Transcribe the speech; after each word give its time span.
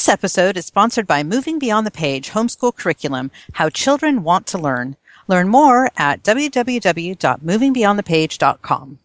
This 0.00 0.08
episode 0.08 0.56
is 0.56 0.64
sponsored 0.64 1.06
by 1.06 1.22
Moving 1.22 1.58
Beyond 1.58 1.86
the 1.86 1.90
Page 1.90 2.30
Homeschool 2.30 2.74
Curriculum 2.74 3.30
How 3.52 3.68
Children 3.68 4.22
Want 4.22 4.46
to 4.46 4.56
Learn. 4.56 4.96
Learn 5.28 5.50
more 5.50 5.90
at 5.94 6.22
www.movingbeyondthepage.com. 6.22 8.98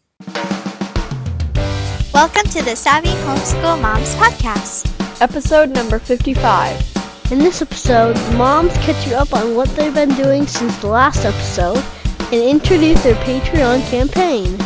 Welcome 2.13 2.49
to 2.49 2.63
the 2.63 2.77
Savvy 2.77 3.09
Homeschool 3.09 3.81
Moms 3.81 4.15
Podcast. 4.15 5.21
Episode 5.21 5.71
number 5.71 5.99
55. 5.99 7.29
In 7.29 7.39
this 7.39 7.61
episode, 7.61 8.15
the 8.15 8.37
moms 8.37 8.71
catch 8.77 9.05
you 9.05 9.15
up 9.15 9.33
on 9.33 9.53
what 9.53 9.67
they've 9.75 9.93
been 9.93 10.15
doing 10.15 10.47
since 10.47 10.77
the 10.77 10.87
last 10.87 11.25
episode 11.25 11.83
and 12.31 12.41
introduce 12.41 13.03
their 13.03 13.15
Patreon 13.15 13.81
campaign. 13.89 14.57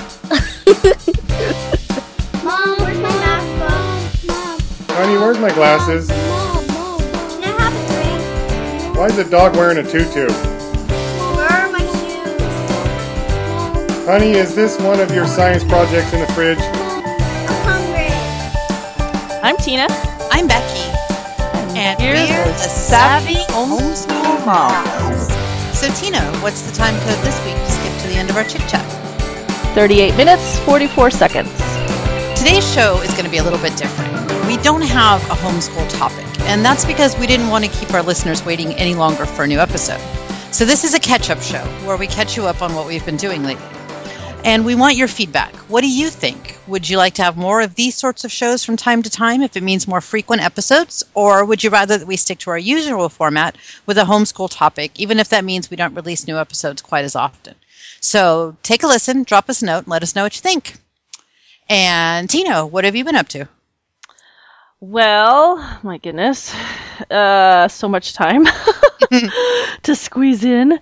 Mom, 2.50 2.79
Honey, 5.00 5.16
where's 5.16 5.40
my 5.40 5.50
glasses? 5.54 6.10
Mom, 6.10 6.68
Mom. 6.68 7.00
Can 7.00 7.44
I 7.46 7.56
have 7.58 7.74
a 7.74 7.80
drink? 8.84 8.98
Why 8.98 9.06
is 9.06 9.16
the 9.16 9.24
dog 9.24 9.56
wearing 9.56 9.78
a 9.78 9.82
tutu? 9.82 10.28
Where 10.28 11.48
are 11.48 11.72
my 11.72 11.80
shoes? 11.80 12.42
Honey, 14.06 14.32
is 14.32 14.54
this 14.56 14.78
one 14.82 15.00
of 15.00 15.16
your 15.16 15.26
science 15.26 15.64
projects 15.64 16.12
in 16.12 16.20
the 16.20 16.28
fridge? 16.34 16.60
I'm 16.60 17.64
hungry. 17.64 18.12
I'm 19.42 19.56
Tina. 19.56 19.88
I'm 20.32 20.48
Becky. 20.48 20.92
And 21.80 21.98
Here's 21.98 22.20
we're 22.30 22.44
the 22.44 22.52
the 22.52 22.58
Savvy 22.58 23.36
Homeschool 23.54 24.46
Moms. 24.46 25.32
So, 25.80 25.88
Tina, 25.94 26.30
what's 26.42 26.62
the 26.64 26.74
time 26.76 27.00
code 27.08 27.24
this 27.24 27.40
week 27.46 27.56
to 27.56 27.72
skip 27.72 28.02
to 28.02 28.08
the 28.10 28.16
end 28.16 28.30
of 28.30 28.36
our 28.36 28.44
chit 28.44 28.68
chat? 28.68 28.84
38 29.76 30.18
minutes, 30.18 30.60
44 30.60 31.10
seconds. 31.10 31.54
Today's 32.38 32.70
show 32.74 33.00
is 33.00 33.12
going 33.12 33.24
to 33.24 33.32
be 33.32 33.38
a 33.38 33.44
little 33.44 33.60
bit 33.60 33.78
different. 33.78 34.09
We 34.50 34.58
don't 34.58 34.82
have 34.82 35.22
a 35.30 35.36
homeschool 35.36 35.88
topic, 35.92 36.26
and 36.50 36.66
that's 36.66 36.84
because 36.84 37.16
we 37.20 37.28
didn't 37.28 37.50
want 37.50 37.66
to 37.66 37.70
keep 37.70 37.94
our 37.94 38.02
listeners 38.02 38.44
waiting 38.44 38.74
any 38.74 38.96
longer 38.96 39.28
for 39.28 39.44
a 39.44 39.48
new 39.48 39.60
episode. 39.60 40.02
So, 40.52 40.66
this 40.66 40.84
is 40.84 40.96
a 40.96 41.00
catch 41.00 41.30
up 41.30 41.40
show 41.44 41.64
where 41.86 41.98
we 41.98 42.08
catch 42.08 42.36
you 42.36 42.48
up 42.48 42.64
on 42.64 42.74
what 42.74 42.88
we've 42.88 43.06
been 43.06 43.18
doing 43.18 43.44
lately. 43.44 43.64
And 44.44 44.66
we 44.66 44.74
want 44.74 44.96
your 44.96 45.08
feedback. 45.08 45.54
What 45.70 45.82
do 45.82 45.88
you 45.88 46.10
think? 46.10 46.58
Would 46.66 46.90
you 46.90 46.98
like 46.98 47.14
to 47.14 47.22
have 47.22 47.38
more 47.38 47.62
of 47.62 47.76
these 47.76 47.96
sorts 47.96 48.24
of 48.24 48.32
shows 48.32 48.66
from 48.66 48.76
time 48.76 49.04
to 49.04 49.10
time 49.12 49.44
if 49.44 49.56
it 49.56 49.62
means 49.62 49.88
more 49.88 50.02
frequent 50.02 50.44
episodes? 50.44 51.04
Or 51.14 51.46
would 51.46 51.64
you 51.64 51.70
rather 51.70 52.00
that 52.00 52.08
we 52.08 52.18
stick 52.18 52.40
to 52.40 52.50
our 52.50 52.58
usual 52.58 53.08
format 53.08 53.56
with 53.86 54.00
a 54.00 54.04
homeschool 54.04 54.50
topic, 54.50 55.00
even 55.00 55.20
if 55.20 55.30
that 55.30 55.46
means 55.46 55.70
we 55.70 55.78
don't 55.78 55.94
release 55.94 56.26
new 56.26 56.40
episodes 56.40 56.82
quite 56.82 57.06
as 57.06 57.16
often? 57.16 57.54
So 58.02 58.58
take 58.64 58.82
a 58.82 58.88
listen, 58.88 59.26
drop 59.26 59.48
us 59.48 59.62
a 59.62 59.66
note, 59.66 59.84
and 59.84 59.90
let 59.90 60.02
us 60.02 60.16
know 60.16 60.24
what 60.24 60.36
you 60.36 60.42
think. 60.42 60.74
And 61.70 62.28
Tina, 62.28 62.66
what 62.66 62.86
have 62.86 62.96
you 62.96 63.06
been 63.06 63.16
up 63.16 63.28
to? 63.28 63.48
Well, 64.82 65.58
my 65.84 65.98
goodness. 65.98 66.54
Uh, 67.10 67.70
so 67.70 67.88
much 67.88 68.14
time 68.14 68.46
to 69.84 69.96
squeeze 69.96 70.44
in. 70.44 70.78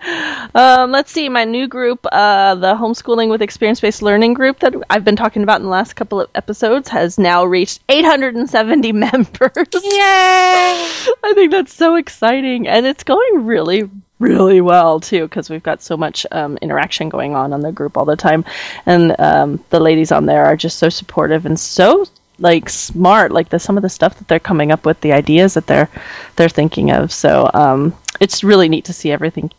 Um, 0.56 0.92
let's 0.92 1.12
see, 1.12 1.30
my 1.30 1.46
new 1.46 1.68
group, 1.68 2.06
uh, 2.12 2.56
the 2.56 2.74
Homeschooling 2.74 3.30
with 3.30 3.44
Experience 3.44 3.80
Based 3.80 4.02
Learning 4.02 4.34
group 4.34 4.60
that 4.62 4.74
I've 4.90 5.06
been 5.06 5.16
talking 5.16 5.44
about 5.44 5.58
in 5.58 5.66
the 5.66 5.70
last 5.70 5.94
couple 5.94 6.20
of 6.20 6.30
episodes, 6.34 6.90
has 6.90 7.20
now 7.20 7.46
reached 7.46 7.82
870 7.88 8.92
members. 8.94 9.52
Yay! 9.74 9.92
I 9.94 11.34
think 11.36 11.52
that's 11.52 11.74
so 11.74 11.96
exciting, 11.96 12.68
and 12.68 12.88
it's 12.88 13.04
going 13.04 13.46
really, 13.46 13.90
really 14.18 14.60
well 14.60 15.00
too 15.00 15.22
because 15.22 15.50
we've 15.52 15.64
got 15.64 15.84
so 15.84 15.98
much 15.98 16.26
um, 16.32 16.58
interaction 16.64 17.10
going 17.10 17.36
on 17.36 17.54
on 17.54 17.62
the 17.62 17.72
group 17.72 17.96
all 17.96 18.06
the 18.06 18.16
time, 18.16 18.44
and 18.88 19.16
um, 19.20 19.64
the 19.70 19.80
ladies 19.80 20.12
on 20.12 20.26
there 20.26 20.46
are 20.46 20.58
just 20.58 20.80
so 20.80 20.90
supportive 20.90 21.46
and 21.46 21.60
so 21.60 22.06
like 22.40 22.70
smart. 22.70 23.32
Like 23.32 23.50
the 23.50 23.60
some 23.60 23.78
of 23.78 23.84
the 23.84 23.90
stuff 23.90 24.18
that 24.18 24.28
they're 24.28 24.40
coming 24.40 24.72
up 24.72 24.86
with, 24.86 25.02
the 25.02 25.14
ideas 25.14 25.56
that 25.56 25.68
they're 25.68 25.90
they're 26.36 26.50
thinking 26.50 26.92
of. 26.92 27.12
So 27.12 27.50
um, 27.54 27.96
it's 28.20 28.44
really 28.44 28.70
neat 28.70 28.86
to 28.86 28.94
see 28.94 29.12
everything 29.12 29.52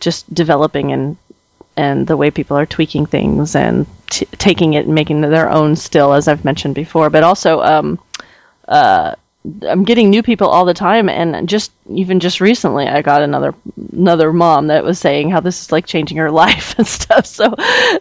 just 0.00 0.32
developing 0.32 0.92
and 0.92 1.16
and 1.76 2.06
the 2.06 2.16
way 2.16 2.30
people 2.30 2.56
are 2.58 2.66
tweaking 2.66 3.06
things 3.06 3.56
and 3.56 3.86
t- 4.10 4.26
taking 4.32 4.74
it 4.74 4.86
and 4.86 4.94
making 4.94 5.20
their 5.22 5.50
own 5.50 5.76
still, 5.76 6.12
as 6.12 6.28
I've 6.28 6.44
mentioned 6.44 6.74
before. 6.74 7.08
But 7.08 7.24
also, 7.24 7.62
um, 7.62 7.98
uh, 8.68 9.14
I'm 9.62 9.82
getting 9.82 10.10
new 10.10 10.22
people 10.22 10.46
all 10.46 10.64
the 10.64 10.74
time, 10.74 11.08
and 11.08 11.48
just 11.48 11.72
even 11.90 12.20
just 12.20 12.40
recently, 12.40 12.86
I 12.86 13.02
got 13.02 13.22
another 13.22 13.54
another 13.92 14.32
mom 14.32 14.68
that 14.68 14.84
was 14.84 15.00
saying 15.00 15.30
how 15.30 15.40
this 15.40 15.62
is 15.62 15.72
like 15.72 15.84
changing 15.84 16.18
her 16.18 16.30
life 16.42 16.78
and 16.78 16.86
stuff. 16.86 17.26
So 17.26 17.54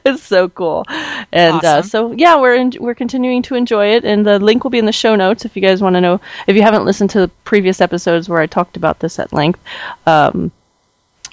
it's 0.05 0.21
so 0.21 0.49
cool, 0.49 0.85
and 1.31 1.63
uh, 1.63 1.81
so 1.81 2.11
yeah, 2.11 2.39
we're 2.39 2.55
in, 2.55 2.73
we're 2.79 2.95
continuing 2.95 3.41
to 3.43 3.55
enjoy 3.55 3.95
it, 3.95 4.05
and 4.05 4.25
the 4.25 4.37
link 4.37 4.63
will 4.63 4.71
be 4.71 4.77
in 4.77 4.85
the 4.85 4.91
show 4.91 5.15
notes 5.15 5.45
if 5.45 5.55
you 5.55 5.63
guys 5.63 5.81
want 5.81 5.95
to 5.95 6.01
know. 6.01 6.21
If 6.45 6.55
you 6.55 6.61
haven't 6.61 6.85
listened 6.85 7.09
to 7.11 7.21
the 7.21 7.27
previous 7.43 7.81
episodes 7.81 8.29
where 8.29 8.39
I 8.39 8.45
talked 8.45 8.77
about 8.77 8.99
this 8.99 9.17
at 9.17 9.33
length, 9.33 9.59
um, 10.05 10.51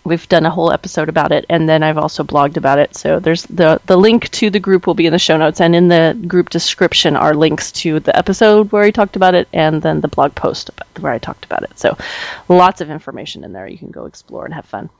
we've 0.08 0.28
done 0.28 0.46
a 0.46 0.50
whole 0.50 0.72
episode 0.72 1.08
about 1.08 1.32
it 1.32 1.46
and 1.48 1.68
then 1.68 1.82
i've 1.82 1.98
also 1.98 2.24
blogged 2.24 2.56
about 2.56 2.78
it. 2.78 2.96
So 2.96 3.20
there's 3.20 3.44
the 3.44 3.80
the 3.86 3.96
link 3.96 4.28
to 4.30 4.50
the 4.50 4.60
group 4.60 4.86
will 4.86 4.94
be 4.94 5.06
in 5.06 5.12
the 5.12 5.18
show 5.18 5.36
notes 5.36 5.60
and 5.60 5.74
in 5.74 5.88
the 5.88 6.18
group 6.26 6.50
description 6.50 7.16
are 7.16 7.34
links 7.34 7.72
to 7.72 8.00
the 8.00 8.16
episode 8.16 8.72
where 8.72 8.82
i 8.82 8.90
talked 8.90 9.16
about 9.16 9.34
it 9.34 9.48
and 9.52 9.80
then 9.82 10.00
the 10.00 10.08
blog 10.08 10.34
post 10.34 10.70
where 11.00 11.12
i 11.12 11.18
talked 11.18 11.44
about 11.44 11.62
it. 11.62 11.78
So 11.78 11.96
lots 12.48 12.80
of 12.80 12.90
information 12.90 13.44
in 13.44 13.52
there 13.52 13.68
you 13.68 13.78
can 13.78 13.90
go 13.90 14.06
explore 14.06 14.44
and 14.44 14.54
have 14.54 14.66
fun. 14.66 14.90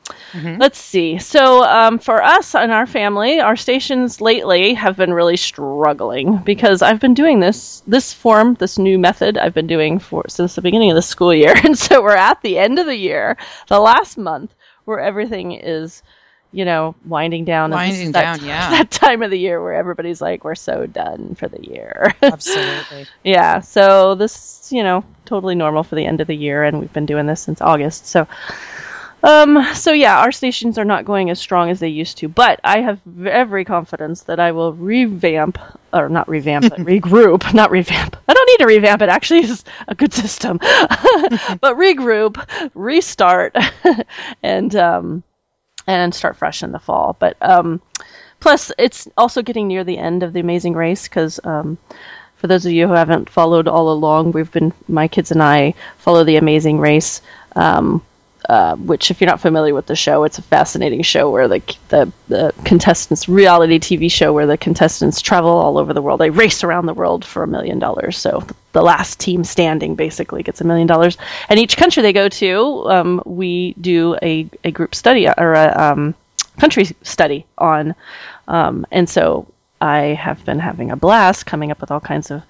Let's 0.59 0.79
see. 0.79 1.19
So 1.19 1.65
um, 1.65 1.99
for 1.99 2.23
us 2.23 2.55
and 2.55 2.73
our 2.73 2.87
family 2.87 3.41
our 3.41 3.57
stations 3.57 4.21
lately 4.21 4.75
have 4.75 4.97
been 4.97 5.13
really 5.13 5.37
struggling 5.37 6.39
because 6.39 6.83
i've 6.83 7.01
been 7.01 7.15
doing 7.15 7.41
this 7.41 7.83
this 7.87 8.13
form 8.13 8.55
this 8.55 8.79
new 8.79 8.99
method 8.99 9.37
i've 9.39 9.55
been 9.55 9.67
doing 9.67 9.99
for 9.99 10.25
since 10.29 10.55
the 10.55 10.63
beginning 10.63 10.91
of 10.91 10.97
the 10.97 11.03
school 11.03 11.35
year. 11.35 11.55
And 11.69 11.77
so 11.77 12.03
we're 12.03 12.17
at 12.17 12.41
the 12.41 12.57
end 12.59 12.79
of 12.79 12.87
the 12.87 12.97
year. 12.97 13.37
The 13.69 13.79
last 13.79 14.17
month 14.17 14.55
where 14.89 15.01
everything 15.01 15.53
is, 15.53 16.03
you 16.51 16.65
know, 16.65 16.95
winding 17.05 17.45
down. 17.45 17.71
Winding 17.71 18.13
that 18.13 18.39
down, 18.39 18.49
yeah. 18.49 18.71
That 18.71 18.91
time 18.91 19.23
of 19.23 19.31
the 19.31 19.39
year 19.39 19.63
where 19.63 19.75
everybody's 19.75 20.21
like, 20.21 20.45
we're 20.45 20.55
so 20.55 20.87
done 20.87 21.35
for 21.35 21.47
the 21.47 21.63
year. 21.63 22.15
Absolutely. 22.23 23.07
yeah. 23.23 23.61
So 23.61 24.15
this, 24.15 24.71
you 24.73 24.83
know, 24.83 25.05
totally 25.27 25.55
normal 25.55 25.85
for 25.85 25.95
the 25.95 26.07
end 26.07 26.23
of 26.23 26.27
the 26.27 26.35
year, 26.35 26.65
and 26.65 26.81
we've 26.81 26.93
been 26.93 27.07
doing 27.07 27.27
this 27.27 27.43
since 27.43 27.61
August. 27.61 28.07
So, 28.07 28.27
um, 29.23 29.75
so 29.75 29.93
yeah, 29.93 30.21
our 30.21 30.31
stations 30.31 30.79
are 30.79 30.85
not 30.85 31.05
going 31.05 31.31
as 31.31 31.41
strong 31.41 31.71
as 31.71 31.81
they 31.81 31.89
used 31.89 32.19
to, 32.19 32.29
but 32.29 32.61
I 32.63 32.81
have 32.81 33.01
every 33.27 33.65
confidence 33.65 34.23
that 34.23 34.39
I 34.39 34.53
will 34.53 34.73
revamp, 34.73 35.59
or 35.93 36.09
not 36.09 36.29
revamp, 36.29 36.71
but 36.71 36.79
regroup, 36.87 37.53
not 37.53 37.71
revamp. 37.71 38.17
I 38.29 38.35
don't 38.35 38.47
need 38.47 38.59
to 38.59 38.67
revamp 38.67 39.03
it. 39.03 39.09
Actually, 39.09 39.45
is 39.45 39.65
a 39.89 39.95
good 39.95 40.13
system, 40.13 40.59
but 40.59 41.77
regroup, 41.77 42.71
restart, 42.75 43.57
and 44.43 44.75
um, 44.77 45.23
and 45.87 46.15
start 46.15 46.37
fresh 46.37 46.63
in 46.63 46.71
the 46.71 46.79
fall. 46.79 47.17
But 47.19 47.37
um, 47.41 47.81
plus, 48.39 48.71
it's 48.79 49.09
also 49.17 49.43
getting 49.43 49.67
near 49.67 49.83
the 49.83 49.99
end 49.99 50.23
of 50.23 50.33
the 50.33 50.41
Amazing 50.41 50.75
Race 50.75 51.09
because. 51.09 51.41
Um, 51.43 51.79
for 52.37 52.47
those 52.47 52.65
of 52.65 52.71
you 52.71 52.87
who 52.87 52.95
haven't 52.95 53.29
followed 53.29 53.67
all 53.67 53.91
along, 53.91 54.31
we've 54.31 54.53
been 54.53 54.73
my 54.87 55.09
kids 55.09 55.33
and 55.33 55.43
I 55.43 55.75
follow 55.97 56.23
the 56.23 56.37
Amazing 56.37 56.79
Race, 56.79 57.21
um, 57.57 58.01
uh, 58.49 58.77
which, 58.77 59.11
if 59.11 59.21
you're 59.21 59.29
not 59.29 59.41
familiar 59.41 59.75
with 59.75 59.85
the 59.85 59.95
show, 59.95 60.25
it's 60.25 60.39
a 60.39 60.43
fascinating 60.43 61.03
show 61.03 61.31
where 61.31 61.49
the, 61.49 61.63
the 61.89 62.11
the 62.29 62.55
contestants 62.65 63.29
reality 63.29 63.79
TV 63.79 64.11
show 64.11 64.33
where 64.33 64.47
the 64.47 64.57
contestants 64.57 65.21
travel 65.21 65.51
all 65.51 65.77
over 65.77 65.93
the 65.93 66.01
world. 66.01 66.19
They 66.19 66.31
race 66.31 66.65
around 66.65 66.87
the 66.87 66.95
world 66.95 67.27
for 67.27 67.43
a 67.43 67.47
million 67.47 67.79
dollars. 67.79 68.17
So 68.17 68.47
the 68.73 68.81
last 68.81 69.21
team 69.21 69.45
standing 69.45 69.97
basically 69.97 70.43
gets 70.43 70.63
a 70.63 70.65
million 70.65 70.87
dollars. 70.87 71.19
And 71.51 71.61
each 71.61 71.77
country 71.77 72.03
they 72.03 72.15
go 72.15 72.31
to, 72.31 72.91
um, 72.91 73.23
we 73.27 73.75
do 73.75 74.17
a, 74.23 74.49
a 74.65 74.71
group 74.71 74.95
study 74.95 75.29
or 75.29 75.53
a 75.53 75.93
um, 75.93 76.15
country 76.59 76.87
study 77.03 77.45
on. 77.59 77.95
Um, 78.47 78.87
and 78.91 79.11
so 79.11 79.47
I 79.81 80.15
have 80.15 80.43
been 80.47 80.59
having 80.59 80.91
a 80.91 80.97
blast 80.97 81.45
coming 81.45 81.71
up 81.71 81.83
with 81.83 81.91
all 81.91 82.01
kinds 82.01 82.31
of 82.31 82.43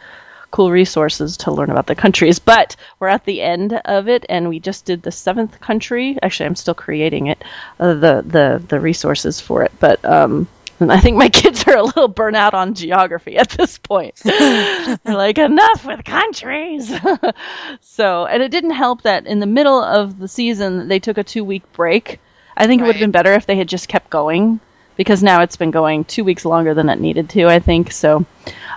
cool 0.50 0.70
resources 0.70 1.38
to 1.38 1.50
learn 1.50 1.70
about 1.70 1.86
the 1.86 1.94
countries. 1.94 2.38
But 2.38 2.76
we're 2.98 3.08
at 3.08 3.24
the 3.24 3.42
end 3.42 3.72
of 3.72 4.08
it, 4.08 4.26
and 4.28 4.48
we 4.48 4.60
just 4.60 4.84
did 4.84 5.02
the 5.02 5.12
seventh 5.12 5.60
country. 5.60 6.18
Actually, 6.22 6.46
I'm 6.46 6.56
still 6.56 6.74
creating 6.74 7.26
it, 7.28 7.42
uh, 7.78 7.94
the 7.94 8.24
the 8.26 8.62
the 8.66 8.80
resources 8.80 9.40
for 9.40 9.62
it. 9.62 9.72
But 9.78 10.04
um, 10.04 10.48
and 10.80 10.92
I 10.92 11.00
think 11.00 11.16
my 11.16 11.28
kids 11.40 11.64
are 11.66 11.76
a 11.76 11.82
little 11.82 12.08
burnt 12.08 12.36
out 12.36 12.54
on 12.54 12.74
geography 12.74 13.36
at 13.36 13.50
this 13.50 13.78
point. 13.78 14.16
They're 14.24 14.98
like, 15.04 15.38
enough 15.38 15.84
with 15.84 16.04
countries. 16.04 16.92
so, 17.80 18.26
and 18.26 18.42
it 18.42 18.50
didn't 18.50 18.70
help 18.70 19.02
that 19.02 19.26
in 19.26 19.40
the 19.40 19.46
middle 19.46 19.82
of 19.82 20.18
the 20.18 20.28
season 20.28 20.88
they 20.88 20.98
took 20.98 21.18
a 21.18 21.24
two 21.24 21.44
week 21.44 21.70
break. 21.72 22.20
I 22.56 22.66
think 22.66 22.82
it 22.82 22.84
would 22.84 22.96
have 22.96 23.00
been 23.00 23.12
better 23.12 23.34
if 23.34 23.46
they 23.46 23.56
had 23.56 23.68
just 23.68 23.88
kept 23.88 24.10
going 24.10 24.60
because 24.98 25.22
now 25.22 25.40
it's 25.42 25.56
been 25.56 25.70
going 25.70 26.04
two 26.04 26.24
weeks 26.24 26.44
longer 26.44 26.74
than 26.74 26.90
it 26.90 27.00
needed 27.00 27.30
to. 27.30 27.46
I 27.46 27.60
think 27.60 27.92
so. 27.92 28.26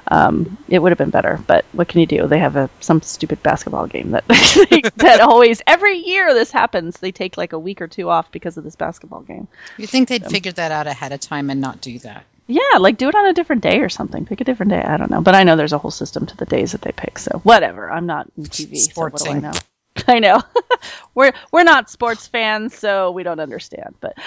Um, 0.07 0.57
it 0.69 0.79
would 0.79 0.91
have 0.91 0.97
been 0.97 1.09
better, 1.09 1.39
but 1.47 1.65
what 1.73 1.87
can 1.87 1.99
you 1.99 2.05
do? 2.05 2.27
They 2.27 2.39
have 2.39 2.55
a 2.55 2.69
some 2.79 3.01
stupid 3.01 3.43
basketball 3.43 3.87
game 3.87 4.11
that 4.11 4.25
that 4.97 5.19
always 5.19 5.61
every 5.67 5.97
year 5.97 6.33
this 6.33 6.51
happens. 6.51 6.99
They 6.99 7.11
take 7.11 7.37
like 7.37 7.53
a 7.53 7.59
week 7.59 7.81
or 7.81 7.87
two 7.87 8.09
off 8.09 8.31
because 8.31 8.57
of 8.57 8.63
this 8.63 8.75
basketball 8.75 9.21
game. 9.21 9.47
You 9.77 9.87
think 9.87 10.07
they'd 10.07 10.25
figured 10.25 10.55
that 10.55 10.71
out 10.71 10.87
ahead 10.87 11.11
of 11.11 11.19
time 11.19 11.49
and 11.49 11.59
not 11.59 11.81
do 11.81 11.99
that? 11.99 12.25
Yeah, 12.47 12.77
like 12.79 12.97
do 12.97 13.07
it 13.07 13.15
on 13.15 13.25
a 13.25 13.33
different 13.33 13.63
day 13.63 13.79
or 13.79 13.89
something. 13.89 14.25
Pick 14.25 14.41
a 14.41 14.43
different 14.43 14.71
day. 14.71 14.81
I 14.81 14.97
don't 14.97 15.09
know, 15.09 15.21
but 15.21 15.35
I 15.35 15.43
know 15.43 15.55
there's 15.55 15.73
a 15.73 15.77
whole 15.77 15.91
system 15.91 16.25
to 16.27 16.37
the 16.37 16.45
days 16.45 16.73
that 16.73 16.81
they 16.81 16.91
pick. 16.91 17.17
So 17.17 17.39
whatever. 17.43 17.91
I'm 17.91 18.05
not 18.05 18.27
in 18.37 18.43
TV. 18.43 18.77
So 18.77 19.01
what 19.01 19.15
do 19.15 19.31
I 19.31 19.39
know? 19.39 19.53
I 20.07 20.19
know. 20.19 20.41
we're 21.15 21.33
we're 21.51 21.63
not 21.63 21.89
sports 21.89 22.27
fans, 22.27 22.75
so 22.75 23.11
we 23.11 23.23
don't 23.23 23.39
understand. 23.39 23.95
But 23.99 24.17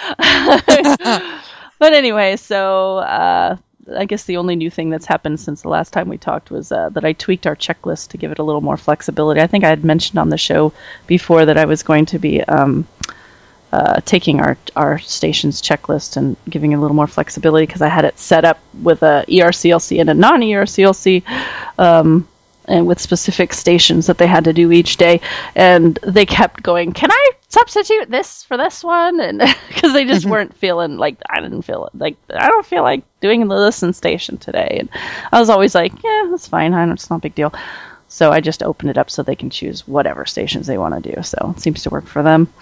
but 1.79 1.93
anyway, 1.93 2.35
so 2.37 2.97
uh, 2.97 3.57
I 3.95 4.05
guess 4.05 4.23
the 4.23 4.37
only 4.37 4.55
new 4.55 4.69
thing 4.69 4.89
that's 4.89 5.05
happened 5.05 5.39
since 5.39 5.61
the 5.61 5.69
last 5.69 5.93
time 5.93 6.09
we 6.09 6.17
talked 6.17 6.49
was 6.49 6.71
uh, 6.71 6.89
that 6.89 7.05
I 7.05 7.13
tweaked 7.13 7.45
our 7.47 7.55
checklist 7.55 8.09
to 8.09 8.17
give 8.17 8.31
it 8.31 8.39
a 8.39 8.43
little 8.43 8.61
more 8.61 8.77
flexibility. 8.77 9.41
I 9.41 9.47
think 9.47 9.63
I 9.63 9.69
had 9.69 9.83
mentioned 9.83 10.19
on 10.19 10.29
the 10.29 10.37
show 10.37 10.73
before 11.07 11.45
that 11.45 11.57
I 11.57 11.65
was 11.65 11.83
going 11.83 12.07
to 12.07 12.19
be 12.19 12.41
um, 12.43 12.87
uh, 13.71 13.99
taking 14.05 14.39
our 14.39 14.57
our 14.75 14.99
station's 14.99 15.61
checklist 15.61 16.17
and 16.17 16.37
giving 16.49 16.71
it 16.71 16.75
a 16.75 16.79
little 16.79 16.95
more 16.95 17.07
flexibility 17.07 17.65
because 17.65 17.81
I 17.81 17.89
had 17.89 18.05
it 18.05 18.17
set 18.17 18.45
up 18.45 18.59
with 18.81 19.03
a 19.03 19.25
ERCLC 19.27 19.99
and 19.99 20.09
a 20.09 20.13
non 20.13 20.41
ERCLC. 20.41 21.23
Um, 21.77 22.27
and 22.67 22.87
with 22.87 22.99
specific 22.99 23.53
stations 23.53 24.07
that 24.07 24.17
they 24.17 24.27
had 24.27 24.45
to 24.45 24.53
do 24.53 24.71
each 24.71 24.97
day, 24.97 25.21
and 25.55 25.97
they 26.03 26.25
kept 26.25 26.63
going. 26.63 26.93
Can 26.93 27.11
I 27.11 27.31
substitute 27.49 28.09
this 28.09 28.43
for 28.43 28.57
this 28.57 28.83
one? 28.83 29.19
And 29.19 29.39
because 29.67 29.93
they 29.93 30.05
just 30.05 30.21
mm-hmm. 30.21 30.31
weren't 30.31 30.55
feeling 30.55 30.97
like 30.97 31.17
I 31.29 31.41
didn't 31.41 31.63
feel. 31.63 31.89
Like 31.93 32.17
I 32.29 32.47
don't 32.47 32.65
feel 32.65 32.83
like 32.83 33.03
doing 33.21 33.47
the 33.47 33.55
listen 33.55 33.93
station 33.93 34.37
today, 34.37 34.77
and 34.79 34.89
I 35.31 35.39
was 35.39 35.49
always 35.49 35.75
like, 35.75 35.91
yeah, 36.03 36.27
that's 36.29 36.47
fine. 36.47 36.73
I 36.73 36.91
it's 36.91 37.09
not 37.09 37.17
a 37.17 37.21
big 37.21 37.35
deal. 37.35 37.53
So 38.07 38.31
I 38.31 38.39
just 38.39 38.63
opened 38.63 38.91
it 38.91 38.97
up 38.97 39.09
so 39.09 39.23
they 39.23 39.35
can 39.35 39.49
choose 39.49 39.87
whatever 39.87 40.25
stations 40.25 40.67
they 40.67 40.77
want 40.77 41.03
to 41.03 41.15
do. 41.15 41.21
So 41.23 41.53
it 41.55 41.59
seems 41.59 41.83
to 41.83 41.89
work 41.89 42.05
for 42.05 42.23
them. 42.23 42.53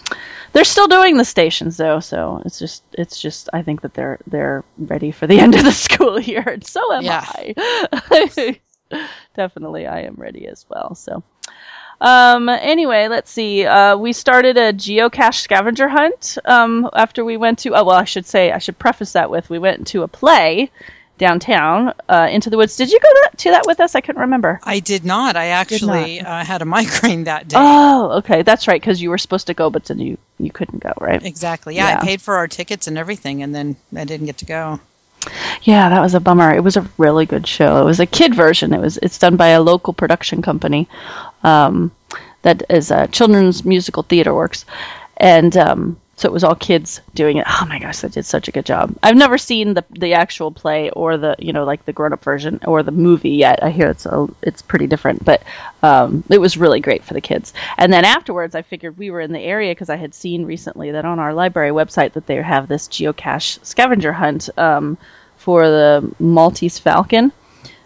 They're 0.54 0.64
still 0.64 0.88
doing 0.88 1.18
the 1.18 1.26
stations 1.26 1.78
though, 1.78 2.00
so 2.00 2.42
it's 2.46 2.60
just 2.60 2.84
it's 2.94 3.20
just 3.20 3.50
I 3.54 3.64
think 3.64 3.82
that 3.82 3.94
they're 3.94 4.20
they're 4.28 4.64
ready 4.78 5.12
for 5.12 5.28
the 5.28 5.40
end 5.44 5.56
of 5.56 5.64
the 5.64 5.72
school 5.72 6.20
year, 6.20 6.42
and 6.42 6.66
so 6.66 6.94
am 6.94 7.04
Yeah. 7.04 7.24
I. 7.26 8.60
Definitely, 9.36 9.88
I 9.88 10.02
am 10.02 10.16
ready 10.16 10.48
as 10.48 10.66
well. 10.70 10.96
So. 10.96 11.24
Um, 12.02 12.50
anyway, 12.50 13.08
let's 13.08 13.32
see. 13.32 13.66
Uh, 13.66 13.96
we 13.96 14.12
started 14.12 14.58
a 14.58 14.74
geocache 14.74 15.36
scavenger 15.42 15.88
hunt 15.88 16.38
um, 16.44 16.90
after 16.94 17.24
we 17.24 17.38
went 17.38 17.60
to. 17.60 17.70
Oh, 17.76 17.86
well, 17.86 17.96
I 17.96 18.04
should 18.04 18.26
say 18.26 18.52
I 18.52 18.58
should 18.58 18.78
preface 18.78 19.14
that 19.14 19.30
with 19.30 19.50
we 19.50 19.58
went 19.58 19.88
to 19.88 20.04
a 20.04 20.08
play 20.08 20.70
downtown 21.18 21.94
uh, 22.10 22.28
into 22.30 22.50
the 22.50 22.58
woods. 22.58 22.76
Did 22.76 22.92
you 22.92 23.00
go 23.00 23.08
that, 23.08 23.38
to 23.40 23.52
that 23.52 23.66
with 23.66 23.80
us? 23.80 23.96
I 23.96 24.02
couldn't 24.02 24.22
remember. 24.22 24.60
I 24.64 24.80
did 24.80 25.06
not. 25.06 25.36
I 25.38 25.48
actually 25.48 26.20
uh, 26.20 26.44
had 26.44 26.62
a 26.62 26.66
migraine 26.76 27.26
that 27.26 27.48
day. 27.48 27.58
Oh, 27.58 28.18
okay, 28.18 28.42
that's 28.42 28.68
right. 28.68 28.82
Because 28.82 29.02
you 29.02 29.10
were 29.10 29.18
supposed 29.18 29.48
to 29.48 29.54
go, 29.54 29.70
but 29.70 29.86
then 29.86 30.00
you 30.00 30.18
you 30.40 30.52
couldn't 30.52 30.80
go, 30.80 30.92
right? 31.00 31.24
Exactly. 31.24 31.76
Yeah, 31.76 31.90
Yeah. 31.90 32.00
I 32.02 32.04
paid 32.04 32.22
for 32.22 32.36
our 32.36 32.48
tickets 32.48 32.88
and 32.88 32.98
everything, 32.98 33.44
and 33.44 33.56
then 33.56 33.76
I 33.96 34.04
didn't 34.06 34.26
get 34.26 34.40
to 34.40 34.46
go. 34.46 34.80
Yeah, 35.64 35.90
that 35.90 36.02
was 36.02 36.14
a 36.14 36.20
bummer. 36.20 36.54
It 36.54 36.64
was 36.64 36.78
a 36.78 36.90
really 36.98 37.26
good 37.26 37.48
show. 37.48 37.82
It 37.82 37.86
was 37.86 38.00
a 38.00 38.06
kid 38.06 38.36
version. 38.36 38.74
It 38.74 38.82
was 38.82 38.98
it's 38.98 39.18
done 39.20 39.36
by 39.36 39.50
a 39.50 39.62
local 39.62 39.94
production 39.94 40.42
company 40.42 40.88
um, 41.44 41.92
that 42.42 42.64
is 42.70 42.92
a 42.92 43.08
children's 43.08 43.64
musical 43.66 44.04
theater 44.04 44.34
works, 44.34 44.66
and 45.18 45.56
um, 45.58 45.98
so 46.16 46.30
it 46.30 46.32
was 46.32 46.44
all 46.44 46.56
kids 46.56 47.02
doing 47.16 47.38
it. 47.38 47.46
Oh 47.50 47.66
my 47.68 47.80
gosh, 47.80 48.00
they 48.00 48.10
did 48.10 48.26
such 48.26 48.48
a 48.48 48.52
good 48.52 48.66
job. 48.66 48.96
I've 49.02 49.16
never 49.16 49.38
seen 49.38 49.74
the 49.74 49.84
the 49.90 50.14
actual 50.14 50.52
play 50.52 50.90
or 50.92 51.18
the 51.18 51.36
you 51.40 51.54
know 51.54 51.64
like 51.64 51.86
the 51.86 51.94
grown 51.94 52.14
up 52.14 52.24
version 52.24 52.60
or 52.66 52.84
the 52.84 52.92
movie 52.92 53.32
yet. 53.32 53.64
I 53.64 53.72
hear 53.72 53.90
it's 53.90 54.06
a, 54.06 54.28
it's 54.42 54.62
pretty 54.62 54.88
different, 54.88 55.26
but 55.26 55.44
um, 55.82 56.24
it 56.30 56.40
was 56.40 56.56
really 56.56 56.82
great 56.82 57.04
for 57.04 57.14
the 57.14 57.22
kids. 57.22 57.54
And 57.78 57.92
then 57.92 58.06
afterwards, 58.06 58.54
I 58.54 58.62
figured 58.62 58.98
we 58.98 59.10
were 59.10 59.22
in 59.22 59.32
the 59.32 59.40
area 59.40 59.72
because 59.72 59.90
I 59.90 59.96
had 59.96 60.14
seen 60.14 60.46
recently 60.46 60.92
that 60.92 61.06
on 61.06 61.20
our 61.20 61.34
library 61.34 61.72
website 61.72 62.14
that 62.14 62.28
they 62.28 62.36
have 62.36 62.68
this 62.68 62.88
geocache 62.88 63.66
scavenger 63.66 64.14
hunt 64.14 64.50
um, 64.58 64.98
for 65.38 65.68
the 65.68 66.14
Maltese 66.20 66.78
Falcon. 66.78 67.32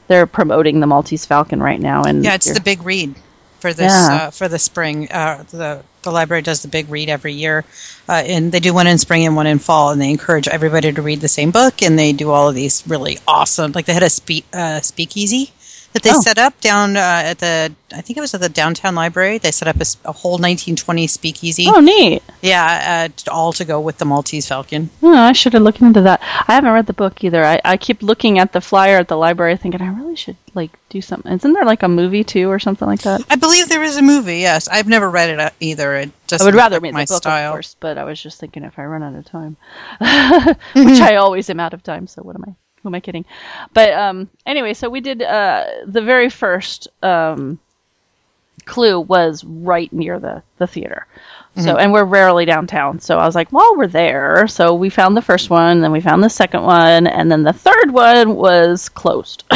They're 0.07 0.27
promoting 0.27 0.79
the 0.79 0.87
Maltese 0.87 1.25
Falcon 1.25 1.61
right 1.61 1.79
now, 1.79 2.03
and 2.03 2.23
Yeah, 2.23 2.35
it's 2.35 2.51
the 2.51 2.61
big 2.61 2.83
read 2.83 3.15
for 3.59 3.73
this 3.73 3.91
Yeah. 3.91 4.15
uh, 4.27 4.31
for 4.31 4.47
the 4.47 4.59
spring. 4.59 5.11
Uh, 5.11 5.43
the 5.51 5.81
the 6.03 6.11
library 6.11 6.41
does 6.41 6.61
the 6.61 6.67
big 6.69 6.89
read 6.89 7.09
every 7.09 7.33
year, 7.33 7.65
uh, 8.07 8.13
and 8.25 8.51
they 8.51 8.59
do 8.61 8.73
one 8.73 8.87
in 8.87 8.97
spring 8.97 9.25
and 9.25 9.35
one 9.35 9.47
in 9.47 9.59
fall, 9.59 9.91
and 9.91 10.01
they 10.01 10.09
encourage 10.09 10.47
everybody 10.47 10.91
to 10.91 11.01
read 11.01 11.19
the 11.21 11.27
same 11.27 11.51
book, 11.51 11.81
and 11.81 11.97
they 11.99 12.13
do 12.13 12.31
all 12.31 12.49
of 12.49 12.55
these 12.55 12.83
really 12.87 13.19
awesome. 13.27 13.71
Like 13.73 13.85
they 13.85 13.93
had 13.93 14.03
a 14.03 14.09
speak 14.09 14.45
uh, 14.53 14.81
speakeasy 14.81 15.51
that 15.97 16.03
they 16.03 16.15
Oh. 16.15 16.21
set 16.21 16.37
up 16.37 16.59
down 16.61 16.95
uh, 16.95 16.99
at 17.25 17.39
the 17.39 17.73
I 17.93 18.01
think 18.01 18.17
it 18.17 18.21
was 18.21 18.33
at 18.33 18.41
the 18.41 18.49
downtown 18.49 18.95
library. 18.95 19.37
They 19.37 19.51
set 19.51 19.67
up 19.69 19.77
a 20.03 20.11
whole 20.11 20.33
1920 20.33 21.07
speakeasy. 21.07 21.65
oh 21.67 21.79
neat. 21.79 22.21
Yeah, 22.41 23.07
uh, 23.27 23.31
all 23.31 23.53
to 23.53 23.65
go 23.65 23.79
with 23.79 23.97
the 23.97 24.03
Maltese 24.05 24.47
Falcon. 24.47 24.89
Oh, 25.01 25.13
I 25.15 25.31
should 25.31 25.53
have 25.53 25.61
looked 25.61 25.81
into 25.81 26.01
that. 26.01 26.19
I 26.21 26.53
haven't 26.55 26.71
read 26.73 26.85
the 26.85 26.93
book 26.93 27.23
either. 27.23 27.43
I, 27.43 27.61
I 27.63 27.77
keep 27.77 28.03
looking 28.03 28.39
at 28.39 28.51
the 28.51 28.59
flyer 28.61 28.97
at 28.97 29.07
the 29.07 29.15
library, 29.15 29.55
thinking 29.57 29.81
I 29.81 29.87
really 29.87 30.17
should 30.17 30.35
like 30.53 30.71
do 30.89 31.01
something. 31.01 31.31
Isn't 31.31 31.53
there 31.53 31.63
like 31.65 31.83
a 31.83 31.87
movie 31.87 32.23
too 32.25 32.49
or 32.49 32.59
something 32.59 32.87
like 32.87 33.03
that? 33.03 33.21
I 33.29 33.37
believe 33.37 33.69
there 33.69 33.83
is 33.83 33.95
a 33.97 34.01
movie. 34.01 34.39
Yes, 34.39 34.67
I've 34.67 34.87
never 34.87 35.09
read 35.09 35.29
it 35.29 35.39
uh, 35.39 35.49
either. 35.61 35.95
It 35.95 36.11
just 36.27 36.41
I 36.41 36.45
would 36.45 36.55
rather 36.55 36.79
read 36.81 36.93
my 36.93 37.05
the 37.05 37.13
book, 37.13 37.23
style. 37.23 37.51
of 37.51 37.53
course, 37.55 37.75
but 37.79 37.97
I 37.97 38.03
was 38.03 38.21
just 38.21 38.39
thinking 38.39 38.63
if 38.63 38.77
I 38.77 38.83
run 38.83 39.01
out 39.03 39.15
of 39.15 39.25
time, 39.25 39.55
which 40.75 40.99
I 40.99 41.15
always 41.23 41.49
am 41.49 41.59
out 41.61 41.73
of 41.73 41.83
time. 41.83 42.07
So 42.07 42.21
what 42.21 42.35
am 42.35 42.43
I? 42.47 42.55
Who 42.83 42.89
am 42.89 42.95
I 42.95 42.99
kidding? 42.99 43.25
But 43.73 43.93
um, 43.93 44.29
anyway, 44.45 44.73
so 44.73 44.89
we 44.89 45.01
did 45.01 45.21
uh, 45.21 45.65
the 45.85 46.01
very 46.01 46.29
first 46.29 46.87
um, 47.03 47.59
clue 48.65 48.99
was 48.99 49.43
right 49.43 49.91
near 49.91 50.19
the 50.19 50.43
the 50.57 50.67
theater. 50.67 51.07
So 51.59 51.75
and 51.75 51.91
we're 51.91 52.03
rarely 52.03 52.45
downtown. 52.45 52.99
So 52.99 53.17
I 53.17 53.25
was 53.25 53.33
like, 53.33 53.51
well, 53.51 53.75
we're 53.75 53.87
there. 53.87 54.47
So 54.47 54.75
we 54.75 54.91
found 54.91 55.17
the 55.17 55.23
first 55.23 55.49
one, 55.49 55.81
then 55.81 55.91
we 55.91 56.01
found 56.01 56.23
the 56.23 56.29
second 56.29 56.61
one, 56.61 57.07
and 57.07 57.31
then 57.31 57.41
the 57.41 57.51
third 57.51 57.89
one 57.89 58.35
was 58.35 58.89
closed. 58.89 59.43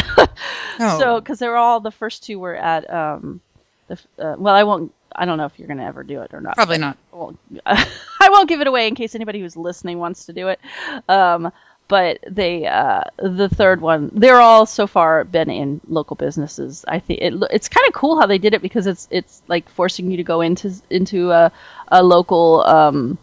Oh. 0.79 0.97
So 0.97 1.19
because 1.19 1.37
they're 1.37 1.57
all 1.57 1.79
the 1.79 1.91
first 1.91 2.23
two 2.23 2.39
were 2.39 2.55
at 2.55 2.91
um, 2.91 3.39
the 3.87 3.99
uh, 4.17 4.35
well, 4.39 4.55
I 4.55 4.63
won't. 4.63 4.91
I 5.15 5.25
don't 5.25 5.37
know 5.37 5.45
if 5.45 5.59
you're 5.59 5.67
gonna 5.67 5.85
ever 5.85 6.01
do 6.01 6.21
it 6.21 6.33
or 6.33 6.41
not. 6.41 6.55
Probably 6.55 6.79
not. 6.79 6.97
I 7.13 7.15
won't, 7.15 7.39
I 7.65 8.29
won't 8.29 8.49
give 8.49 8.61
it 8.61 8.67
away 8.67 8.87
in 8.87 8.95
case 8.95 9.13
anybody 9.13 9.39
who's 9.41 9.55
listening 9.55 9.99
wants 9.99 10.25
to 10.25 10.33
do 10.33 10.47
it. 10.47 10.59
Um, 11.07 11.51
but 11.91 12.19
they, 12.25 12.65
uh, 12.65 13.03
the 13.17 13.49
third 13.49 13.81
one, 13.81 14.11
they're 14.13 14.39
all 14.39 14.65
so 14.65 14.87
far 14.87 15.25
been 15.25 15.49
in 15.49 15.81
local 15.89 16.15
businesses. 16.15 16.85
I 16.87 16.99
think 16.99 17.19
it, 17.19 17.33
it's 17.51 17.67
kind 17.67 17.85
of 17.85 17.93
cool 17.93 18.17
how 18.17 18.27
they 18.27 18.37
did 18.37 18.53
it 18.53 18.61
because 18.61 18.87
it's 18.87 19.09
it's 19.11 19.41
like 19.49 19.67
forcing 19.67 20.09
you 20.09 20.15
to 20.15 20.23
go 20.23 20.39
into 20.39 20.71
into 20.89 21.31
a, 21.31 21.51
a 21.89 22.01
local 22.01 22.61
um, 22.61 23.17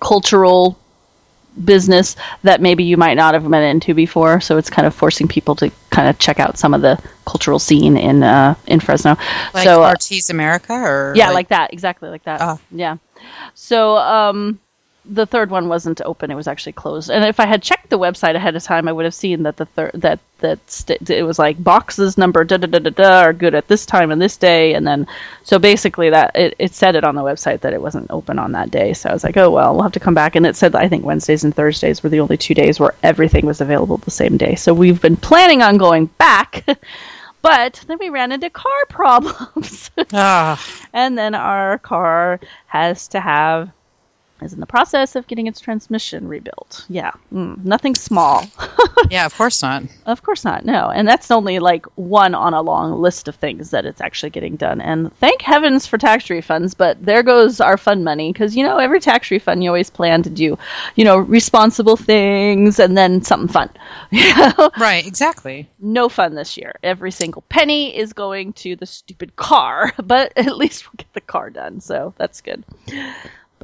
cultural 0.00 0.76
business 1.64 2.16
that 2.42 2.60
maybe 2.60 2.82
you 2.82 2.96
might 2.96 3.14
not 3.14 3.34
have 3.34 3.48
been 3.48 3.62
into 3.62 3.94
before. 3.94 4.40
So 4.40 4.58
it's 4.58 4.70
kind 4.70 4.88
of 4.88 4.94
forcing 4.96 5.28
people 5.28 5.54
to 5.54 5.70
kind 5.90 6.08
of 6.08 6.18
check 6.18 6.40
out 6.40 6.58
some 6.58 6.74
of 6.74 6.82
the 6.82 7.00
cultural 7.24 7.60
scene 7.60 7.96
in 7.96 8.24
uh, 8.24 8.56
in 8.66 8.80
Fresno. 8.80 9.10
Like 9.54 9.62
so 9.62 9.84
uh, 9.84 9.90
Arte 9.90 10.20
Americas, 10.30 10.70
or 10.70 11.12
yeah, 11.14 11.30
like, 11.30 11.50
that, 11.50 11.72
exactly 11.72 12.08
like 12.08 12.24
that. 12.24 12.40
Ah. 12.40 12.58
Yeah. 12.72 12.96
So 13.54 13.96
um, 13.96 14.58
the 15.04 15.26
third 15.26 15.50
one 15.50 15.68
wasn't 15.68 16.00
open; 16.04 16.30
it 16.30 16.34
was 16.34 16.48
actually 16.48 16.72
closed. 16.72 17.10
And 17.10 17.24
if 17.24 17.40
I 17.40 17.46
had 17.46 17.62
checked 17.62 17.90
the 17.90 17.98
website 17.98 18.34
ahead 18.34 18.56
of 18.56 18.62
time, 18.62 18.88
I 18.88 18.92
would 18.92 19.04
have 19.04 19.14
seen 19.14 19.42
that 19.44 19.56
the 19.56 19.66
third 19.66 19.92
that 19.94 20.20
that 20.38 20.58
st- 20.70 21.10
it 21.10 21.22
was 21.22 21.38
like 21.38 21.62
boxes 21.62 22.18
number 22.18 22.44
da 22.44 22.56
da 22.56 22.66
da 22.66 22.78
da 22.78 22.90
da 22.90 23.20
are 23.20 23.32
good 23.32 23.54
at 23.54 23.68
this 23.68 23.86
time 23.86 24.10
and 24.10 24.20
this 24.20 24.36
day, 24.36 24.74
and 24.74 24.86
then 24.86 25.06
so 25.42 25.58
basically 25.58 26.10
that 26.10 26.36
it, 26.36 26.54
it 26.58 26.74
said 26.74 26.96
it 26.96 27.04
on 27.04 27.14
the 27.14 27.22
website 27.22 27.60
that 27.60 27.72
it 27.72 27.82
wasn't 27.82 28.10
open 28.10 28.38
on 28.38 28.52
that 28.52 28.70
day. 28.70 28.92
So 28.94 29.10
I 29.10 29.12
was 29.12 29.24
like, 29.24 29.36
oh 29.36 29.50
well, 29.50 29.74
we'll 29.74 29.82
have 29.82 29.92
to 29.92 30.00
come 30.00 30.14
back. 30.14 30.36
And 30.36 30.46
it 30.46 30.56
said 30.56 30.72
that 30.72 30.82
I 30.82 30.88
think 30.88 31.04
Wednesdays 31.04 31.44
and 31.44 31.54
Thursdays 31.54 32.02
were 32.02 32.10
the 32.10 32.20
only 32.20 32.36
two 32.36 32.54
days 32.54 32.80
where 32.80 32.94
everything 33.02 33.46
was 33.46 33.60
available 33.60 33.98
the 33.98 34.10
same 34.10 34.36
day. 34.36 34.54
So 34.54 34.74
we've 34.74 35.00
been 35.00 35.16
planning 35.16 35.62
on 35.62 35.78
going 35.78 36.06
back. 36.06 36.64
But 37.44 37.84
then 37.86 37.98
we 37.98 38.08
ran 38.08 38.32
into 38.32 38.48
car 38.48 38.72
problems. 38.88 39.90
ah, 40.14 40.58
and 40.94 41.18
then 41.18 41.34
our 41.34 41.76
car 41.76 42.40
has 42.68 43.08
to 43.08 43.20
have 43.20 43.70
is 44.44 44.52
in 44.52 44.60
the 44.60 44.66
process 44.66 45.16
of 45.16 45.26
getting 45.26 45.46
its 45.46 45.60
transmission 45.60 46.28
rebuilt. 46.28 46.84
Yeah, 46.88 47.12
mm, 47.32 47.64
nothing 47.64 47.94
small. 47.94 48.44
yeah, 49.10 49.26
of 49.26 49.34
course 49.36 49.62
not. 49.62 49.84
of 50.06 50.22
course 50.22 50.44
not. 50.44 50.64
No, 50.64 50.88
and 50.90 51.08
that's 51.08 51.30
only 51.30 51.58
like 51.58 51.86
one 51.96 52.34
on 52.34 52.54
a 52.54 52.62
long 52.62 53.00
list 53.00 53.28
of 53.28 53.36
things 53.36 53.70
that 53.70 53.86
it's 53.86 54.00
actually 54.00 54.30
getting 54.30 54.56
done. 54.56 54.80
And 54.80 55.14
thank 55.18 55.42
heavens 55.42 55.86
for 55.86 55.98
tax 55.98 56.26
refunds. 56.26 56.76
But 56.76 57.04
there 57.04 57.22
goes 57.22 57.60
our 57.60 57.76
fun 57.76 58.04
money 58.04 58.32
because 58.32 58.54
you 58.56 58.64
know 58.64 58.78
every 58.78 59.00
tax 59.00 59.30
refund 59.30 59.62
you 59.64 59.70
always 59.70 59.90
plan 59.90 60.22
to 60.24 60.30
do, 60.30 60.58
you 60.94 61.04
know, 61.04 61.18
responsible 61.18 61.96
things 61.96 62.78
and 62.78 62.96
then 62.96 63.22
something 63.22 63.48
fun. 63.48 63.70
You 64.10 64.32
know? 64.36 64.70
Right, 64.78 65.06
exactly. 65.06 65.68
no 65.80 66.08
fun 66.08 66.34
this 66.34 66.56
year. 66.56 66.74
Every 66.82 67.10
single 67.10 67.42
penny 67.42 67.96
is 67.96 68.12
going 68.12 68.52
to 68.54 68.76
the 68.76 68.86
stupid 68.86 69.34
car, 69.34 69.92
but 70.02 70.32
at 70.36 70.56
least 70.56 70.86
we'll 70.86 70.96
get 70.98 71.12
the 71.14 71.20
car 71.20 71.50
done, 71.50 71.80
so 71.80 72.14
that's 72.16 72.40
good. 72.40 72.64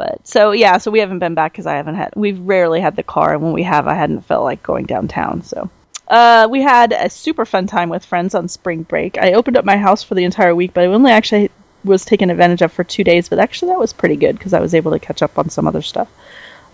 But 0.01 0.27
so 0.27 0.53
yeah, 0.53 0.79
so 0.79 0.91
we 0.91 1.01
haven't 1.01 1.19
been 1.19 1.35
back 1.35 1.53
because 1.53 1.67
I 1.67 1.75
haven't 1.77 1.97
had. 1.97 2.15
We've 2.17 2.41
rarely 2.41 2.81
had 2.81 2.97
the 2.97 3.03
car, 3.03 3.35
and 3.35 3.43
when 3.43 3.53
we 3.53 3.65
have, 3.65 3.87
I 3.87 3.93
hadn't 3.95 4.23
felt 4.23 4.45
like 4.45 4.63
going 4.63 4.87
downtown. 4.87 5.43
So 5.43 5.69
uh, 6.09 6.49
we 6.51 6.63
had 6.63 6.95
a 6.95 7.11
super 7.11 7.45
fun 7.45 7.67
time 7.67 7.91
with 7.91 8.07
friends 8.07 8.35
on 8.35 8.49
spring 8.49 8.83
break. 8.83 9.19
I 9.19 9.33
opened 9.35 9.59
up 9.59 9.67
my 9.67 9.77
house 9.77 10.03
for 10.03 10.15
the 10.15 10.25
entire 10.25 10.55
week, 10.55 10.73
but 10.73 10.85
I 10.85 10.87
only 10.87 11.13
actually 11.13 11.51
was 11.85 12.07
taken 12.07 12.31
advantage 12.31 12.63
of 12.63 12.73
for 12.73 12.83
two 12.83 13.05
days. 13.05 13.29
But 13.29 13.41
actually, 13.41 13.73
that 13.73 13.79
was 13.79 13.93
pretty 13.93 14.17
good 14.17 14.39
because 14.39 14.55
I 14.55 14.61
was 14.61 14.75
able 14.75 14.93
to 14.93 14.99
catch 14.99 15.21
up 15.23 15.39
on 15.39 15.51
some 15.51 15.67
other 15.69 15.83
stuff. 15.83 16.09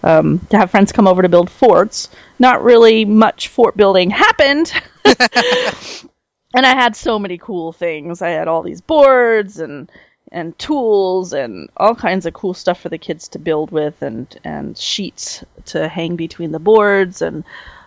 um, 0.04 0.40
to 0.50 0.58
have 0.58 0.70
friends 0.70 0.92
come 0.92 1.08
over 1.08 1.22
to 1.22 1.28
build 1.28 1.50
forts. 1.50 2.08
Not 2.38 2.62
really 2.62 3.04
much 3.04 3.48
fort 3.48 3.76
building 3.76 4.10
happened. 4.10 4.72
and 6.54 6.66
I 6.66 6.74
had 6.74 6.96
so 6.96 7.18
many 7.18 7.38
cool 7.38 7.72
things. 7.72 8.22
I 8.22 8.30
had 8.30 8.48
all 8.48 8.62
these 8.62 8.80
boards 8.80 9.58
and 9.58 9.90
and 10.36 10.56
tools 10.58 11.32
and 11.32 11.70
all 11.78 11.94
kinds 11.94 12.26
of 12.26 12.34
cool 12.34 12.52
stuff 12.52 12.78
for 12.78 12.90
the 12.90 12.98
kids 12.98 13.28
to 13.28 13.38
build 13.38 13.70
with 13.70 14.02
and 14.02 14.38
and 14.44 14.76
sheets 14.76 15.42
to 15.64 15.88
hang 15.88 16.14
between 16.14 16.52
the 16.52 16.58
boards 16.58 17.22
and 17.22 17.42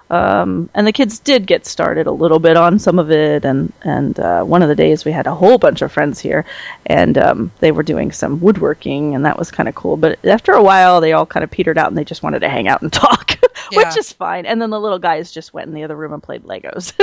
um, 0.09 0.69
and 0.73 0.87
the 0.87 0.91
kids 0.91 1.19
did 1.19 1.45
get 1.45 1.65
started 1.65 2.07
a 2.07 2.11
little 2.11 2.39
bit 2.39 2.57
on 2.57 2.79
some 2.79 2.97
of 2.99 3.11
it, 3.11 3.45
and 3.45 3.71
and 3.83 4.19
uh, 4.19 4.43
one 4.43 4.61
of 4.63 4.69
the 4.69 4.75
days 4.75 5.05
we 5.05 5.11
had 5.11 5.27
a 5.27 5.35
whole 5.35 5.57
bunch 5.57 5.81
of 5.81 5.91
friends 5.91 6.19
here, 6.19 6.45
and 6.85 7.17
um, 7.17 7.51
they 7.59 7.71
were 7.71 7.83
doing 7.83 8.11
some 8.11 8.39
woodworking, 8.39 9.13
and 9.15 9.25
that 9.25 9.37
was 9.37 9.51
kind 9.51 9.69
of 9.69 9.75
cool. 9.75 9.97
But 9.97 10.25
after 10.25 10.53
a 10.53 10.63
while, 10.63 10.99
they 11.01 11.13
all 11.13 11.25
kind 11.27 11.43
of 11.43 11.51
petered 11.51 11.77
out, 11.77 11.89
and 11.89 11.97
they 11.97 12.03
just 12.05 12.23
wanted 12.23 12.39
to 12.39 12.49
hang 12.49 12.67
out 12.67 12.81
and 12.81 12.91
talk, 13.07 13.37
Yeah. 13.71 13.77
which 13.83 13.97
is 13.97 14.11
fine. 14.11 14.45
And 14.47 14.59
then 14.61 14.71
the 14.71 14.79
little 14.79 14.99
guys 14.99 15.31
just 15.31 15.53
went 15.53 15.67
in 15.67 15.73
the 15.75 15.83
other 15.83 15.95
room 15.95 16.13
and 16.13 16.23
played 16.23 16.43
Legos, 16.43 16.93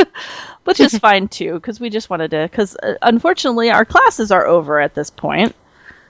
which 0.65 0.81
is 0.81 0.99
fine 0.99 1.29
too, 1.39 1.55
because 1.55 1.79
we 1.79 1.91
just 1.91 2.11
wanted 2.11 2.33
to. 2.33 2.43
Because 2.51 2.77
uh, 2.77 2.95
unfortunately, 3.03 3.71
our 3.71 3.85
classes 3.85 4.33
are 4.33 4.47
over 4.47 4.81
at 4.81 4.95
this 4.95 5.11
point, 5.11 5.55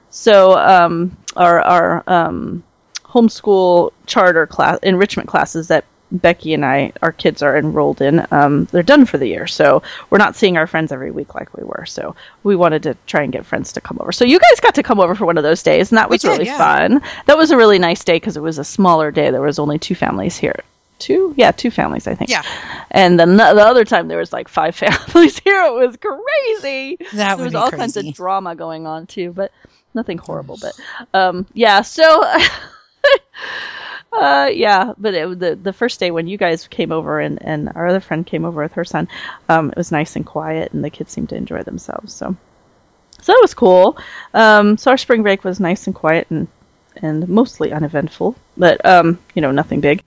so 0.09 0.57
um, 0.57 1.17
our 1.37 1.61
our 1.61 2.05
um, 2.07 2.65
homeschool 3.05 3.93
charter 4.07 4.47
class 4.47 4.79
enrichment 4.83 5.29
classes 5.29 5.69
that 5.69 5.85
Becky 6.11 6.55
and 6.55 6.65
I, 6.65 6.93
our 7.03 7.13
kids 7.13 7.43
are 7.43 7.57
enrolled 7.57 8.01
in, 8.01 8.27
um, 8.31 8.67
they're 8.67 8.83
done 8.83 9.07
for 9.07 9.19
the 9.19 9.27
year. 9.27 9.47
So 9.47 9.83
we're 10.09 10.19
not 10.19 10.37
seeing 10.37 10.57
our 10.57 10.67
friends 10.67 10.93
every 10.93 11.11
week 11.11 11.35
like 11.35 11.57
we 11.57 11.65
were. 11.65 11.85
So 11.87 12.15
we 12.43 12.57
wanted 12.57 12.85
to 12.85 12.97
try 13.07 13.23
and 13.23 13.33
get 13.33 13.47
friends 13.47 13.73
to 13.73 13.81
come 13.81 13.99
over. 14.01 14.13
So 14.13 14.25
you 14.25 14.39
guys 14.39 14.61
got 14.61 14.77
to 14.77 14.83
come 14.83 15.01
over 15.01 15.15
for 15.15 15.27
one 15.27 15.37
of 15.39 15.43
those 15.45 15.63
days, 15.63 15.91
and 15.91 15.99
that 15.99 16.09
was 16.11 16.23
did, 16.23 16.29
really 16.29 16.47
yeah. 16.47 16.59
fun. 16.59 17.03
That 17.27 17.37
was 17.37 17.51
a 17.51 17.57
really 17.57 17.79
nice 17.79 18.05
day 18.05 18.17
because 18.17 18.37
it 18.37 18.43
was 18.43 18.59
a 18.59 18.65
smaller 18.65 19.11
day. 19.11 19.31
There 19.31 19.41
was 19.43 19.59
only 19.59 19.79
two 19.79 19.95
families 19.95 20.37
here. 20.37 20.61
Two? 20.99 21.35
Yeah, 21.37 21.51
two 21.51 21.71
families, 21.71 22.07
I 22.07 22.15
think. 22.15 22.31
Yeah. 22.31 22.43
And 22.91 23.21
then 23.21 23.37
the, 23.37 23.53
the 23.55 23.63
other 23.67 23.85
time 23.85 24.09
there 24.09 24.19
was 24.19 24.33
like 24.33 24.49
five 24.49 24.75
families 24.77 25.39
here. 25.39 25.61
It 25.67 25.73
was 25.75 25.97
crazy 25.97 26.97
That 27.13 27.37
there 27.37 27.37
would 27.37 27.45
was 27.45 27.55
all 27.55 27.69
crazy. 27.69 27.81
kinds 27.81 27.97
of 27.99 28.15
drama 28.15 28.55
going 28.55 28.87
on 28.87 29.07
too, 29.07 29.33
but 29.33 29.53
nothing 29.93 30.19
horrible. 30.19 30.59
But 30.61 30.73
um, 31.13 31.47
yeah, 31.53 31.83
so 31.83 32.25
uh, 34.17 34.51
yeah, 34.53 34.93
but 34.97 35.15
it, 35.15 35.39
the 35.39 35.55
the 35.57 35.73
first 35.73 36.01
day 36.01 36.11
when 36.11 36.27
you 36.27 36.39
guys 36.39 36.67
came 36.69 36.93
over 36.93 37.21
and 37.21 37.39
and 37.43 37.71
our 37.75 37.87
other 37.87 38.01
friend 38.01 38.27
came 38.27 38.45
over 38.45 38.63
with 38.63 38.75
her 38.75 38.85
son, 38.85 39.09
um, 39.49 39.71
it 39.71 39.77
was 39.77 39.93
nice 39.93 40.17
and 40.17 40.27
quiet, 40.27 40.73
and 40.73 40.85
the 40.85 40.91
kids 40.91 41.13
seemed 41.13 41.31
to 41.31 41.37
enjoy 41.37 41.63
themselves. 41.63 42.15
So 42.15 42.37
so 43.21 43.33
that 43.33 43.39
was 43.41 43.55
cool. 43.55 43.99
Um, 44.35 44.79
so 44.79 44.91
our 44.91 44.97
spring 44.97 45.23
break 45.23 45.45
was 45.45 45.61
nice 45.61 45.87
and 45.87 45.95
quiet 45.95 46.29
and 46.31 46.49
and 46.97 47.29
mostly 47.29 47.73
uneventful, 47.73 48.37
but 48.57 48.85
um, 48.85 49.19
you 49.35 49.43
know, 49.43 49.51
nothing 49.51 49.81
big. 49.81 50.03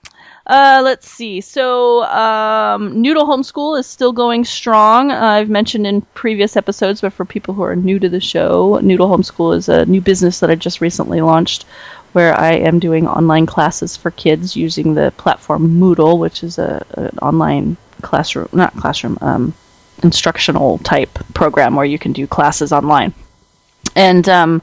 Uh, 0.50 0.82
let's 0.84 1.08
see. 1.08 1.42
So, 1.42 2.04
um, 2.04 3.04
Noodle 3.04 3.28
Homeschool 3.28 3.78
is 3.78 3.86
still 3.86 4.14
going 4.14 4.46
strong. 4.46 5.12
Uh, 5.12 5.16
I've 5.16 5.50
mentioned 5.50 5.86
in 5.86 6.02
previous 6.02 6.58
episodes, 6.58 7.02
but 7.02 7.14
for 7.14 7.24
people 7.24 7.54
who 7.54 7.62
are 7.62 7.76
new 7.76 8.00
to 8.00 8.10
the 8.10 8.20
show, 8.20 8.80
Noodle 8.82 9.10
Homeschool 9.10 9.56
is 9.56 9.70
a 9.70 9.86
new 9.86 10.02
business 10.02 10.40
that 10.40 10.50
I 10.50 10.56
just 10.56 10.82
recently 10.82 11.22
launched 11.22 11.66
where 12.14 12.38
I 12.38 12.54
am 12.54 12.80
doing 12.80 13.08
online 13.08 13.46
classes 13.46 13.98
for 13.98 14.12
kids 14.12 14.56
using 14.56 14.94
the 14.94 15.14
platform 15.18 15.80
Moodle, 15.80 16.18
which 16.18 16.44
is 16.44 16.58
a, 16.58 16.86
an 16.92 17.20
online 17.20 17.78
classroom, 18.02 18.50
not 18.52 18.76
classroom, 18.76 19.18
um, 19.22 19.54
instructional 20.02 20.78
type 20.80 21.10
program 21.34 21.76
where 21.76 21.86
you 21.86 22.00
can 22.00 22.14
do 22.14 22.26
classes 22.26 22.72
online. 22.72 23.14
And, 23.96 24.28
um, 24.30 24.62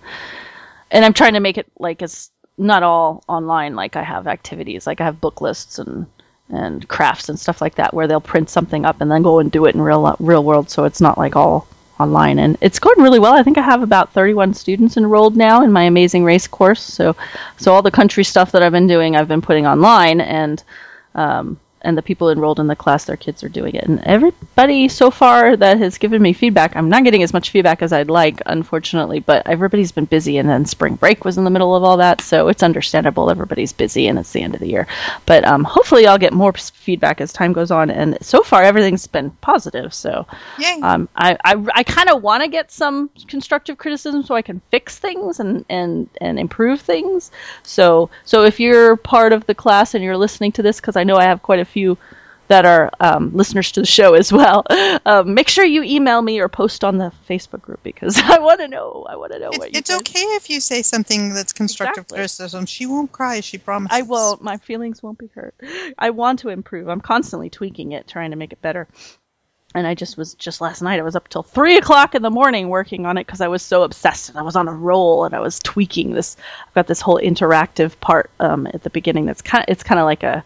and 0.90 1.04
I'm 1.04 1.12
trying 1.12 1.34
to 1.34 1.40
make 1.40 1.58
it 1.58 1.66
like 1.78 2.02
as 2.02 2.30
not 2.58 2.82
all 2.82 3.22
online. 3.28 3.74
Like 3.74 3.96
I 3.96 4.02
have 4.02 4.26
activities, 4.26 4.86
like 4.86 5.00
I 5.00 5.04
have 5.04 5.20
book 5.20 5.40
lists 5.40 5.78
and 5.78 6.06
and 6.48 6.86
crafts 6.86 7.28
and 7.28 7.38
stuff 7.38 7.60
like 7.60 7.74
that, 7.74 7.92
where 7.92 8.06
they'll 8.06 8.20
print 8.20 8.48
something 8.48 8.84
up 8.84 9.00
and 9.00 9.10
then 9.10 9.22
go 9.22 9.40
and 9.40 9.50
do 9.50 9.66
it 9.66 9.74
in 9.74 9.80
real 9.80 10.14
real 10.20 10.44
world. 10.44 10.70
So 10.70 10.84
it's 10.84 11.00
not 11.00 11.18
like 11.18 11.36
all 11.36 11.66
online, 11.98 12.38
and 12.38 12.58
it's 12.60 12.78
going 12.78 13.00
really 13.00 13.18
well. 13.18 13.34
I 13.34 13.42
think 13.42 13.58
I 13.58 13.62
have 13.62 13.82
about 13.82 14.12
31 14.12 14.54
students 14.54 14.96
enrolled 14.96 15.36
now 15.36 15.62
in 15.62 15.72
my 15.72 15.84
Amazing 15.84 16.24
Race 16.24 16.46
course. 16.46 16.82
So 16.82 17.16
so 17.56 17.72
all 17.72 17.82
the 17.82 17.90
country 17.90 18.24
stuff 18.24 18.52
that 18.52 18.62
I've 18.62 18.72
been 18.72 18.86
doing, 18.86 19.16
I've 19.16 19.28
been 19.28 19.42
putting 19.42 19.66
online, 19.66 20.20
and 20.20 20.62
um, 21.14 21.58
and 21.86 21.96
the 21.96 22.02
people 22.02 22.30
enrolled 22.30 22.60
in 22.60 22.66
the 22.66 22.76
class, 22.76 23.04
their 23.04 23.16
kids 23.16 23.44
are 23.44 23.48
doing 23.48 23.76
it. 23.76 23.84
And 23.84 24.00
everybody 24.04 24.88
so 24.88 25.10
far 25.10 25.56
that 25.56 25.78
has 25.78 25.98
given 25.98 26.20
me 26.20 26.32
feedback, 26.32 26.76
I'm 26.76 26.88
not 26.88 27.04
getting 27.04 27.22
as 27.22 27.32
much 27.32 27.50
feedback 27.50 27.80
as 27.80 27.92
I'd 27.92 28.10
like, 28.10 28.42
unfortunately, 28.44 29.20
but 29.20 29.46
everybody's 29.46 29.92
been 29.92 30.04
busy, 30.04 30.38
and 30.38 30.48
then 30.48 30.66
spring 30.66 30.96
break 30.96 31.24
was 31.24 31.38
in 31.38 31.44
the 31.44 31.50
middle 31.50 31.74
of 31.74 31.84
all 31.84 31.98
that, 31.98 32.20
so 32.20 32.48
it's 32.48 32.62
understandable. 32.62 33.30
Everybody's 33.30 33.72
busy, 33.72 34.08
and 34.08 34.18
it's 34.18 34.32
the 34.32 34.42
end 34.42 34.54
of 34.54 34.60
the 34.60 34.68
year. 34.68 34.86
But 35.26 35.44
um, 35.44 35.64
hopefully, 35.64 36.06
I'll 36.06 36.18
get 36.18 36.32
more 36.32 36.52
feedback 36.52 37.20
as 37.20 37.32
time 37.32 37.52
goes 37.52 37.70
on. 37.70 37.90
And 37.90 38.18
so 38.20 38.42
far, 38.42 38.62
everything's 38.62 39.06
been 39.06 39.30
positive. 39.30 39.94
So 39.94 40.26
um, 40.82 41.08
I, 41.14 41.36
I, 41.44 41.64
I 41.72 41.82
kind 41.84 42.10
of 42.10 42.22
want 42.22 42.42
to 42.42 42.48
get 42.48 42.72
some 42.72 43.10
constructive 43.28 43.78
criticism 43.78 44.22
so 44.24 44.34
I 44.34 44.42
can 44.42 44.60
fix 44.70 44.98
things 44.98 45.40
and, 45.40 45.64
and, 45.68 46.08
and 46.20 46.38
improve 46.38 46.80
things. 46.80 47.30
So 47.62 48.10
so 48.24 48.44
if 48.44 48.58
you're 48.58 48.96
part 48.96 49.32
of 49.32 49.46
the 49.46 49.54
class 49.54 49.94
and 49.94 50.02
you're 50.02 50.16
listening 50.16 50.52
to 50.52 50.62
this, 50.62 50.80
because 50.80 50.96
I 50.96 51.04
know 51.04 51.16
I 51.16 51.24
have 51.24 51.42
quite 51.42 51.60
a 51.60 51.64
few 51.64 51.75
that 52.49 52.64
are 52.64 52.90
um, 53.00 53.33
listeners 53.37 53.73
to 53.73 53.80
the 53.80 53.87
show 53.87 54.14
as 54.14 54.33
well, 54.33 54.64
um, 55.04 55.35
make 55.35 55.49
sure 55.49 55.64
you 55.64 55.83
email 55.83 56.23
me 56.23 56.38
or 56.38 56.49
post 56.49 56.85
on 56.85 56.97
the 56.97 57.11
Facebook 57.28 57.61
group 57.61 57.83
because 57.83 58.16
I 58.23 58.38
want 58.38 58.61
to 58.61 58.68
know. 58.68 59.04
I 59.09 59.16
want 59.16 59.33
to 59.33 59.40
know 59.40 59.50
what 59.50 59.73
you 59.73 59.78
it's 59.78 59.90
guys- 59.90 59.99
okay 60.00 60.21
if 60.21 60.49
you 60.49 60.61
say 60.61 60.83
something 60.83 61.35
that's 61.35 61.52
constructive 61.52 62.04
Exactly. 62.04 62.16
criticism. 62.18 62.66
She 62.66 62.87
won't 62.87 63.11
cry. 63.11 63.40
She 63.40 63.59
promises. 63.59 63.99
I 63.99 64.02
won't. 64.02 64.42
My 64.42 64.59
feelings 64.59 65.02
won't 65.02 65.18
be 65.18 65.26
hurt. 65.35 65.54
I 65.99 66.11
want 66.11 66.40
to 66.40 66.50
improve. 66.50 66.88
I'm 66.88 67.00
constantly 67.00 67.50
tweaking 67.50 67.90
it, 67.92 68.06
trying 68.06 68.30
to 68.30 68.37
make 68.37 68.52
it 68.52 68.62
better. 68.62 68.87
And 69.75 69.85
I 69.87 69.95
just 69.95 70.16
was 70.16 70.35
just 70.35 70.61
last 70.61 70.80
night. 70.80 71.00
I 71.00 71.02
was 71.02 71.16
up 71.16 71.28
till 71.28 71.42
three 71.42 71.76
o'clock 71.76 72.14
in 72.14 72.23
the 72.23 72.30
morning 72.30 72.68
working 72.68 73.04
on 73.04 73.18
it 73.18 73.26
because 73.26 73.40
I 73.42 73.49
was 73.49 73.61
so 73.61 73.83
obsessed 73.83 74.30
and 74.30 74.38
I 74.38 74.42
was 74.42 74.56
on 74.56 74.68
a 74.68 74.73
roll 74.73 75.25
and 75.25 75.35
I 75.35 75.40
was 75.40 75.59
tweaking 75.59 76.12
this. 76.12 76.37
I've 76.68 76.75
got 76.75 76.87
this 76.87 77.00
whole 77.00 77.18
interactive 77.18 77.99
part 78.00 78.30
um, 78.38 78.66
at 78.68 78.83
the 78.85 78.88
beginning. 78.90 79.26
That's 79.26 79.42
kind. 79.42 79.64
Of, 79.66 79.73
it's 79.73 79.83
kind 79.83 79.99
of 79.99 80.04
like 80.04 80.23
a. 80.23 80.45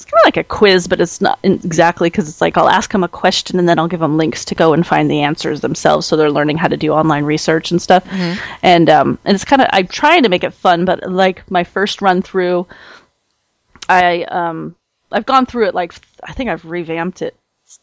It's 0.00 0.10
kind 0.10 0.20
of 0.22 0.26
like 0.26 0.36
a 0.38 0.44
quiz, 0.44 0.88
but 0.88 1.00
it's 1.00 1.20
not 1.20 1.38
exactly 1.42 2.08
because 2.08 2.28
it's 2.28 2.40
like 2.40 2.56
I'll 2.56 2.68
ask 2.68 2.90
them 2.90 3.04
a 3.04 3.08
question 3.08 3.58
and 3.58 3.68
then 3.68 3.78
I'll 3.78 3.88
give 3.88 4.00
them 4.00 4.16
links 4.16 4.46
to 4.46 4.54
go 4.54 4.72
and 4.72 4.86
find 4.86 5.10
the 5.10 5.20
answers 5.22 5.60
themselves, 5.60 6.06
so 6.06 6.16
they're 6.16 6.30
learning 6.30 6.56
how 6.56 6.68
to 6.68 6.78
do 6.78 6.92
online 6.92 7.24
research 7.24 7.70
and 7.70 7.82
stuff. 7.82 8.06
And 8.62 8.88
um, 8.88 9.18
and 9.26 9.34
it's 9.34 9.44
kind 9.44 9.60
of 9.60 9.68
I'm 9.72 9.88
trying 9.88 10.22
to 10.22 10.30
make 10.30 10.42
it 10.42 10.54
fun, 10.54 10.86
but 10.86 11.10
like 11.10 11.50
my 11.50 11.64
first 11.64 12.00
run 12.00 12.22
through, 12.22 12.66
I 13.88 14.22
um 14.22 14.74
I've 15.12 15.26
gone 15.26 15.44
through 15.44 15.66
it 15.68 15.74
like 15.74 15.92
I 16.24 16.32
think 16.32 16.48
I've 16.48 16.64
revamped 16.64 17.20
it, 17.20 17.36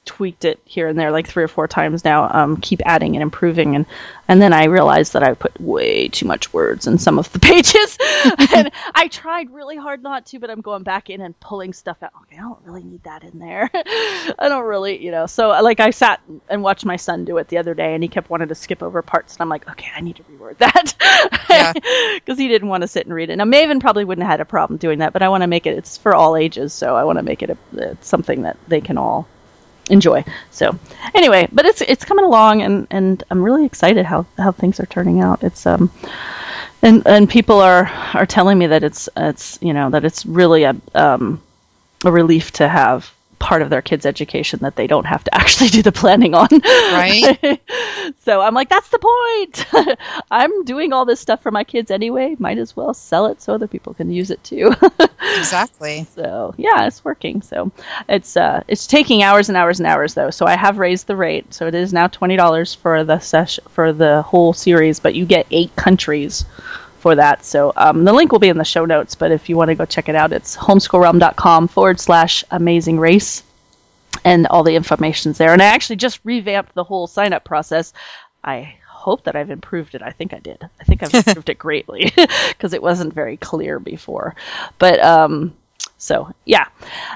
tweaked 0.07 0.45
it 0.45 0.59
here 0.65 0.87
and 0.87 0.97
there 0.97 1.11
like 1.11 1.27
three 1.27 1.43
or 1.43 1.47
four 1.47 1.67
times 1.67 2.03
now. 2.03 2.27
Um, 2.31 2.57
keep 2.57 2.81
adding 2.85 3.15
and 3.15 3.21
improving, 3.21 3.75
and 3.75 3.85
and 4.27 4.41
then 4.41 4.53
I 4.53 4.65
realized 4.65 5.13
that 5.13 5.23
I 5.23 5.33
put 5.35 5.59
way 5.61 6.07
too 6.07 6.25
much 6.25 6.51
words 6.51 6.87
in 6.87 6.97
some 6.97 7.19
of 7.19 7.31
the 7.31 7.39
pages, 7.51 7.97
and 8.53 8.71
I 8.95 9.07
tried 9.09 9.51
really 9.51 9.75
hard 9.75 10.01
not 10.01 10.25
to, 10.27 10.39
but 10.39 10.49
I'm 10.49 10.61
going 10.61 10.83
back 10.83 11.09
in 11.09 11.21
and 11.21 11.39
pulling 11.39 11.73
stuff 11.73 12.01
out. 12.01 12.11
Okay, 12.23 12.37
I 12.37 12.41
don't 12.41 12.63
really 12.63 12.83
need 12.83 13.03
that 13.03 13.23
in 13.23 13.37
there. 13.37 13.69
I 13.75 14.47
don't 14.49 14.65
really, 14.65 15.03
you 15.03 15.11
know. 15.11 15.27
So 15.27 15.49
like 15.49 15.79
I 15.79 15.91
sat 15.91 16.21
and 16.49 16.63
watched 16.63 16.85
my 16.85 16.95
son 16.95 17.25
do 17.25 17.37
it 17.37 17.49
the 17.49 17.57
other 17.59 17.73
day, 17.73 17.93
and 17.93 18.01
he 18.01 18.09
kept 18.09 18.29
wanting 18.29 18.47
to 18.47 18.55
skip 18.55 18.81
over 18.81 19.01
parts, 19.01 19.35
and 19.35 19.41
I'm 19.41 19.49
like, 19.49 19.69
okay, 19.69 19.91
I 19.95 20.01
need 20.01 20.15
to 20.15 20.23
reword 20.23 20.57
that. 20.57 20.95
Yeah. 21.49 21.73
because 22.15 22.37
he 22.37 22.47
didn't 22.47 22.69
want 22.69 22.81
to 22.81 22.87
sit 22.87 23.05
and 23.05 23.13
read 23.13 23.29
it. 23.29 23.35
Now 23.35 23.45
Maeve 23.45 23.79
probably 23.79 24.05
wouldn't 24.05 24.23
have 24.25 24.31
had 24.31 24.41
a 24.41 24.45
problem 24.45 24.77
doing 24.77 24.99
that, 24.99 25.13
but 25.13 25.21
I 25.21 25.29
want 25.29 25.43
to 25.43 25.47
make 25.47 25.65
it. 25.65 25.77
It's 25.77 25.97
for 25.97 26.15
all 26.15 26.35
ages, 26.35 26.73
so 26.73 26.95
I 26.95 27.03
want 27.03 27.19
to 27.19 27.23
make 27.23 27.43
it 27.43 27.49
a, 27.49 27.57
it's 27.73 28.07
something 28.07 28.43
that 28.43 28.57
they 28.67 28.81
can 28.81 28.97
all 28.97 29.27
enjoy. 29.89 30.23
So 30.51 30.77
anyway, 31.13 31.47
but 31.51 31.65
it's 31.65 31.81
it's 31.81 32.05
coming 32.05 32.25
along, 32.25 32.61
and 32.61 32.87
and 32.91 33.23
I'm 33.29 33.43
really 33.43 33.65
excited 33.65 34.05
how 34.05 34.25
how 34.37 34.51
things 34.51 34.79
are 34.79 34.85
turning 34.85 35.21
out. 35.21 35.43
It's 35.43 35.65
um. 35.65 35.91
And, 36.79 37.07
and 37.07 37.27
people 37.27 37.59
are, 37.59 37.87
are 38.13 38.27
telling 38.27 38.55
me 38.59 38.67
that 38.67 38.83
it's 38.83 39.09
it's 39.17 39.57
you 39.63 39.73
know 39.73 39.89
that 39.89 40.05
it's 40.05 40.27
really 40.27 40.63
a 40.63 40.75
um, 40.93 41.41
a 42.05 42.11
relief 42.11 42.51
to 42.53 42.67
have 42.67 43.11
part 43.39 43.61
of 43.61 43.69
their 43.69 43.81
kids' 43.81 44.05
education 44.05 44.59
that 44.61 44.75
they 44.75 44.87
don't 44.87 45.05
have 45.05 45.23
to 45.23 45.33
actually 45.35 45.69
do 45.69 45.81
the 45.81 45.91
planning 45.91 46.33
on. 46.33 46.47
Right. 46.51 47.61
so 48.23 48.41
I'm 48.41 48.53
like, 48.53 48.69
that's 48.69 48.89
the 48.89 48.99
point. 48.99 49.97
I'm 50.31 50.63
doing 50.65 50.93
all 50.93 51.05
this 51.05 51.19
stuff 51.19 51.41
for 51.41 51.51
my 51.51 51.63
kids 51.63 51.91
anyway. 51.91 52.35
Might 52.39 52.57
as 52.57 52.75
well 52.75 52.93
sell 52.93 53.27
it 53.27 53.41
so 53.41 53.53
other 53.53 53.67
people 53.67 53.93
can 53.93 54.11
use 54.11 54.31
it 54.31 54.43
too. 54.43 54.73
Exactly. 55.37 56.05
so 56.15 56.53
yeah, 56.57 56.87
it's 56.87 57.03
working. 57.03 57.41
So 57.41 57.71
it's 58.07 58.37
uh, 58.37 58.63
it's 58.67 58.87
taking 58.87 59.23
hours 59.23 59.49
and 59.49 59.57
hours 59.57 59.79
and 59.79 59.87
hours 59.87 60.13
though. 60.13 60.29
So 60.29 60.45
I 60.45 60.55
have 60.55 60.77
raised 60.77 61.07
the 61.07 61.15
rate. 61.15 61.53
So 61.53 61.67
it 61.67 61.75
is 61.75 61.93
now 61.93 62.07
twenty 62.07 62.35
dollars 62.35 62.73
for 62.73 63.03
the 63.03 63.19
session 63.19 63.63
for 63.69 63.93
the 63.93 64.21
whole 64.21 64.53
series, 64.53 64.99
but 64.99 65.15
you 65.15 65.25
get 65.25 65.47
eight 65.51 65.75
countries 65.75 66.45
for 66.99 67.15
that. 67.15 67.45
So 67.45 67.73
um, 67.75 68.03
the 68.03 68.13
link 68.13 68.31
will 68.31 68.39
be 68.39 68.49
in 68.49 68.57
the 68.57 68.65
show 68.65 68.85
notes. 68.85 69.15
But 69.15 69.31
if 69.31 69.49
you 69.49 69.57
want 69.57 69.69
to 69.69 69.75
go 69.75 69.85
check 69.85 70.09
it 70.09 70.15
out, 70.15 70.33
it's 70.33 70.57
homeschoolrealm.com 70.57 71.67
forward 71.67 71.99
slash 71.99 72.43
amazing 72.51 72.99
race 72.99 73.43
and 74.23 74.47
all 74.47 74.63
the 74.63 74.75
information's 74.75 75.37
there. 75.37 75.53
And 75.53 75.61
I 75.61 75.65
actually 75.65 75.97
just 75.97 76.19
revamped 76.23 76.73
the 76.73 76.83
whole 76.83 77.07
sign 77.07 77.33
up 77.33 77.43
process. 77.43 77.93
I 78.43 78.75
hope 79.07 79.23
that 79.23 79.37
I've 79.37 79.51
improved 79.51 79.95
it. 79.95 80.01
I 80.01 80.11
think 80.11 80.33
I 80.33 80.39
did. 80.39 80.67
I 80.81 80.83
think 80.83 81.01
I've 81.01 81.13
improved 81.27 81.47
it 81.47 81.57
greatly 81.57 82.11
because 82.49 82.73
it 82.73 82.83
wasn't 82.83 83.13
very 83.13 83.37
clear 83.37 83.79
before. 83.79 84.35
But 84.79 84.99
um, 84.99 85.53
so 85.97 86.33
yeah. 86.43 86.67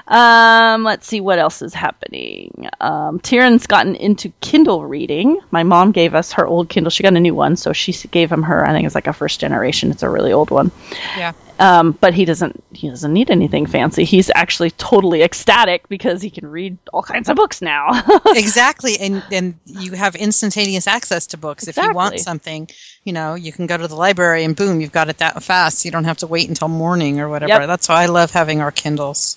Um, 0.08 0.84
let's 0.84 1.06
see 1.06 1.20
what 1.20 1.38
else 1.38 1.60
is 1.60 1.74
happening. 1.74 2.70
Um, 2.80 3.20
Tieran's 3.20 3.66
gotten 3.66 3.94
into 3.94 4.30
Kindle 4.40 4.82
reading. 4.82 5.38
My 5.50 5.64
mom 5.64 5.92
gave 5.92 6.14
us 6.14 6.32
her 6.32 6.46
old 6.46 6.70
Kindle. 6.70 6.88
She 6.88 7.02
got 7.02 7.14
a 7.14 7.20
new 7.20 7.34
one, 7.34 7.56
so 7.56 7.74
she 7.74 7.92
gave 8.08 8.32
him 8.32 8.44
her. 8.44 8.66
I 8.66 8.72
think 8.72 8.86
it's 8.86 8.94
like 8.94 9.06
a 9.06 9.12
first 9.12 9.38
generation. 9.38 9.90
It's 9.90 10.02
a 10.02 10.08
really 10.08 10.32
old 10.32 10.50
one. 10.50 10.72
Yeah. 11.18 11.34
Um, 11.62 11.92
but 11.92 12.12
he 12.12 12.24
doesn't 12.24 12.62
he 12.72 12.88
doesn't 12.88 13.12
need 13.12 13.30
anything 13.30 13.66
fancy. 13.66 14.04
He's 14.04 14.30
actually 14.34 14.70
totally 14.72 15.22
ecstatic 15.22 15.88
because 15.88 16.20
he 16.20 16.28
can 16.30 16.46
read 16.46 16.76
all 16.92 17.02
kinds 17.02 17.28
of 17.28 17.36
books 17.36 17.62
now. 17.62 18.02
exactly 18.26 18.98
and 18.98 19.22
and 19.30 19.54
you 19.66 19.92
have 19.92 20.16
instantaneous 20.16 20.86
access 20.86 21.28
to 21.28 21.36
books 21.38 21.68
if 21.68 21.76
you 21.76 21.92
want 21.94 22.18
something 22.20 22.68
you 23.04 23.12
know 23.12 23.34
you 23.34 23.52
can 23.52 23.66
go 23.66 23.76
to 23.76 23.86
the 23.88 23.94
library 23.94 24.44
and 24.44 24.56
boom 24.56 24.80
you've 24.80 24.92
got 24.92 25.08
it 25.08 25.18
that 25.18 25.42
fast 25.42 25.84
you 25.84 25.90
don't 25.90 26.04
have 26.04 26.18
to 26.18 26.26
wait 26.26 26.48
until 26.48 26.68
morning 26.68 27.20
or 27.20 27.28
whatever 27.28 27.48
Yep. 27.60 27.66
that's 27.66 27.88
why 27.88 28.02
i 28.02 28.06
love 28.06 28.30
having 28.30 28.60
our 28.60 28.70
kindles 28.72 29.36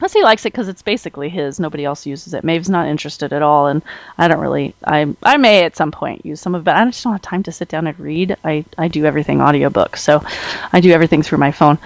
Plus, 0.00 0.12
he 0.14 0.22
likes 0.24 0.44
it 0.46 0.52
because 0.52 0.66
it's 0.68 0.82
basically 0.82 1.28
his. 1.28 1.60
Nobody 1.60 1.84
else 1.84 2.06
uses 2.06 2.34
it. 2.34 2.42
Maeve's 2.42 2.68
not 2.70 2.88
interested 2.88 3.32
at 3.32 3.42
all, 3.42 3.68
and 3.68 3.82
I 4.18 4.26
don't 4.26 4.40
really. 4.40 4.74
I 4.84 5.14
I 5.22 5.36
may 5.36 5.62
at 5.64 5.76
some 5.76 5.92
point 5.92 6.26
use 6.26 6.40
some 6.40 6.54
of 6.56 6.62
it. 6.62 6.64
but 6.64 6.74
I 6.76 6.84
just 6.86 7.04
don't 7.04 7.12
have 7.12 7.22
time 7.22 7.42
to 7.44 7.52
sit 7.52 7.68
down 7.68 7.86
and 7.86 8.00
read. 8.00 8.36
I 8.42 8.64
I 8.76 8.88
do 8.88 9.04
everything 9.04 9.40
audiobook, 9.40 9.96
so 9.96 10.24
I 10.72 10.80
do 10.80 10.90
everything 10.90 11.22
through 11.22 11.38
my 11.38 11.52
phone. 11.52 11.78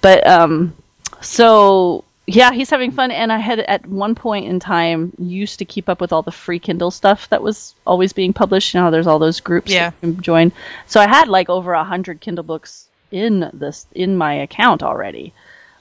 But 0.00 0.26
um, 0.26 0.74
so 1.20 2.04
yeah, 2.26 2.52
he's 2.52 2.70
having 2.70 2.90
fun, 2.92 3.10
and 3.10 3.32
I 3.32 3.38
had 3.38 3.60
at 3.60 3.86
one 3.86 4.14
point 4.14 4.46
in 4.46 4.60
time 4.60 5.12
used 5.18 5.60
to 5.60 5.64
keep 5.64 5.88
up 5.88 6.00
with 6.00 6.12
all 6.12 6.22
the 6.22 6.32
free 6.32 6.58
Kindle 6.58 6.90
stuff 6.90 7.28
that 7.30 7.42
was 7.42 7.74
always 7.86 8.12
being 8.12 8.32
published. 8.32 8.74
You 8.74 8.80
know, 8.80 8.90
there's 8.90 9.06
all 9.06 9.18
those 9.18 9.40
groups 9.40 9.70
Yeah. 9.72 9.92
you 10.02 10.12
can 10.14 10.20
join. 10.22 10.52
So 10.86 11.00
I 11.00 11.06
had 11.06 11.28
like 11.28 11.48
over 11.48 11.72
a 11.72 11.84
hundred 11.84 12.20
Kindle 12.20 12.44
books 12.44 12.88
in 13.12 13.50
this 13.52 13.86
in 13.94 14.16
my 14.16 14.34
account 14.34 14.82
already 14.82 15.32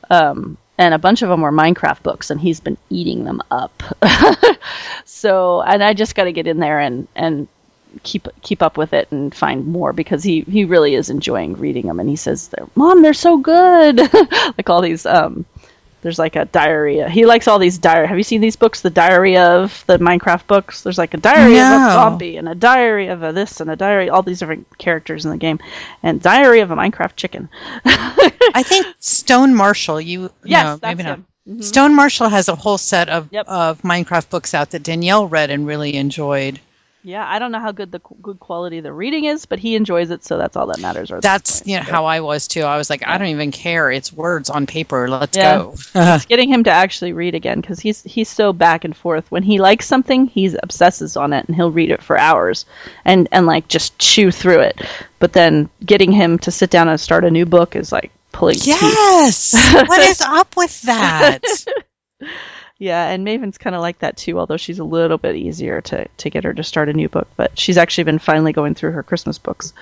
um, 0.10 0.58
and 0.82 0.96
a 0.96 0.98
bunch 0.98 1.22
of 1.22 1.30
them 1.30 1.42
were 1.42 1.52
Minecraft 1.52 2.02
books, 2.02 2.32
and 2.32 2.42
he's 2.42 2.60
been 2.60 2.78
eating 2.90 3.24
them 3.24 3.40
up. 3.52 3.84
so, 5.06 5.62
and 5.62 5.84
I 5.84 5.94
just 5.94 6.16
got 6.16 6.24
to 6.24 6.32
get 6.32 6.48
in 6.48 6.58
there 6.58 6.80
and 6.80 7.08
and 7.16 7.48
keep 8.02 8.28
keep 8.42 8.64
up 8.64 8.78
with 8.78 8.94
it 8.94 9.12
and 9.12 9.34
find 9.34 9.68
more 9.68 9.94
because 9.94 10.24
he 10.24 10.42
he 10.42 10.66
really 10.66 10.96
is 10.96 11.12
enjoying 11.12 11.54
reading 11.54 11.86
them, 11.86 12.00
and 12.00 12.10
he 12.10 12.16
says, 12.16 12.50
"Mom, 12.74 13.04
they're 13.04 13.14
so 13.14 13.38
good!" 13.38 14.00
like 14.58 14.72
all 14.72 14.82
these. 14.82 15.06
Um, 15.06 15.46
there's 16.02 16.20
like 16.20 16.36
a 16.36 16.46
diarrhea. 16.46 17.10
He 17.10 17.26
likes 17.26 17.48
all 17.48 17.60
these 17.60 17.78
diary. 17.78 18.08
Have 18.08 18.18
you 18.18 18.24
seen 18.24 18.42
these 18.42 18.56
books? 18.56 18.82
The 18.82 18.90
diary 18.90 19.38
of 19.38 19.84
the 19.88 19.98
Minecraft 20.00 20.48
books. 20.48 20.82
There's 20.82 20.98
like 20.98 21.14
a 21.14 21.18
diary 21.18 21.54
of 21.60 21.68
a 21.68 21.92
zombie 21.94 22.38
and 22.38 22.50
a 22.50 22.56
diary 22.56 23.08
of 23.08 23.24
a 23.24 23.32
this 23.34 23.60
and 23.62 23.70
a 23.70 23.76
diary. 23.76 24.10
All 24.10 24.24
these 24.24 24.40
different 24.40 24.78
characters 24.78 25.26
in 25.26 25.32
the 25.32 25.38
game, 25.38 25.60
and 26.04 26.22
diary 26.22 26.62
of 26.62 26.72
a 26.72 26.76
Minecraft 26.76 27.16
chicken. 27.16 27.50
i 28.54 28.64
think 28.64 28.86
stone 29.00 29.54
marshall 29.56 30.02
you 30.02 30.30
Yes, 30.44 30.64
no, 30.66 30.76
that's 30.78 30.82
maybe 30.82 31.04
not 31.04 31.18
him. 31.20 31.26
Mhm. 31.48 31.64
stone 31.64 31.96
marshall 31.96 32.28
has 32.30 32.50
a 32.50 32.56
whole 32.56 32.78
set 32.78 33.08
of 33.10 33.30
Yep. 33.32 33.48
of 33.48 33.82
minecraft 33.82 34.30
books 34.30 34.54
out 34.54 34.72
that 34.72 34.84
danielle 34.84 35.28
read 35.28 35.50
and 35.50 35.66
really 35.66 35.96
enjoyed 35.96 36.60
Yeah, 37.04 37.26
I 37.28 37.40
don't 37.40 37.52
know 37.52 37.60
how 37.60 37.72
good 37.72 37.92
the 37.92 38.00
good 38.22 38.40
quality 38.40 38.80
the 38.80 38.94
reading 38.94 39.26
is, 39.26 39.48
but 39.48 39.58
he 39.58 39.76
enjoys 39.76 40.12
it, 40.12 40.24
so 40.24 40.38
that's 40.38 40.56
all 40.56 40.68
that 40.68 40.80
matters. 40.80 41.12
Or 41.12 41.20
that's 41.20 41.64
you 41.66 41.78
know 41.78 41.84
how 41.84 42.06
i 42.06 42.20
was 42.20 42.48
too 42.48 42.62
i 42.62 42.78
was 42.78 42.90
like 42.90 43.08
i 43.08 43.18
don't 43.18 43.30
even 43.30 43.52
care 43.52 43.90
it's 43.92 44.14
words 44.14 44.50
on 44.52 44.68
paper 44.68 45.08
let's 45.10 45.36
Yeah. 45.36 45.58
go 45.58 45.76
it's 45.96 46.26
getting 46.26 46.50
him 46.50 46.64
to 46.66 46.70
actually 46.72 47.14
read 47.14 47.34
again 47.34 47.60
because 47.60 47.80
he's 47.80 48.04
he's 48.04 48.30
so 48.30 48.54
back 48.54 48.84
and 48.86 48.96
forth. 48.96 49.32
When 49.32 49.44
he 49.44 49.60
likes 49.60 49.88
something, 49.88 50.28
he 50.28 50.56
obsesses 50.62 51.18
on 51.18 51.34
it 51.34 51.46
and 51.48 51.56
he'll 51.56 51.72
read 51.72 51.90
it 51.92 52.04
for 52.04 52.18
hours 52.18 52.66
and 53.04 53.28
and 53.32 53.46
like 53.48 53.68
just 53.68 53.98
chew 53.98 54.30
through 54.32 54.60
it. 54.62 54.82
But 55.20 55.34
then 55.34 55.70
getting 55.84 56.12
him 56.12 56.38
to 56.40 56.52
sit 56.52 56.70
down 56.70 56.88
and 56.88 57.00
start 57.00 57.24
a 57.24 57.32
new 57.32 57.46
book 57.46 57.76
is 57.76 57.92
like 57.92 58.12
pulling 58.32 58.56
teeth. 58.56 58.68
yes 58.82 59.54
what 59.88 60.00
is 60.00 60.22
up 60.22 60.56
with 60.56 60.82
that 60.84 61.40
Yeah, 62.82 63.08
and 63.10 63.24
Maeve's 63.24 63.60
kind 63.60 63.76
of 63.76 63.82
like 63.82 64.00
that 64.00 64.18
too, 64.18 64.40
although 64.40 64.58
she's 64.58 64.80
a 64.80 64.84
little 64.84 65.20
bit 65.20 65.36
easier 65.36 65.82
to, 65.82 66.08
to 66.08 66.30
get 66.32 66.46
her 66.46 66.54
to 66.56 66.64
start 66.64 66.90
a 66.90 66.94
new 66.94 67.10
book. 67.10 67.28
But 67.38 67.60
she's 67.60 67.78
actually 67.78 68.06
been 68.06 68.18
finally 68.18 68.54
going 68.54 68.74
through 68.74 68.94
her 68.94 69.04
Christmas 69.04 69.38
books. 69.38 69.74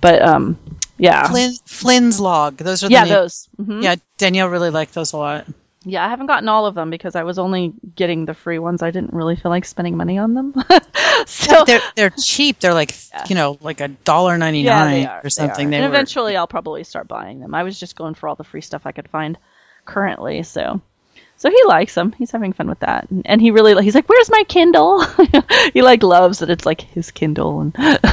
But 0.00 0.22
um, 0.22 0.56
yeah, 0.96 1.26
Flynn, 1.26 1.52
flynn's 1.66 2.20
log 2.20 2.58
those 2.58 2.84
are 2.84 2.86
the 2.88 2.92
yeah, 2.92 3.06
those. 3.06 3.48
mhm. 3.60 3.82
Yeah, 3.82 3.96
Danielle 4.18 4.50
really 4.50 4.70
liked 4.70 4.94
those 4.94 5.14
a 5.14 5.16
lot. 5.16 5.46
Yeah, 5.84 6.06
I 6.06 6.08
haven't 6.10 6.26
gotten 6.26 6.48
all 6.48 6.66
of 6.66 6.76
them 6.76 6.90
because 6.90 7.16
I 7.16 7.24
was 7.24 7.40
only 7.40 7.72
getting 7.96 8.24
the 8.24 8.34
free 8.34 8.60
ones. 8.60 8.82
I 8.84 8.92
didn't 8.92 9.14
really 9.14 9.34
feel 9.34 9.50
like 9.50 9.64
spending 9.64 9.96
money 9.96 10.18
on 10.18 10.34
them. 10.34 10.54
so 11.26 11.64
they're 11.64 11.80
they're 11.96 12.10
cheap. 12.10 12.60
They're 12.60 12.72
like 12.72 12.94
Yeah. 13.12 13.24
you 13.28 13.34
know 13.34 13.58
like 13.60 13.80
a 13.80 13.88
dollar 13.88 14.38
ninety 14.38 14.62
nine 14.62 14.72
yeah, 14.76 14.84
nine 14.84 15.02
they 15.02 15.06
are, 15.08 15.20
or 15.24 15.30
something. 15.30 15.70
They 15.70 15.78
They 15.78 15.82
and 15.82 15.90
were- 15.90 15.96
eventually, 15.96 16.36
I'll 16.36 16.46
probably 16.46 16.84
start 16.84 17.08
buying 17.08 17.40
them. 17.40 17.52
I 17.52 17.64
was 17.64 17.80
just 17.80 17.96
going 17.96 18.14
for 18.14 18.28
all 18.28 18.36
the 18.36 18.44
free 18.44 18.60
stuff 18.60 18.82
I 18.86 18.92
could 18.92 19.08
find 19.08 19.36
currently. 19.84 20.42
So, 20.44 20.80
so 21.38 21.48
he 21.50 21.62
likes 21.66 21.94
them. 21.94 22.12
He's 22.12 22.30
having 22.30 22.52
fun 22.52 22.68
with 22.68 22.80
that, 22.80 23.08
and, 23.10 23.22
and 23.26 23.40
he 23.40 23.50
really 23.50 23.82
he's 23.82 23.94
like, 23.94 24.08
"Where's 24.08 24.30
my 24.30 24.44
Kindle?" 24.46 25.02
he 25.72 25.80
like 25.80 26.02
loves 26.02 26.40
that 26.40 26.50
it's 26.50 26.66
like 26.66 26.82
his 26.82 27.10
Kindle, 27.10 27.60
and 27.60 27.74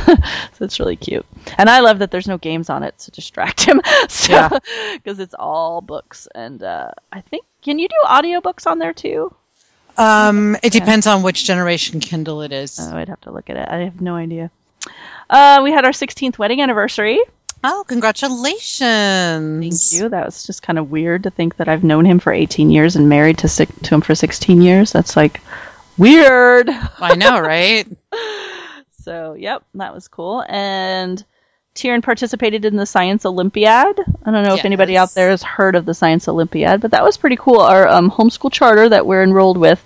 so 0.54 0.64
it's 0.66 0.80
really 0.80 0.96
cute. 0.96 1.26
And 1.58 1.70
I 1.70 1.82
love 1.82 2.00
that 2.00 2.12
there's 2.12 2.28
no 2.28 2.38
games 2.38 2.70
on 2.70 2.84
it 2.84 2.98
to 3.00 3.12
distract 3.12 3.66
him. 3.66 3.82
so, 4.10 4.32
Yeah. 4.34 4.50
because 4.94 5.20
it's 5.20 5.36
all 5.38 5.82
books, 5.82 6.28
and 6.34 6.64
uh, 6.64 6.92
I 7.12 7.20
think 7.22 7.46
can 7.62 7.78
you 7.80 7.90
do 7.90 7.96
audiobooks 8.06 8.66
on 8.66 8.80
there 8.80 8.94
too? 8.94 9.34
um, 9.98 10.56
it 10.62 10.72
depends 10.74 11.08
on 11.08 11.24
which 11.24 11.46
generation 11.46 12.00
Kindle 12.00 12.42
it 12.42 12.52
is. 12.52 12.80
Oh, 12.82 12.96
I'd 12.98 13.10
have 13.10 13.22
to 13.22 13.32
look 13.32 13.50
at 13.50 13.58
it. 13.58 13.68
I 13.70 13.78
have 13.86 14.02
no 14.02 14.16
idea. 14.16 14.52
Uh, 15.30 15.62
we 15.64 15.72
had 15.72 15.86
our 15.86 15.92
16th 15.92 16.38
wedding 16.38 16.62
anniversary. 16.62 17.20
Oh, 17.64 17.84
congratulations! 17.88 18.80
Thank 18.80 20.02
you. 20.02 20.10
That 20.10 20.26
was 20.26 20.46
just 20.46 20.62
kind 20.62 20.80
of 20.80 20.92
weird 20.92 21.24
to 21.24 21.30
think 21.30 21.58
that 21.58 21.68
I've 21.68 21.84
known 21.84 22.06
him 22.06 22.20
for 22.20 22.32
18 22.32 22.70
years 22.70 22.96
and 22.96 23.10
married 23.10 23.40
to 23.40 23.48
to 23.48 23.96
him 23.96 24.02
for 24.02 24.16
16 24.16 24.62
years. 24.62 24.92
That's 24.92 25.16
like 25.16 25.42
weird. 25.98 26.70
I 26.70 27.16
know, 27.16 27.40
right? 27.40 27.88
So, 29.06 29.36
yep, 29.36 29.64
that 29.76 29.94
was 29.94 30.08
cool. 30.08 30.44
And 30.50 31.24
Tieran 31.76 32.02
participated 32.02 32.66
in 32.66 32.76
the 32.76 32.88
Science 32.88 33.24
Olympiad. 33.24 34.00
I 34.00 34.32
don't 34.32 34.44
know 34.44 34.56
if 34.56 34.66
anybody 34.66 34.98
out 34.98 35.14
there 35.14 35.30
has 35.30 35.44
heard 35.44 35.76
of 35.76 35.86
the 35.86 35.94
Science 35.94 36.28
Olympiad, 36.28 36.82
but 36.82 36.90
that 36.90 37.04
was 37.04 37.16
pretty 37.16 37.36
cool. 37.36 37.60
Our 37.60 37.88
um, 37.88 38.10
homeschool 38.10 38.52
charter 38.52 38.90
that 38.90 39.06
we're 39.06 39.22
enrolled 39.22 39.58
with 39.58 39.84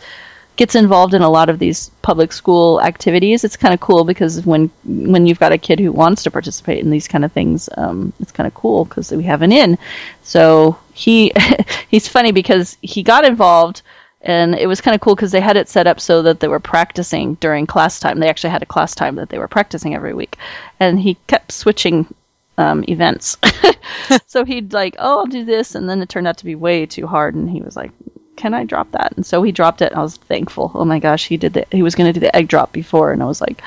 gets 0.59 0.75
involved 0.75 1.13
in 1.13 1.21
a 1.21 1.29
lot 1.29 1.47
of 1.49 1.57
these 1.57 1.89
public 2.01 2.33
school 2.33 2.81
activities. 2.81 3.45
It's 3.45 3.55
kind 3.55 3.73
of 3.73 3.79
cool 3.79 4.03
because 4.03 4.45
when 4.45 4.69
when 4.83 5.25
you've 5.25 5.39
got 5.39 5.53
a 5.53 5.57
kid 5.57 5.79
who 5.79 5.93
wants 5.93 6.23
to 6.23 6.31
participate 6.31 6.83
in 6.83 6.89
these 6.89 7.07
kind 7.07 7.23
of 7.23 7.31
things, 7.31 7.69
um, 7.77 8.11
it's 8.19 8.33
kind 8.33 8.45
of 8.45 8.53
cool 8.53 8.83
because 8.83 9.09
we 9.11 9.23
have 9.23 9.41
an 9.41 9.53
in. 9.53 9.77
So 10.21 10.77
he 10.93 11.31
he's 11.87 12.09
funny 12.09 12.33
because 12.33 12.77
he 12.81 13.03
got 13.03 13.23
involved 13.23 13.83
and 14.21 14.53
it 14.53 14.67
was 14.67 14.81
kind 14.81 14.95
of 14.95 14.99
cool 14.99 15.15
because 15.15 15.31
they 15.31 15.39
had 15.39 15.55
it 15.55 15.69
set 15.69 15.87
up 15.87 16.01
so 16.01 16.23
that 16.23 16.41
they 16.41 16.49
were 16.49 16.59
practicing 16.59 17.35
during 17.35 17.65
class 17.65 18.01
time. 18.01 18.19
They 18.19 18.27
actually 18.27 18.49
had 18.49 18.61
a 18.61 18.73
class 18.73 18.93
time 18.93 19.15
that 19.15 19.29
they 19.29 19.39
were 19.39 19.47
practicing 19.47 19.95
every 19.95 20.13
week, 20.13 20.35
and 20.77 20.99
he 20.99 21.15
kept 21.27 21.53
switching 21.53 22.13
um, 22.57 22.83
events. 22.89 23.37
so 24.27 24.45
he'd 24.45 24.73
like, 24.73 24.95
oh, 24.99 25.19
I'll 25.19 25.25
do 25.25 25.45
this, 25.45 25.75
and 25.75 25.89
then 25.89 26.01
it 26.01 26.09
turned 26.09 26.27
out 26.27 26.37
to 26.39 26.45
be 26.45 26.55
way 26.55 26.85
too 26.85 27.07
hard, 27.07 27.35
and 27.35 27.49
he 27.49 27.61
was 27.61 27.75
like, 27.75 27.91
can 28.39 28.53
I 28.53 28.63
drop 28.63 28.93
that? 28.93 29.13
And 29.17 29.25
so 29.25 29.43
he 29.43 29.51
dropped 29.51 29.81
it. 29.81 29.91
And 29.91 29.99
I 29.99 30.01
was 30.01 30.15
thankful. 30.15 30.71
Oh 30.73 30.85
my 30.85 30.99
gosh, 30.99 31.27
he 31.27 31.37
did 31.37 31.53
the 31.53 31.67
he 31.71 31.83
was 31.83 31.95
going 31.95 32.11
to 32.11 32.17
do 32.17 32.21
the 32.21 32.35
egg 32.35 32.47
drop 32.47 32.71
before, 32.71 33.11
and 33.11 33.21
I 33.21 33.25
was 33.25 33.41
like, 33.41 33.61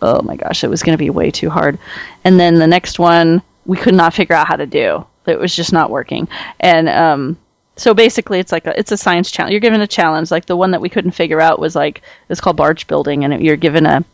oh 0.00 0.22
my 0.22 0.36
gosh, 0.36 0.64
it 0.64 0.68
was 0.68 0.82
going 0.82 0.96
to 0.96 1.04
be 1.04 1.10
way 1.10 1.30
too 1.30 1.50
hard. 1.50 1.78
And 2.24 2.40
then 2.40 2.54
the 2.54 2.66
next 2.66 2.98
one 2.98 3.42
we 3.66 3.76
could 3.76 3.94
not 3.94 4.14
figure 4.14 4.34
out 4.34 4.48
how 4.48 4.56
to 4.56 4.66
do. 4.66 5.06
It 5.26 5.38
was 5.38 5.54
just 5.54 5.74
not 5.74 5.90
working, 5.90 6.26
and 6.58 6.88
um, 6.88 7.36
so 7.76 7.92
basically 7.92 8.38
it's 8.40 8.50
like 8.50 8.66
a, 8.66 8.78
it's 8.78 8.92
a 8.92 8.96
science 8.96 9.30
challenge. 9.30 9.52
You're 9.52 9.60
given 9.60 9.82
a 9.82 9.86
challenge. 9.86 10.30
Like 10.30 10.46
the 10.46 10.56
one 10.56 10.70
that 10.70 10.80
we 10.80 10.88
couldn't 10.88 11.10
figure 11.10 11.40
out 11.40 11.60
was 11.60 11.76
like 11.76 12.00
it's 12.30 12.40
called 12.40 12.56
barge 12.56 12.86
building, 12.86 13.24
and 13.24 13.34
it, 13.34 13.42
you're 13.42 13.56
given 13.56 13.84
a 13.84 14.04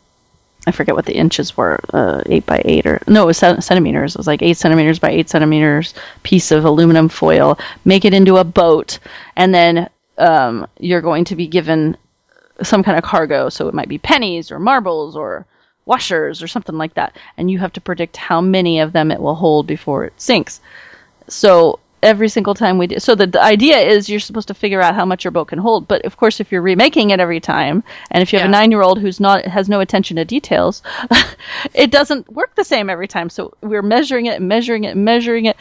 I 0.67 0.71
forget 0.71 0.95
what 0.95 1.07
the 1.07 1.17
inches 1.17 1.57
were, 1.57 1.79
uh, 1.93 2.23
eight 2.27 2.47
by 2.47 2.63
eight 2.65 2.87
or 2.87 3.01
no, 3.07 3.25
it 3.25 3.27
was 3.27 3.39
centimeters. 3.39 4.15
It 4.15 4.19
was 4.19 4.27
like 4.27 4.43
eight 4.43 4.57
centimeters 4.57 4.99
by 4.99 5.11
eight 5.11 5.29
centimeters 5.29 5.95
piece 6.23 6.51
of 6.53 6.65
aluminum 6.65 7.09
foil. 7.09 7.59
Make 7.85 8.05
it 8.05 8.15
into 8.15 8.39
a 8.39 8.45
boat, 8.45 8.99
and 9.37 9.55
then 9.55 9.91
um, 10.17 10.67
you're 10.79 11.03
going 11.03 11.27
to 11.27 11.37
be 11.37 11.49
given 11.49 11.97
some 12.63 12.83
kind 12.83 12.97
of 12.97 13.05
cargo. 13.05 13.49
So 13.49 13.69
it 13.69 13.75
might 13.75 13.89
be 13.89 13.99
pennies 13.99 14.51
or 14.51 14.59
marbles 14.59 15.17
or 15.17 15.47
washers 15.85 16.43
or 16.43 16.49
something 16.49 16.79
like 16.79 16.95
that, 16.95 17.17
and 17.37 17.51
you 17.51 17.59
have 17.59 17.75
to 17.75 17.81
predict 17.81 18.17
how 18.17 18.41
many 18.41 18.81
of 18.81 18.93
them 18.93 19.11
it 19.11 19.21
will 19.21 19.35
hold 19.35 19.67
before 19.67 20.05
it 20.07 20.15
sinks. 20.17 20.61
So 21.29 21.79
every 22.05 22.29
single 22.29 22.55
time 22.55 22.79
we 22.79 22.87
do, 22.87 22.99
so 22.99 23.15
the, 23.15 23.27
the 23.27 23.43
idea 23.43 23.79
is 23.79 24.09
you're 24.09 24.21
supposed 24.21 24.49
to 24.49 24.55
figure 24.55 24.81
out 24.81 24.95
how 24.95 25.05
much 25.05 25.25
your 25.25 25.31
boat 25.31 25.47
can 25.49 25.59
hold. 25.59 25.89
But 25.89 26.05
of 26.05 26.17
course, 26.17 26.41
if 26.41 26.53
you're 26.53 26.63
remaking 26.63 27.11
it 27.11 27.21
every 27.21 27.41
time, 27.41 27.83
and 28.11 28.23
if 28.23 28.33
you 28.33 28.39
have 28.39 28.49
a 28.49 28.51
nine 28.51 28.71
year 28.71 28.83
old 28.83 29.01
who's 29.01 29.21
not 29.21 29.45
has 29.47 29.69
no 29.69 29.81
attention 29.81 30.17
to 30.17 30.25
details, 30.25 30.83
it 31.75 31.91
doesn't 31.91 32.31
work 32.33 32.55
the 32.55 32.65
same 32.65 32.91
every 32.91 33.09
time. 33.09 33.31
So 33.31 33.55
we're 33.61 33.83
measuring 33.83 34.27
it, 34.27 34.41
measuring 34.41 34.85
it, 34.85 34.97
measuring 34.97 35.47
it. 35.47 35.57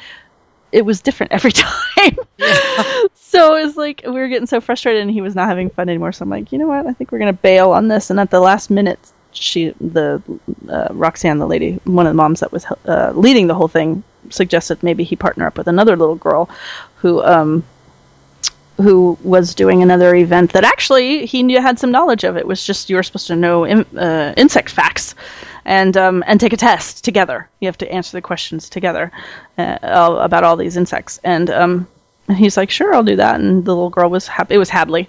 It 0.71 0.85
was 0.85 1.01
different 1.01 1.31
every 1.37 1.51
time. 1.51 2.17
so 3.15 3.55
it 3.55 3.65
was 3.65 3.77
like 3.77 4.01
we 4.05 4.11
were 4.11 4.27
getting 4.27 4.47
so 4.47 4.61
frustrated, 4.61 5.01
and 5.01 5.11
he 5.11 5.21
was 5.21 5.35
not 5.35 5.47
having 5.47 5.69
fun 5.69 5.89
anymore. 5.89 6.11
So 6.11 6.23
I'm 6.23 6.29
like, 6.29 6.51
you 6.51 6.59
know 6.59 6.67
what? 6.67 6.85
I 6.85 6.93
think 6.93 7.11
we're 7.11 7.19
gonna 7.19 7.33
bail 7.33 7.71
on 7.71 7.87
this. 7.87 8.09
And 8.09 8.19
at 8.19 8.29
the 8.29 8.39
last 8.39 8.69
minute, 8.69 8.99
she 9.31 9.73
the 9.79 10.21
uh, 10.69 10.89
Roxanne, 10.91 11.39
the 11.39 11.47
lady, 11.47 11.79
one 11.85 12.05
of 12.05 12.11
the 12.11 12.17
moms 12.17 12.41
that 12.41 12.51
was 12.51 12.65
uh, 12.85 13.11
leading 13.15 13.47
the 13.47 13.55
whole 13.55 13.67
thing, 13.67 14.03
suggested 14.29 14.83
maybe 14.83 15.03
he 15.03 15.15
partner 15.15 15.47
up 15.47 15.57
with 15.57 15.67
another 15.67 15.95
little 15.95 16.15
girl 16.15 16.49
who 16.97 17.23
um 17.23 17.63
who 18.77 19.17
was 19.21 19.53
doing 19.53 19.83
another 19.83 20.15
event 20.15 20.53
that 20.53 20.63
actually 20.63 21.25
he 21.27 21.43
knew 21.43 21.61
had 21.61 21.77
some 21.77 21.91
knowledge 21.91 22.23
of. 22.23 22.37
It 22.37 22.47
was 22.47 22.65
just 22.65 22.89
you 22.89 22.95
were 22.95 23.03
supposed 23.03 23.27
to 23.27 23.35
know 23.35 23.65
in, 23.65 23.85
uh, 23.97 24.33
insect 24.35 24.69
facts 24.71 25.13
and 25.63 25.95
um, 25.95 26.23
and 26.25 26.39
take 26.39 26.53
a 26.53 26.57
test 26.57 27.03
together. 27.05 27.47
You 27.59 27.67
have 27.67 27.77
to 27.79 27.91
answer 27.91 28.17
the 28.17 28.21
questions 28.21 28.69
together 28.69 29.11
uh, 29.59 29.77
about 29.81 30.43
all 30.43 30.57
these 30.57 30.75
insects. 30.75 31.19
And 31.23 31.49
um, 31.51 31.87
and 32.27 32.37
he's 32.37 32.57
like, 32.57 32.71
sure, 32.71 32.95
I'll 32.95 33.03
do 33.03 33.17
that. 33.17 33.39
And 33.39 33.63
the 33.63 33.73
little 33.75 33.91
girl 33.91 34.09
was 34.09 34.27
happy. 34.27 34.55
It 34.55 34.59
was 34.59 34.69
Hadley, 34.69 35.07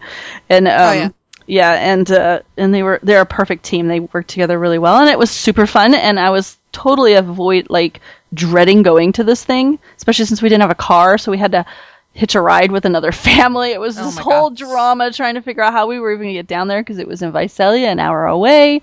and 0.51 0.69
um, 0.69 0.75
Oh, 0.79 0.93
yeah. 0.93 1.09
yeah, 1.47 1.73
and 1.73 2.11
uh, 2.11 2.41
and 2.59 2.75
they 2.75 2.83
were 2.83 3.01
they're 3.03 3.23
a 3.23 3.27
perfect 3.27 3.65
team. 3.65 3.89
They 3.89 4.01
worked 4.01 4.29
together 4.29 4.59
really 4.59 4.79
well, 4.79 5.01
and 5.01 5.09
it 5.09 5.19
was 5.19 5.31
super 5.31 5.67
fun. 5.67 5.95
And 5.95 6.21
I 6.21 6.31
was 6.31 6.59
totally 6.71 7.15
avoid 7.15 7.71
like 7.71 8.01
dreading 8.35 8.83
going 8.83 9.13
to 9.13 9.25
this 9.25 9.45
thing, 9.45 9.79
especially 9.97 10.25
since 10.27 10.43
we 10.43 10.49
didn't 10.49 10.63
have 10.63 10.71
a 10.71 10.75
car, 10.75 11.19
so 11.19 11.31
we 11.31 11.39
had 11.39 11.53
to 11.53 11.65
hitch 12.13 12.37
a 12.37 12.41
ride 12.41 12.71
with 12.71 12.85
another 12.85 13.11
family. 13.29 13.71
It 13.73 13.81
was 13.81 13.99
Oh 13.99 14.05
this 14.05 14.19
whole 14.19 14.51
God. 14.51 14.59
drama 14.59 15.13
trying 15.13 15.35
to 15.35 15.43
figure 15.43 15.63
out 15.65 15.73
how 15.73 15.87
we 15.89 15.99
were 15.99 16.13
even 16.13 16.27
gonna 16.27 16.35
get 16.35 16.47
down 16.47 16.69
there 16.69 16.81
because 16.81 16.99
it 16.99 17.09
was 17.09 17.23
in 17.23 17.33
Visalia, 17.33 17.89
an 17.89 17.99
hour 17.99 18.27
away. 18.27 18.83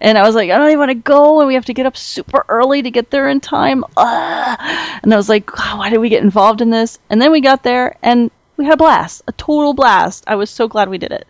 And 0.00 0.16
I 0.16 0.22
was 0.22 0.34
like, 0.36 0.50
I 0.50 0.58
don't 0.58 0.68
even 0.68 0.78
want 0.78 0.90
to 0.90 0.94
go, 0.94 1.40
and 1.40 1.48
we 1.48 1.54
have 1.54 1.64
to 1.66 1.74
get 1.74 1.86
up 1.86 1.96
super 1.96 2.44
early 2.48 2.82
to 2.82 2.90
get 2.90 3.10
there 3.10 3.28
in 3.28 3.40
time. 3.40 3.84
Ugh. 3.96 4.58
And 5.02 5.12
I 5.12 5.16
was 5.16 5.28
like, 5.28 5.46
"God, 5.46 5.78
why 5.78 5.90
did 5.90 5.98
we 5.98 6.08
get 6.08 6.22
involved 6.22 6.60
in 6.60 6.70
this? 6.70 6.98
And 7.10 7.20
then 7.20 7.32
we 7.32 7.40
got 7.40 7.62
there, 7.64 7.96
and 8.02 8.30
we 8.56 8.64
had 8.64 8.74
a 8.74 8.76
blast, 8.76 9.22
a 9.28 9.32
total 9.32 9.74
blast. 9.74 10.24
I 10.26 10.34
was 10.36 10.50
so 10.50 10.68
glad 10.68 10.88
we 10.88 10.98
did 10.98 11.12
it. 11.12 11.26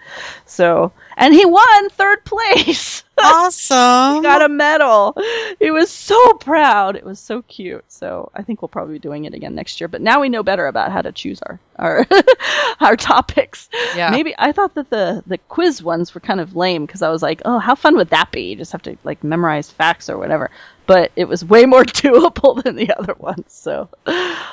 So, 0.47 0.93
and 1.17 1.33
he 1.35 1.45
won 1.47 1.89
third 1.91 2.25
place. 2.25 3.05
Awesome. 3.21 4.17
he 4.17 4.23
got 4.23 4.43
a 4.43 4.49
medal. 4.49 5.17
He 5.59 5.71
was 5.71 5.91
so 5.91 6.35
proud. 6.35 6.97
It 6.97 7.05
was 7.05 7.19
so 7.19 7.43
cute. 7.43 7.85
So 7.89 8.31
I 8.35 8.43
think 8.43 8.63
we'll 8.63 8.69
probably 8.69 8.95
be 8.95 8.99
doing 9.01 9.25
it 9.25 9.35
again 9.35 9.55
next 9.55 9.81
year. 9.81 9.89
But 9.89 10.01
now 10.01 10.21
we 10.21 10.29
know 10.29 10.43
better 10.43 10.67
about 10.67 10.93
how 10.93 11.03
to 11.03 11.13
choose 11.13 11.41
our 11.43 11.59
our 11.77 12.07
our 12.81 12.97
topics. 12.97 13.69
Yeah. 13.97 14.11
Maybe 14.11 14.35
I 14.39 14.53
thought 14.53 14.75
that 14.75 14.91
the 14.91 15.23
the 15.27 15.39
quiz 15.39 15.83
ones 15.83 16.15
were 16.15 16.21
kind 16.21 16.41
of 16.41 16.57
lame 16.57 16.87
because 16.87 17.03
I 17.03 17.11
was 17.11 17.23
like, 17.23 17.43
oh, 17.45 17.59
how 17.59 17.75
fun 17.75 17.97
would 17.97 18.11
that 18.11 18.31
be? 18.31 18.51
You 18.51 18.57
just 18.57 18.73
have 18.73 18.83
to 18.83 18.97
like 19.05 19.25
memorize 19.25 19.71
facts 19.71 20.09
or 20.09 20.19
whatever. 20.19 20.51
But 20.87 21.13
it 21.17 21.27
was 21.27 21.45
way 21.45 21.67
more 21.67 21.85
doable 21.85 22.63
than 22.63 22.77
the 22.77 22.97
other 22.99 23.15
ones. 23.15 23.45
So 23.49 23.89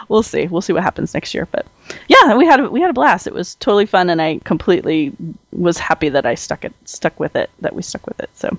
we'll 0.10 0.24
see. 0.24 0.48
We'll 0.48 0.62
see 0.62 0.74
what 0.74 0.84
happens 0.84 1.14
next 1.14 1.34
year. 1.34 1.48
But 1.50 1.66
yeah, 2.08 2.36
we 2.36 2.46
had 2.46 2.60
a, 2.60 2.70
we 2.70 2.82
had 2.82 2.90
a 2.90 2.94
blast. 2.94 3.28
It 3.28 3.34
was 3.34 3.56
totally 3.56 3.86
fun, 3.86 4.10
and 4.10 4.22
I 4.22 4.40
completely 4.44 5.14
was 5.52 5.78
happy 5.78 6.10
that 6.10 6.26
I 6.26 6.36
stuck 6.36 6.66
it 6.66 6.74
stuck 6.84 7.20
with 7.20 7.36
it. 7.36 7.50
That 7.62 7.74
we 7.76 7.82
stuck 7.82 8.06
with 8.06 8.20
it. 8.20 8.30
So. 8.34 8.55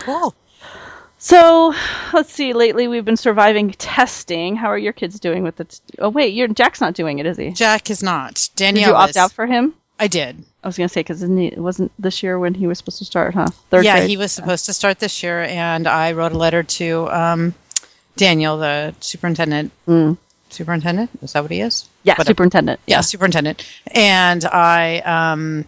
Cool. 0.00 0.34
So 1.18 1.74
let's 2.12 2.32
see. 2.32 2.52
Lately, 2.52 2.86
we've 2.86 3.04
been 3.04 3.16
surviving 3.16 3.70
testing. 3.70 4.56
How 4.56 4.68
are 4.68 4.78
your 4.78 4.92
kids 4.92 5.18
doing 5.20 5.42
with 5.42 5.58
it? 5.60 5.80
Oh 5.98 6.10
wait, 6.10 6.34
your 6.34 6.48
Jack's 6.48 6.80
not 6.80 6.94
doing 6.94 7.18
it, 7.18 7.26
is 7.26 7.38
he? 7.38 7.52
Jack 7.52 7.90
is 7.90 8.02
not. 8.02 8.50
Did 8.56 8.76
you 8.76 8.92
opt 8.92 9.10
is. 9.10 9.16
out 9.16 9.32
for 9.32 9.46
him? 9.46 9.74
I 9.98 10.08
did. 10.08 10.44
I 10.62 10.68
was 10.68 10.76
gonna 10.76 10.88
say 10.88 11.00
because 11.00 11.22
it 11.22 11.58
wasn't 11.58 11.92
this 11.98 12.22
year 12.22 12.38
when 12.38 12.52
he 12.52 12.66
was 12.66 12.78
supposed 12.78 12.98
to 12.98 13.04
start, 13.04 13.32
huh? 13.34 13.46
Third 13.70 13.84
yeah, 13.84 13.98
grade. 13.98 14.10
he 14.10 14.16
was 14.16 14.32
supposed 14.32 14.66
to 14.66 14.74
start 14.74 14.98
this 14.98 15.22
year, 15.22 15.40
and 15.40 15.86
I 15.86 16.12
wrote 16.12 16.32
a 16.32 16.38
letter 16.38 16.62
to 16.62 17.08
um, 17.10 17.54
Daniel, 18.16 18.58
the 18.58 18.94
superintendent. 19.00 19.72
Mm. 19.86 20.18
Superintendent? 20.50 21.10
Is 21.22 21.32
that 21.32 21.42
what 21.42 21.50
he 21.50 21.60
is? 21.60 21.88
Yeah, 22.02 22.12
Whatever. 22.14 22.30
superintendent. 22.32 22.80
yeah, 22.86 23.00
superintendent. 23.00 23.66
And 23.86 24.44
I 24.44 24.98
um, 25.00 25.64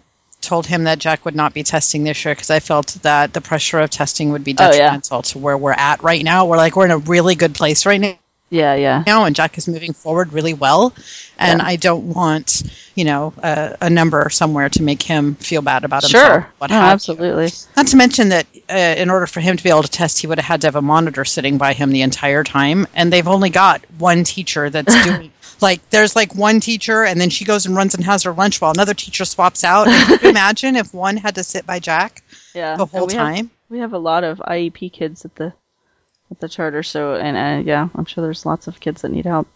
told 0.46 0.66
him 0.66 0.84
that 0.84 0.98
Jack 0.98 1.24
would 1.24 1.34
not 1.36 1.52
be 1.52 1.62
testing 1.62 2.04
this 2.04 2.24
year 2.24 2.34
because 2.34 2.50
I 2.50 2.60
felt 2.60 2.88
that 3.02 3.32
the 3.34 3.40
pressure 3.40 3.80
of 3.80 3.90
testing 3.90 4.32
would 4.32 4.44
be 4.44 4.54
Oh, 4.58 4.64
yeah. 4.64 4.70
detrimental 4.78 5.22
to 5.22 5.38
where 5.38 5.58
we're 5.58 5.72
at 5.72 6.02
right 6.02 6.24
now. 6.24 6.46
We're 6.46 6.56
like 6.56 6.76
we're 6.76 6.86
in 6.86 6.90
a 6.92 6.98
really 6.98 7.34
good 7.34 7.54
place 7.54 7.84
right 7.86 8.00
now. 8.00 8.14
Yeah, 8.48 8.76
yeah. 8.76 9.02
now, 9.04 9.24
and 9.24 9.34
Jack 9.34 9.58
is 9.58 9.66
moving 9.66 9.92
forward 9.92 10.32
really 10.32 10.54
well. 10.54 10.94
And 11.36 11.60
Yeah. 11.60 11.66
I 11.66 11.74
don't 11.74 12.14
want, 12.14 12.62
you 12.94 13.04
know, 13.04 13.34
a, 13.42 13.76
a 13.80 13.90
number 13.90 14.30
somewhere 14.30 14.68
to 14.68 14.82
make 14.84 15.02
him 15.02 15.34
feel 15.34 15.62
bad 15.62 15.82
about 15.84 16.04
himself. 16.04 16.24
Sure. 16.32 16.52
What 16.58 16.70
No, 16.70 16.76
have 16.76 16.84
you. 16.86 16.92
absolutely. 16.92 17.50
Not 17.76 17.88
to 17.88 17.96
mention 17.96 18.28
that 18.28 18.46
uh, 18.70 18.74
in 19.02 19.10
order 19.10 19.26
for 19.26 19.40
him 19.40 19.56
to 19.56 19.62
be 19.64 19.68
able 19.70 19.82
to 19.82 19.90
test, 19.90 20.20
he 20.20 20.28
would 20.28 20.38
have 20.38 20.44
had 20.46 20.60
to 20.60 20.68
have 20.68 20.76
a 20.76 20.80
monitor 20.82 21.24
sitting 21.24 21.58
by 21.58 21.72
him 21.72 21.90
the 21.90 22.02
entire 22.02 22.44
time. 22.44 22.86
And 22.94 23.12
they've 23.12 23.26
only 23.26 23.50
got 23.50 23.84
one 23.98 24.22
teacher 24.22 24.70
that's 24.70 24.94
doing. 25.04 25.32
Like 25.60 25.88
there's 25.90 26.14
like 26.16 26.34
one 26.34 26.60
teacher, 26.60 27.04
and 27.04 27.20
then 27.20 27.30
she 27.30 27.44
goes 27.44 27.66
and 27.66 27.74
runs 27.74 27.94
and 27.94 28.04
has 28.04 28.24
her 28.24 28.32
lunch 28.32 28.60
while 28.60 28.70
another 28.72 28.94
teacher 28.94 29.24
swaps 29.24 29.64
out. 29.64 29.86
Imagine 30.24 30.76
if 30.76 30.92
one 30.92 31.16
had 31.16 31.36
to 31.36 31.44
sit 31.44 31.66
by 31.66 31.78
Jack 31.78 32.22
Yeah. 32.54 32.76
the 32.76 32.86
whole 32.86 33.06
we 33.06 33.14
have- 33.14 33.22
time? 33.22 33.50
we 33.68 33.78
have 33.80 33.92
a 33.94 33.98
lot 33.98 34.22
of 34.22 34.38
IEP 34.38 34.92
kids 34.92 35.24
at 35.24 35.34
the 35.34 35.52
at 36.30 36.40
the 36.40 36.48
charter, 36.48 36.82
so 36.82 37.14
and 37.14 37.36
uh, 37.36 37.68
yeah, 37.68 37.88
I'm 37.94 38.04
sure 38.04 38.22
there's 38.24 38.44
lots 38.44 38.66
of 38.66 38.80
kids 38.80 39.02
that 39.02 39.10
need 39.10 39.26
help. 39.26 39.48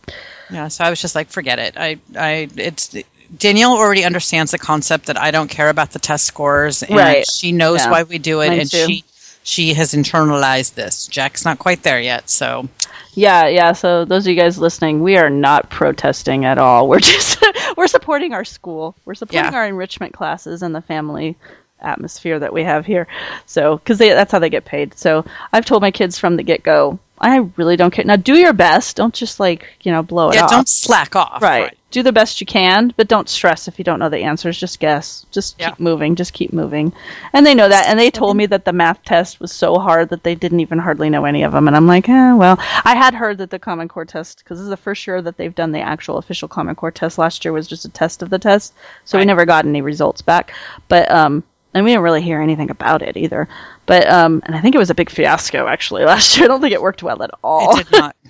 Yeah, 0.51 0.69
so 0.69 0.85
I 0.85 0.91
was 0.91 1.01
just 1.01 1.15
like, 1.17 1.29
forget 1.29 1.59
it. 1.59 1.75
I, 1.77 1.99
I, 2.17 2.49
it's 2.57 2.95
Danielle 3.37 3.73
already 3.77 4.05
understands 4.05 4.51
the 4.53 4.59
concept 4.59 5.07
that 5.07 5.17
I 5.21 5.31
don't 5.33 5.49
care 5.49 5.69
about 5.69 5.91
the 5.91 5.99
test 5.99 6.25
scores, 6.27 6.83
and 6.85 6.97
Right. 6.97 7.27
she 7.29 7.51
knows 7.53 7.81
Yeah. 7.81 7.91
why 7.91 8.03
we 8.05 8.19
do 8.19 8.41
it, 8.41 8.49
Mine 8.49 8.61
and 8.61 8.71
too. 8.71 8.87
she, 8.87 9.05
she 9.43 9.75
has 9.75 9.95
internalized 9.95 10.75
this. 10.75 11.07
Jack's 11.07 11.45
not 11.45 11.59
quite 11.59 11.83
there 11.83 12.01
yet, 12.01 12.29
so 12.29 12.69
Yeah, 13.15 13.47
yeah. 13.49 13.73
So 13.73 14.05
those 14.05 14.27
of 14.27 14.31
you 14.31 14.37
guys 14.37 14.59
listening, 14.59 15.03
we 15.03 15.17
are 15.17 15.31
not 15.31 15.71
protesting 15.71 16.45
at 16.45 16.59
all. 16.59 16.89
We're 16.89 16.99
just 17.15 17.43
we're 17.77 17.87
supporting 17.89 18.35
our 18.35 18.45
school. 18.45 18.95
We're 19.05 19.15
supporting 19.15 19.53
Yeah. 19.53 19.59
our 19.59 19.67
enrichment 19.67 20.13
classes 20.13 20.63
and 20.63 20.75
the 20.75 20.83
family 20.83 21.37
atmosphere 21.81 22.39
that 22.39 22.53
we 22.53 22.63
have 22.65 22.85
here. 22.85 23.07
So 23.47 23.77
because 23.79 23.99
that's 23.99 24.31
how 24.33 24.39
they 24.39 24.51
get 24.51 24.65
paid. 24.67 24.99
So 24.99 25.25
I've 25.53 25.65
told 25.65 25.81
my 25.83 25.91
kids 25.91 26.19
from 26.19 26.37
the 26.37 26.43
get 26.43 26.63
go, 26.63 26.99
I 27.21 27.37
really 27.57 27.77
don't 27.77 27.91
care. 27.91 28.05
Now 28.05 28.17
do 28.17 28.35
your 28.35 28.55
best. 28.55 28.97
Don't 28.97 29.13
just 29.13 29.39
like 29.39 29.67
you 29.83 29.93
know 29.93 30.03
blow 30.03 30.31
it 30.31 30.37
yeah, 30.37 30.45
off. 30.45 30.51
don't 30.51 30.69
slack 30.69 31.15
off. 31.17 31.43
Right. 31.43 31.77
Do 31.91 32.03
the 32.05 32.13
best 32.13 32.41
you 32.41 32.47
can, 32.47 32.95
but 32.97 33.09
don't 33.09 33.29
stress 33.29 33.67
if 33.67 33.79
you 33.79 33.85
don't 33.85 33.99
know 33.99 34.09
the 34.09 34.23
answers. 34.23 34.57
Just 34.57 34.79
guess. 34.79 35.27
Just 35.33 35.57
Yeah. 35.59 35.71
keep 35.71 35.81
moving. 35.81 36.15
Just 36.15 36.33
keep 36.33 36.53
moving. 36.53 36.93
And 37.33 37.45
they 37.45 37.55
know 37.55 37.69
that. 37.69 37.89
And 37.89 37.99
they 37.99 38.13
told 38.13 38.37
me 38.37 38.47
that 38.47 38.65
the 38.65 38.73
math 38.73 39.03
test 39.03 39.41
was 39.41 39.51
so 39.51 39.75
hard 39.75 40.11
that 40.11 40.23
they 40.23 40.37
didn't 40.37 40.61
even 40.61 40.79
hardly 40.79 41.11
know 41.11 41.25
any 41.25 41.43
of 41.43 41.51
them. 41.51 41.67
And 41.67 41.77
I'm 41.77 41.89
like, 41.89 42.09
eh, 42.09 42.33
well, 42.35 42.57
I 42.85 42.95
had 42.95 43.13
heard 43.13 43.39
that 43.39 43.51
the 43.51 43.59
Common 43.59 43.89
Core 43.89 44.05
test, 44.05 44.39
because 44.39 44.59
this 44.59 44.65
is 44.65 44.71
the 44.71 44.77
first 44.77 45.05
year 45.05 45.21
that 45.21 45.37
they've 45.37 45.55
done 45.55 45.73
the 45.73 45.81
actual 45.81 46.19
official 46.19 46.47
Common 46.47 46.77
Core 46.77 46.93
test. 46.93 47.19
Last 47.19 47.45
year 47.45 47.53
was 47.53 47.67
just 47.67 47.85
a 47.85 47.89
test 47.91 48.23
of 48.23 48.31
the 48.31 48.39
test, 48.39 48.73
so 49.05 49.19
we 49.19 49.25
never 49.25 49.45
got 49.45 49.67
any 49.67 49.83
results 49.83 50.23
back. 50.23 50.55
But 50.87 51.11
um, 51.11 51.43
and 51.75 51.85
we 51.85 51.91
didn't 51.91 52.03
really 52.05 52.23
hear 52.23 52.41
anything 52.41 52.71
about 52.71 53.03
it 53.03 53.17
either. 53.17 53.49
But 53.87 54.09
um, 54.09 54.43
and 54.45 54.55
I 54.55 54.61
think 54.61 54.75
it 54.75 54.79
was 54.79 54.91
a 54.91 54.95
big 54.95 55.11
fiasco 55.11 55.67
actually 55.67 56.05
last 56.13 56.37
year. 56.37 56.45
I 56.45 56.49
don't 56.49 56.61
think 56.61 56.73
it 56.75 56.83
worked 56.83 57.03
well 57.03 57.23
at 57.23 57.31
all. 57.43 57.79
It 57.79 57.89
did 57.89 57.99
not. 57.99 58.17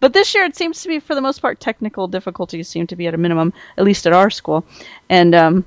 But 0.00 0.14
this 0.14 0.34
year, 0.34 0.44
it 0.44 0.56
seems 0.56 0.82
to 0.82 0.88
be, 0.88 1.00
for 1.00 1.14
the 1.14 1.20
most 1.20 1.40
part, 1.42 1.60
technical 1.60 2.08
difficulties 2.08 2.66
seem 2.66 2.86
to 2.86 2.96
be 2.96 3.08
at 3.08 3.14
a 3.14 3.18
minimum, 3.18 3.52
at 3.76 3.84
least 3.84 4.06
at 4.06 4.14
our 4.14 4.30
school. 4.30 4.64
And 5.10 5.34
um, 5.34 5.66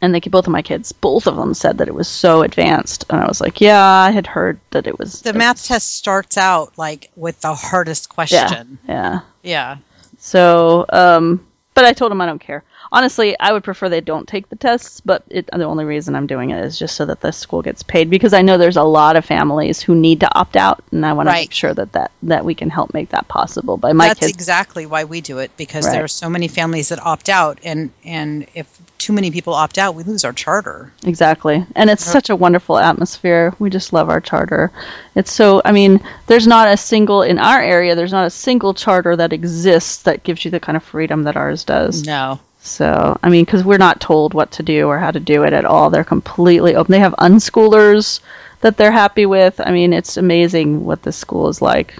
and 0.00 0.14
they 0.14 0.20
both 0.20 0.46
of 0.46 0.52
my 0.52 0.62
kids, 0.62 0.92
both 0.92 1.26
of 1.26 1.36
them 1.36 1.52
said 1.54 1.78
that 1.78 1.88
it 1.88 1.94
was 1.94 2.06
so 2.08 2.42
advanced, 2.42 3.04
and 3.10 3.20
I 3.20 3.26
was 3.26 3.40
like, 3.40 3.60
yeah, 3.60 3.82
I 3.84 4.10
had 4.12 4.26
heard 4.26 4.60
that 4.70 4.86
it 4.86 4.98
was 4.98 5.22
The 5.22 5.32
math 5.32 5.66
test 5.66 5.92
starts 5.96 6.38
out 6.38 6.78
like 6.78 7.10
with 7.16 7.40
the 7.40 7.54
hardest 7.54 8.08
Yeah, 8.10 8.14
question. 8.14 8.78
yeah. 8.86 9.20
Yeah. 9.42 9.76
So, 10.18 10.86
um, 10.90 11.46
but 11.74 11.84
I 11.84 11.92
told 11.92 12.10
them 12.12 12.20
I 12.20 12.26
don't 12.26 12.38
care. 12.40 12.62
Honestly, 12.92 13.38
I 13.38 13.52
would 13.52 13.62
prefer 13.62 13.88
they 13.88 14.00
don't 14.00 14.26
take 14.26 14.48
the 14.48 14.56
tests, 14.56 15.00
but 15.00 15.22
it, 15.28 15.48
the 15.52 15.64
only 15.64 15.84
reason 15.84 16.16
I'm 16.16 16.26
doing 16.26 16.50
it 16.50 16.64
is 16.64 16.78
just 16.78 16.96
so 16.96 17.06
that 17.06 17.20
the 17.20 17.30
school 17.30 17.62
gets 17.62 17.82
paid 17.84 18.10
because 18.10 18.32
I 18.32 18.42
know 18.42 18.58
there's 18.58 18.76
a 18.76 18.82
lot 18.82 19.16
of 19.16 19.24
families 19.24 19.80
who 19.80 19.94
need 19.94 20.20
to 20.20 20.34
opt 20.34 20.56
out, 20.56 20.82
and 20.90 21.06
I 21.06 21.12
want 21.12 21.28
to 21.28 21.32
make 21.32 21.52
sure 21.52 21.72
that, 21.72 21.92
that 21.92 22.10
that 22.24 22.44
we 22.44 22.54
can 22.54 22.68
help 22.68 22.92
make 22.92 23.10
that 23.10 23.28
possible. 23.28 23.76
By 23.76 23.92
my 23.92 24.08
That's 24.08 24.20
kids, 24.20 24.32
exactly 24.32 24.86
why 24.86 25.04
we 25.04 25.20
do 25.20 25.38
it 25.38 25.56
because 25.56 25.86
Right. 25.86 25.92
there 25.92 26.04
are 26.04 26.08
so 26.08 26.28
many 26.28 26.48
families 26.48 26.88
that 26.88 27.04
opt 27.04 27.28
out, 27.28 27.60
and 27.62 27.90
and 28.04 28.46
if 28.54 28.66
too 28.98 29.12
many 29.12 29.30
people 29.30 29.54
opt 29.54 29.78
out, 29.78 29.94
we 29.94 30.02
lose 30.02 30.24
our 30.24 30.32
charter. 30.32 30.92
Exactly. 31.04 31.64
And 31.74 31.88
it's 31.88 32.04
such 32.04 32.28
a 32.28 32.36
wonderful 32.36 32.76
atmosphere. 32.76 33.54
We 33.58 33.70
just 33.70 33.92
love 33.92 34.10
our 34.10 34.20
charter. 34.20 34.70
It's 35.14 35.32
so, 35.32 35.62
I 35.64 35.72
mean, 35.72 36.00
there's 36.26 36.46
not 36.46 36.68
a 36.68 36.76
single, 36.76 37.22
in 37.22 37.38
our 37.38 37.62
area, 37.62 37.94
there's 37.94 38.12
not 38.12 38.26
a 38.26 38.30
single 38.30 38.74
charter 38.74 39.16
that 39.16 39.32
exists 39.32 40.02
that 40.02 40.22
gives 40.22 40.44
you 40.44 40.50
the 40.50 40.60
kind 40.60 40.76
of 40.76 40.82
freedom 40.82 41.22
that 41.22 41.36
ours 41.36 41.64
does. 41.64 42.04
No. 42.04 42.40
So, 42.62 43.18
I 43.22 43.30
mean, 43.30 43.44
because 43.44 43.64
we're 43.64 43.78
not 43.78 44.00
told 44.00 44.34
what 44.34 44.52
to 44.52 44.62
do 44.62 44.86
or 44.86 44.98
how 44.98 45.10
to 45.10 45.20
do 45.20 45.44
it 45.44 45.52
at 45.52 45.64
all. 45.64 45.90
They're 45.90 46.04
completely 46.04 46.74
open. 46.74 46.92
They 46.92 46.98
have 46.98 47.14
unschoolers 47.14 48.20
that 48.60 48.76
they're 48.76 48.92
happy 48.92 49.24
with. 49.24 49.60
I 49.60 49.70
mean, 49.70 49.92
it's 49.92 50.16
amazing 50.18 50.84
what 50.84 51.02
this 51.02 51.16
school 51.16 51.48
is 51.48 51.62
like. 51.62 51.94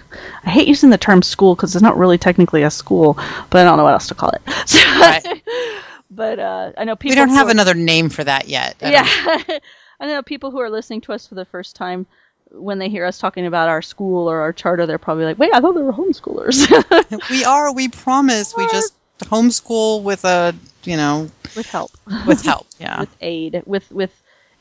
I 0.45 0.51
hate 0.51 0.69
using 0.69 0.91
the 0.91 0.99
term 0.99 1.23
school 1.23 1.55
because 1.55 1.75
it's 1.75 1.83
not 1.83 1.97
really 1.97 2.19
technically 2.19 2.63
a 2.63 2.71
school, 2.71 3.15
but 3.15 3.55
I 3.61 3.65
don't 3.65 3.79
know 3.79 3.85
what 3.85 3.95
else 3.95 4.09
to 4.09 4.15
call 4.15 4.31
it. 4.31 4.43
Right. 5.01 5.43
but 6.11 6.39
uh, 6.39 6.73
I 6.77 6.85
know 6.85 6.95
people. 6.97 7.13
We 7.13 7.17
don't 7.17 7.35
have 7.35 7.49
are- 7.49 7.53
another 7.53 7.75
name 7.75 8.11
for 8.11 8.23
that 8.23 8.49
yet. 8.49 8.77
I 8.83 8.91
yeah. 8.91 9.59
I 10.01 10.07
know 10.07 10.23
people 10.23 10.51
who 10.51 10.59
are 10.61 10.71
listening 10.71 11.01
to 11.03 11.13
us 11.13 11.27
for 11.27 11.35
the 11.35 11.45
first 11.45 11.77
time, 11.77 12.07
when 12.51 12.79
they 12.79 12.89
hear 12.89 13.05
us 13.05 13.19
talking 13.19 13.47
about 13.47 13.69
our 13.69 13.83
school 13.83 14.31
or 14.31 14.41
our 14.41 14.53
charter, 14.53 14.87
they're 14.87 14.99
probably 14.99 15.25
like, 15.25 15.39
wait, 15.39 15.53
I 15.55 15.61
thought 15.61 15.75
they 15.75 15.83
were 15.83 15.93
homeschoolers. 15.93 17.29
we 17.31 17.45
are. 17.45 17.73
We 17.73 17.89
promise. 17.89 18.55
We 18.57 18.67
just 18.69 18.95
homeschool 19.21 20.03
with 20.03 20.25
a, 20.25 20.55
you 20.85 20.97
know, 20.97 21.31
with 21.57 21.67
help. 21.67 21.93
with 22.27 22.43
help. 22.43 22.67
Yeah. 22.81 23.01
with 23.01 23.17
aid. 23.21 23.63
With, 23.67 23.91
with, 23.93 24.11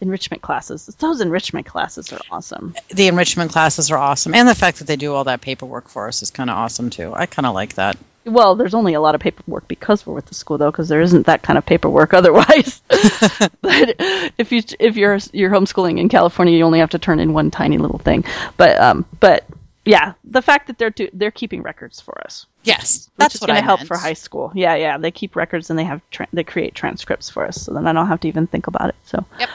enrichment 0.02 0.42
classes. 0.42 0.86
Those 1.00 1.22
enrichment 1.22 1.66
classes 1.66 2.14
are 2.14 2.22
awesome. 2.32 2.76
The 2.90 3.08
enrichment 3.08 3.52
classes 3.52 3.92
are 3.92 3.98
awesome, 3.98 4.34
and 4.34 4.48
the 4.48 4.56
fact 4.56 4.80
that 4.80 4.88
they 4.88 4.96
do 4.96 5.14
all 5.14 5.26
that 5.26 5.42
paperwork 5.42 5.90
for 5.90 6.08
us 6.08 6.22
is 6.22 6.32
kind 6.32 6.50
of 6.50 6.58
awesome 6.58 6.90
too. 6.90 7.14
I 7.14 7.26
kind 7.26 7.46
of 7.46 7.54
like 7.54 7.76
that. 7.76 7.98
Well, 8.26 8.56
there's 8.56 8.74
only 8.74 8.94
a 8.94 9.02
lot 9.02 9.16
of 9.16 9.22
paperwork 9.22 9.68
because 9.68 10.06
we're 10.06 10.14
with 10.14 10.26
the 10.26 10.36
school, 10.36 10.58
though, 10.58 10.72
because 10.72 10.90
there 10.90 11.02
isn't 11.02 11.26
that 11.26 11.42
kind 11.42 11.58
of 11.58 11.66
paperwork 11.66 12.14
otherwise. 12.14 12.82
but 13.62 13.96
if 14.38 14.52
you 14.52 14.62
if 14.80 14.98
you're 14.98 15.20
you're 15.34 15.50
homeschooling 15.52 16.00
in 16.00 16.10
California, 16.10 16.58
you 16.58 16.64
only 16.64 16.80
have 16.80 16.92
to 16.92 17.00
turn 17.00 17.20
in 17.20 17.34
one 17.34 17.52
tiny 17.52 17.78
little 17.78 18.00
thing. 18.00 18.26
But 18.58 18.80
um, 18.80 19.06
but 19.20 19.46
yeah, 19.90 20.14
the 20.24 20.42
fact 20.42 20.68
that 20.68 20.78
they're 20.78 20.90
do, 20.90 21.10
they're 21.14 21.32
keeping 21.32 21.62
records 21.64 22.00
for 22.02 22.22
us, 22.26 22.46
Yes, 22.64 23.08
which 23.08 23.18
that's 23.18 23.36
is 23.36 23.42
going 23.42 23.56
to 23.56 23.62
help 23.62 23.80
meant. 23.80 23.88
for 23.88 23.98
high 23.98 24.14
school. 24.14 24.52
Yeah, 24.56 24.76
yeah, 24.76 24.98
they 24.98 25.12
keep 25.12 25.36
records 25.36 25.70
and 25.70 25.80
they 25.80 25.84
have 25.86 26.02
tra- 26.12 26.28
they 26.34 26.44
create 26.44 26.76
transcripts 26.76 27.30
for 27.30 27.46
us, 27.46 27.62
so 27.62 27.74
then 27.74 27.88
I 27.88 27.94
don't 27.94 28.08
have 28.08 28.20
to 28.22 28.28
even 28.28 28.48
think 28.48 28.68
about 28.68 28.90
it. 28.90 28.96
So 29.04 29.26
Yep. 29.40 29.50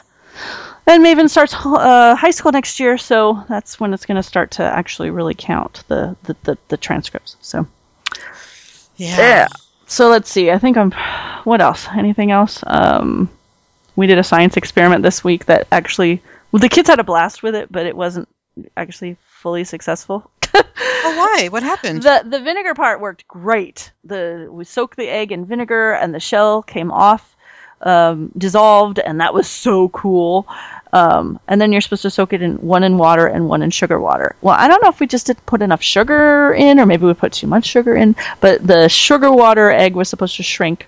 And 0.86 1.02
Maeve 1.02 1.30
starts 1.30 1.54
uh, 1.54 2.14
high 2.14 2.32
school 2.32 2.52
next 2.52 2.78
year, 2.80 2.98
so 2.98 3.44
that's 3.48 3.80
when 3.80 3.94
it's 3.94 4.04
going 4.04 4.16
to 4.16 4.22
start 4.22 4.50
to 4.52 4.62
actually 4.64 5.10
really 5.10 5.34
count 5.34 5.82
the 5.88 6.16
the, 6.24 6.36
the, 6.42 6.58
the 6.68 6.76
transcripts. 6.76 7.36
So. 7.40 7.66
Yeah. 8.96 9.16
Yeah. 9.18 9.48
So 9.86 10.08
let's 10.08 10.30
see. 10.30 10.50
I 10.50 10.58
think 10.58 10.76
I'm. 10.76 10.92
What 11.44 11.60
else? 11.60 11.86
Anything 11.96 12.30
else? 12.30 12.62
Um, 12.66 13.28
we 13.96 14.06
did 14.06 14.18
a 14.18 14.24
science 14.24 14.56
experiment 14.56 15.02
this 15.02 15.22
week 15.24 15.46
that 15.46 15.68
actually. 15.70 16.22
Well, 16.52 16.60
the 16.60 16.68
kids 16.68 16.88
had 16.88 17.00
a 17.00 17.04
blast 17.04 17.42
with 17.42 17.54
it, 17.54 17.70
but 17.70 17.86
it 17.86 17.96
wasn't 17.96 18.28
actually 18.76 19.16
fully 19.44 19.64
successful. 19.64 20.30
Oh, 20.54 21.14
why? 21.18 21.48
What 21.50 21.62
happened? 21.72 22.02
the 22.02 22.24
the 22.26 22.40
vinegar 22.40 22.72
part 22.74 22.98
worked 22.98 23.28
great. 23.28 23.92
The 24.04 24.48
we 24.50 24.64
soaked 24.64 24.96
the 24.96 25.06
egg 25.06 25.32
in 25.32 25.44
vinegar, 25.44 25.92
and 25.92 26.14
the 26.14 26.18
shell 26.18 26.62
came 26.62 26.90
off, 26.90 27.36
um, 27.82 28.32
dissolved, 28.36 28.98
and 28.98 29.20
that 29.20 29.34
was 29.34 29.46
so 29.46 29.90
cool. 29.90 30.48
Um, 30.94 31.38
and 31.46 31.60
then 31.60 31.72
you're 31.72 31.82
supposed 31.82 32.02
to 32.02 32.10
soak 32.10 32.32
it 32.32 32.40
in 32.40 32.54
one 32.54 32.84
in 32.84 32.96
water 32.96 33.26
and 33.26 33.46
one 33.46 33.60
in 33.62 33.70
sugar 33.70 34.00
water. 34.00 34.34
Well, 34.40 34.56
I 34.58 34.66
don't 34.66 34.82
know 34.82 34.88
if 34.88 35.00
we 35.00 35.06
just 35.06 35.26
didn't 35.26 35.44
put 35.44 35.60
enough 35.60 35.82
sugar 35.82 36.54
in, 36.54 36.80
or 36.80 36.86
maybe 36.86 37.04
we 37.04 37.12
put 37.12 37.34
too 37.34 37.48
much 37.48 37.66
sugar 37.66 37.94
in. 37.94 38.16
But 38.40 38.66
the 38.66 38.88
sugar 38.88 39.30
water 39.30 39.70
egg 39.70 39.94
was 39.94 40.08
supposed 40.08 40.36
to 40.36 40.42
shrink. 40.42 40.86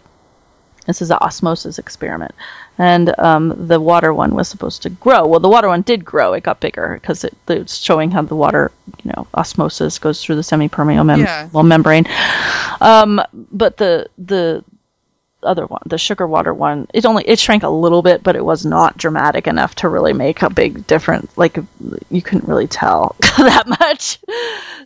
This 0.86 1.02
is 1.02 1.10
an 1.10 1.18
osmosis 1.20 1.78
experiment, 1.78 2.34
and 2.78 3.12
um, 3.18 3.68
the 3.68 3.80
water 3.80 4.12
one 4.12 4.34
was 4.34 4.48
supposed 4.48 4.82
to 4.82 4.90
grow. 4.90 5.26
Well, 5.26 5.40
the 5.40 5.48
water 5.48 5.68
one 5.68 5.82
did 5.82 6.04
grow; 6.04 6.32
it 6.34 6.42
got 6.42 6.60
bigger 6.60 6.94
because 7.00 7.24
it, 7.24 7.34
it's 7.48 7.76
showing 7.76 8.10
how 8.10 8.22
the 8.22 8.36
water, 8.36 8.70
you 9.04 9.12
know, 9.16 9.26
osmosis 9.34 9.98
goes 9.98 10.22
through 10.22 10.36
the 10.36 10.42
semipermeable 10.42 11.06
mem- 11.06 11.20
Yeah. 11.20 11.48
membrane. 11.62 12.06
Um, 12.80 13.20
but 13.32 13.76
the 13.76 14.08
the 14.18 14.64
other 15.42 15.66
one, 15.66 15.82
the 15.86 15.98
sugar 15.98 16.26
water 16.26 16.52
one, 16.52 16.88
it 16.92 17.06
only 17.06 17.22
it 17.24 17.38
shrank 17.38 17.62
a 17.62 17.68
little 17.68 18.02
bit, 18.02 18.22
but 18.22 18.34
it 18.36 18.44
was 18.44 18.66
not 18.66 18.96
dramatic 18.96 19.46
enough 19.46 19.76
to 19.76 19.88
really 19.88 20.12
make 20.12 20.42
a 20.42 20.50
big 20.50 20.86
difference. 20.86 21.36
Like 21.38 21.58
you 22.10 22.22
couldn't 22.22 22.48
really 22.48 22.66
tell 22.66 23.14
that 23.20 23.64
much. 23.68 24.18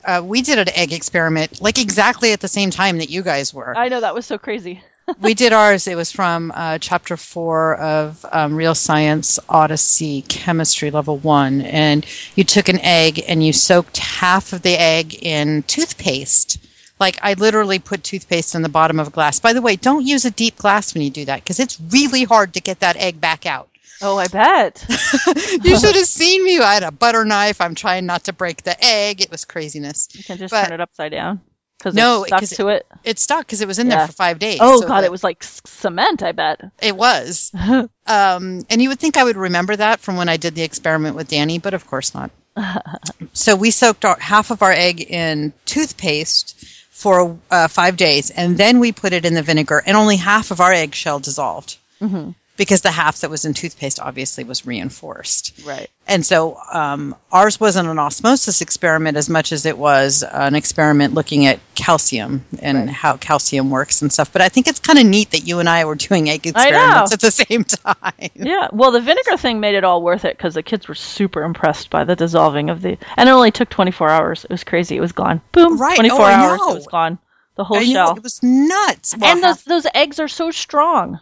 uh, 0.05 0.23
we 0.25 0.43
did 0.43 0.59
an 0.59 0.69
egg 0.77 0.93
experiment 0.93 1.63
like 1.63 1.79
exactly 1.81 2.33
at 2.33 2.41
the 2.41 2.49
same 2.49 2.71
time 2.71 2.99
that 2.99 3.09
you 3.11 3.23
guys 3.23 3.55
were. 3.55 3.77
I 3.77 3.89
know 3.89 4.01
that 4.01 4.15
was 4.15 4.27
so 4.27 4.37
crazy. 4.39 4.83
We 5.21 5.35
did 5.35 5.53
ours. 5.53 5.87
It 5.87 5.97
was 5.97 6.13
from 6.13 6.53
uh, 6.55 6.79
chapter 6.79 7.17
four 7.17 7.77
of 7.77 8.25
um, 8.31 8.55
Real 8.55 8.75
Science 8.75 9.39
Odyssey 9.49 10.23
Chemistry 10.23 10.91
Level 10.91 11.17
One, 11.19 11.61
and 11.63 12.05
you 12.35 12.45
took 12.45 12.69
an 12.69 12.79
egg 12.81 13.23
and 13.27 13.45
you 13.45 13.53
soaked 13.53 13.97
half 13.99 14.53
of 14.53 14.63
the 14.63 14.79
egg 14.79 15.15
in 15.23 15.63
toothpaste. 15.65 16.59
Like 16.99 17.19
I 17.23 17.33
literally 17.35 17.79
put 17.79 18.05
toothpaste 18.05 18.55
in 18.55 18.63
the 18.63 18.69
bottom 18.69 19.01
of 19.01 19.09
a 19.09 19.11
glass. 19.11 19.41
By 19.41 19.55
the 19.55 19.63
way, 19.63 19.77
don't 19.77 20.07
use 20.07 20.25
a 20.27 20.31
deep 20.31 20.57
glass 20.57 20.93
when 20.95 21.03
you 21.03 21.11
do 21.11 21.25
that 21.27 21.41
because 21.43 21.59
it's 21.61 21.81
really 21.91 22.25
hard 22.25 22.55
to 22.55 22.61
get 22.61 22.81
that 22.81 22.97
egg 22.97 23.21
back 23.21 23.47
out. 23.47 23.69
Oh, 24.03 24.17
I 24.17 24.29
bet. 24.29 24.85
you 24.89 25.79
should 25.79 25.95
have 25.97 26.07
seen 26.07 26.43
me. 26.43 26.59
I 26.59 26.73
had 26.75 26.83
a 26.83 26.91
butter 26.91 27.25
knife. 27.25 27.61
I'm 27.61 27.75
trying 27.75 28.07
not 28.07 28.25
to 28.25 28.33
break 28.33 28.63
the 28.63 28.77
egg. 28.83 29.21
It 29.21 29.31
was 29.31 29.45
craziness. 29.45 30.09
You 30.13 30.25
can 30.25 30.39
just 30.39 30.53
But- 30.53 30.65
turn 30.69 30.73
it 30.75 30.81
upside 30.81 31.13
down 31.13 31.41
because 31.81 31.95
No, 31.95 32.23
it 32.25 32.29
stuck 32.29 32.41
'cause 32.41 32.51
to 32.51 32.69
it. 32.69 32.87
It 33.05 33.19
stuck 33.19 33.47
because 33.47 33.63
it 33.63 33.67
was 33.67 33.79
in 33.79 33.89
there 33.89 34.07
for 34.07 34.13
five 34.13 34.39
days. 34.39 34.59
Oh 34.61 34.83
so 34.83 34.87
god, 34.89 35.03
it 35.05 35.11
was 35.11 35.25
like 35.25 35.43
cement. 35.43 36.23
I 36.23 36.33
bet. 36.33 36.61
It 36.81 36.95
was. 36.95 37.51
um, 37.57 37.89
and 38.07 38.83
you 38.83 38.91
would 38.91 39.01
think 39.01 39.17
I 39.17 39.25
would 39.25 39.37
remember 39.37 39.75
that 39.75 40.01
from 40.01 40.17
when 40.17 40.29
I 40.29 40.37
did 40.37 40.55
the 40.55 40.63
experiment 40.63 41.17
with 41.17 41.29
Danny, 41.29 41.59
but 41.59 41.73
of 41.75 41.87
course 41.87 42.15
not. 42.15 42.31
so 43.33 43.57
we 43.57 43.71
soaked 43.71 44.05
our, 44.05 44.19
half 44.19 44.51
of 44.51 44.63
our 44.63 44.73
egg 44.73 45.01
in 45.01 45.53
toothpaste 45.65 46.63
for 46.91 47.39
uh, 47.51 47.69
five 47.69 47.97
days, 47.97 48.31
and 48.31 48.59
then 48.59 48.79
we 48.79 48.93
put 48.93 49.13
it 49.15 49.25
in 49.25 49.33
the 49.35 49.43
vinegar, 49.43 49.83
and 49.85 49.97
only 49.97 50.17
half 50.17 50.51
of 50.51 50.61
our 50.61 50.73
eggshell 50.73 51.19
dissolved 51.19 51.79
Mhm. 52.03 52.35
Because 52.61 52.83
the 52.83 52.91
half 52.91 53.21
that 53.21 53.31
was 53.31 53.47
in 53.47 53.55
toothpaste 53.55 53.99
obviously 54.01 54.45
was 54.45 54.67
reinforced. 54.67 55.59
Right. 55.65 55.89
And 56.07 56.27
so 56.27 56.59
um, 56.71 57.17
ours 57.33 57.59
wasn't 57.59 57.89
an 57.89 57.99
osmosis 57.99 58.61
experiment 58.61 59.17
as 59.17 59.31
much 59.31 59.53
as 59.53 59.65
it 59.65 59.79
was 59.79 60.23
an 60.23 60.55
experiment 60.55 61.15
looking 61.15 61.47
at 61.47 61.59
calcium 61.75 62.45
and 62.61 62.77
Right. 62.77 62.89
how 62.91 63.17
calcium 63.17 63.71
works 63.71 64.03
and 64.03 64.13
stuff. 64.13 64.31
But 64.31 64.43
I 64.43 64.51
think 64.51 64.69
it's 64.69 64.79
kind 64.79 64.99
of 64.99 65.07
neat 65.07 65.31
that 65.31 65.47
you 65.47 65.61
and 65.61 65.69
I 65.71 65.87
were 65.87 65.95
doing 65.95 66.29
egg 66.29 66.47
experiments 66.47 67.15
at 67.15 67.21
the 67.21 67.31
same 67.31 67.65
time. 67.65 68.29
Yeah. 68.35 68.69
Well, 68.73 68.91
the 68.91 69.01
vinegar 69.01 69.39
thing 69.39 69.61
made 69.61 69.75
it 69.75 69.85
all 69.85 70.03
worth 70.03 70.27
it 70.27 70.37
because 70.37 70.53
the 70.53 70.63
kids 70.63 70.87
were 70.87 70.95
super 70.95 71.43
impressed 71.43 71.89
by 71.89 72.05
the 72.05 72.15
dissolving 72.15 72.69
of 72.69 72.83
the, 72.83 72.99
and 73.17 73.29
it 73.29 73.33
only 73.33 73.53
took 73.53 73.71
24 73.71 74.09
hours. 74.11 74.45
It 74.45 74.51
was 74.51 74.65
crazy. 74.65 74.97
It 74.97 75.01
was 75.01 75.13
gone. 75.13 75.41
Boom. 75.53 75.81
Right. 75.81 75.97
24 75.97 76.19
Oh, 76.21 76.25
hours. 76.25 76.59
know. 76.59 76.71
It 76.73 76.75
was 76.75 76.87
gone. 76.87 77.19
The 77.57 77.65
whole 77.65 77.79
I 77.79 77.85
know, 77.85 77.93
shell. 77.93 78.17
it 78.17 78.23
was 78.23 78.43
nuts. 78.43 79.17
Well, 79.17 79.33
and 79.33 79.43
those 79.43 79.65
those 79.65 79.87
eggs 79.95 80.21
are 80.21 80.29
so 80.29 80.51
strong. 80.51 81.21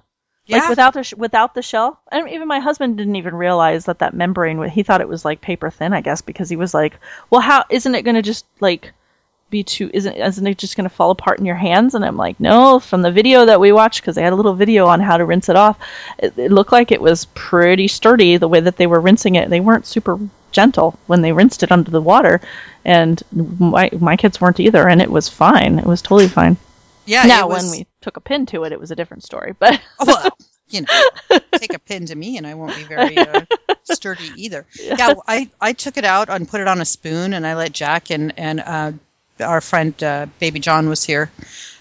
Yeah, 0.48 0.58
Like 0.60 0.68
without 0.70 0.94
the 0.94 1.02
sh- 1.04 1.14
without 1.14 1.54
the 1.54 1.62
shell, 1.62 2.00
and 2.10 2.28
even 2.30 2.48
my 2.48 2.58
husband 2.60 2.96
didn't 2.96 3.16
even 3.16 3.34
realize 3.34 3.84
that 3.84 3.98
that 4.00 4.14
membrane. 4.14 4.62
He 4.68 4.82
thought 4.82 5.00
it 5.02 5.08
was 5.08 5.24
like 5.24 5.40
paper 5.40 5.70
thin, 5.70 5.92
I 5.92 6.00
guess, 6.00 6.22
because 6.22 6.48
he 6.48 6.56
was 6.56 6.72
like, 6.74 6.94
"Well, 7.30 7.40
how 7.40 7.64
isn't 7.70 7.94
it 7.94 8.02
going 8.02 8.14
to 8.16 8.22
just 8.22 8.46
like 8.58 8.92
be 9.50 9.62
too? 9.62 9.90
Isn't 9.92 10.14
isn't 10.16 10.46
it 10.46 10.56
just 10.58 10.76
going 10.76 10.88
to 10.88 10.94
fall 10.94 11.10
apart 11.10 11.38
in 11.38 11.44
your 11.44 11.54
hands?" 11.56 11.94
And 11.94 12.04
I'm 12.04 12.16
like, 12.16 12.40
"No." 12.40 12.78
From 12.80 13.02
the 13.02 13.12
video 13.12 13.44
that 13.44 13.60
we 13.60 13.72
watched, 13.72 14.00
because 14.00 14.14
they 14.14 14.22
had 14.22 14.32
a 14.32 14.36
little 14.36 14.54
video 14.54 14.86
on 14.86 15.00
how 15.00 15.18
to 15.18 15.24
rinse 15.26 15.50
it 15.50 15.56
off, 15.56 15.78
it, 16.18 16.32
it 16.38 16.50
looked 16.50 16.72
like 16.72 16.92
it 16.92 17.02
was 17.02 17.26
pretty 17.34 17.88
sturdy. 17.88 18.38
The 18.38 18.48
way 18.48 18.60
that 18.60 18.76
they 18.76 18.86
were 18.86 19.00
rinsing 19.00 19.34
it, 19.34 19.50
they 19.50 19.60
weren't 19.60 19.86
super 19.86 20.18
gentle 20.50 20.98
when 21.06 21.20
they 21.20 21.32
rinsed 21.32 21.62
it 21.62 21.70
under 21.70 21.90
the 21.90 22.00
water, 22.00 22.40
and 22.86 23.22
my 23.32 23.90
my 24.00 24.16
kids 24.16 24.40
weren't 24.40 24.60
either, 24.60 24.88
and 24.88 25.02
it 25.02 25.10
was 25.10 25.28
fine. 25.28 25.78
It 25.78 25.84
was 25.86 26.00
totally 26.00 26.28
fine. 26.28 26.56
Yeah. 27.08 27.24
now, 27.24 27.48
was, 27.48 27.64
when 27.64 27.72
we 27.72 27.86
took 28.00 28.16
a 28.16 28.20
pin 28.20 28.46
to 28.46 28.64
it, 28.64 28.72
it 28.72 28.80
was 28.80 28.90
a 28.90 28.96
different 28.96 29.24
story, 29.24 29.54
but. 29.58 29.80
Well, 30.06 30.30
you 30.70 30.82
know, 30.82 31.38
take 31.52 31.74
a 31.74 31.78
pin 31.78 32.06
to 32.06 32.14
me, 32.14 32.36
and 32.36 32.46
I 32.46 32.54
won't 32.54 32.76
be 32.76 32.82
very 32.82 33.16
uh, 33.16 33.40
sturdy 33.84 34.30
either. 34.36 34.66
Yeah, 34.78 35.14
I, 35.26 35.50
I 35.60 35.72
took 35.72 35.96
it 35.96 36.04
out 36.04 36.28
and 36.28 36.46
put 36.46 36.60
it 36.60 36.68
on 36.68 36.80
a 36.80 36.84
spoon, 36.84 37.32
and 37.32 37.46
I 37.46 37.54
let 37.54 37.72
Jack 37.72 38.10
and 38.10 38.38
and 38.38 38.60
uh, 38.60 38.92
our 39.40 39.60
friend 39.60 40.00
uh, 40.02 40.26
Baby 40.38 40.60
John 40.60 40.88
was 40.88 41.02
here. 41.02 41.30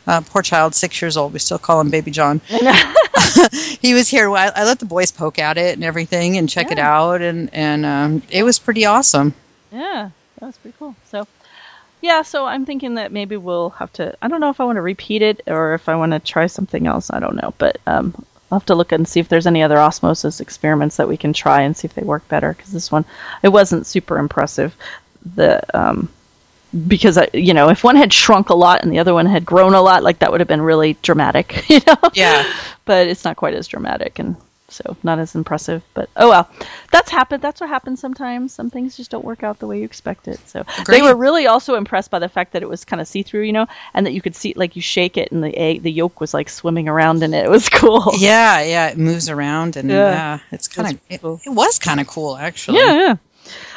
Uh, 0.06 0.22
poor 0.22 0.42
child, 0.42 0.74
six 0.74 1.02
years 1.02 1.18
old. 1.18 1.34
We 1.34 1.40
still 1.40 1.58
call 1.58 1.82
him 1.82 1.90
Baby 1.90 2.12
John. 2.12 2.40
he 2.48 3.94
was 3.94 4.08
here. 4.08 4.30
I, 4.32 4.52
I 4.56 4.64
let 4.64 4.80
the 4.80 4.86
boys 4.86 5.12
poke 5.12 5.38
at 5.38 5.58
it 5.58 5.76
and 5.76 5.84
everything, 5.84 6.38
and 6.38 6.48
check 6.48 6.72
it 6.72 6.80
out, 6.80 7.22
and 7.22 7.54
and 7.54 7.86
um, 7.86 8.24
it 8.30 8.44
was 8.44 8.58
pretty 8.58 8.86
awesome. 8.86 9.34
Yeah, 9.72 10.12
that 10.40 10.46
was 10.46 10.58
pretty 10.58 10.78
cool. 10.80 10.96
So, 11.12 11.28
yeah, 12.02 12.22
so 12.22 12.46
I'm 12.46 12.66
thinking 12.66 12.96
that 12.96 13.12
maybe 13.12 13.38
we'll 13.38 13.72
have 13.72 13.92
to. 13.94 14.16
I 14.22 14.28
don't 14.28 14.42
know 14.42 14.50
if 14.50 14.60
I 14.60 14.66
want 14.66 14.78
to 14.78 14.82
repeat 14.82 15.22
it 15.22 15.42
or 15.48 15.74
if 15.74 15.90
I 15.90 15.96
want 15.96 16.12
to 16.12 16.20
try 16.20 16.48
something 16.48 16.86
else. 16.86 17.10
I 17.12 17.20
don't 17.20 17.36
know, 17.36 17.54
but 17.58 17.78
um, 17.88 18.14
I'll 18.52 18.60
have 18.60 18.68
to 18.68 18.76
look 18.76 18.92
and 18.92 19.08
see 19.08 19.20
if 19.20 19.30
there's 19.30 19.48
any 19.48 19.64
other 19.64 19.78
osmosis 19.78 20.40
experiments 20.40 20.98
that 20.98 21.08
we 21.08 21.18
can 21.18 21.34
try 21.34 21.62
and 21.62 21.76
see 21.76 21.88
if 21.88 21.96
they 21.96 22.04
work 22.04 22.28
better. 22.28 22.54
Because 22.54 22.72
this 22.72 22.92
one, 22.92 23.06
it 23.42 23.50
wasn't 23.50 23.88
super 23.88 24.18
impressive. 24.18 24.76
The 25.36 25.62
um, 25.78 26.10
because 26.88 27.18
I, 27.18 27.30
you 27.34 27.54
know, 27.54 27.70
if 27.70 27.84
one 27.84 27.96
had 27.96 28.14
shrunk 28.14 28.50
a 28.50 28.56
lot 28.56 28.84
and 28.84 28.92
the 28.92 29.00
other 29.00 29.14
one 29.14 29.26
had 29.26 29.46
grown 29.46 29.74
a 29.74 29.82
lot, 29.82 30.04
like 30.04 30.20
that 30.20 30.32
would 30.32 30.42
have 30.42 30.48
been 30.48 30.62
really 30.62 30.98
dramatic, 31.02 31.66
you 31.70 31.80
know. 31.88 31.98
Yeah. 32.14 32.52
But 32.86 33.08
it's 33.08 33.24
not 33.24 33.38
quite 33.38 33.54
as 33.54 33.68
dramatic 33.68 34.20
and 34.20 34.36
so 34.70 34.98
not 35.04 35.20
as 35.20 35.36
impressive. 35.36 35.82
But 35.94 36.10
oh 36.16 36.30
well, 36.30 36.50
that's 36.92 37.10
happened. 37.10 37.42
That's 37.42 37.62
what 37.62 37.70
happens 37.70 38.00
sometimes. 38.00 38.54
Some 38.54 38.70
things 38.70 38.98
just 38.98 39.12
don't 39.12 39.24
work 39.26 39.44
out 39.44 39.60
the 39.60 39.68
way 39.68 39.80
you 39.80 39.86
expect 39.86 40.28
it. 40.28 40.40
So 40.48 40.66
they 40.88 41.02
were 41.02 41.16
really 41.16 41.48
also 41.48 41.76
impressed 41.76 42.12
by 42.12 42.20
the 42.20 42.30
fact 42.30 42.54
that 42.54 42.62
it 42.64 42.70
was 42.70 42.84
kind 42.86 43.02
of 43.02 43.08
see 43.08 43.24
through, 43.24 43.44
you 43.44 43.54
know, 43.54 43.68
and 43.94 44.06
that 44.06 44.14
you 44.14 44.22
could 44.22 44.36
see 44.36 44.54
like 44.56 44.76
you 44.76 44.82
shake 44.82 45.18
it 45.18 45.32
and 45.32 45.44
the 45.44 45.56
egg, 45.58 45.84
the 45.84 45.92
yolk 45.92 46.20
was 46.20 46.34
like 46.34 46.50
swimming 46.50 46.90
around 46.90 47.24
in 47.24 47.34
it. 47.34 47.46
It 47.46 47.50
was 47.50 47.70
cool. 47.82 48.12
Yeah, 48.18 48.62
yeah, 48.62 48.88
it 48.90 48.98
moves 48.98 49.30
around, 49.30 49.78
and 49.78 49.90
Yeah. 49.90 50.12
yeah, 50.12 50.40
it's 50.52 50.68
kind 50.68 50.88
of 50.96 51.02
That's 51.10 51.16
it, 51.16 51.22
cool. 51.22 51.40
it 51.46 51.50
was 51.50 51.80
kind 51.80 52.00
of 52.00 52.08
cool 52.08 52.36
actually. 52.36 52.80
Yeah, 52.80 52.94
yeah. 52.94 53.16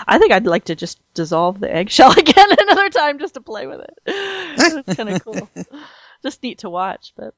I 0.08 0.18
think 0.18 0.32
I'd 0.32 0.46
like 0.46 0.64
to 0.64 0.74
just 0.74 0.98
dissolve 1.14 1.60
the 1.60 1.72
eggshell 1.72 2.10
again 2.18 2.46
another 2.58 2.88
time 2.90 3.20
just 3.20 3.34
to 3.34 3.40
play 3.40 3.68
with 3.68 3.80
it. 3.80 3.94
it's 4.06 4.96
kind 4.96 5.08
of 5.10 5.22
cool. 5.24 5.48
Just 6.22 6.42
neat 6.42 6.58
to 6.58 6.68
watch. 6.68 7.14
But 7.16 7.34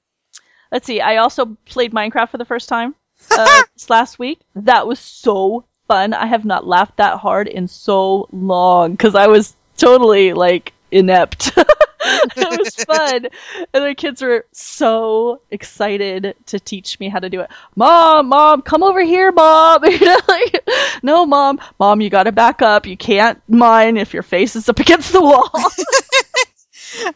let's 0.72 0.86
see. 0.86 1.00
I 1.00 1.18
also 1.18 1.56
played 1.66 1.92
Minecraft 1.92 2.30
for 2.30 2.38
the 2.38 2.44
first 2.44 2.68
time 2.68 2.94
uh, 3.30 3.62
this 3.74 3.90
last 3.90 4.18
week. 4.18 4.40
That 4.54 4.86
was 4.86 4.98
so 4.98 5.64
fun. 5.88 6.14
I 6.14 6.26
have 6.26 6.44
not 6.44 6.66
laughed 6.66 6.96
that 6.96 7.18
hard 7.18 7.48
in 7.48 7.68
so 7.68 8.28
long 8.32 8.92
because 8.92 9.14
I 9.14 9.26
was 9.28 9.54
totally 9.76 10.32
like 10.32 10.72
inept. 10.90 11.52
it 11.56 12.58
was 12.58 12.74
fun. 12.84 13.26
And 13.72 13.84
the 13.84 13.94
kids 13.94 14.22
were 14.22 14.46
so 14.52 15.40
excited 15.50 16.34
to 16.46 16.60
teach 16.60 16.98
me 17.00 17.08
how 17.08 17.18
to 17.18 17.30
do 17.30 17.40
it. 17.40 17.50
Mom, 17.76 18.28
mom, 18.28 18.62
come 18.62 18.82
over 18.82 19.02
here, 19.02 19.32
mom. 19.32 19.84
You 19.84 20.06
know, 20.06 20.18
like, 20.28 20.64
no, 21.02 21.26
mom, 21.26 21.60
mom, 21.78 22.00
you 22.00 22.10
got 22.10 22.24
to 22.24 22.32
back 22.32 22.62
up. 22.62 22.86
You 22.86 22.96
can't 22.96 23.40
mine 23.48 23.96
if 23.96 24.14
your 24.14 24.22
face 24.22 24.56
is 24.56 24.68
up 24.68 24.78
against 24.78 25.12
the 25.12 25.20
wall. 25.20 25.50
I 27.04 27.12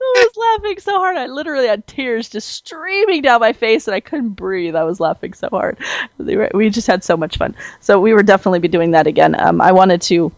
was 0.00 0.36
laughing 0.36 0.78
so 0.78 0.98
hard. 0.98 1.16
I 1.16 1.26
literally 1.26 1.66
had 1.66 1.86
tears 1.86 2.28
just 2.28 2.48
streaming 2.48 3.22
down 3.22 3.40
my 3.40 3.52
face, 3.52 3.88
and 3.88 3.94
I 3.94 4.00
couldn't 4.00 4.30
breathe. 4.30 4.76
I 4.76 4.84
was 4.84 5.00
laughing 5.00 5.32
so 5.32 5.48
hard. 5.50 5.78
We 6.18 6.70
just 6.70 6.86
had 6.86 7.02
so 7.02 7.16
much 7.16 7.36
fun. 7.36 7.56
So 7.80 8.00
we 8.00 8.14
would 8.14 8.26
definitely 8.26 8.60
be 8.60 8.68
doing 8.68 8.92
that 8.92 9.06
again. 9.06 9.38
Um, 9.38 9.60
I 9.60 9.72
wanted 9.72 10.02
to 10.02 10.32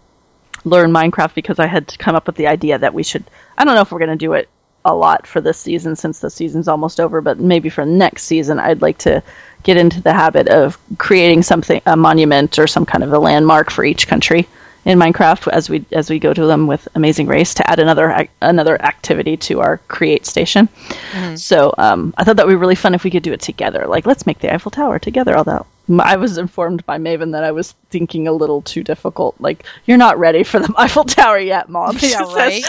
learn 0.65 0.91
Minecraft 0.91 1.35
because 1.35 1.59
I 1.59 1.67
had 1.67 1.99
come 1.99 2.17
up 2.17 2.27
with 2.27 2.37
the 2.37 2.47
idea 2.47 2.79
that 2.79 2.95
we 2.95 3.03
should. 3.03 3.25
I 3.59 3.65
don't 3.65 3.75
know 3.75 3.83
if 3.83 3.93
we're 3.93 3.99
going 3.99 4.11
to 4.11 4.17
do 4.17 4.33
it 4.33 4.49
a 4.85 4.95
lot 4.95 5.27
for 5.27 5.41
this 5.41 5.59
season 5.59 5.97
since 5.97 6.21
the 6.21 6.31
season's 6.31 6.69
almost 6.69 7.01
over, 7.01 7.21
but 7.21 7.39
maybe 7.39 7.69
for 7.69 7.85
next 7.85 8.23
season, 8.23 8.59
I'd 8.59 8.83
like 8.83 8.99
to 8.99 9.23
get 9.65 9.77
into 9.77 10.01
the 10.01 10.13
habit 10.13 10.49
of 10.49 10.79
creating 10.97 11.43
something, 11.43 11.83
a 11.87 11.97
monument 11.97 12.59
or 12.59 12.67
some 12.67 12.87
kind 12.87 13.03
of 13.03 13.13
a 13.13 13.19
landmark 13.19 13.71
for 13.71 13.85
each 13.85 14.07
country 14.07 14.49
in 14.87 15.01
Minecraft 15.01 15.49
as 15.49 15.69
we 15.69 15.85
as 15.91 16.09
we 16.09 16.21
go 16.21 16.33
to 16.33 16.47
them 16.47 16.69
with 16.69 16.87
Amazing 16.95 17.27
Race 17.27 17.55
to 17.55 17.69
add 17.69 17.81
another 17.81 18.29
another 18.41 18.81
activity 18.81 19.37
to 19.37 19.61
our 19.61 19.79
create 19.79 20.25
station. 20.25 20.69
Mm-hmm. 20.69 21.35
So 21.35 21.75
um, 21.77 22.15
I 22.17 22.23
thought 22.23 22.37
that 22.37 22.47
would 22.47 22.53
be 22.53 22.57
really 22.57 22.77
fun 22.77 22.95
if 22.95 23.03
we 23.03 23.11
could 23.11 23.25
do 23.25 23.33
it 23.33 23.41
together. 23.41 23.87
Like 23.89 24.07
let's 24.07 24.27
make 24.27 24.39
the 24.39 24.55
Eiffel 24.55 24.71
Tower 24.71 25.01
together. 25.01 25.37
Although 25.37 25.67
I 25.99 26.17
was 26.17 26.39
informed 26.39 26.87
by 26.87 26.99
Maeve 26.99 27.33
that 27.33 27.43
I 27.43 27.51
was 27.51 27.73
thinking 27.91 28.29
a 28.29 28.33
little 28.33 28.63
too 28.63 28.85
difficult. 28.85 29.35
Like 29.41 29.67
you're 29.87 29.99
not 29.99 30.21
ready 30.21 30.45
for 30.45 30.61
the 30.61 30.73
Eiffel 30.79 31.05
Tower 31.05 31.41
yet, 31.41 31.69
Mom. 31.69 31.99
Yeah, 32.01 32.21
right. 32.33 32.63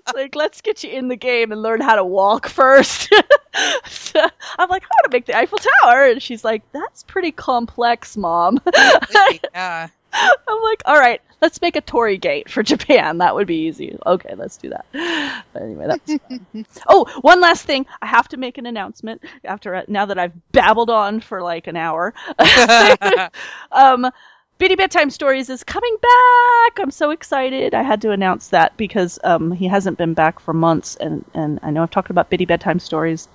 like 0.14 0.36
let's 0.36 0.60
get 0.60 0.84
you 0.84 0.90
in 0.90 1.08
the 1.08 1.16
game 1.16 1.50
and 1.50 1.60
learn 1.60 1.80
how 1.80 1.96
to 1.96 2.04
walk 2.04 2.46
first. 2.46 3.12
so 3.86 4.20
I'm 4.58 4.68
like, 4.68 4.84
I 4.84 4.94
want 4.94 5.04
to 5.06 5.10
make 5.10 5.26
the 5.26 5.36
Eiffel 5.36 5.58
Tower, 5.58 6.04
and 6.04 6.22
she's 6.22 6.44
like, 6.44 6.62
that's 6.70 7.02
pretty 7.02 7.32
complex, 7.32 8.16
Mom. 8.16 8.60
yeah. 9.52 9.88
I'm 10.48 10.62
like, 10.62 10.82
all 10.84 10.98
right, 10.98 11.20
let's 11.40 11.60
make 11.60 11.76
a 11.76 11.80
Torii 11.80 12.18
Gate 12.18 12.50
for 12.50 12.62
Japan. 12.72 13.18
That 13.18 13.34
would 13.34 13.46
be 13.46 13.66
easy. 13.66 13.96
Okay, 14.04 14.34
let's 14.36 14.56
do 14.56 14.70
that. 14.70 14.86
But 15.52 15.62
anyway, 15.62 15.86
that's 15.88 16.22
fun. 16.22 16.46
oh, 16.88 17.06
one 17.20 17.40
last 17.40 17.64
thing. 17.64 17.86
I 18.00 18.06
have 18.06 18.28
to 18.28 18.36
make 18.36 18.58
an 18.58 18.66
announcement 18.66 19.22
after 19.44 19.84
now 19.88 20.06
that 20.06 20.18
I've 20.18 20.32
babbled 20.52 20.90
on 20.90 21.20
for 21.20 21.42
like 21.42 21.66
an 21.66 21.76
hour. 21.76 22.14
um, 23.72 24.10
Biddy 24.58 24.76
Bedtime 24.76 25.10
Stories 25.10 25.50
is 25.50 25.64
coming 25.64 25.96
back. 26.00 26.78
I'm 26.78 26.92
so 26.92 27.10
excited. 27.10 27.74
I 27.74 27.82
had 27.82 28.02
to 28.02 28.12
announce 28.12 28.48
that 28.48 28.76
because 28.76 29.18
um, 29.24 29.50
he 29.50 29.66
hasn't 29.66 29.98
been 29.98 30.14
back 30.14 30.38
for 30.38 30.52
months, 30.52 30.94
and, 30.94 31.24
and 31.34 31.58
I 31.64 31.70
know 31.70 31.82
I've 31.82 31.90
talked 31.90 32.10
about 32.10 32.30
Biddy 32.30 32.44
Bedtime 32.44 32.78
Stories 32.78 33.28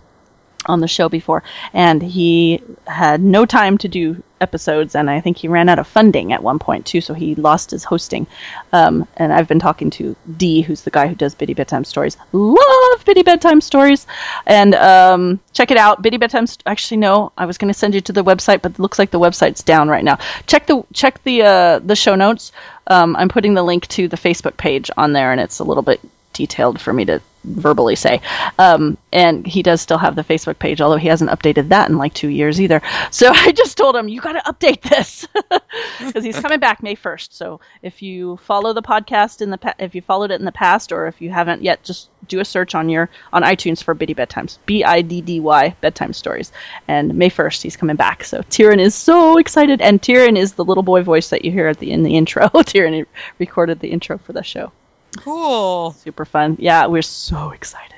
on 0.68 0.80
the 0.80 0.88
show 0.88 1.10
before, 1.10 1.44
and 1.74 2.02
he 2.02 2.62
had 2.86 3.22
no 3.22 3.46
time 3.46 3.78
to 3.80 3.88
do 3.88 4.24
episodes, 4.40 4.96
and 4.96 5.10
I 5.10 5.22
think 5.22 5.38
he 5.38 5.48
ran 5.48 5.70
out 5.70 5.80
of 5.80 5.88
funding 5.88 6.34
at 6.34 6.44
one 6.44 6.60
point 6.60 6.86
too, 6.86 7.02
so 7.02 7.14
he 7.14 7.36
lost 7.36 7.72
his 7.72 7.84
hosting. 7.84 8.28
Um, 8.72 9.08
and 9.16 9.34
I've 9.34 9.48
been 9.48 9.60
talking 9.60 9.90
to 9.92 10.16
D, 10.38 10.62
who's 10.62 10.82
the 10.82 10.92
guy 10.92 11.08
who 11.08 11.16
does 11.16 11.36
Biddy 11.36 11.54
Bedtime 11.54 11.84
Stories. 11.84 12.18
Love 12.32 13.06
Biddy 13.06 13.24
Bedtime 13.24 13.62
Stories, 13.62 14.06
and 14.46 14.76
um, 14.76 15.40
check 15.54 15.72
it 15.72 15.78
out. 15.78 16.02
Biddy 16.02 16.18
Bedtime. 16.18 16.48
St- 16.48 16.64
Actually, 16.66 16.98
no, 16.98 17.32
I 17.38 17.46
was 17.46 17.58
going 17.58 17.74
to 17.74 17.78
send 17.78 17.96
you 17.96 18.02
to 18.02 18.14
the 18.14 18.24
website, 18.24 18.62
but 18.62 18.74
it 18.74 18.80
looks 18.80 19.00
like 19.00 19.12
the 19.12 19.20
website's 19.20 19.64
down 19.64 19.90
right 19.90 20.04
now. 20.04 20.18
Check 20.46 20.68
the 20.68 20.84
check 20.94 21.24
the 21.24 21.44
uh, 21.44 21.80
the 21.80 21.96
show 21.96 22.16
notes. 22.16 22.52
Um, 22.86 23.16
I'm 23.16 23.30
putting 23.30 23.54
the 23.54 23.64
link 23.64 23.88
to 23.90 24.08
the 24.08 24.18
Facebook 24.18 24.58
page 24.58 24.92
on 24.96 25.14
there, 25.14 25.32
and 25.32 25.42
it's 25.42 25.60
a 25.60 25.64
little 25.64 25.84
bit 25.84 26.00
detailed 26.34 26.80
for 26.80 26.94
me 26.94 27.06
to 27.06 27.22
verbally 27.48 27.96
say. 27.96 28.22
Um, 28.60 28.98
and 29.12 29.46
he 29.46 29.64
does 29.64 29.82
still 29.82 29.98
have 29.98 30.16
the 30.16 30.24
Facebook 30.24 30.60
page, 30.60 30.82
although 30.82 30.98
he 30.98 31.08
hasn't 31.08 31.32
updated 31.32 31.70
that 31.70 31.90
in 31.90 31.98
like 31.98 32.14
two 32.14 32.28
years 32.30 32.60
either. 32.60 32.82
So 33.12 33.32
I 33.34 33.52
just 33.52 33.78
told 33.78 33.96
him, 33.96 34.08
you 34.08 34.22
got 34.22 34.34
to 34.34 34.52
update 34.52 34.82
this 34.82 35.28
because 36.00 36.24
he's 36.24 36.40
coming 36.40 36.60
back 36.60 36.84
May 36.84 36.96
1st. 36.96 37.34
So 37.34 37.60
if 37.82 38.02
you 38.02 38.38
follow 38.38 38.74
the 38.74 38.82
podcast 38.82 39.42
in 39.42 39.50
the 39.50 39.58
pa- 39.58 39.76
if 39.80 39.96
you 39.96 40.02
followed 40.02 40.32
it 40.32 40.40
in 40.40 40.46
the 40.46 40.52
past, 40.52 40.92
or 40.92 41.08
if 41.08 41.22
you 41.22 41.30
haven't 41.30 41.64
yet, 41.64 41.84
just 41.84 42.10
do 42.28 42.40
a 42.40 42.46
search 42.46 42.76
on 42.76 42.90
your 42.90 43.10
on 43.32 43.44
iTunes 43.44 43.82
for 43.82 43.94
Biddy 43.94 44.14
Bedtimes, 44.14 44.58
B 44.66 44.84
I 44.84 45.02
D 45.02 45.22
D 45.22 45.40
Y 45.40 45.76
Bedtime 45.82 46.14
Stories. 46.14 46.52
And 46.88 47.16
May 47.16 47.30
1st, 47.30 47.62
he's 47.64 47.78
coming 47.78 47.96
back. 47.96 48.24
So 48.24 48.42
Tyrion 48.42 48.80
is 48.80 48.96
so 48.96 49.38
excited, 49.38 49.82
and 49.82 50.02
Tyrion 50.02 50.38
is 50.38 50.54
the 50.54 50.66
little 50.66 50.84
boy 50.84 51.04
voice 51.04 51.30
that 51.30 51.46
you 51.46 51.52
hear 51.52 51.68
at 51.68 51.80
the 51.80 51.92
in 51.92 52.04
the 52.04 52.16
intro. 52.16 52.48
Tyrion 52.54 53.06
recorded 53.40 53.80
the 53.80 53.90
intro 53.90 54.18
for 54.18 54.34
the 54.34 54.44
show. 54.44 54.72
Cool. 55.18 55.92
Super 55.92 56.26
fun. 56.26 56.58
Yeah, 56.60 56.88
we're 56.88 57.02
so 57.02 57.52
excited. 57.52 57.94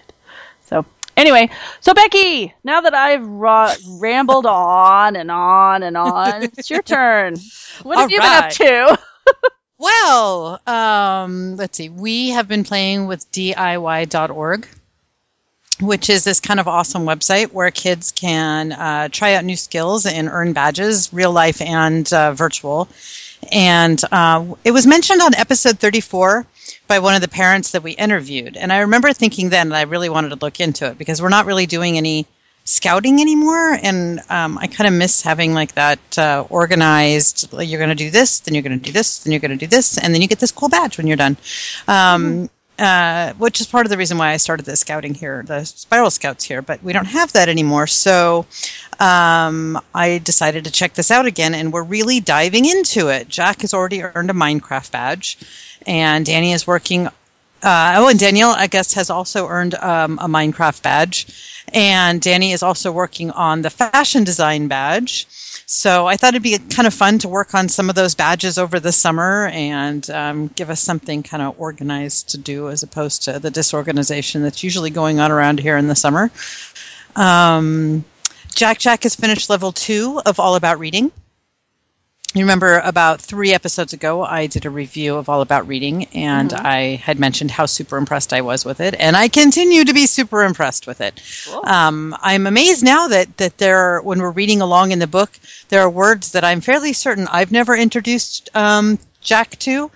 So, 0.65 0.86
anyway, 1.17 1.49
so 1.79 1.93
Becky, 1.93 2.53
now 2.63 2.82
that 2.82 2.93
I've 2.93 3.25
ra- 3.25 3.75
rambled 3.88 4.45
on 4.45 5.15
and 5.15 5.32
on 5.32 5.84
and 5.84 5.97
on, 5.97 6.43
it's 6.43 6.69
your 6.69 6.82
turn. 6.84 7.36
What 7.84 7.97
have 7.97 8.05
All 8.05 8.10
you 8.10 8.19
right. 8.19 8.58
been 8.58 8.67
up 8.93 8.97
to? 8.97 8.99
Well, 9.82 10.60
um, 10.67 11.55
let's 11.55 11.77
see. 11.77 11.88
We 11.88 12.32
have 12.32 12.49
been 12.49 12.65
playing 12.65 13.08
with 13.08 13.32
DIY.org, 13.32 14.67
which 15.79 16.10
is 16.10 16.25
this 16.25 16.41
kind 16.41 16.60
of 16.60 16.67
awesome 16.67 17.03
website 17.03 17.53
where 17.53 17.71
kids 17.71 18.12
can 18.12 18.73
uh, 18.73 19.08
try 19.08 19.36
out 19.36 19.45
new 19.45 19.55
skills 19.55 20.05
and 20.05 20.27
earn 20.29 20.51
badges, 20.51 21.13
real 21.13 21.32
life 21.32 21.62
and 21.62 22.12
uh, 22.12 22.34
virtual. 22.34 22.89
And 23.53 24.01
uh, 24.12 24.53
it 24.65 24.71
was 24.71 24.86
mentioned 24.86 25.21
on 25.21 25.34
episode 25.34 25.79
34 25.79 26.45
by 26.89 26.99
one 26.99 27.15
of 27.15 27.21
the 27.21 27.30
parents 27.30 27.71
that 27.71 27.84
we 27.84 27.91
interviewed. 27.91 28.58
And 28.58 28.73
I 28.73 28.80
remember 28.80 29.13
thinking 29.13 29.49
then 29.49 29.69
that 29.69 29.78
I 29.78 29.84
really 29.84 30.10
wanted 30.10 30.30
to 30.30 30.36
look 30.36 30.60
into 30.60 30.88
it 30.88 30.97
because 30.97 31.21
we're 31.21 31.30
not 31.30 31.45
really 31.45 31.67
doing 31.67 31.97
any 31.97 32.25
scouting 32.65 33.21
anymore. 33.21 33.78
And 33.82 34.19
um, 34.30 34.58
I 34.58 34.67
kind 34.67 34.88
of 34.88 34.93
miss 34.93 35.21
having 35.21 35.54
like 35.54 35.75
that 35.75 36.17
uh, 36.17 36.45
organized, 36.49 37.54
like, 37.54 37.69
you're 37.69 37.80
going 37.80 37.89
to 37.89 37.95
do 37.95 38.10
this, 38.10 38.41
then 38.41 38.56
you're 38.56 38.63
going 38.63 38.80
to 38.80 38.86
do 38.86 38.91
this, 38.91 39.19
then 39.19 39.32
you're 39.32 39.39
going 39.39 39.52
to 39.52 39.58
do 39.58 39.67
this, 39.67 39.97
and 39.97 40.13
then 40.13 40.21
you 40.21 40.28
get 40.28 40.39
this 40.39 40.52
cool 40.52 40.67
badge 40.67 40.97
when 40.97 41.08
you're 41.08 41.15
done. 41.15 41.38
Um, 41.88 42.49
uh, 42.80 43.34
which 43.34 43.60
is 43.60 43.67
part 43.67 43.86
of 43.86 43.89
the 43.89 43.97
reason 43.97 44.17
why 44.17 44.32
I 44.32 44.38
started 44.38 44.65
the 44.65 44.78
scouting 44.78 45.13
here, 45.13 45.43
the 45.45 45.65
Spiral 45.65 46.10
Scouts 46.10 46.45
here, 46.45 46.62
but 46.62 46.82
we 46.82 46.93
don't 46.93 47.06
have 47.08 47.34
that 47.34 47.49
anymore. 47.49 47.88
So 47.88 48.45
um, 48.99 49.80
I 49.93 50.19
decided 50.23 50.63
to 50.63 50.71
check 50.71 50.93
this 50.93 51.12
out 51.12 51.25
again, 51.25 51.54
and 51.54 51.73
we're 51.73 51.84
really 51.84 52.21
diving 52.21 52.65
into 52.65 53.10
it. 53.10 53.28
Jack 53.28 53.62
has 53.62 53.73
already 53.73 54.02
earned 54.02 54.30
a 54.30 54.34
Minecraft 54.34 54.91
badge, 54.91 55.38
and 55.89 56.23
Danny 56.23 56.54
is 56.54 56.67
working. 56.67 57.08
Uh, 57.62 57.93
oh, 57.97 58.08
and 58.08 58.19
Danielle, 58.19 58.52
I 58.52 58.67
guess, 58.67 58.93
has 58.93 59.10
also 59.10 59.47
earned 59.47 59.73
um, 59.75 60.19
a 60.21 60.28
Minecraft 60.28 60.82
badge, 60.82 61.65
and 61.73 62.21
Danny 62.21 62.54
is 62.54 62.63
also 62.63 62.91
working 62.91 63.32
on 63.32 63.63
the 63.63 63.69
fashion 63.69 64.23
design 64.23 64.69
badge. 64.69 65.28
So 65.65 66.08
I 66.08 66.15
thought 66.15 66.36
it'd 66.36 66.43
be 66.43 66.58
kind 66.58 66.88
of 66.88 66.93
fun 66.93 67.19
to 67.19 67.28
work 67.28 67.54
on 67.54 67.67
some 67.67 67.89
of 67.89 67.95
those 67.95 68.15
badges 68.15 68.58
over 68.58 68.80
the 68.80 68.91
summer 68.91 69.47
and 69.47 70.08
um, 70.10 70.47
give 70.47 70.69
us 70.69 70.80
something 70.80 71.21
kind 71.21 71.43
of 71.43 71.60
organized 71.60 72.30
to 72.30 72.38
do 72.38 72.69
as 72.69 72.84
opposed 72.84 73.23
to 73.23 73.39
the 73.39 73.52
disorganization 73.52 74.41
that's 74.41 74.63
usually 74.63 74.89
going 74.89 75.19
on 75.19 75.32
around 75.32 75.60
here 75.60 75.78
in 75.78 75.88
the 75.88 75.95
summer. 75.95 76.32
Um, 77.15 78.06
Jack 78.56 78.80
Jack 78.80 79.04
has 79.04 79.15
finished 79.15 79.49
level 79.49 79.71
two 79.71 80.21
of 80.25 80.39
All 80.39 80.56
About 80.56 80.80
Reading. 80.80 81.12
You 82.39 82.45
remember 82.45 82.80
about 82.80 83.19
three 83.19 83.52
episodes 83.54 83.91
ago, 83.91 84.23
I 84.23 84.47
did 84.47 84.65
a 84.65 84.69
review 84.69 85.17
of 85.17 85.28
All 85.28 85.41
About 85.41 85.67
Reading, 85.67 86.06
and 86.13 86.49
Mhm. 86.49 86.65
I 86.65 86.95
had 87.04 87.19
mentioned 87.19 87.52
how 87.52 87.65
super 87.65 87.97
impressed 87.97 88.32
I 88.32 88.39
was 88.39 88.63
with 88.63 88.80
it, 88.80 88.95
and 88.97 89.17
I 89.17 89.28
continue 89.28 89.84
to 89.84 89.93
be 89.93 90.06
super 90.06 90.45
impressed 90.45 90.88
with 90.88 91.02
it. 91.02 91.19
Cool. 91.45 91.62
Um, 91.65 92.15
I'm 92.21 92.47
amazed 92.47 92.82
now 92.82 93.10
that 93.10 93.36
that 93.39 93.58
there, 93.58 93.78
are, 93.78 94.02
when 94.02 94.21
we're 94.21 94.32
reading 94.32 94.62
along 94.62 94.93
in 94.93 94.99
the 94.99 95.06
book, 95.06 95.38
there 95.67 95.82
are 95.82 95.89
words 95.89 96.32
that 96.32 96.45
I'm 96.45 96.62
fairly 96.62 96.93
certain 96.93 97.28
I've 97.30 97.52
never 97.52 97.75
introduced 97.75 98.49
um, 98.56 98.99
Jack 99.21 99.60
to, 99.60 99.91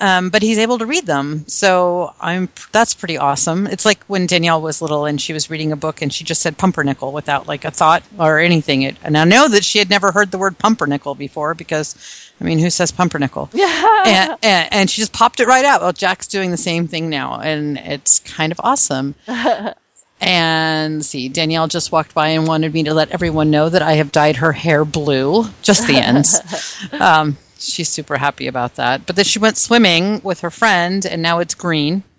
um, 0.00 0.30
but 0.30 0.42
he's 0.42 0.58
able 0.58 0.78
to 0.78 0.86
read 0.86 1.04
them. 1.04 1.44
So 1.46 2.14
I'm 2.20 2.48
that's 2.72 2.94
pretty 2.94 3.18
awesome. 3.18 3.66
It's 3.66 3.84
like 3.84 4.02
when 4.04 4.26
Danielle 4.26 4.62
was 4.62 4.80
little 4.80 5.04
and 5.04 5.20
she 5.20 5.32
was 5.32 5.50
reading 5.50 5.72
a 5.72 5.76
book 5.76 6.00
and 6.00 6.12
she 6.12 6.24
just 6.24 6.40
said 6.40 6.56
pumpernickel 6.56 7.12
without 7.12 7.46
like 7.46 7.66
a 7.66 7.70
thought 7.70 8.02
or 8.18 8.38
anything. 8.38 8.82
It, 8.82 8.96
and 9.04 9.16
I 9.16 9.24
know 9.24 9.46
that 9.46 9.62
she 9.62 9.78
had 9.78 9.90
never 9.90 10.10
heard 10.10 10.30
the 10.30 10.38
word 10.38 10.58
pumpernickel 10.58 11.14
before 11.14 11.54
because, 11.54 11.94
I 12.40 12.44
mean, 12.44 12.58
who 12.58 12.70
says 12.70 12.90
pumpernickel? 12.90 13.50
yeah. 13.54 14.04
and, 14.06 14.38
and, 14.42 14.68
and 14.72 14.90
she 14.90 15.02
just 15.02 15.12
popped 15.12 15.40
it 15.40 15.46
right 15.46 15.64
out. 15.64 15.82
Well, 15.82 15.92
Jack's 15.92 16.28
doing 16.28 16.50
the 16.50 16.56
same 16.56 16.88
thing 16.88 17.10
now, 17.10 17.38
and 17.40 17.76
it's 17.76 18.20
kind 18.20 18.52
of 18.52 18.60
awesome. 18.64 19.14
And 20.22 21.02
see, 21.02 21.30
Danielle 21.30 21.66
just 21.66 21.90
walked 21.90 22.12
by 22.12 22.28
and 22.30 22.46
wanted 22.46 22.74
me 22.74 22.82
to 22.82 22.92
let 22.92 23.10
everyone 23.10 23.50
know 23.50 23.70
that 23.70 23.80
I 23.80 23.94
have 23.94 24.12
dyed 24.12 24.36
her 24.36 24.52
hair 24.52 24.84
blue, 24.84 25.46
just 25.62 25.86
the 25.86 25.96
ends. 25.96 26.76
um, 26.92 27.38
she's 27.60 27.88
super 27.88 28.16
happy 28.16 28.46
about 28.48 28.76
that. 28.76 29.06
But 29.06 29.16
then 29.16 29.24
she 29.24 29.38
went 29.38 29.56
swimming 29.56 30.20
with 30.22 30.40
her 30.40 30.50
friend, 30.50 31.04
and 31.06 31.22
now 31.22 31.38
it's 31.40 31.54
green. 31.54 32.02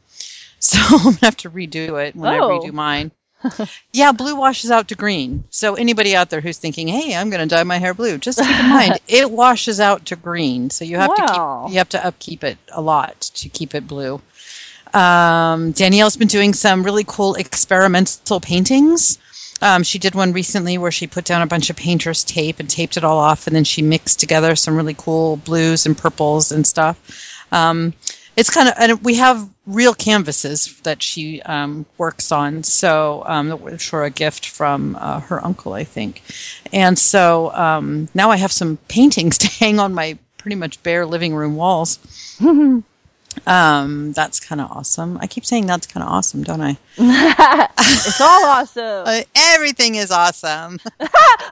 So 0.63 0.77
I'm 0.79 1.03
gonna 1.05 1.17
have 1.23 1.37
to 1.37 1.49
redo 1.49 1.99
it 2.05 2.15
when 2.15 2.31
Oh. 2.39 2.47
I 2.51 2.59
redo 2.59 2.71
mine. 2.71 3.09
yeah, 3.91 4.11
blue 4.11 4.35
washes 4.35 4.69
out 4.69 4.89
to 4.89 4.95
green. 4.95 5.43
So 5.49 5.73
anybody 5.73 6.15
out 6.15 6.29
there 6.29 6.41
who's 6.41 6.59
thinking, 6.59 6.87
"Hey, 6.87 7.15
I'm 7.15 7.31
going 7.31 7.41
to 7.41 7.55
dye 7.55 7.63
my 7.63 7.79
hair 7.79 7.95
blue," 7.95 8.19
just 8.19 8.37
keep 8.37 8.47
in 8.59 8.69
mind 8.69 8.99
it 9.07 9.31
washes 9.31 9.79
out 9.79 10.05
to 10.05 10.15
green. 10.15 10.69
So 10.69 10.85
you 10.85 10.97
have 10.97 11.09
Wow. 11.09 11.15
to 11.15 11.65
keep 11.65 11.73
you 11.73 11.77
have 11.79 11.89
to 11.89 12.05
upkeep 12.05 12.43
it 12.43 12.59
a 12.71 12.79
lot 12.79 13.19
to 13.41 13.49
keep 13.49 13.73
it 13.73 13.87
blue. 13.87 14.21
Um, 14.93 15.71
Danielle's 15.71 16.17
been 16.17 16.27
doing 16.27 16.53
some 16.53 16.83
really 16.83 17.05
cool 17.07 17.33
experimental 17.33 18.39
paintings. 18.39 19.17
Um, 19.61 19.83
she 19.83 19.99
did 19.99 20.15
one 20.15 20.33
recently 20.33 20.77
where 20.77 20.91
she 20.91 21.07
put 21.07 21.25
down 21.25 21.41
a 21.41 21.47
bunch 21.47 21.69
of 21.69 21.75
painter's 21.75 22.23
tape 22.23 22.59
and 22.59 22.69
taped 22.69 22.97
it 22.97 23.03
all 23.03 23.19
off, 23.19 23.47
and 23.47 23.55
then 23.55 23.63
she 23.63 23.81
mixed 23.81 24.19
together 24.19 24.55
some 24.55 24.75
really 24.75 24.95
cool 24.97 25.37
blues 25.37 25.85
and 25.85 25.97
purples 25.97 26.51
and 26.51 26.65
stuff. 26.65 26.99
Um, 27.51 27.93
it's 28.35 28.49
kind 28.49 28.69
of, 28.69 28.75
and 28.79 29.03
we 29.03 29.15
have 29.15 29.47
real 29.65 29.93
canvases 29.93 30.79
that 30.81 31.03
she 31.03 31.41
um, 31.41 31.85
works 31.97 32.31
on. 32.31 32.63
So 32.63 33.23
um, 33.25 33.51
a 33.51 34.09
gift 34.09 34.47
from 34.47 34.95
uh, 34.99 35.19
her 35.21 35.43
uncle, 35.45 35.73
I 35.73 35.83
think. 35.83 36.21
And 36.71 36.97
so 36.97 37.51
um, 37.51 38.07
now 38.13 38.31
I 38.31 38.37
have 38.37 38.51
some 38.51 38.77
paintings 38.87 39.37
to 39.39 39.47
hang 39.47 39.79
on 39.79 39.93
my 39.93 40.17
pretty 40.37 40.55
much 40.55 40.81
bare 40.81 41.05
living 41.05 41.35
room 41.35 41.55
walls. 41.55 41.99
Um, 43.45 44.13
that's 44.13 44.39
kind 44.39 44.61
of 44.61 44.71
awesome. 44.71 45.17
I 45.19 45.27
keep 45.27 45.45
saying 45.45 45.65
that's 45.65 45.87
kind 45.87 46.03
of 46.03 46.11
awesome, 46.11 46.43
don't 46.43 46.61
I? 46.61 46.77
it's 46.97 48.21
all 48.21 48.45
awesome. 48.45 49.03
Uh, 49.07 49.21
everything 49.35 49.95
is 49.95 50.11
awesome. 50.11 50.79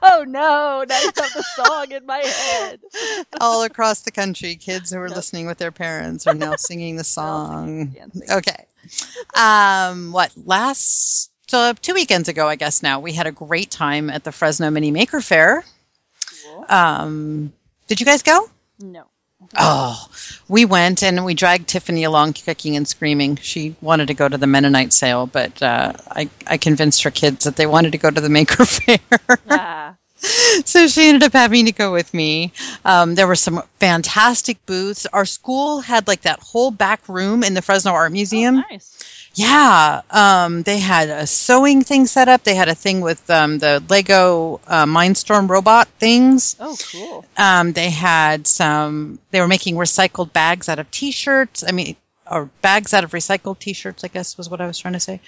oh 0.02 0.24
no, 0.26 0.84
now 0.88 1.00
you 1.00 1.12
have 1.16 1.32
the 1.32 1.44
song 1.54 1.92
in 1.92 2.06
my 2.06 2.18
head. 2.18 2.80
All 3.40 3.62
across 3.62 4.00
the 4.00 4.10
country, 4.10 4.56
kids 4.56 4.90
who 4.90 4.98
are 4.98 5.08
listening 5.08 5.46
with 5.46 5.58
their 5.58 5.72
parents 5.72 6.26
are 6.26 6.34
now 6.34 6.56
singing 6.56 6.96
the 6.96 7.04
song. 7.04 7.96
Okay. 8.30 8.66
Um, 9.34 10.12
what 10.12 10.32
last 10.44 11.30
so 11.48 11.72
two 11.72 11.94
weekends 11.94 12.28
ago, 12.28 12.46
I 12.46 12.56
guess 12.56 12.82
now 12.82 13.00
we 13.00 13.12
had 13.12 13.26
a 13.26 13.32
great 13.32 13.70
time 13.70 14.10
at 14.10 14.22
the 14.22 14.32
Fresno 14.32 14.70
Mini 14.70 14.90
Maker 14.90 15.20
Faire. 15.20 15.64
Cool. 16.44 16.66
Um, 16.68 17.52
did 17.88 17.98
you 17.98 18.06
guys 18.06 18.22
go? 18.22 18.48
No. 18.78 19.09
Oh, 19.58 20.06
we 20.48 20.64
went 20.64 21.02
and 21.02 21.24
we 21.24 21.34
dragged 21.34 21.68
Tiffany 21.68 22.04
along, 22.04 22.34
kicking 22.34 22.76
and 22.76 22.86
screaming. 22.86 23.36
She 23.36 23.74
wanted 23.80 24.08
to 24.08 24.14
go 24.14 24.28
to 24.28 24.38
the 24.38 24.46
Mennonite 24.46 24.92
sale, 24.92 25.26
but 25.26 25.60
uh, 25.62 25.92
I, 26.08 26.28
I 26.46 26.56
convinced 26.56 27.02
her 27.02 27.10
kids 27.10 27.44
that 27.44 27.56
they 27.56 27.66
wanted 27.66 27.92
to 27.92 27.98
go 27.98 28.10
to 28.10 28.20
the 28.20 28.28
Maker 28.28 28.64
Faire. 28.66 28.98
Ah. 29.48 29.96
so 30.64 30.86
she 30.86 31.08
ended 31.08 31.24
up 31.24 31.32
having 31.32 31.66
to 31.66 31.72
go 31.72 31.92
with 31.92 32.12
me. 32.14 32.52
Um, 32.84 33.14
there 33.14 33.26
were 33.26 33.36
some 33.36 33.62
fantastic 33.80 34.64
booths. 34.66 35.06
Our 35.06 35.24
school 35.24 35.80
had 35.80 36.06
like 36.06 36.22
that 36.22 36.40
whole 36.40 36.70
back 36.70 37.08
room 37.08 37.42
in 37.42 37.54
the 37.54 37.62
Fresno 37.62 37.92
Art 37.92 38.12
Museum. 38.12 38.56
Oh, 38.56 38.64
nice. 38.70 39.19
Yeah, 39.34 40.02
um, 40.10 40.62
they 40.62 40.78
had 40.78 41.08
a 41.08 41.26
sewing 41.26 41.84
thing 41.84 42.06
set 42.06 42.28
up. 42.28 42.42
They 42.42 42.56
had 42.56 42.68
a 42.68 42.74
thing 42.74 43.00
with 43.00 43.30
um, 43.30 43.58
the 43.58 43.82
Lego 43.88 44.60
uh, 44.66 44.86
Mindstorm 44.86 45.48
robot 45.48 45.88
things. 45.98 46.56
Oh, 46.58 46.76
cool. 46.90 47.24
Um, 47.36 47.72
they 47.72 47.90
had 47.90 48.46
some. 48.46 49.20
They 49.30 49.40
were 49.40 49.48
making 49.48 49.76
recycled 49.76 50.32
bags 50.32 50.68
out 50.68 50.80
of 50.80 50.90
T-shirts. 50.90 51.62
I 51.66 51.70
mean, 51.70 51.94
or 52.28 52.46
bags 52.60 52.92
out 52.92 53.04
of 53.04 53.12
recycled 53.12 53.60
T-shirts. 53.60 54.02
I 54.02 54.08
guess 54.08 54.36
was 54.36 54.50
what 54.50 54.60
I 54.60 54.66
was 54.66 54.78
trying 54.78 54.94
to 54.94 55.00
say. 55.00 55.20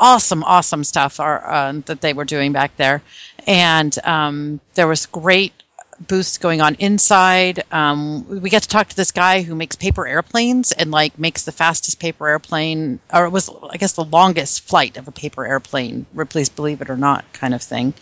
Awesome, 0.00 0.42
awesome 0.42 0.82
stuff 0.84 1.20
are, 1.20 1.46
uh, 1.46 1.72
that 1.84 2.00
they 2.00 2.14
were 2.14 2.24
doing 2.24 2.52
back 2.52 2.76
there, 2.78 3.02
and 3.46 3.96
um, 4.04 4.60
there 4.74 4.88
was 4.88 5.04
great 5.06 5.52
booths 6.00 6.38
going 6.38 6.60
on 6.60 6.74
inside. 6.76 7.64
Um, 7.72 8.40
we 8.40 8.50
got 8.50 8.62
to 8.62 8.68
talk 8.68 8.88
to 8.88 8.96
this 8.96 9.12
guy 9.12 9.42
who 9.42 9.54
makes 9.54 9.76
paper 9.76 10.06
airplanes 10.06 10.72
and 10.72 10.90
like 10.90 11.18
makes 11.18 11.44
the 11.44 11.52
fastest 11.52 12.00
paper 12.00 12.28
airplane, 12.28 13.00
or 13.12 13.24
it 13.26 13.30
was 13.30 13.48
I 13.70 13.76
guess 13.76 13.92
the 13.92 14.04
longest 14.04 14.66
flight 14.68 14.96
of 14.96 15.08
a 15.08 15.12
paper 15.12 15.46
airplane. 15.46 16.06
Ripley's 16.14 16.48
Believe 16.48 16.80
It 16.80 16.90
or 16.90 16.96
Not 16.96 17.24
kind 17.32 17.54
of 17.54 17.62
thing. 17.62 17.94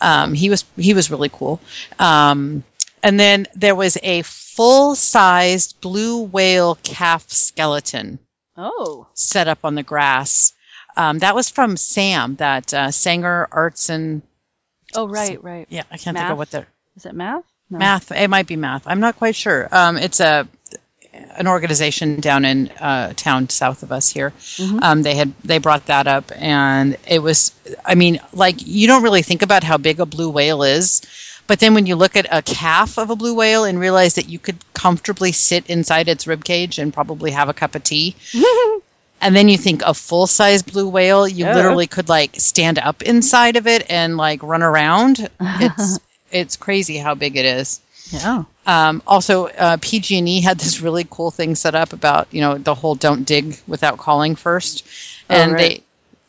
Um, 0.00 0.34
he 0.34 0.50
was 0.50 0.64
he 0.76 0.94
was 0.94 1.10
really 1.10 1.30
cool. 1.30 1.60
Um, 1.98 2.64
and 3.02 3.18
then 3.18 3.46
there 3.54 3.74
was 3.76 3.96
a 4.02 4.22
full 4.22 4.94
sized 4.96 5.80
blue 5.80 6.22
whale 6.22 6.74
calf 6.82 7.28
skeleton 7.30 8.18
Oh. 8.56 9.06
set 9.14 9.46
up 9.46 9.60
on 9.64 9.76
the 9.76 9.84
grass. 9.84 10.52
Um, 10.96 11.20
that 11.20 11.36
was 11.36 11.48
from 11.48 11.76
Sam, 11.76 12.34
that 12.36 12.74
uh, 12.74 12.90
Sanger 12.90 13.46
Arts 13.52 13.88
and 13.88 14.22
Oh, 14.96 15.06
right, 15.06 15.40
right. 15.44 15.66
yeah, 15.70 15.84
I 15.92 15.96
can't 15.98 16.16
think 16.16 16.28
of 16.30 16.38
what 16.38 16.50
they're 16.50 16.66
Is 16.98 17.06
it 17.06 17.14
math? 17.14 17.44
No. 17.70 17.78
math. 17.78 18.10
It 18.10 18.28
might 18.28 18.48
be 18.48 18.56
math. 18.56 18.82
I'm 18.88 18.98
not 18.98 19.14
quite 19.16 19.36
sure. 19.36 19.68
Um, 19.70 19.96
it's 19.98 20.18
a 20.18 20.48
an 21.12 21.46
organization 21.46 22.18
down 22.20 22.44
in 22.44 22.68
uh, 22.80 23.12
town 23.14 23.48
south 23.48 23.84
of 23.84 23.92
us 23.92 24.08
here. 24.08 24.30
Mhm. 24.56 24.82
Um, 24.82 25.02
they 25.02 25.14
had 25.14 25.32
they 25.44 25.58
brought 25.58 25.86
that 25.86 26.08
up, 26.08 26.32
and 26.34 26.96
it 27.06 27.20
was. 27.20 27.52
I 27.84 27.94
mean, 27.94 28.18
like 28.32 28.56
you 28.66 28.88
don't 28.88 29.04
really 29.04 29.22
think 29.22 29.42
about 29.42 29.62
how 29.62 29.76
big 29.78 30.00
a 30.00 30.06
blue 30.06 30.30
whale 30.30 30.64
is. 30.64 31.02
But 31.46 31.60
then 31.60 31.74
when 31.74 31.86
you 31.86 31.94
look 31.94 32.16
at 32.16 32.26
a 32.32 32.42
calf 32.42 32.98
of 32.98 33.10
a 33.10 33.16
blue 33.16 33.34
whale 33.34 33.62
and 33.64 33.78
realize 33.78 34.14
that 34.14 34.28
you 34.28 34.40
could 34.40 34.56
comfortably 34.74 35.30
sit 35.30 35.70
inside 35.70 36.08
its 36.08 36.26
rib 36.26 36.42
cage 36.44 36.80
and 36.80 36.92
probably 36.92 37.30
have 37.30 37.48
a 37.48 37.54
cup 37.54 37.76
of 37.76 37.84
tea, 37.84 38.16
and 39.20 39.36
then 39.36 39.48
you 39.48 39.56
think 39.56 39.82
a 39.82 39.94
full 39.94 40.26
size 40.26 40.62
blue 40.64 40.88
whale, 40.88 41.28
you 41.28 41.44
Yeah. 41.46 41.54
literally 41.54 41.86
could 41.86 42.08
like 42.08 42.34
stand 42.38 42.78
up 42.80 43.02
inside 43.02 43.56
of 43.56 43.66
it 43.68 43.86
and 43.88 44.16
like 44.16 44.42
run 44.42 44.62
around. 44.62 45.28
It's 45.40 46.00
it's 46.30 46.56
crazy 46.56 46.96
how 46.98 47.14
big 47.14 47.36
it 47.36 47.44
is. 47.44 47.80
yeah. 48.10 48.44
Um, 48.66 49.02
also, 49.06 49.46
uh, 49.48 49.76
PG&E 49.80 50.40
had 50.42 50.58
this 50.58 50.80
really 50.80 51.06
cool 51.08 51.30
thing 51.30 51.54
set 51.54 51.74
up 51.74 51.92
about 51.92 52.28
you 52.32 52.40
know 52.40 52.58
the 52.58 52.74
whole 52.74 52.94
"don't 52.94 53.24
dig 53.24 53.58
without 53.66 53.98
calling 53.98 54.36
first. 54.36 54.86
Oh, 55.30 55.34
and 55.34 55.52
right. 55.52 55.58
they 55.58 55.82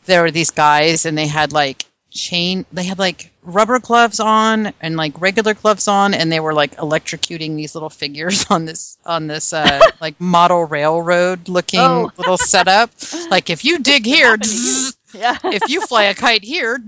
there 0.06 0.22
were 0.22 0.30
these 0.30 0.50
guys 0.50 1.06
and 1.06 1.16
they 1.16 1.26
had 1.26 1.52
like 1.52 1.84
chain 2.10 2.66
they 2.72 2.82
had 2.82 2.98
like 2.98 3.30
rubber 3.44 3.78
gloves 3.78 4.18
on 4.18 4.72
and 4.80 4.96
like 4.96 5.20
regular 5.20 5.54
gloves 5.54 5.86
on 5.86 6.12
and 6.12 6.30
they 6.32 6.40
were 6.40 6.52
like 6.52 6.74
electrocuting 6.76 7.54
these 7.54 7.74
little 7.76 7.88
figures 7.90 8.46
on 8.50 8.64
this 8.64 8.98
on 9.06 9.28
this 9.28 9.52
uh, 9.52 9.80
like 10.00 10.20
model 10.20 10.64
railroad 10.64 11.48
looking 11.48 11.78
Oh. 11.78 12.10
little 12.18 12.36
setup 12.36 12.90
like 13.30 13.48
if 13.48 13.64
you 13.64 13.78
dig 13.78 14.04
here 14.04 14.30
happened 14.30 14.42
to 14.44 14.50
you? 14.50 14.90
Yeah. 15.12 15.36
if 15.44 15.68
you 15.68 15.80
fly 15.86 16.04
a 16.04 16.14
kite 16.14 16.44
here 16.44 16.78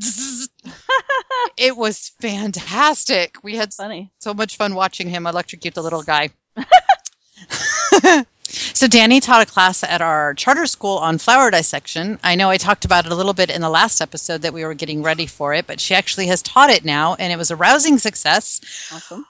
it 1.56 1.76
was 1.76 2.12
fantastic 2.20 3.36
we 3.42 3.56
had 3.56 3.72
Funny. 3.74 4.10
so 4.18 4.32
much 4.34 4.56
fun 4.56 4.74
watching 4.74 5.08
him 5.08 5.26
electrocute 5.26 5.74
the 5.74 5.82
little 5.82 6.02
guy. 6.02 6.30
so 8.48 8.86
Danny 8.86 9.20
taught 9.20 9.42
a 9.48 9.50
class 9.50 9.82
at 9.82 10.02
our 10.02 10.34
charter 10.34 10.66
school 10.66 10.98
on 10.98 11.18
flower 11.18 11.50
dissection. 11.50 12.18
I 12.22 12.34
know 12.34 12.50
I 12.50 12.58
talked 12.58 12.84
about 12.84 13.06
it 13.06 13.12
a 13.12 13.14
little 13.14 13.32
bit 13.32 13.50
in 13.50 13.60
the 13.60 13.70
last 13.70 14.00
episode 14.00 14.42
that 14.42 14.52
we 14.52 14.64
were 14.64 14.74
getting 14.74 15.02
ready 15.02 15.26
for 15.26 15.54
it, 15.54 15.66
but 15.66 15.80
she 15.80 15.94
actually 15.94 16.26
has 16.26 16.42
taught 16.42 16.70
it 16.70 16.84
now, 16.84 17.14
and 17.14 17.32
it 17.32 17.36
was 17.36 17.50
a 17.50 17.56
rousing 17.56 17.98
success 17.98 18.60
Awesome. 18.92 19.24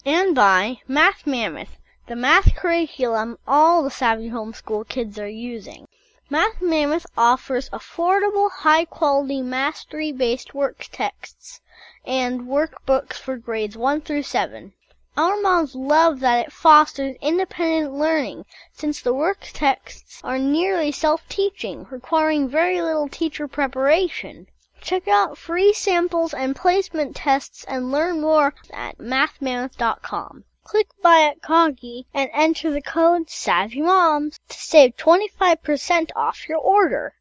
And 0.05 0.33
by 0.33 0.79
Math 0.87 1.25
Mammoth, 1.25 1.77
the 2.07 2.15
math 2.15 2.55
curriculum 2.55 3.37
all 3.47 3.83
the 3.83 3.91
Savvy 3.91 4.29
Homeschool 4.29 4.87
kids 4.87 5.19
are 5.19 5.29
using. 5.29 5.87
Math 6.29 6.61
Mammoth 6.61 7.05
offers 7.17 7.69
affordable, 7.69 8.51
high 8.51 8.85
quality, 8.85 9.41
mastery 9.41 10.11
based 10.11 10.53
work 10.53 10.87
texts 10.91 11.61
and 12.05 12.41
workbooks 12.41 13.13
for 13.13 13.37
grades 13.37 13.77
1 13.77 14.01
through 14.01 14.23
7. 14.23 14.73
Our 15.15 15.39
moms 15.41 15.75
love 15.75 16.21
that 16.21 16.47
it 16.47 16.51
fosters 16.51 17.15
independent 17.21 17.93
learning 17.93 18.45
since 18.71 18.99
the 18.99 19.13
work 19.13 19.47
texts 19.53 20.19
are 20.23 20.39
nearly 20.39 20.91
self-teaching, 20.91 21.85
requiring 21.91 22.49
very 22.49 22.81
little 22.81 23.07
teacher 23.07 23.47
preparation. 23.47 24.47
Check 24.81 25.07
out 25.07 25.37
free 25.37 25.71
samples 25.71 26.33
and 26.33 26.55
placement 26.55 27.15
tests 27.15 27.63
and 27.65 27.91
learn 27.91 28.21
more 28.21 28.53
at 28.73 28.97
mathmammoth.com. 28.97 30.45
Click 30.63 30.87
buy 31.01 31.21
at 31.21 31.41
Coggy 31.41 32.05
and 32.13 32.29
enter 32.33 32.71
the 32.71 32.81
code 32.81 33.27
SavvyMoms 33.27 34.39
to 34.49 34.57
save 34.57 34.97
25% 34.97 36.09
off 36.15 36.49
your 36.49 36.57
order. 36.57 37.13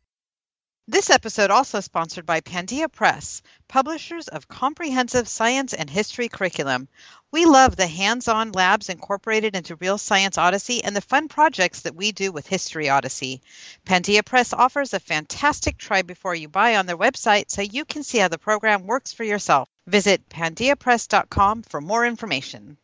This 0.88 1.10
episode 1.10 1.52
also 1.52 1.78
sponsored 1.78 2.26
by 2.26 2.40
Pandia 2.40 2.90
Press, 2.90 3.40
publishers 3.68 4.26
of 4.26 4.48
comprehensive 4.48 5.28
science 5.28 5.74
and 5.74 5.88
history 5.88 6.28
curriculum. 6.28 6.88
We 7.30 7.44
love 7.44 7.76
the 7.76 7.86
hands-on 7.86 8.50
labs 8.50 8.88
incorporated 8.88 9.54
into 9.54 9.76
Real 9.76 9.96
Science 9.96 10.38
Odyssey 10.38 10.82
and 10.82 10.96
the 10.96 11.00
fun 11.00 11.28
projects 11.28 11.82
that 11.82 11.94
we 11.94 12.10
do 12.10 12.32
with 12.32 12.48
History 12.48 12.88
Odyssey. 12.88 13.42
Pandia 13.86 14.24
Press 14.24 14.52
offers 14.52 14.92
a 14.92 14.98
fantastic 14.98 15.78
try 15.78 16.02
before 16.02 16.34
you 16.34 16.48
buy 16.48 16.74
on 16.74 16.86
their 16.86 16.98
website 16.98 17.48
so 17.48 17.62
you 17.62 17.84
can 17.84 18.02
see 18.02 18.18
how 18.18 18.26
the 18.26 18.36
program 18.36 18.84
works 18.84 19.12
for 19.12 19.22
yourself. 19.22 19.68
Visit 19.86 20.28
pandiapress.com 20.28 21.62
for 21.62 21.80
more 21.80 22.04
information. 22.04 22.76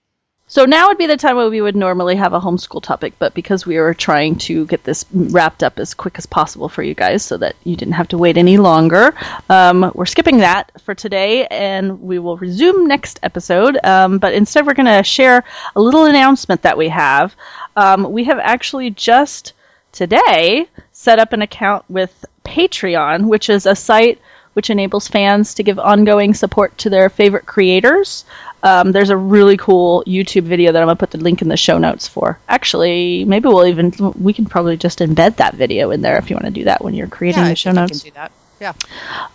So 0.51 0.65
now 0.65 0.89
would 0.89 0.97
be 0.97 1.05
the 1.05 1.19
time 1.19 1.37
where 1.37 1.51
we 1.51 1.61
would 1.61 1.77
normally 1.77 2.17
have 2.17 2.33
a 2.33 2.41
homeschool 2.41 2.83
topic, 2.83 3.13
but 3.19 3.35
because 3.35 3.67
we 3.67 3.77
were 3.77 3.93
trying 3.93 4.37
to 4.37 4.65
get 4.65 4.83
this 4.83 5.05
wrapped 5.13 5.63
up 5.63 5.79
as 5.79 5.93
quick 5.93 6.17
as 6.17 6.25
possible 6.25 6.71
for 6.71 6.83
you 6.83 6.95
guys 6.95 7.23
so 7.23 7.37
that 7.37 7.55
you 7.65 7.77
didn't 7.77 7.95
have 7.95 8.09
to 8.09 8.19
wait 8.19 8.39
any 8.39 8.57
longer, 8.57 9.15
um, 9.51 9.93
we're 9.95 10.07
skipping 10.07 10.39
that 10.39 10.73
for 10.81 10.95
today 10.95 11.47
and 11.47 12.01
we 12.01 12.19
will 12.19 12.39
resume 12.39 12.87
next 12.87 13.21
episode. 13.23 13.79
Um, 13.85 14.19
but 14.19 14.33
instead, 14.33 14.67
we're 14.67 14.73
going 14.73 14.87
to 14.87 15.03
share 15.03 15.45
a 15.77 15.81
little 15.83 16.07
announcement 16.07 16.63
that 16.63 16.79
we 16.79 16.89
have. 16.89 17.37
Um, 17.77 18.11
we 18.11 18.25
have 18.25 18.39
actually 18.39 18.89
just 18.89 19.53
today 19.93 20.67
set 20.93 21.19
up 21.19 21.35
an 21.35 21.43
account 21.43 21.85
with 21.91 22.25
Patreon, 22.43 23.29
which 23.29 23.51
is 23.51 23.67
a 23.67 23.77
site 23.77 24.19
which 24.55 24.71
enables 24.71 25.07
fans 25.07 25.55
to 25.55 25.63
give 25.63 25.79
ongoing 25.79 26.35
support 26.35 26.77
to 26.79 26.91
their 26.91 27.09
favorite 27.09 27.47
creators. 27.47 28.25
Um, 28.63 28.93
there's 28.93 29.11
a 29.11 29.17
really 29.17 29.57
cool 29.57 30.03
YouTube 30.07 30.43
video 30.45 30.73
that 30.73 30.81
I'm 30.83 30.87
gonna 30.87 30.97
put 30.97 31.11
the 31.11 31.19
link 31.19 31.43
in 31.43 31.49
the 31.49 31.57
show 31.57 31.79
notes 31.79 32.09
for. 32.09 32.39
Actually, 32.49 33.25
maybe 33.25 33.49
we'll 33.49 33.67
even 33.67 33.93
we 34.21 34.33
can 34.33 34.47
probably 34.47 34.77
just 34.77 34.99
embed 34.99 35.37
that 35.37 35.55
video 35.55 35.91
in 35.91 36.01
there 36.03 36.17
if 36.19 36.31
you 36.31 36.37
want 36.37 36.47
to 36.47 36.51
do 36.51 36.65
that 36.65 36.83
when 36.83 36.95
you're 36.95 37.07
creating 37.07 37.43
Yeah, 37.43 37.47
I 37.47 37.51
the 37.51 37.57
show 37.57 37.73
notes. 37.73 38.03
can 38.03 38.11
do 38.11 38.15
that. 38.15 38.33
Yeah. 38.61 38.73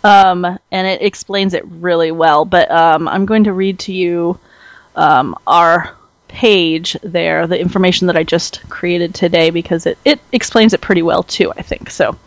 Um, 0.03 0.43
and 0.71 0.87
it 0.87 1.01
explains 1.01 1.53
it 1.53 1.63
really 1.65 2.11
well. 2.11 2.43
But 2.43 2.69
um, 2.69 3.07
I'm 3.07 3.25
going 3.25 3.45
to 3.45 3.53
read 3.53 3.79
to 3.79 3.93
you 3.93 4.37
um, 4.95 5.35
our 5.47 5.95
page 6.27 6.97
there, 7.03 7.47
the 7.47 7.57
information 7.59 8.07
that 8.07 8.17
I 8.17 8.23
just 8.23 8.67
created 8.69 9.13
today, 9.15 9.49
because 9.51 9.85
it, 9.85 9.97
it 10.03 10.19
explains 10.31 10.73
it 10.73 10.81
pretty 10.81 11.03
well 11.03 11.23
too, 11.23 11.53
I 11.55 11.61
think. 11.61 11.89
So 11.89 12.17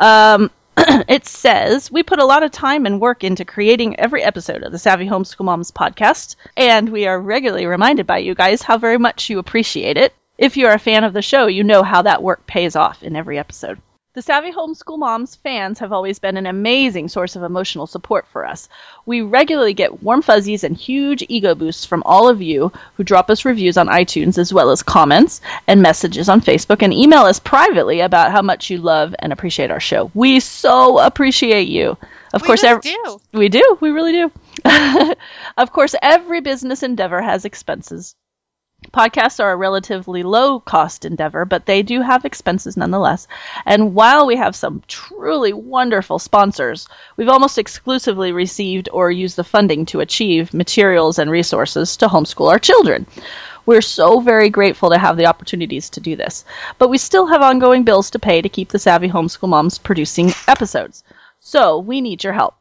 um, 0.00 0.50
it 1.08 1.26
says 1.26 1.90
we 1.90 2.02
put 2.02 2.20
a 2.20 2.24
lot 2.24 2.42
of 2.42 2.52
time 2.52 2.86
and 2.86 3.00
work 3.00 3.24
into 3.24 3.44
creating 3.44 3.98
every 3.98 4.22
episode 4.22 4.62
of 4.62 4.70
the 4.70 4.78
Savvy 4.78 5.06
Homeschool 5.06 5.44
Moms 5.44 5.72
podcast, 5.72 6.36
and 6.56 6.88
we 6.88 7.06
are 7.06 7.20
regularly 7.20 7.66
reminded 7.66 8.06
by 8.06 8.18
you 8.18 8.34
guys 8.34 8.62
how 8.62 8.78
very 8.78 8.98
much 8.98 9.28
you 9.28 9.38
appreciate 9.38 9.96
it. 9.96 10.14
If 10.36 10.56
you're 10.56 10.72
a 10.72 10.78
fan 10.78 11.02
of 11.02 11.12
the 11.12 11.22
show, 11.22 11.48
you 11.48 11.64
know 11.64 11.82
how 11.82 12.02
that 12.02 12.22
work 12.22 12.46
pays 12.46 12.76
off 12.76 13.02
in 13.02 13.16
every 13.16 13.38
episode. 13.38 13.80
The 14.18 14.22
Savvy 14.22 14.50
Homeschool 14.50 14.98
Moms 14.98 15.36
fans 15.36 15.78
have 15.78 15.92
always 15.92 16.18
been 16.18 16.36
an 16.36 16.46
amazing 16.46 17.06
source 17.06 17.36
of 17.36 17.44
emotional 17.44 17.86
support 17.86 18.26
for 18.32 18.44
us. 18.44 18.68
We 19.06 19.20
regularly 19.20 19.74
get 19.74 20.02
warm 20.02 20.22
fuzzies 20.22 20.64
and 20.64 20.76
huge 20.76 21.24
ego 21.28 21.54
boosts 21.54 21.84
from 21.84 22.02
all 22.04 22.28
of 22.28 22.42
you 22.42 22.72
who 22.96 23.04
drop 23.04 23.30
us 23.30 23.44
reviews 23.44 23.76
on 23.78 23.86
iTunes, 23.86 24.36
as 24.36 24.52
well 24.52 24.70
as 24.70 24.82
comments 24.82 25.40
and 25.68 25.82
messages 25.82 26.28
on 26.28 26.40
Facebook, 26.40 26.82
and 26.82 26.92
email 26.92 27.20
us 27.20 27.38
privately 27.38 28.00
about 28.00 28.32
how 28.32 28.42
much 28.42 28.70
you 28.70 28.78
love 28.78 29.14
and 29.20 29.32
appreciate 29.32 29.70
our 29.70 29.78
show. 29.78 30.10
We 30.14 30.40
so 30.40 30.98
appreciate 30.98 31.68
you. 31.68 31.96
Of 32.34 32.42
We 32.42 32.46
course, 32.46 32.64
really 32.64 32.74
ev- 32.74 32.82
do. 32.82 33.20
we 33.34 33.48
do. 33.48 33.78
We 33.80 33.90
really 33.90 34.12
do. 34.14 34.32
of 35.56 35.70
course, 35.70 35.94
every 36.02 36.40
business 36.40 36.82
endeavor 36.82 37.22
has 37.22 37.44
expenses. 37.44 38.16
Podcasts 38.92 39.42
are 39.42 39.50
a 39.50 39.56
relatively 39.56 40.22
low 40.22 40.60
cost 40.60 41.04
endeavor, 41.04 41.44
but 41.44 41.66
they 41.66 41.82
do 41.82 42.00
have 42.00 42.24
expenses 42.24 42.76
nonetheless. 42.76 43.26
And 43.66 43.92
while 43.92 44.26
we 44.26 44.36
have 44.36 44.54
some 44.54 44.84
truly 44.86 45.52
wonderful 45.52 46.20
sponsors, 46.20 46.88
we've 47.16 47.28
almost 47.28 47.58
exclusively 47.58 48.30
received 48.30 48.88
or 48.92 49.10
used 49.10 49.34
the 49.34 49.42
funding 49.42 49.86
to 49.86 50.00
achieve 50.00 50.54
materials 50.54 51.18
and 51.18 51.28
resources 51.28 51.96
to 51.98 52.06
homeschool 52.06 52.50
our 52.50 52.60
children. 52.60 53.06
We're 53.66 53.82
so 53.82 54.20
very 54.20 54.48
grateful 54.48 54.90
to 54.90 54.98
have 54.98 55.16
the 55.16 55.26
opportunities 55.26 55.90
to 55.90 56.00
do 56.00 56.14
this. 56.14 56.44
But 56.78 56.88
we 56.88 56.98
still 56.98 57.26
have 57.26 57.42
ongoing 57.42 57.82
bills 57.82 58.10
to 58.10 58.20
pay 58.20 58.40
to 58.42 58.48
keep 58.48 58.68
the 58.68 58.78
Savvy 58.78 59.08
Homeschool 59.08 59.48
Moms 59.48 59.78
producing 59.78 60.32
episodes. 60.46 61.02
So 61.40 61.78
we 61.78 62.00
need 62.00 62.22
your 62.22 62.32
help. 62.32 62.57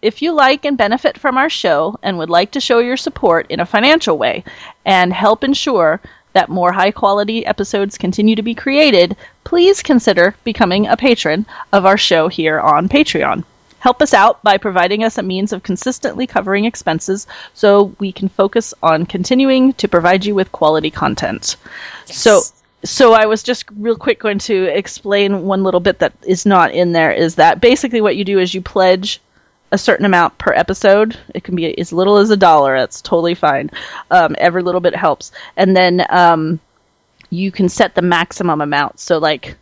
If 0.00 0.22
you 0.22 0.32
like 0.32 0.64
and 0.64 0.78
benefit 0.78 1.18
from 1.18 1.36
our 1.36 1.50
show 1.50 1.98
and 2.04 2.18
would 2.18 2.30
like 2.30 2.52
to 2.52 2.60
show 2.60 2.78
your 2.78 2.96
support 2.96 3.46
in 3.50 3.58
a 3.58 3.66
financial 3.66 4.16
way 4.16 4.44
and 4.84 5.12
help 5.12 5.42
ensure 5.42 6.00
that 6.34 6.48
more 6.48 6.70
high 6.70 6.92
quality 6.92 7.44
episodes 7.44 7.98
continue 7.98 8.36
to 8.36 8.42
be 8.42 8.54
created, 8.54 9.16
please 9.42 9.82
consider 9.82 10.36
becoming 10.44 10.86
a 10.86 10.96
patron 10.96 11.46
of 11.72 11.84
our 11.84 11.96
show 11.96 12.28
here 12.28 12.60
on 12.60 12.88
Patreon. 12.88 13.42
Help 13.80 14.00
us 14.00 14.14
out 14.14 14.40
by 14.44 14.58
providing 14.58 15.02
us 15.02 15.18
a 15.18 15.22
means 15.22 15.52
of 15.52 15.64
consistently 15.64 16.28
covering 16.28 16.64
expenses 16.64 17.26
so 17.54 17.92
we 17.98 18.12
can 18.12 18.28
focus 18.28 18.74
on 18.80 19.04
continuing 19.04 19.72
to 19.74 19.88
provide 19.88 20.24
you 20.24 20.34
with 20.34 20.52
quality 20.52 20.92
content. 20.92 21.56
So 22.06 22.42
so 22.84 23.12
I 23.12 23.26
was 23.26 23.42
just 23.42 23.64
real 23.76 23.96
quick 23.96 24.20
going 24.20 24.38
to 24.40 24.64
explain 24.64 25.42
one 25.42 25.64
little 25.64 25.80
bit 25.80 25.98
that 25.98 26.12
is 26.24 26.46
not 26.46 26.72
in 26.72 26.92
there 26.92 27.10
is 27.10 27.34
that 27.34 27.60
basically 27.60 28.00
what 28.00 28.14
you 28.14 28.24
do 28.24 28.38
is 28.38 28.54
you 28.54 28.62
pledge 28.62 29.20
a 29.70 29.78
certain 29.78 30.06
amount 30.06 30.38
per 30.38 30.52
episode. 30.52 31.18
It 31.34 31.44
can 31.44 31.54
be 31.54 31.78
as 31.78 31.92
little 31.92 32.18
as 32.18 32.30
a 32.30 32.36
dollar. 32.36 32.78
That's 32.78 33.02
totally 33.02 33.34
fine. 33.34 33.70
Um, 34.10 34.34
every 34.38 34.62
little 34.62 34.80
bit 34.80 34.94
helps. 34.94 35.32
And 35.56 35.76
then 35.76 36.04
um, 36.08 36.60
you 37.30 37.52
can 37.52 37.68
set 37.68 37.94
the 37.94 38.02
maximum 38.02 38.60
amount. 38.60 39.00
So 39.00 39.18
like 39.18 39.56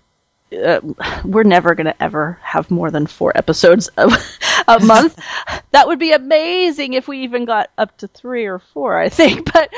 uh, 0.53 0.81
we're 1.25 1.43
never 1.43 1.75
going 1.75 1.87
to 1.87 2.03
ever 2.03 2.39
have 2.43 2.71
more 2.71 2.91
than 2.91 3.07
four 3.07 3.37
episodes 3.37 3.91
a, 3.97 4.09
a 4.69 4.81
month. 4.81 5.19
that 5.73 5.89
would 5.89 5.99
be 5.99 6.13
amazing 6.13 6.93
if 6.93 7.09
we 7.09 7.25
even 7.25 7.45
got 7.45 7.71
up 7.77 7.97
to 7.99 8.09
three 8.09 8.47
or 8.47 8.59
four, 8.59 8.97
I 8.99 9.09
think. 9.09 9.51
But 9.57 9.71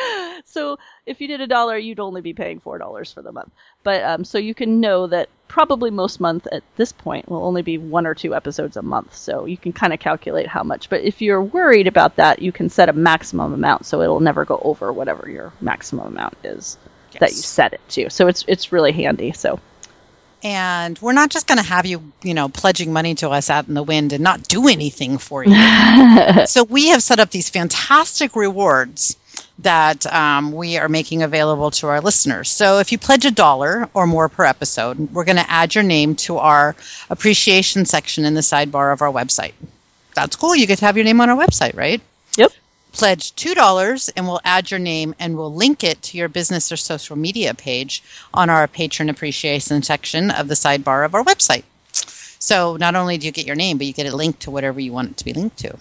so 0.44 0.78
if 1.06 1.20
you 1.20 1.28
did 1.28 1.40
a 1.40 1.46
dollar, 1.46 1.78
you'd 1.78 2.00
only 2.00 2.20
be 2.20 2.34
paying 2.34 2.58
four 2.58 2.78
dollars 2.78 3.12
for 3.12 3.22
the 3.22 3.30
month. 3.30 3.52
But 3.84 4.02
um, 4.02 4.24
so 4.24 4.38
you 4.38 4.54
can 4.54 4.80
know 4.80 5.06
that 5.06 5.28
probably 5.46 5.90
most 5.90 6.18
month 6.20 6.48
at 6.50 6.64
this 6.76 6.90
point 6.90 7.28
will 7.28 7.44
only 7.44 7.62
be 7.62 7.78
one 7.78 8.06
or 8.06 8.14
two 8.14 8.34
episodes 8.34 8.76
a 8.76 8.82
month. 8.82 9.14
So 9.14 9.44
you 9.44 9.56
can 9.56 9.72
kind 9.72 9.92
of 9.92 10.00
calculate 10.00 10.48
how 10.48 10.64
much. 10.64 10.90
But 10.90 11.02
if 11.02 11.22
you're 11.22 11.42
worried 11.42 11.86
about 11.86 12.16
that, 12.16 12.42
you 12.42 12.50
can 12.50 12.68
set 12.70 12.88
a 12.88 12.92
maximum 12.92 13.52
amount 13.52 13.86
so 13.86 14.02
it'll 14.02 14.20
never 14.20 14.44
go 14.44 14.60
over 14.62 14.92
whatever 14.92 15.30
your 15.30 15.52
maximum 15.60 16.08
amount 16.08 16.36
is 16.42 16.76
that 17.20 17.30
you 17.30 17.36
set 17.36 17.72
it 17.72 17.80
to. 17.90 18.10
So 18.10 18.26
it's 18.26 18.44
it's 18.48 18.72
really 18.72 18.92
handy. 18.92 19.32
So 19.32 19.60
And 20.42 20.98
we're 21.00 21.12
not 21.12 21.30
just 21.30 21.48
going 21.48 21.58
to 21.58 21.64
have 21.64 21.84
you, 21.84 22.12
you 22.22 22.34
know, 22.34 22.48
pledging 22.48 22.92
money 22.92 23.16
to 23.16 23.30
us 23.30 23.50
out 23.50 23.66
in 23.66 23.74
the 23.74 23.82
wind 23.82 24.12
and 24.12 24.22
not 24.22 24.46
do 24.46 24.68
anything 24.68 25.18
for 25.18 25.44
you. 25.44 25.54
so 26.46 26.62
we 26.62 26.88
have 26.88 27.02
set 27.02 27.18
up 27.18 27.30
these 27.30 27.50
fantastic 27.50 28.36
rewards 28.36 29.16
that 29.60 30.06
um, 30.06 30.52
we 30.52 30.78
are 30.78 30.88
making 30.88 31.22
available 31.22 31.70
to 31.72 31.88
our 31.88 32.00
listeners. 32.00 32.50
So 32.50 32.78
if 32.78 32.92
you 32.92 32.98
pledge 32.98 33.24
a 33.24 33.30
dollar 33.30 33.88
or 33.94 34.06
more 34.06 34.28
per 34.28 34.44
episode, 34.44 35.12
we're 35.12 35.24
going 35.24 35.36
to 35.36 35.50
add 35.50 35.74
your 35.74 35.84
name 35.84 36.14
to 36.16 36.38
our 36.38 36.76
appreciation 37.10 37.84
section 37.84 38.24
in 38.24 38.34
the 38.34 38.40
sidebar 38.40 38.92
of 38.92 39.02
our 39.02 39.12
website. 39.12 39.54
That's 40.14 40.36
cool. 40.36 40.54
You 40.54 40.66
get 40.66 40.78
to 40.78 40.84
have 40.86 40.96
your 40.96 41.04
name 41.04 41.20
on 41.20 41.30
our 41.30 41.36
website, 41.36 41.76
right? 41.76 42.00
Pledge 42.92 43.32
$2 43.34 44.10
and 44.16 44.26
we'll 44.26 44.40
add 44.44 44.70
your 44.70 44.80
name 44.80 45.14
and 45.18 45.36
we'll 45.36 45.54
link 45.54 45.84
it 45.84 46.02
to 46.02 46.18
your 46.18 46.28
business 46.28 46.72
or 46.72 46.76
social 46.76 47.16
media 47.16 47.54
page 47.54 48.02
on 48.34 48.50
our 48.50 48.66
patron 48.66 49.08
appreciation 49.08 49.82
section 49.82 50.30
of 50.30 50.48
the 50.48 50.54
sidebar 50.54 51.04
of 51.04 51.14
our 51.14 51.24
website. 51.24 51.64
So 52.38 52.76
not 52.76 52.94
only 52.94 53.18
do 53.18 53.26
you 53.26 53.32
get 53.32 53.46
your 53.46 53.56
name, 53.56 53.78
but 53.78 53.86
you 53.86 53.92
get 53.92 54.06
it 54.06 54.14
linked 54.14 54.40
to 54.40 54.50
whatever 54.50 54.80
you 54.80 54.92
want 54.92 55.10
it 55.10 55.16
to 55.18 55.24
be 55.24 55.32
linked 55.32 55.58
to. 55.58 55.76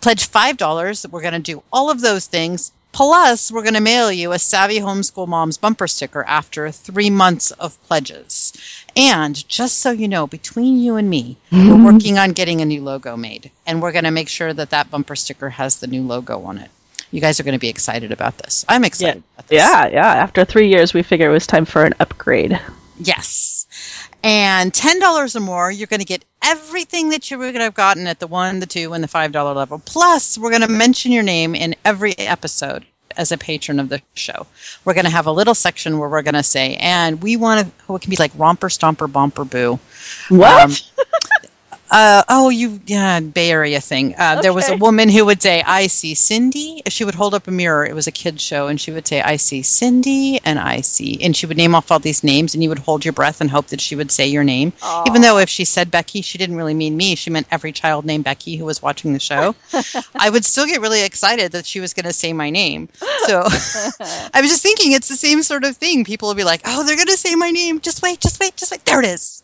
Pledge 0.00 0.30
$5. 0.30 1.10
We're 1.10 1.22
going 1.22 1.34
to 1.34 1.38
do 1.38 1.62
all 1.72 1.90
of 1.90 2.00
those 2.00 2.26
things. 2.26 2.72
Plus, 2.92 3.50
we're 3.50 3.62
going 3.62 3.74
to 3.74 3.80
mail 3.80 4.12
you 4.12 4.32
a 4.32 4.38
Savvy 4.38 4.78
Homeschool 4.78 5.26
Moms 5.26 5.58
bumper 5.58 5.88
sticker 5.88 6.22
after 6.22 6.70
three 6.70 7.10
months 7.10 7.50
of 7.50 7.80
pledges. 7.88 8.52
And 8.96 9.48
just 9.48 9.80
so 9.80 9.90
you 9.90 10.08
know, 10.08 10.26
between 10.26 10.78
you 10.78 10.96
and 10.96 11.08
me, 11.08 11.36
we're 11.50 11.58
mm-hmm. 11.58 11.84
working 11.84 12.18
on 12.18 12.32
getting 12.32 12.60
a 12.60 12.64
new 12.64 12.82
logo 12.82 13.16
made. 13.16 13.50
And 13.66 13.82
we're 13.82 13.92
going 13.92 14.04
to 14.04 14.10
make 14.10 14.28
sure 14.28 14.52
that 14.52 14.70
that 14.70 14.90
bumper 14.90 15.16
sticker 15.16 15.50
has 15.50 15.80
the 15.80 15.86
new 15.88 16.02
logo 16.02 16.42
on 16.42 16.58
it. 16.58 16.70
You 17.10 17.20
guys 17.20 17.38
are 17.38 17.44
going 17.44 17.54
to 17.54 17.60
be 17.60 17.68
excited 17.68 18.12
about 18.12 18.38
this. 18.38 18.64
I'm 18.68 18.84
excited 18.84 19.22
about 19.34 19.48
this. 19.48 19.56
yeah, 19.56 19.86
yeah. 19.88 20.14
After 20.14 20.44
three 20.44 20.68
years, 20.68 20.94
we 20.94 21.02
figured 21.02 21.28
it 21.28 21.32
was 21.32 21.46
time 21.46 21.64
for 21.64 21.84
an 21.84 21.94
upgrade. 22.00 22.60
Yes. 22.98 23.66
And 24.22 24.72
$10 24.72 25.36
or 25.36 25.40
more, 25.40 25.70
you're 25.70 25.86
going 25.86 26.00
to 26.00 26.06
get 26.06 26.24
everything 26.42 27.10
that 27.10 27.30
you 27.30 27.38
would 27.38 27.54
have 27.56 27.74
gotten 27.74 28.06
at 28.06 28.20
the 28.20 28.26
one, 28.26 28.60
the 28.60 28.66
two, 28.66 28.92
and 28.92 29.02
the 29.02 29.08
$5 29.08 29.54
level. 29.54 29.80
Plus, 29.84 30.38
we're 30.38 30.50
going 30.50 30.62
to 30.62 30.68
mention 30.68 31.12
your 31.12 31.22
name 31.22 31.54
in 31.54 31.74
every 31.84 32.16
episode 32.16 32.86
as 33.16 33.32
a 33.32 33.38
patron 33.38 33.80
of 33.80 33.88
the 33.88 34.00
show. 34.14 34.46
We're 34.84 34.94
going 34.94 35.04
to 35.04 35.10
have 35.10 35.26
a 35.26 35.32
little 35.32 35.54
section 35.54 35.98
where 35.98 36.08
we're 36.08 36.22
going 36.22 36.34
to 36.34 36.42
say, 36.42 36.76
and 36.76 37.22
we 37.22 37.36
want 37.36 37.66
to, 37.66 37.72
oh, 37.88 37.96
it 37.96 38.02
can 38.02 38.10
be 38.10 38.16
like 38.16 38.32
romper, 38.36 38.68
stomper, 38.68 39.10
bomper, 39.10 39.44
boo. 39.44 39.78
What? 40.28 40.70
Um, 40.70 40.76
uh, 41.94 42.24
oh, 42.28 42.48
you, 42.50 42.80
yeah, 42.86 43.20
Bay 43.20 43.50
Area 43.50 43.80
thing. 43.80 44.14
Uh, 44.18 44.42
There 44.42 44.52
was 44.52 44.68
a 44.68 44.76
woman 44.76 45.08
who 45.08 45.24
would 45.26 45.40
say, 45.40 45.62
I 45.62 45.86
see 45.86 46.14
Cindy. 46.14 46.82
She 46.88 47.04
would 47.04 47.14
hold 47.14 47.34
up 47.34 47.46
a 47.46 47.52
mirror. 47.52 47.86
It 47.86 47.94
was 47.94 48.08
a 48.08 48.12
kid's 48.12 48.42
show. 48.42 48.66
And 48.66 48.80
she 48.80 48.90
would 48.90 49.06
say, 49.06 49.22
I 49.22 49.36
see 49.36 49.62
Cindy 49.62 50.40
and 50.44 50.58
I 50.58 50.80
see. 50.80 51.22
And 51.22 51.36
she 51.36 51.46
would 51.46 51.56
name 51.56 51.74
off 51.74 51.92
all 51.92 52.00
these 52.00 52.24
names. 52.24 52.54
And 52.54 52.62
you 52.64 52.68
would 52.70 52.80
hold 52.80 53.04
your 53.04 53.12
breath 53.12 53.40
and 53.40 53.48
hope 53.48 53.68
that 53.68 53.80
she 53.80 53.94
would 53.94 54.10
say 54.10 54.26
your 54.26 54.42
name. 54.42 54.72
Even 55.06 55.22
though 55.22 55.38
if 55.38 55.48
she 55.48 55.64
said 55.64 55.90
Becky, 55.92 56.22
she 56.22 56.36
didn't 56.38 56.56
really 56.56 56.74
mean 56.74 56.96
me. 56.96 57.14
She 57.14 57.30
meant 57.30 57.46
every 57.50 57.70
child 57.72 58.04
named 58.04 58.24
Becky 58.24 58.56
who 58.56 58.64
was 58.64 58.82
watching 58.82 59.12
the 59.12 59.20
show. 59.20 59.54
I 60.16 60.30
would 60.30 60.44
still 60.44 60.66
get 60.66 60.80
really 60.80 61.04
excited 61.04 61.52
that 61.52 61.64
she 61.64 61.78
was 61.78 61.94
going 61.94 62.06
to 62.06 62.12
say 62.12 62.32
my 62.32 62.50
name. 62.50 62.88
So 63.26 63.38
I 63.46 64.40
was 64.40 64.50
just 64.50 64.62
thinking 64.62 64.92
it's 64.92 65.08
the 65.08 65.16
same 65.16 65.42
sort 65.44 65.64
of 65.64 65.76
thing. 65.76 66.04
People 66.04 66.28
will 66.28 66.34
be 66.34 66.44
like, 66.44 66.62
oh, 66.64 66.82
they're 66.84 66.96
going 66.96 67.06
to 67.06 67.16
say 67.16 67.36
my 67.36 67.50
name. 67.52 67.80
Just 67.80 68.02
wait, 68.02 68.20
just 68.20 68.40
wait, 68.40 68.56
just 68.56 68.72
wait. 68.72 68.84
There 68.84 68.98
it 69.00 69.06
is. 69.06 69.42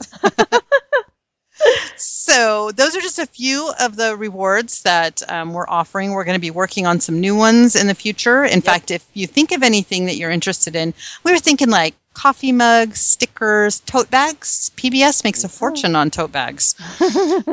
So 2.31 2.71
those 2.71 2.97
are 2.97 3.01
just 3.01 3.19
a 3.19 3.27
few 3.27 3.73
of 3.81 3.97
the 3.97 4.17
rewards 4.17 4.83
that 4.83 5.23
um, 5.31 5.53
we're 5.53 5.69
offering. 5.69 6.13
We're 6.13 6.25
going 6.25 6.37
to 6.37 6.41
be 6.41 6.51
working 6.51 6.87
on 6.87 7.01
some 7.01 7.21
new 7.21 7.37
ones 7.37 7.77
in 7.77 7.87
the 7.87 7.95
future. 7.95 8.45
In 8.45 8.61
fact, 8.61 8.91
if 8.91 9.05
you 9.15 9.27
think 9.27 9.53
of 9.53 9.63
anything 9.63 10.07
that 10.07 10.17
you're 10.17 10.31
interested 10.31 10.77
in, 10.77 10.95
we 11.25 11.33
were 11.33 11.39
thinking 11.39 11.71
like 11.71 11.95
coffee 12.15 12.53
mugs, 12.53 13.01
stickers, 13.01 13.81
tote 13.81 14.11
bags. 14.11 14.71
PBS 14.77 15.25
makes 15.25 15.45
a 15.45 15.49
fortune 15.49 15.97
on 15.97 16.11
tote 16.11 16.33
bags. 16.33 16.75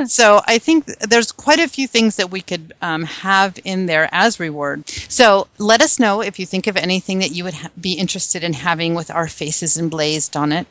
so 0.12 0.42
I 0.46 0.58
think 0.58 0.86
there's 0.86 1.32
quite 1.32 1.60
a 1.60 1.68
few 1.68 1.88
things 1.88 2.18
that 2.18 2.32
we 2.32 2.42
could 2.42 2.74
um, 2.82 3.04
have 3.04 3.58
in 3.64 3.86
there 3.86 4.10
as 4.12 4.40
reward. 4.40 4.88
So 4.90 5.48
let 5.58 5.82
us 5.82 6.00
know 6.00 6.22
if 6.22 6.40
you 6.40 6.46
think 6.46 6.68
of 6.68 6.78
anything 6.78 7.20
that 7.20 7.32
you 7.32 7.44
would 7.46 7.54
ha- 7.54 7.70
be 7.80 7.94
interested 7.94 8.44
in 8.44 8.54
having 8.54 8.96
with 8.96 9.12
our 9.12 9.28
faces 9.28 9.78
emblazed 9.78 10.36
on 10.36 10.52
it, 10.52 10.68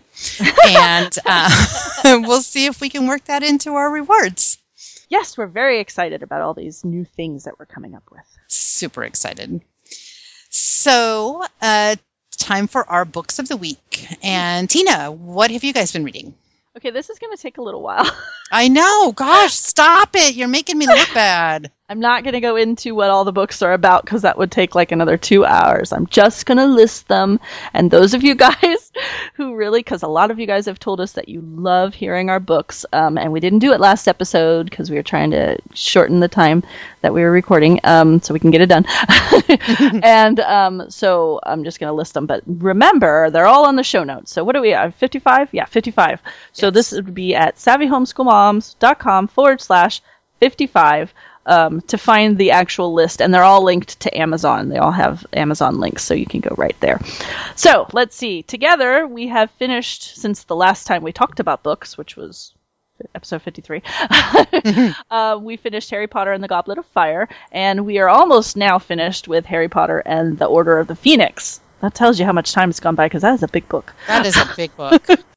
and 0.69 1.15
uh, 1.27 1.51
we'll 2.05 2.43
see 2.43 2.67
if 2.67 2.81
we 2.81 2.89
can 2.89 3.07
work 3.07 3.25
that 3.27 3.43
into 3.43 3.75
our 3.75 3.91
rewards. 3.91 4.59
yes, 5.09 5.39
we're 5.39 5.47
very 5.47 5.81
excited 5.81 6.23
about 6.23 6.43
all 6.43 6.55
these 6.55 6.85
new 6.85 7.05
things 7.05 7.45
that 7.45 7.59
we're 7.59 7.67
coming 7.67 7.95
up 7.95 8.05
with. 8.11 8.25
Super 8.49 9.05
excited. 9.05 9.61
So, 10.51 11.43
uh, 11.61 11.97
time 12.37 12.67
for 12.67 12.89
our 12.89 13.05
books 13.05 13.39
of 13.39 13.49
the 13.49 13.57
week. 13.57 14.07
And 14.23 14.69
Tina, 14.69 15.11
what 15.11 15.51
have 15.51 15.65
you 15.65 15.73
guys 15.73 15.93
been 15.93 16.05
reading? 16.05 16.35
Okay, 16.77 16.91
this 16.91 17.09
is 17.09 17.19
going 17.19 17.35
to 17.35 17.43
take 17.43 17.57
a 17.57 17.63
little 17.63 17.83
while. 17.83 18.07
I 18.53 18.69
know. 18.69 19.13
Gosh, 19.13 19.53
stop 19.55 20.11
it. 20.15 20.35
You're 20.35 20.49
making 20.49 20.77
me 20.77 20.87
look 20.87 21.09
bad. 21.15 21.73
I'm 21.89 22.01
not 22.01 22.25
going 22.25 22.35
to 22.35 22.41
go 22.41 22.57
into 22.57 22.97
what 22.97 23.11
all 23.11 23.25
the 23.25 23.31
books 23.31 23.63
are 23.63 23.73
about 23.73 24.05
because 24.05 24.23
that 24.23 24.37
would 24.37 24.51
take 24.51 24.75
like 24.75 24.91
another 24.91 25.17
two 25.17 25.45
hours. 25.45 25.93
I'm 25.93 26.09
just 26.09 26.45
going 26.45 26.59
to 26.59 26.67
list 26.67 27.07
them. 27.07 27.39
And 27.73 27.89
those 27.89 28.13
of 28.13 28.25
you 28.25 28.35
guys 28.35 28.91
who 29.35 29.55
really, 29.55 29.79
because 29.79 30.03
a 30.03 30.09
lot 30.09 30.33
of 30.33 30.41
you 30.41 30.49
guys 30.49 30.67
have 30.67 30.81
told 30.81 31.01
us 31.01 31.13
that 31.13 31.29
you 31.29 31.43
love 31.43 31.95
hearing 31.95 32.29
our 32.29 32.41
books, 32.41 32.87
um, 32.93 33.17
and 33.17 33.31
we 33.33 33.39
didn't 33.39 33.61
do 33.61 33.73
it 33.73 33.79
last 33.79 34.09
episode 34.09 34.69
because 34.69 34.91
we 34.91 34.97
were 34.97 35.05
trying 35.05 35.31
to 35.31 35.59
shorten 35.75 36.19
the 36.19 36.27
time 36.27 36.65
that 37.03 37.15
we 37.15 37.23
were 37.23 37.31
recording 37.31 37.79
um, 37.85 38.21
so 38.21 38.35
we 38.35 38.41
can 38.41 38.51
get 38.51 38.63
it 38.63 38.67
done. 38.67 38.85
and 40.03 40.41
um, 40.41 40.91
so 40.91 41.39
I'm 41.45 41.63
just 41.63 41.79
going 41.79 41.91
to 41.91 41.95
list 41.95 42.15
them. 42.15 42.27
But 42.27 42.43
remember, 42.49 43.31
they're 43.31 43.47
all 43.47 43.67
on 43.67 43.77
the 43.77 43.85
show 43.85 44.03
notes. 44.03 44.33
So 44.33 44.43
what 44.43 44.57
do 44.57 44.61
we 44.61 44.71
have? 44.71 44.97
55? 44.97 45.51
Yeah, 45.53 45.67
55. 45.67 46.21
So 46.53 46.73
this 46.73 46.91
would 46.91 47.15
be 47.15 47.37
at 47.37 47.59
savvyhomeschoolmoms.com 47.59 49.29
forward 49.29 49.61
slash 49.61 50.03
55 50.41 51.15
um, 51.47 51.81
to 51.83 51.97
find 51.97 52.37
the 52.37 52.51
actual 52.51 52.93
list, 52.93 53.23
and 53.23 53.33
they're 53.33 53.43
all 53.43 53.63
linked 53.63 54.01
to 54.01 54.19
Amazon. 54.19 54.69
They 54.69 54.79
all 54.79 54.93
have 54.93 55.25
Amazon 55.33 55.79
links, 55.79 56.03
so 56.03 56.15
you 56.15 56.27
can 56.27 56.41
go 56.41 56.55
right 56.59 56.79
there. 56.81 57.01
So 57.55 57.89
let's 57.93 58.17
see. 58.17 58.43
Together, 58.43 59.07
we 59.07 59.29
have 59.29 59.51
finished 59.53 60.17
since 60.17 60.45
the 60.45 60.57
last 60.57 60.87
time 60.87 61.03
we 61.03 61.13
talked 61.13 61.41
about 61.41 61.63
books, 61.63 61.97
which 61.97 62.17
was 62.17 62.53
episode 63.15 63.43
53. 63.43 63.83
uh, 65.11 65.39
we 65.41 65.57
finished 65.57 65.91
Harry 65.91 66.07
Potter 66.07 66.33
and 66.33 66.43
the 66.43 66.49
Goblet 66.49 66.79
of 66.79 66.87
Fire, 66.87 67.29
and 67.53 67.87
we 67.87 67.99
are 67.99 68.09
almost 68.09 68.57
now 68.57 68.79
finished 68.79 69.29
with 69.29 69.47
Harry 69.47 69.69
Potter 69.69 70.03
and 70.05 70.39
the 70.39 70.47
Order 70.47 70.79
of 70.79 70.87
the 70.87 70.97
Phoenix. 70.97 71.61
That 71.81 71.95
tells 71.95 72.19
you 72.19 72.25
how 72.25 72.33
much 72.33 72.53
time 72.53 72.69
has 72.71 72.81
gone 72.81 72.95
by 72.95 73.07
because 73.07 73.23
that 73.23 73.35
is 73.35 73.43
a 73.43 73.49
big 73.49 73.69
book. 73.69 73.93
That 74.07 74.27
is 74.27 74.37
a 74.37 74.49
big 74.57 74.75
book. 74.77 75.07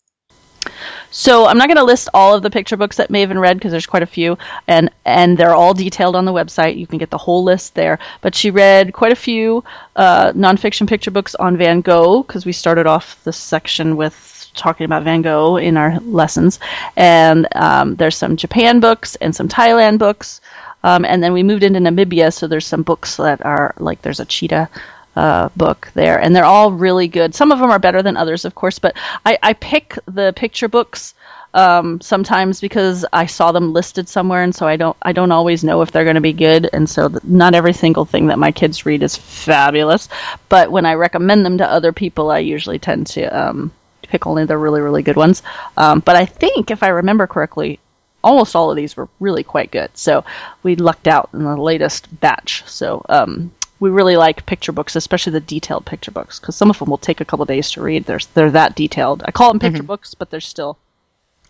So 1.12 1.47
I'm 1.47 1.57
not 1.57 1.68
going 1.68 1.78
to 1.78 1.84
list 1.84 2.10
all 2.14 2.36
of 2.36 2.43
the 2.43 2.49
picture 2.49 2.78
books 2.78 2.97
that 2.97 3.10
Maeve 3.10 3.32
read 3.32 3.57
because 3.57 3.72
there's 3.72 3.88
quite 3.88 4.03
a 4.03 4.07
few, 4.07 4.38
and 4.68 4.91
and 5.05 5.38
they're 5.38 5.55
all 5.55 5.74
detailed 5.74 6.16
on 6.16 6.26
the 6.26 6.34
website. 6.34 6.78
You 6.78 6.88
can 6.88 6.99
get 6.99 7.10
the 7.10 7.18
whole 7.18 7.43
list 7.43 7.76
there. 7.76 7.99
But 8.22 8.36
she 8.36 8.51
read 8.51 8.93
quite 8.93 9.12
a 9.12 9.16
few 9.16 9.64
uh, 9.95 10.34
nonfiction 10.34 10.88
picture 10.88 11.12
books 11.12 11.36
on 11.36 11.57
Van 11.57 11.82
Gogh 11.82 12.22
because 12.22 12.45
we 12.45 12.51
started 12.51 12.86
off 12.86 13.22
this 13.24 13.38
section 13.38 13.97
with 13.97 14.51
talking 14.53 14.86
about 14.86 15.03
Van 15.03 15.22
Gogh 15.22 15.57
in 15.57 15.78
our 15.78 15.99
lessons, 15.99 16.60
and 16.95 17.47
um, 17.55 17.95
there's 17.95 18.18
some 18.18 18.38
Japan 18.38 18.80
books 18.80 19.16
and 19.16 19.36
some 19.36 19.47
Thailand 19.47 19.97
books, 19.97 20.41
um, 20.84 21.05
and 21.05 21.24
then 21.24 21.34
we 21.34 21.43
moved 21.43 21.64
into 21.64 21.80
Namibia, 21.80 22.34
so 22.34 22.47
there's 22.47 22.68
some 22.68 22.84
books 22.84 23.18
that 23.18 23.45
are 23.45 23.74
like 23.78 24.01
there's 24.01 24.20
a 24.20 24.26
cheetah 24.26 24.70
uh, 25.16 25.49
book 25.55 25.91
there, 25.93 26.20
and 26.20 26.36
they're 26.36 26.45
all 26.45 26.72
really 26.72 27.07
good. 27.07 27.36
Some 27.36 27.51
of 27.51 27.60
them 27.60 27.72
are 27.72 27.80
better 27.80 28.01
than 28.01 28.18
others, 28.18 28.45
of 28.45 28.55
course, 28.55 28.80
but 28.80 28.95
I, 29.26 29.38
I 29.41 29.53
pick 29.53 29.97
the 30.05 30.34
picture 30.36 30.68
books 30.68 31.14
um, 31.53 31.99
sometimes 32.01 32.62
because 32.62 33.05
I 33.12 33.26
saw 33.26 33.51
them 33.51 33.74
listed 33.74 34.07
somewhere, 34.07 34.43
and 34.43 34.53
so 34.53 34.68
I 34.68 34.76
don't 34.78 34.95
I 35.01 35.14
don't 35.14 35.32
always 35.32 35.64
know 35.64 35.82
if 35.82 35.91
they're 35.91 36.03
going 36.03 36.16
to 36.16 36.22
be 36.22 36.34
good, 36.34 36.70
and 36.72 36.89
so 36.89 37.10
th- 37.10 37.24
not 37.24 37.55
every 37.55 37.74
single 37.74 38.05
thing 38.05 38.28
that 38.28 38.39
my 38.39 38.51
kids 38.51 38.86
read 38.86 39.03
is 39.03 39.16
fabulous. 39.16 40.10
But 40.47 40.72
when 40.72 40.86
I 40.86 40.93
recommend 40.93 41.45
them 41.45 41.57
to 41.57 41.70
other 41.70 41.91
people, 41.91 42.30
I 42.30 42.39
usually 42.39 42.80
tend 42.80 43.07
to 43.07 43.26
um, 43.26 43.72
pick 44.03 44.28
only 44.28 44.45
the 44.45 44.57
really 44.57 44.82
really 44.82 45.01
good 45.01 45.16
ones. 45.16 45.41
Um, 45.76 46.01
but 46.01 46.16
I 46.16 46.26
think 46.26 46.70
if 46.70 46.84
I 46.84 46.89
remember 46.89 47.26
correctly, 47.26 47.80
almost 48.24 48.55
all 48.55 48.70
of 48.70 48.78
these 48.78 48.95
were 48.95 49.10
really 49.20 49.43
quite 49.43 49.72
good. 49.72 49.89
So 49.97 50.26
we 50.62 50.76
lucked 50.76 51.07
out 51.07 51.30
in 51.34 51.43
the 51.43 51.57
latest 51.57 52.07
batch. 52.20 52.64
So 52.68 53.03
um, 53.10 53.51
we 53.80 53.89
really 53.89 54.17
like 54.17 54.45
picture 54.45 54.71
books, 54.71 54.95
especially 54.95 55.34
the 55.34 55.39
detailed 55.39 55.86
picture 55.86 56.11
books, 56.11 56.39
because 56.39 56.55
some 56.55 56.69
of 56.69 56.80
them 56.80 56.89
will 56.89 56.97
take 56.97 57.21
a 57.21 57.25
couple 57.25 57.45
days 57.45 57.71
to 57.71 57.82
read. 57.82 58.05
They're 58.05 58.19
they're 58.34 58.51
that 58.51 58.75
detailed. 58.75 59.23
I 59.25 59.32
call 59.32 59.49
them 59.51 59.59
picture 59.59 59.84
books, 59.84 60.13
but 60.13 60.30
there's 60.30 60.47
still 60.47 60.77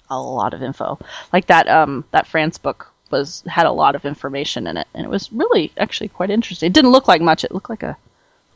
a 0.09 0.19
lot 0.19 0.53
of 0.53 0.63
info. 0.63 0.99
Like 1.31 1.47
that 1.47 1.67
um 1.67 2.05
that 2.11 2.27
France 2.27 2.57
book 2.57 2.91
was 3.11 3.43
had 3.47 3.65
a 3.65 3.71
lot 3.71 3.95
of 3.95 4.05
information 4.05 4.67
in 4.67 4.77
it, 4.77 4.87
and 4.93 5.05
it 5.05 5.09
was 5.09 5.31
really 5.31 5.71
actually 5.77 6.09
quite 6.09 6.29
interesting. 6.29 6.67
It 6.67 6.73
didn't 6.73 6.91
look 6.91 7.07
like 7.07 7.21
much. 7.21 7.43
It 7.43 7.51
looked 7.51 7.69
like 7.69 7.83
a 7.83 7.97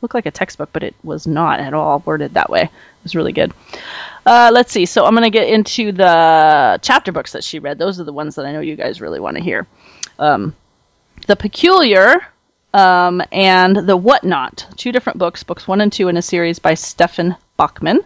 looked 0.00 0.14
like 0.14 0.26
a 0.26 0.30
textbook, 0.30 0.68
but 0.72 0.82
it 0.82 0.94
was 1.02 1.26
not 1.26 1.60
at 1.60 1.72
all 1.72 2.02
worded 2.04 2.34
that 2.34 2.50
way. 2.50 2.62
It 2.62 3.02
was 3.02 3.14
really 3.16 3.32
good. 3.32 3.52
Uh, 4.26 4.50
let's 4.52 4.70
see. 4.70 4.84
So 4.86 5.06
I'm 5.06 5.14
going 5.14 5.24
to 5.24 5.30
get 5.30 5.48
into 5.48 5.92
the 5.92 6.78
chapter 6.82 7.10
books 7.10 7.32
that 7.32 7.42
she 7.42 7.58
read. 7.58 7.78
Those 7.78 8.00
are 8.00 8.04
the 8.04 8.12
ones 8.12 8.34
that 8.34 8.44
I 8.44 8.52
know 8.52 8.60
you 8.60 8.76
guys 8.76 9.00
really 9.00 9.18
want 9.18 9.38
to 9.38 9.42
hear. 9.42 9.66
Um, 10.18 10.54
the 11.26 11.36
Peculiar 11.36 12.26
um, 12.74 13.22
and 13.32 13.74
The 13.76 13.96
Whatnot, 13.96 14.66
two 14.76 14.92
different 14.92 15.18
books, 15.18 15.42
books 15.44 15.66
one 15.66 15.80
and 15.80 15.92
two 15.92 16.08
in 16.08 16.16
a 16.18 16.22
series 16.22 16.58
by 16.58 16.74
Stefan 16.74 17.36
Bachmann. 17.56 18.00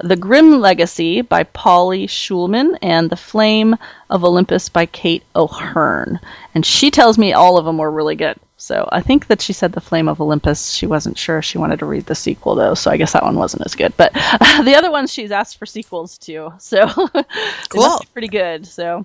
The 0.00 0.16
Grimm 0.16 0.60
Legacy 0.60 1.22
by 1.22 1.42
Polly 1.42 2.06
Shulman 2.06 2.78
and 2.82 3.10
The 3.10 3.16
Flame 3.16 3.76
of 4.08 4.22
Olympus 4.24 4.68
by 4.68 4.86
Kate 4.86 5.24
O'Hearn. 5.34 6.20
And 6.54 6.64
she 6.64 6.90
tells 6.92 7.18
me 7.18 7.32
all 7.32 7.58
of 7.58 7.64
them 7.64 7.78
were 7.78 7.90
really 7.90 8.14
good. 8.14 8.36
So 8.56 8.88
I 8.90 9.00
think 9.00 9.26
that 9.28 9.40
she 9.40 9.52
said 9.52 9.72
The 9.72 9.80
Flame 9.80 10.08
of 10.08 10.20
Olympus. 10.20 10.70
She 10.72 10.86
wasn't 10.86 11.18
sure 11.18 11.42
she 11.42 11.58
wanted 11.58 11.80
to 11.80 11.86
read 11.86 12.06
the 12.06 12.14
sequel 12.14 12.54
though, 12.54 12.74
so 12.74 12.90
I 12.92 12.96
guess 12.96 13.12
that 13.12 13.24
one 13.24 13.36
wasn't 13.36 13.66
as 13.66 13.74
good. 13.74 13.96
But 13.96 14.12
the 14.14 14.74
other 14.76 14.90
ones 14.90 15.12
she's 15.12 15.32
asked 15.32 15.58
for 15.58 15.66
sequels 15.66 16.18
to, 16.18 16.52
so 16.58 16.86
Cool. 17.68 17.98
pretty 18.12 18.28
good. 18.28 18.66
So 18.66 19.04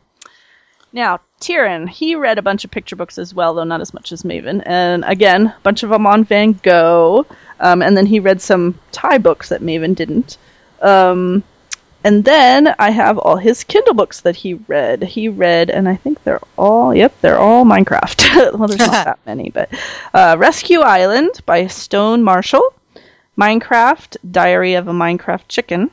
now, 0.93 1.19
Tyrion, 1.41 1.89
he 1.89 2.15
read 2.15 2.37
a 2.37 2.43
bunch 2.43 2.63
of 2.63 2.71
picture 2.71 2.95
books 2.95 3.17
as 3.17 3.33
well, 3.33 3.55
though 3.55 3.63
not 3.63 3.81
as 3.81 3.93
much 3.95 4.11
as 4.11 4.23
Maeve. 4.23 4.45
And 4.45 5.03
again, 5.05 5.47
a 5.47 5.55
bunch 5.63 5.81
of 5.81 5.89
them 5.89 6.05
on 6.05 6.23
Van 6.23 6.53
Gogh. 6.53 7.25
Um, 7.59 7.81
and 7.81 7.97
then 7.97 8.05
he 8.05 8.19
read 8.19 8.41
some 8.41 8.79
Thai 8.91 9.17
books 9.17 9.49
that 9.49 9.63
Maeve 9.63 9.95
didn't. 9.95 10.37
Um, 10.81 11.43
and 12.03 12.23
then 12.23 12.75
I 12.77 12.91
have 12.91 13.17
all 13.17 13.37
his 13.37 13.63
Kindle 13.63 13.95
books 13.95 14.21
that 14.21 14.35
he 14.35 14.53
read. 14.53 15.03
He 15.03 15.29
read, 15.29 15.71
and 15.71 15.89
I 15.89 15.95
think 15.95 16.23
they're 16.23 16.41
all, 16.57 16.93
yep, 16.93 17.19
they're 17.21 17.39
all 17.39 17.65
Minecraft. 17.65 18.53
well, 18.57 18.67
there's 18.67 18.79
not 18.79 18.91
that 19.05 19.19
many, 19.25 19.49
but 19.49 19.69
uh, 20.13 20.35
Rescue 20.37 20.81
Island 20.81 21.41
by 21.45 21.67
Stone 21.67 22.21
Marshall, 22.21 22.73
Minecraft, 23.37 24.17
Diary 24.29 24.75
of 24.75 24.87
a 24.87 24.93
Minecraft 24.93 25.47
Chicken, 25.47 25.89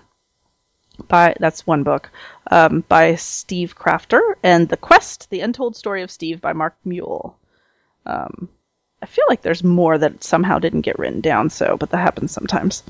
by 1.09 1.35
that's 1.39 1.67
one 1.67 1.83
book 1.83 2.11
um, 2.51 2.85
by 2.89 3.15
Steve 3.15 3.75
Crafter, 3.77 4.21
and 4.43 4.69
The 4.69 4.77
Quest: 4.77 5.31
The 5.31 5.41
Untold 5.41 5.77
Story 5.77 6.03
of 6.03 6.11
Steve 6.11 6.41
by 6.41 6.53
Mark 6.53 6.77
Mulle. 6.85 7.37
Um, 8.05 8.49
I 9.03 9.07
feel 9.07 9.25
like 9.29 9.43
there's 9.43 9.65
more 9.65 9.97
that 9.97 10.23
somehow 10.23 10.59
didn't 10.59 10.83
get 10.83 10.99
written 10.99 11.21
down, 11.21 11.51
so 11.51 11.77
but 11.79 11.91
that 11.91 11.99
happens 11.99 12.33
sometimes. 12.33 12.83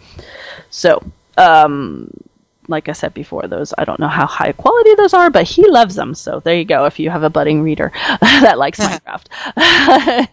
So 0.71 1.03
um, 1.37 2.11
like 2.69 2.89
I 2.89 2.93
said 2.93 3.15
before, 3.15 3.47
those 3.47 3.75
I 3.77 3.85
don't 3.85 4.01
know 4.01 4.09
how 4.09 4.27
high 4.27 4.53
quality 4.53 4.95
those 4.95 5.15
are, 5.15 5.31
but 5.31 5.45
he 5.45 5.69
loves 5.69 5.95
them. 5.95 6.15
So 6.15 6.41
there 6.41 6.57
you 6.57 6.65
go. 6.65 6.87
If 6.87 6.99
you 6.99 7.11
have 7.11 7.23
a 7.23 7.31
budding 7.31 7.63
reader 7.63 7.93
that 8.21 8.59
likes 8.59 8.79
Minecraft, 8.79 9.27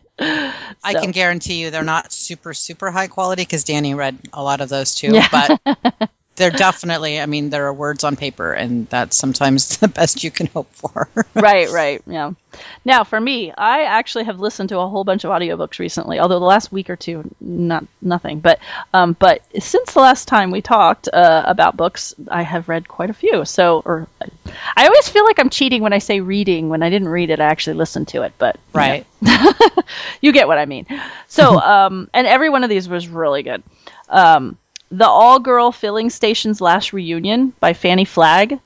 I 0.84 0.94
can 0.94 1.12
guarantee 1.12 1.62
you 1.62 1.72
they're 1.72 1.84
not 1.84 2.12
super, 2.12 2.54
super 2.54 2.92
high 2.92 3.08
quality 3.08 3.44
because 3.44 3.64
Danny 3.64 3.94
read 3.94 4.18
a 4.34 4.42
lot 4.42 4.62
of 4.62 4.70
those 4.70 4.96
too. 4.96 5.14
Yeah. 5.14 5.28
But 5.32 6.10
they're 6.38 6.52
definitely, 6.52 7.20
I 7.20 7.26
mean, 7.26 7.50
there 7.50 7.66
are 7.66 7.74
words 7.74 8.04
on 8.04 8.16
paper, 8.16 8.54
and 8.54 8.88
that's 8.88 9.18
sometimes 9.18 9.78
the 9.80 9.88
best 9.88 10.24
you 10.24 10.32
can 10.32 10.46
hope 10.48 10.72
for. 10.72 11.10
right, 11.34 11.70
right, 11.70 12.02
yeah. 12.06 12.32
Now, 12.86 13.04
for 13.04 13.20
me, 13.20 13.52
I 13.52 13.84
actually 13.84 14.26
have 14.26 14.40
listened 14.40 14.70
to 14.70 14.80
a 14.80 14.88
whole 14.88 15.04
bunch 15.04 15.24
of 15.24 15.32
audiobooks 15.32 15.80
recently. 15.80 16.20
Although 16.20 16.40
the 16.40 16.46
last 16.46 16.72
week 16.72 16.90
or 16.90 16.96
two, 16.96 17.30
not 17.42 17.86
nothing. 18.02 18.40
But, 18.40 18.60
um, 18.94 19.16
but 19.20 19.42
since 19.60 19.94
the 19.94 20.00
last 20.00 20.28
time 20.28 20.52
we 20.52 20.62
talked 20.62 21.10
uh, 21.12 21.44
about 21.46 21.76
books, 21.76 22.14
I 22.30 22.44
have 22.44 22.70
read 22.70 22.88
quite 22.88 23.10
a 23.10 23.14
few. 23.14 23.44
So, 23.44 23.82
or 23.84 24.08
I 24.76 24.86
always 24.86 25.10
feel 25.10 25.26
like 25.26 25.40
I'm 25.40 25.50
cheating 25.50 25.82
when 25.82 25.94
I 25.94 26.00
say 26.00 26.20
reading. 26.20 26.70
When 26.70 26.84
I 26.84 26.90
didn't 26.90 27.10
read 27.10 27.32
it, 27.32 27.40
I 27.40 27.46
actually 27.46 27.78
listened 27.78 28.10
to 28.10 28.22
it. 28.24 28.34
But 28.38 28.56
you 28.56 28.62
know. 28.74 28.80
right. 28.80 29.06
you 30.22 30.32
get 30.32 30.48
what 30.48 30.60
I 30.60 30.66
mean. 30.66 30.86
So, 31.28 31.60
um, 31.60 32.10
and 32.14 32.28
every 32.28 32.50
one 32.50 32.64
of 32.64 32.70
these 32.70 32.88
was 32.88 33.08
really 33.08 33.44
good. 33.44 33.64
Um, 34.10 34.58
the 34.92 35.08
All 35.08 35.40
Girl 35.40 35.72
Filling 35.72 36.10
Station's 36.10 36.62
Last 36.62 36.94
Reunion 36.94 37.54
by 37.60 37.74
Fanny 37.74 38.06
Flagg. 38.06 38.60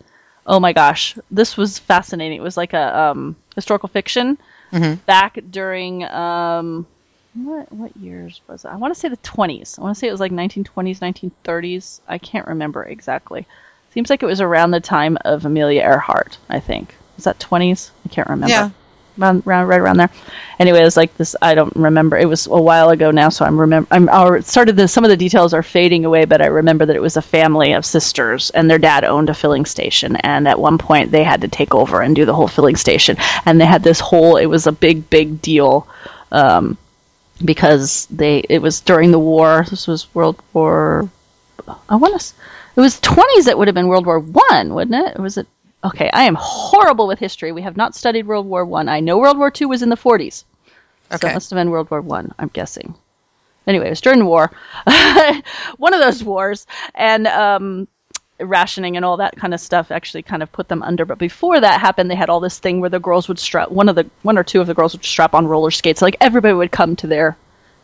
Oh 0.45 0.59
my 0.59 0.73
gosh, 0.73 1.15
this 1.29 1.55
was 1.57 1.79
fascinating. 1.79 2.37
It 2.37 2.43
was 2.43 2.57
like 2.57 2.73
a 2.73 2.99
um, 2.99 3.35
historical 3.55 3.89
fiction 3.89 4.37
Mhm. 4.71 5.03
back 5.05 5.37
during 5.49 6.03
um, 6.05 6.87
what 7.33 7.71
what 7.71 7.95
years 7.97 8.41
was 8.47 8.65
it? 8.65 8.69
I 8.69 8.75
want 8.77 8.93
to 8.93 8.99
say 8.99 9.09
the 9.09 9.17
20s. 9.17 9.77
I 9.77 9.81
want 9.83 9.95
to 9.95 9.99
say 9.99 10.07
it 10.07 10.11
was 10.11 10.19
like 10.19 10.31
1920s, 10.31 10.99
1930s. 11.01 11.99
I 12.07 12.17
can't 12.17 12.47
remember 12.47 12.83
exactly. 12.83 13.45
Seems 13.93 14.09
like 14.09 14.23
it 14.23 14.27
was 14.27 14.41
around 14.41 14.71
the 14.71 14.79
time 14.79 15.17
of 15.25 15.45
Amelia 15.45 15.81
Earhart. 15.81 16.37
I 16.49 16.59
think 16.59 16.95
was 17.17 17.25
that 17.25 17.39
20s. 17.39 17.91
I 18.05 18.09
can't 18.09 18.29
remember 18.29 18.49
Yeah. 18.53 18.69
Around, 19.19 19.45
right 19.45 19.79
around 19.79 19.97
there. 19.97 20.09
Anyway, 20.59 20.79
it 20.79 20.83
was 20.83 20.97
like 20.97 21.15
this. 21.17 21.35
I 21.41 21.55
don't 21.55 21.75
remember. 21.75 22.17
It 22.17 22.27
was 22.27 22.47
a 22.47 22.61
while 22.61 22.89
ago 22.89 23.11
now, 23.11 23.29
so 23.29 23.45
I'm 23.45 23.59
remember. 23.59 23.87
I'm 23.91 24.09
I 24.09 24.39
started. 24.41 24.75
The, 24.75 24.87
some 24.87 25.03
of 25.03 25.09
the 25.09 25.17
details 25.17 25.53
are 25.53 25.63
fading 25.63 26.05
away, 26.05 26.25
but 26.25 26.41
I 26.41 26.47
remember 26.47 26.85
that 26.85 26.95
it 26.95 27.01
was 27.01 27.17
a 27.17 27.21
family 27.21 27.73
of 27.73 27.85
sisters, 27.85 28.49
and 28.49 28.69
their 28.69 28.77
dad 28.77 29.03
owned 29.03 29.29
a 29.29 29.33
filling 29.33 29.65
station, 29.65 30.15
and 30.15 30.47
at 30.47 30.59
one 30.59 30.77
point 30.77 31.11
they 31.11 31.23
had 31.23 31.41
to 31.41 31.47
take 31.47 31.73
over 31.73 32.01
and 32.01 32.15
do 32.15 32.25
the 32.25 32.35
whole 32.35 32.47
filling 32.47 32.75
station, 32.75 33.17
and 33.45 33.59
they 33.59 33.65
had 33.65 33.83
this 33.83 33.99
whole. 33.99 34.37
It 34.37 34.47
was 34.47 34.67
a 34.67 34.71
big, 34.71 35.09
big 35.09 35.41
deal. 35.41 35.87
Um, 36.31 36.77
because 37.43 38.05
they 38.07 38.39
it 38.39 38.61
was 38.61 38.81
during 38.81 39.11
the 39.11 39.19
war. 39.19 39.65
This 39.69 39.87
was 39.87 40.13
World 40.13 40.41
War. 40.53 41.09
I 41.89 41.95
want 41.95 42.19
to. 42.19 42.33
It 42.75 42.79
was 42.79 42.99
20s. 43.01 43.47
It 43.47 43.57
would 43.57 43.67
have 43.67 43.75
been 43.75 43.87
World 43.87 44.05
War 44.05 44.19
One, 44.19 44.73
wouldn't 44.73 45.07
it? 45.07 45.19
Was 45.19 45.37
it? 45.37 45.47
Okay, 45.83 46.09
I 46.13 46.23
am 46.23 46.35
horrible 46.35 47.07
with 47.07 47.19
history. 47.19 47.51
We 47.51 47.63
have 47.63 47.77
not 47.77 47.95
studied 47.95 48.27
World 48.27 48.45
War 48.45 48.63
One. 48.65 48.87
I. 48.87 48.99
know 48.99 49.17
World 49.17 49.37
War 49.37 49.49
Two 49.49 49.67
was 49.67 49.81
in 49.81 49.89
the 49.89 49.97
40s. 49.97 50.43
So 51.19 51.27
it 51.27 51.33
must 51.33 51.49
have 51.49 51.57
been 51.57 51.71
World 51.71 51.89
War 51.89 52.01
One. 52.01 52.33
I'm 52.37 52.49
guessing. 52.49 52.95
Anyway, 53.67 53.87
it 53.87 53.91
was 53.91 54.01
during 54.01 54.19
the 54.19 54.25
war, 54.25 54.51
one 55.77 55.93
of 55.93 55.99
those 55.99 56.23
wars, 56.23 56.65
and 56.95 57.27
um, 57.27 57.87
rationing 58.39 58.95
and 58.95 59.05
all 59.05 59.17
that 59.17 59.35
kind 59.35 59.53
of 59.53 59.59
stuff 59.59 59.91
actually 59.91 60.23
kind 60.23 60.41
of 60.41 60.51
put 60.51 60.67
them 60.67 60.81
under. 60.81 61.05
But 61.05 61.19
before 61.19 61.59
that 61.59 61.79
happened, 61.79 62.09
they 62.09 62.15
had 62.15 62.29
all 62.29 62.39
this 62.39 62.57
thing 62.59 62.79
where 62.81 62.89
the 62.89 62.99
girls 62.99 63.27
would 63.27 63.39
strap 63.39 63.69
one 63.69 63.89
of 63.89 63.95
the 63.95 64.09
one 64.23 64.37
or 64.37 64.43
two 64.43 64.61
of 64.61 64.67
the 64.67 64.73
girls 64.73 64.93
would 64.93 65.05
strap 65.05 65.33
on 65.33 65.47
roller 65.47 65.71
skates. 65.71 66.01
Like 66.01 66.17
everybody 66.19 66.53
would 66.53 66.71
come 66.71 66.95
to 66.97 67.07
their 67.07 67.37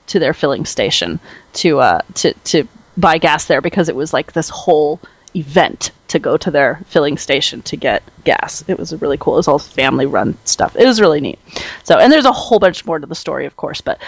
to 0.07 0.19
their 0.19 0.33
filling 0.33 0.65
station 0.65 1.19
to 1.53 1.79
uh, 1.79 2.01
to 2.15 2.33
to 2.33 2.67
buy 2.95 3.17
gas 3.19 3.45
there 3.45 3.61
because 3.61 3.89
it 3.89 3.95
was 3.95 4.13
like 4.13 4.33
this 4.33 4.49
whole 4.49 4.99
event 5.37 5.91
to 6.07 6.19
go 6.19 6.37
to 6.37 6.51
their 6.51 6.81
filling 6.87 7.17
station 7.17 7.61
to 7.63 7.77
get 7.77 8.03
gas. 8.23 8.63
It 8.67 8.79
was 8.79 8.93
really 9.01 9.17
cool. 9.17 9.33
It 9.33 9.37
was 9.37 9.47
all 9.47 9.59
family 9.59 10.05
run 10.05 10.37
stuff. 10.45 10.75
It 10.75 10.85
was 10.85 10.99
really 10.99 11.21
neat. 11.21 11.39
So, 11.83 11.97
and 11.97 12.11
there's 12.11 12.25
a 12.25 12.31
whole 12.31 12.59
bunch 12.59 12.85
more 12.85 12.97
to 12.97 13.05
the 13.05 13.15
story, 13.15 13.45
of 13.45 13.55
course, 13.55 13.81
but 13.81 14.01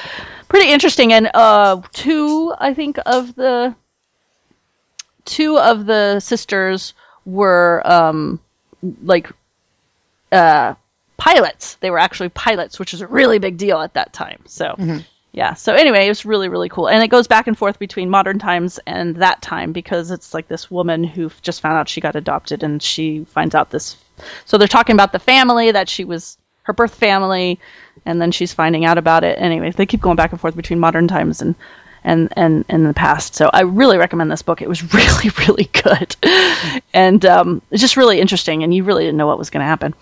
pretty 0.48 0.72
interesting. 0.72 1.14
And 1.14 1.30
uh, 1.34 1.82
two, 1.92 2.54
I 2.58 2.74
think, 2.74 2.98
of 3.06 3.36
the 3.36 3.76
two 5.26 5.58
of 5.58 5.86
the 5.86 6.20
sisters 6.20 6.94
were 7.26 7.82
um, 7.86 8.40
like 9.04 9.32
uh, 10.32 10.76
pilots. 11.18 11.76
They 11.76 11.92
were 11.92 12.00
actually 12.00 12.30
pilots, 12.30 12.80
which 12.80 12.94
was 12.94 13.02
a 13.02 13.08
really 13.08 13.40
big 13.40 13.58
deal 13.58 13.80
at 13.80 13.94
that 13.94 14.14
time. 14.14 14.42
So, 14.46 14.76
yeah. 15.32 15.54
So 15.54 15.74
anyway, 15.74 16.06
it 16.06 16.10
was 16.10 16.26
really 16.26 16.50
really 16.50 16.70
cool, 16.70 16.88
and 16.88 17.04
it 17.04 17.10
goes 17.10 17.28
back 17.28 17.48
and 17.48 17.58
forth 17.58 17.80
between 17.80 18.10
modern 18.10 18.40
times 18.40 18.80
and 18.86 19.18
that 19.18 19.42
time 19.42 19.72
because 19.72 20.12
it's 20.12 20.34
like 20.34 20.48
this 20.48 20.72
woman 20.72 21.04
who 21.04 21.32
just 21.42 21.62
found 21.62 21.78
out 21.78 21.90
she 21.90 22.02
got 22.02 22.16
adopted, 22.16 22.64
and 22.64 22.82
she 22.82 23.26
finds 23.26 23.56
out 23.56 23.70
this. 23.70 23.98
So 24.46 24.58
they're 24.58 24.68
talking 24.68 24.96
about 24.96 25.12
the 25.12 25.20
family 25.20 25.72
that 25.72 25.88
she 25.90 26.04
was 26.04 26.38
her 26.64 26.74
birth 26.74 26.96
family, 26.96 27.60
and 28.06 28.22
then 28.22 28.32
she's 28.32 28.54
finding 28.54 28.86
out 28.86 28.98
about 28.98 29.24
it. 29.24 29.40
Anyway, 29.40 29.72
they 29.72 29.86
keep 29.86 30.02
going 30.02 30.16
back 30.16 30.32
and 30.32 30.42
forth 30.42 30.56
between 30.56 30.80
modern 30.80 31.08
times 31.08 31.42
and 31.42 31.56
and 32.04 32.34
and 32.36 32.66
and 32.70 32.86
the 32.86 32.94
past. 32.94 33.36
So 33.36 33.50
I 33.52 33.62
really 33.62 33.98
recommend 33.98 34.32
this 34.32 34.42
book. 34.42 34.62
It 34.62 34.70
was 34.70 34.94
really 34.94 35.30
really 35.48 35.70
good, 35.72 36.16
and 36.94 37.24
um, 37.26 37.62
it's 37.70 37.82
just 37.82 37.98
really 37.98 38.20
interesting, 38.20 38.64
and 38.64 38.74
you 38.74 38.84
really 38.84 39.04
didn't 39.04 39.18
know 39.18 39.28
what 39.28 39.38
was 39.38 39.50
going 39.50 39.62
to 39.62 39.68
happen. 39.68 39.94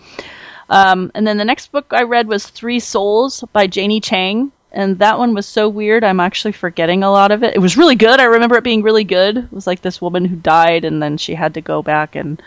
Um, 0.70 1.10
and 1.14 1.26
then 1.26 1.38
the 1.38 1.44
next 1.44 1.72
book 1.72 1.86
I 1.90 2.02
read 2.02 2.28
was 2.28 2.46
Three 2.46 2.80
Souls 2.80 3.42
by 3.52 3.66
Janie 3.66 4.00
Chang. 4.00 4.52
And 4.70 4.98
that 4.98 5.18
one 5.18 5.34
was 5.34 5.46
so 5.46 5.68
weird, 5.68 6.04
I'm 6.04 6.20
actually 6.20 6.52
forgetting 6.52 7.02
a 7.02 7.10
lot 7.10 7.30
of 7.30 7.42
it. 7.42 7.54
It 7.54 7.58
was 7.58 7.78
really 7.78 7.94
good. 7.94 8.20
I 8.20 8.24
remember 8.24 8.56
it 8.56 8.64
being 8.64 8.82
really 8.82 9.04
good. 9.04 9.38
It 9.38 9.52
was 9.52 9.66
like 9.66 9.80
this 9.80 10.00
woman 10.00 10.24
who 10.26 10.36
died, 10.36 10.84
and 10.84 11.02
then 11.02 11.16
she 11.16 11.34
had 11.34 11.54
to 11.54 11.62
go 11.62 11.82
back 11.82 12.16
and 12.16 12.42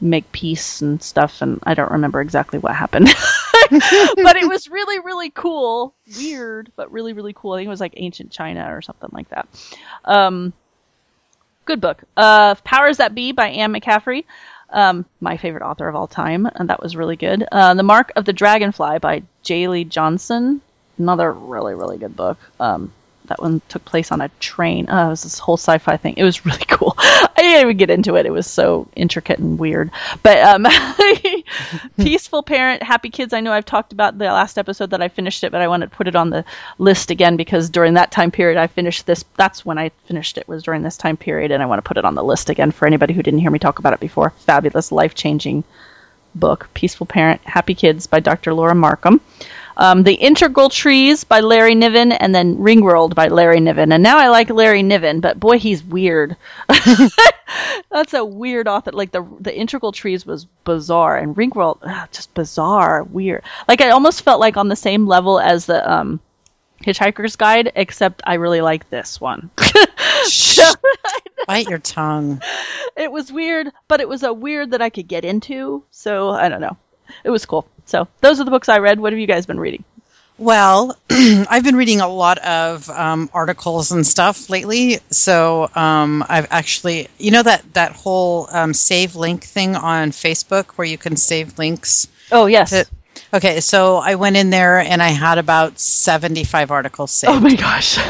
make 0.00 0.30
peace 0.30 0.82
and 0.82 1.02
stuff. 1.02 1.40
And 1.40 1.60
I 1.62 1.74
don't 1.74 1.92
remember 1.92 2.20
exactly 2.20 2.58
what 2.58 2.74
happened. 2.74 3.06
but 3.70 4.36
it 4.36 4.46
was 4.46 4.68
really, 4.68 5.00
really 5.00 5.30
cool. 5.30 5.94
Weird, 6.18 6.70
but 6.76 6.92
really, 6.92 7.14
really 7.14 7.32
cool. 7.32 7.54
I 7.54 7.58
think 7.58 7.66
it 7.66 7.70
was 7.70 7.80
like 7.80 7.94
ancient 7.96 8.30
China 8.30 8.74
or 8.74 8.82
something 8.82 9.10
like 9.12 9.30
that. 9.30 9.48
Um, 10.04 10.52
good 11.64 11.80
book. 11.80 12.02
Uh, 12.14 12.56
Powers 12.56 12.98
That 12.98 13.14
Be 13.14 13.32
by 13.32 13.48
Anne 13.48 13.72
McCaffrey. 13.72 14.24
Um, 14.70 15.06
my 15.20 15.36
favorite 15.36 15.62
author 15.62 15.88
of 15.88 15.94
all 15.94 16.08
time, 16.08 16.46
and 16.46 16.68
that 16.68 16.82
was 16.82 16.96
really 16.96 17.16
good. 17.16 17.46
Uh, 17.50 17.74
the 17.74 17.82
Mark 17.82 18.12
of 18.16 18.24
the 18.24 18.32
Dragonfly 18.32 18.98
by 18.98 19.22
Jaleigh 19.42 19.88
Johnson. 19.88 20.60
Another 20.98 21.32
really, 21.32 21.74
really 21.74 21.98
good 21.98 22.16
book. 22.16 22.38
Um, 22.60 22.92
that 23.26 23.40
one 23.40 23.62
took 23.68 23.84
place 23.84 24.12
on 24.12 24.20
a 24.20 24.28
train. 24.38 24.86
Oh, 24.90 25.06
it 25.06 25.10
was 25.10 25.22
this 25.22 25.38
whole 25.38 25.56
sci-fi 25.56 25.96
thing. 25.96 26.14
It 26.16 26.24
was 26.24 26.44
really 26.46 26.64
cool. 26.68 26.94
I 26.98 27.30
didn't 27.36 27.60
even 27.62 27.76
get 27.76 27.90
into 27.90 28.16
it. 28.16 28.26
It 28.26 28.32
was 28.32 28.46
so 28.46 28.88
intricate 28.94 29.38
and 29.38 29.58
weird. 29.58 29.90
But 30.22 30.38
um, 30.38 30.66
Peaceful 31.96 32.42
Parent, 32.42 32.82
Happy 32.82 33.10
Kids. 33.10 33.32
I 33.32 33.40
know 33.40 33.52
I've 33.52 33.64
talked 33.64 33.92
about 33.92 34.18
the 34.18 34.26
last 34.26 34.58
episode 34.58 34.90
that 34.90 35.02
I 35.02 35.08
finished 35.08 35.42
it, 35.44 35.52
but 35.52 35.62
I 35.62 35.68
wanted 35.68 35.90
to 35.90 35.96
put 35.96 36.08
it 36.08 36.16
on 36.16 36.30
the 36.30 36.44
list 36.78 37.10
again 37.10 37.36
because 37.36 37.70
during 37.70 37.94
that 37.94 38.10
time 38.10 38.30
period 38.30 38.58
I 38.58 38.66
finished 38.66 39.06
this. 39.06 39.24
That's 39.36 39.64
when 39.64 39.78
I 39.78 39.90
finished 40.06 40.38
it. 40.38 40.46
Was 40.46 40.62
during 40.62 40.82
this 40.82 40.96
time 40.96 41.16
period, 41.16 41.50
and 41.50 41.62
I 41.62 41.66
want 41.66 41.82
to 41.82 41.88
put 41.88 41.96
it 41.96 42.04
on 42.04 42.14
the 42.14 42.24
list 42.24 42.50
again 42.50 42.72
for 42.72 42.86
anybody 42.86 43.14
who 43.14 43.22
didn't 43.22 43.40
hear 43.40 43.50
me 43.50 43.58
talk 43.58 43.78
about 43.78 43.94
it 43.94 44.00
before. 44.00 44.30
Fabulous, 44.30 44.92
life-changing 44.92 45.64
book, 46.34 46.68
Peaceful 46.74 47.06
Parent, 47.06 47.40
Happy 47.44 47.74
Kids 47.74 48.06
by 48.06 48.20
Dr. 48.20 48.52
Laura 48.52 48.74
Markham. 48.74 49.20
Um, 49.76 50.02
the 50.02 50.14
Integral 50.14 50.68
Trees 50.68 51.24
by 51.24 51.40
Larry 51.40 51.74
Niven, 51.74 52.12
and 52.12 52.34
then 52.34 52.56
Ringworld 52.58 53.14
by 53.14 53.28
Larry 53.28 53.60
Niven. 53.60 53.92
And 53.92 54.02
now 54.02 54.18
I 54.18 54.28
like 54.28 54.50
Larry 54.50 54.82
Niven, 54.82 55.20
but 55.20 55.38
boy, 55.38 55.58
he's 55.58 55.82
weird. 55.82 56.36
That's 57.90 58.14
a 58.14 58.24
weird 58.24 58.68
author. 58.68 58.92
Like 58.92 59.12
the 59.12 59.26
the 59.40 59.56
Integral 59.56 59.92
Trees 59.92 60.24
was 60.24 60.44
bizarre, 60.64 61.16
and 61.16 61.36
Ringworld 61.36 61.78
ugh, 61.82 62.08
just 62.12 62.32
bizarre, 62.34 63.02
weird. 63.02 63.42
Like 63.68 63.80
I 63.80 63.90
almost 63.90 64.22
felt 64.22 64.40
like 64.40 64.56
on 64.56 64.68
the 64.68 64.76
same 64.76 65.06
level 65.06 65.38
as 65.40 65.66
the 65.66 65.90
um, 65.90 66.20
Hitchhiker's 66.84 67.36
Guide, 67.36 67.72
except 67.74 68.22
I 68.26 68.34
really 68.34 68.60
like 68.60 68.90
this 68.90 69.20
one. 69.20 69.50
so, 70.24 70.64
Bite 71.46 71.68
your 71.68 71.78
tongue. 71.78 72.42
it 72.96 73.10
was 73.10 73.32
weird, 73.32 73.70
but 73.88 74.00
it 74.00 74.08
was 74.08 74.22
a 74.22 74.32
weird 74.32 74.72
that 74.72 74.82
I 74.82 74.90
could 74.90 75.08
get 75.08 75.24
into. 75.24 75.84
So 75.90 76.30
I 76.30 76.48
don't 76.48 76.60
know. 76.60 76.76
It 77.24 77.30
was 77.30 77.46
cool. 77.46 77.66
So 77.86 78.08
those 78.20 78.40
are 78.40 78.44
the 78.44 78.50
books 78.50 78.68
I 78.68 78.78
read. 78.78 78.98
What 79.00 79.12
have 79.12 79.20
you 79.20 79.26
guys 79.26 79.46
been 79.46 79.60
reading? 79.60 79.84
Well, 80.36 80.96
I've 81.10 81.62
been 81.62 81.76
reading 81.76 82.00
a 82.00 82.08
lot 82.08 82.38
of 82.38 82.90
um, 82.90 83.30
articles 83.32 83.92
and 83.92 84.04
stuff 84.04 84.50
lately. 84.50 84.98
So 85.10 85.70
um, 85.74 86.24
I've 86.28 86.48
actually, 86.50 87.08
you 87.18 87.30
know, 87.30 87.42
that 87.42 87.74
that 87.74 87.92
whole 87.92 88.48
um, 88.50 88.74
save 88.74 89.14
link 89.14 89.44
thing 89.44 89.76
on 89.76 90.10
Facebook 90.10 90.72
where 90.72 90.86
you 90.86 90.98
can 90.98 91.16
save 91.16 91.56
links. 91.58 92.08
Oh 92.32 92.46
yes. 92.46 92.70
To, 92.70 92.86
okay, 93.32 93.60
so 93.60 93.98
I 93.98 94.16
went 94.16 94.36
in 94.36 94.50
there 94.50 94.80
and 94.80 95.00
I 95.00 95.10
had 95.10 95.38
about 95.38 95.78
seventy-five 95.78 96.72
articles 96.72 97.12
saved. 97.12 97.32
oh 97.32 97.40
my 97.40 97.54
gosh. 97.54 97.98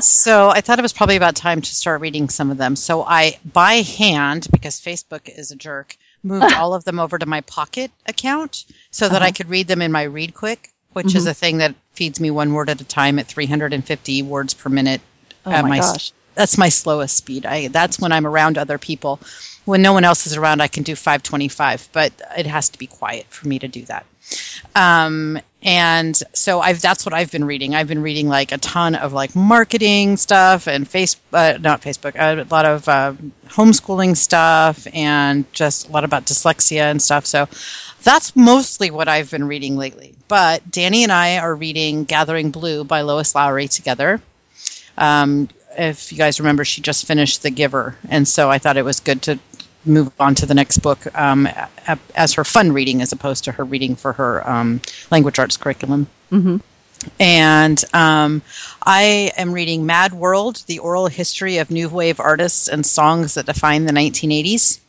So 0.00 0.48
I 0.50 0.60
thought 0.60 0.80
it 0.80 0.82
was 0.82 0.92
probably 0.92 1.14
about 1.14 1.36
time 1.36 1.60
to 1.60 1.74
start 1.74 2.00
reading 2.00 2.28
some 2.28 2.50
of 2.50 2.58
them. 2.58 2.74
So 2.74 3.04
I, 3.04 3.38
by 3.44 3.74
hand, 3.74 4.48
because 4.50 4.80
Facebook 4.80 5.28
is 5.28 5.52
a 5.52 5.56
jerk, 5.56 5.96
moved 6.24 6.52
all 6.56 6.74
of 6.74 6.84
them 6.84 6.98
over 6.98 7.18
to 7.18 7.26
my 7.26 7.42
Pocket 7.42 7.90
account 8.06 8.64
so 8.90 9.08
that 9.08 9.22
I 9.22 9.30
could 9.30 9.48
read 9.48 9.68
them 9.68 9.82
in 9.82 9.92
my 9.92 10.02
Read 10.04 10.34
Quick, 10.34 10.70
which 10.92 11.14
is 11.14 11.26
Mhm. 11.26 11.30
a 11.30 11.34
thing 11.34 11.58
that 11.58 11.74
feeds 11.92 12.18
me 12.18 12.30
one 12.30 12.52
word 12.52 12.70
at 12.70 12.80
a 12.80 12.84
time 12.84 13.18
at 13.18 13.26
350 13.28 14.22
words 14.22 14.54
per 14.54 14.68
minute 14.70 15.00
oh 15.46 15.50
at 15.52 15.62
my 15.62 15.68
my 15.68 15.78
gosh. 15.78 16.12
that's 16.34 16.58
my 16.58 16.68
slowest 16.70 17.16
speed. 17.16 17.46
I 17.46 17.68
that's 17.68 18.00
when 18.00 18.10
I'm 18.12 18.26
around 18.26 18.58
other 18.58 18.78
people. 18.78 19.20
When 19.64 19.80
no 19.82 19.92
one 19.92 20.04
else 20.04 20.26
is 20.26 20.36
around, 20.36 20.60
I 20.60 20.68
can 20.68 20.82
do 20.82 20.94
525, 20.96 21.88
but 21.92 22.12
it 22.36 22.46
has 22.46 22.68
to 22.70 22.78
be 22.78 22.86
quiet 22.86 23.26
for 23.30 23.46
me 23.48 23.58
to 23.60 23.68
do 23.68 23.82
that. 23.86 24.04
Um, 24.74 25.38
and 25.64 26.14
so 26.34 26.60
I've 26.60 26.80
that's 26.82 27.06
what 27.06 27.14
I've 27.14 27.32
been 27.32 27.46
reading. 27.46 27.74
I've 27.74 27.88
been 27.88 28.02
reading 28.02 28.28
like 28.28 28.52
a 28.52 28.58
ton 28.58 28.94
of 28.94 29.14
like 29.14 29.34
marketing 29.34 30.18
stuff 30.18 30.68
and 30.68 30.86
face 30.86 31.16
uh, 31.32 31.58
not 31.58 31.80
Facebook, 31.80 32.16
a 32.16 32.46
lot 32.52 32.66
of 32.66 32.86
uh, 32.86 33.14
homeschooling 33.48 34.14
stuff 34.14 34.86
and 34.92 35.50
just 35.52 35.88
a 35.88 35.92
lot 35.92 36.04
about 36.04 36.26
dyslexia 36.26 36.90
and 36.90 37.00
stuff. 37.00 37.24
So 37.24 37.48
that's 38.02 38.36
mostly 38.36 38.90
what 38.90 39.08
I've 39.08 39.30
been 39.30 39.48
reading 39.48 39.76
lately. 39.78 40.14
But 40.28 40.70
Danny 40.70 41.02
and 41.02 41.12
I 41.12 41.38
are 41.38 41.54
reading 41.54 42.04
Gathering 42.04 42.50
Blue 42.50 42.84
by 42.84 43.00
Lois 43.00 43.34
Lowry 43.34 43.68
together. 43.68 44.20
Um, 44.98 45.48
if 45.78 46.12
you 46.12 46.18
guys 46.18 46.40
remember, 46.40 46.66
she 46.66 46.82
just 46.82 47.06
finished 47.06 47.42
The 47.42 47.50
Giver, 47.50 47.96
and 48.08 48.28
so 48.28 48.50
I 48.50 48.58
thought 48.58 48.76
it 48.76 48.84
was 48.84 49.00
good 49.00 49.22
to 49.22 49.38
move 49.86 50.12
on 50.18 50.34
to 50.36 50.46
the 50.46 50.54
next 50.54 50.78
book 50.78 51.06
um, 51.18 51.48
as 52.14 52.34
her 52.34 52.44
fun 52.44 52.72
reading 52.72 53.02
as 53.02 53.12
opposed 53.12 53.44
to 53.44 53.52
her 53.52 53.64
reading 53.64 53.96
for 53.96 54.12
her 54.12 54.48
um, 54.48 54.80
language 55.10 55.38
arts 55.38 55.56
curriculum. 55.56 56.06
Mm-hmm. 56.30 56.56
And 57.20 57.84
um, 57.92 58.42
I 58.82 59.32
am 59.36 59.52
reading 59.52 59.86
Mad 59.86 60.12
World, 60.12 60.62
the 60.66 60.78
oral 60.78 61.06
history 61.06 61.58
of 61.58 61.70
new 61.70 61.88
wave 61.88 62.20
artists 62.20 62.68
and 62.68 62.84
songs 62.84 63.34
that 63.34 63.46
define 63.46 63.84
the 63.84 63.92
1980s. 63.92 64.80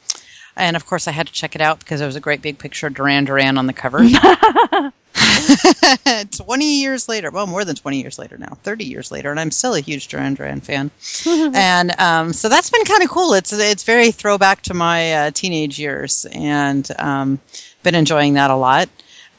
And 0.58 0.76
of 0.76 0.86
course, 0.86 1.08
I 1.08 1.12
had 1.12 1.28
to 1.28 1.34
check 1.34 1.56
it 1.56 1.62
out 1.62 1.80
because 1.80 1.99
there 1.99 2.08
was 2.08 2.16
a 2.16 2.22
great 2.22 2.41
big 2.41 2.58
picture 2.58 2.88
of 2.88 2.93
Duran 2.93 3.26
Duran 3.26 3.58
on 3.58 3.68
the 3.68 3.74
cover. 3.74 3.99
20 6.32 6.82
years 6.82 7.08
later, 7.08 7.32
well, 7.32 7.47
more 7.47 7.64
than 7.64 7.76
20 7.76 8.01
years 8.01 8.20
later 8.20 8.38
now, 8.38 8.58
30 8.64 8.86
years 8.86 9.12
later, 9.12 9.32
and 9.32 9.39
I'm 9.39 9.51
still 9.51 9.74
a 9.74 9.80
huge 9.80 10.08
Duran 10.08 10.34
Duran 10.34 10.62
fan. 10.62 10.91
and 11.28 11.99
um, 11.99 12.34
so 12.34 12.49
that's 12.49 12.70
been 12.70 12.86
kind 12.86 13.03
of 13.03 13.10
cool. 13.10 13.34
It's 13.34 13.53
it's 13.53 13.84
very 13.84 14.12
throwback 14.12 14.64
to 14.64 14.74
my 14.74 15.14
uh, 15.14 15.32
teenage 15.32 15.80
years, 15.80 16.26
and 16.26 16.89
um, 16.97 17.39
been 17.84 17.95
enjoying 17.95 18.34
that 18.34 18.51
a 18.51 18.56
lot. 18.56 18.89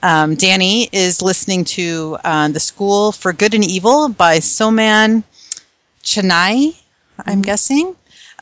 Um, 0.03 0.35
Danny 0.35 0.89
is 0.91 1.23
listening 1.23 1.65
to 1.65 2.19
uh, 2.23 2.49
The 2.49 2.61
School 2.61 3.13
for 3.13 3.33
Good 3.33 3.55
and 3.55 3.65
Evil 3.65 4.09
by 4.09 4.39
Soman 4.39 5.25
Chennai, 6.03 6.77
I'm 7.19 7.43
guessing. 7.43 7.97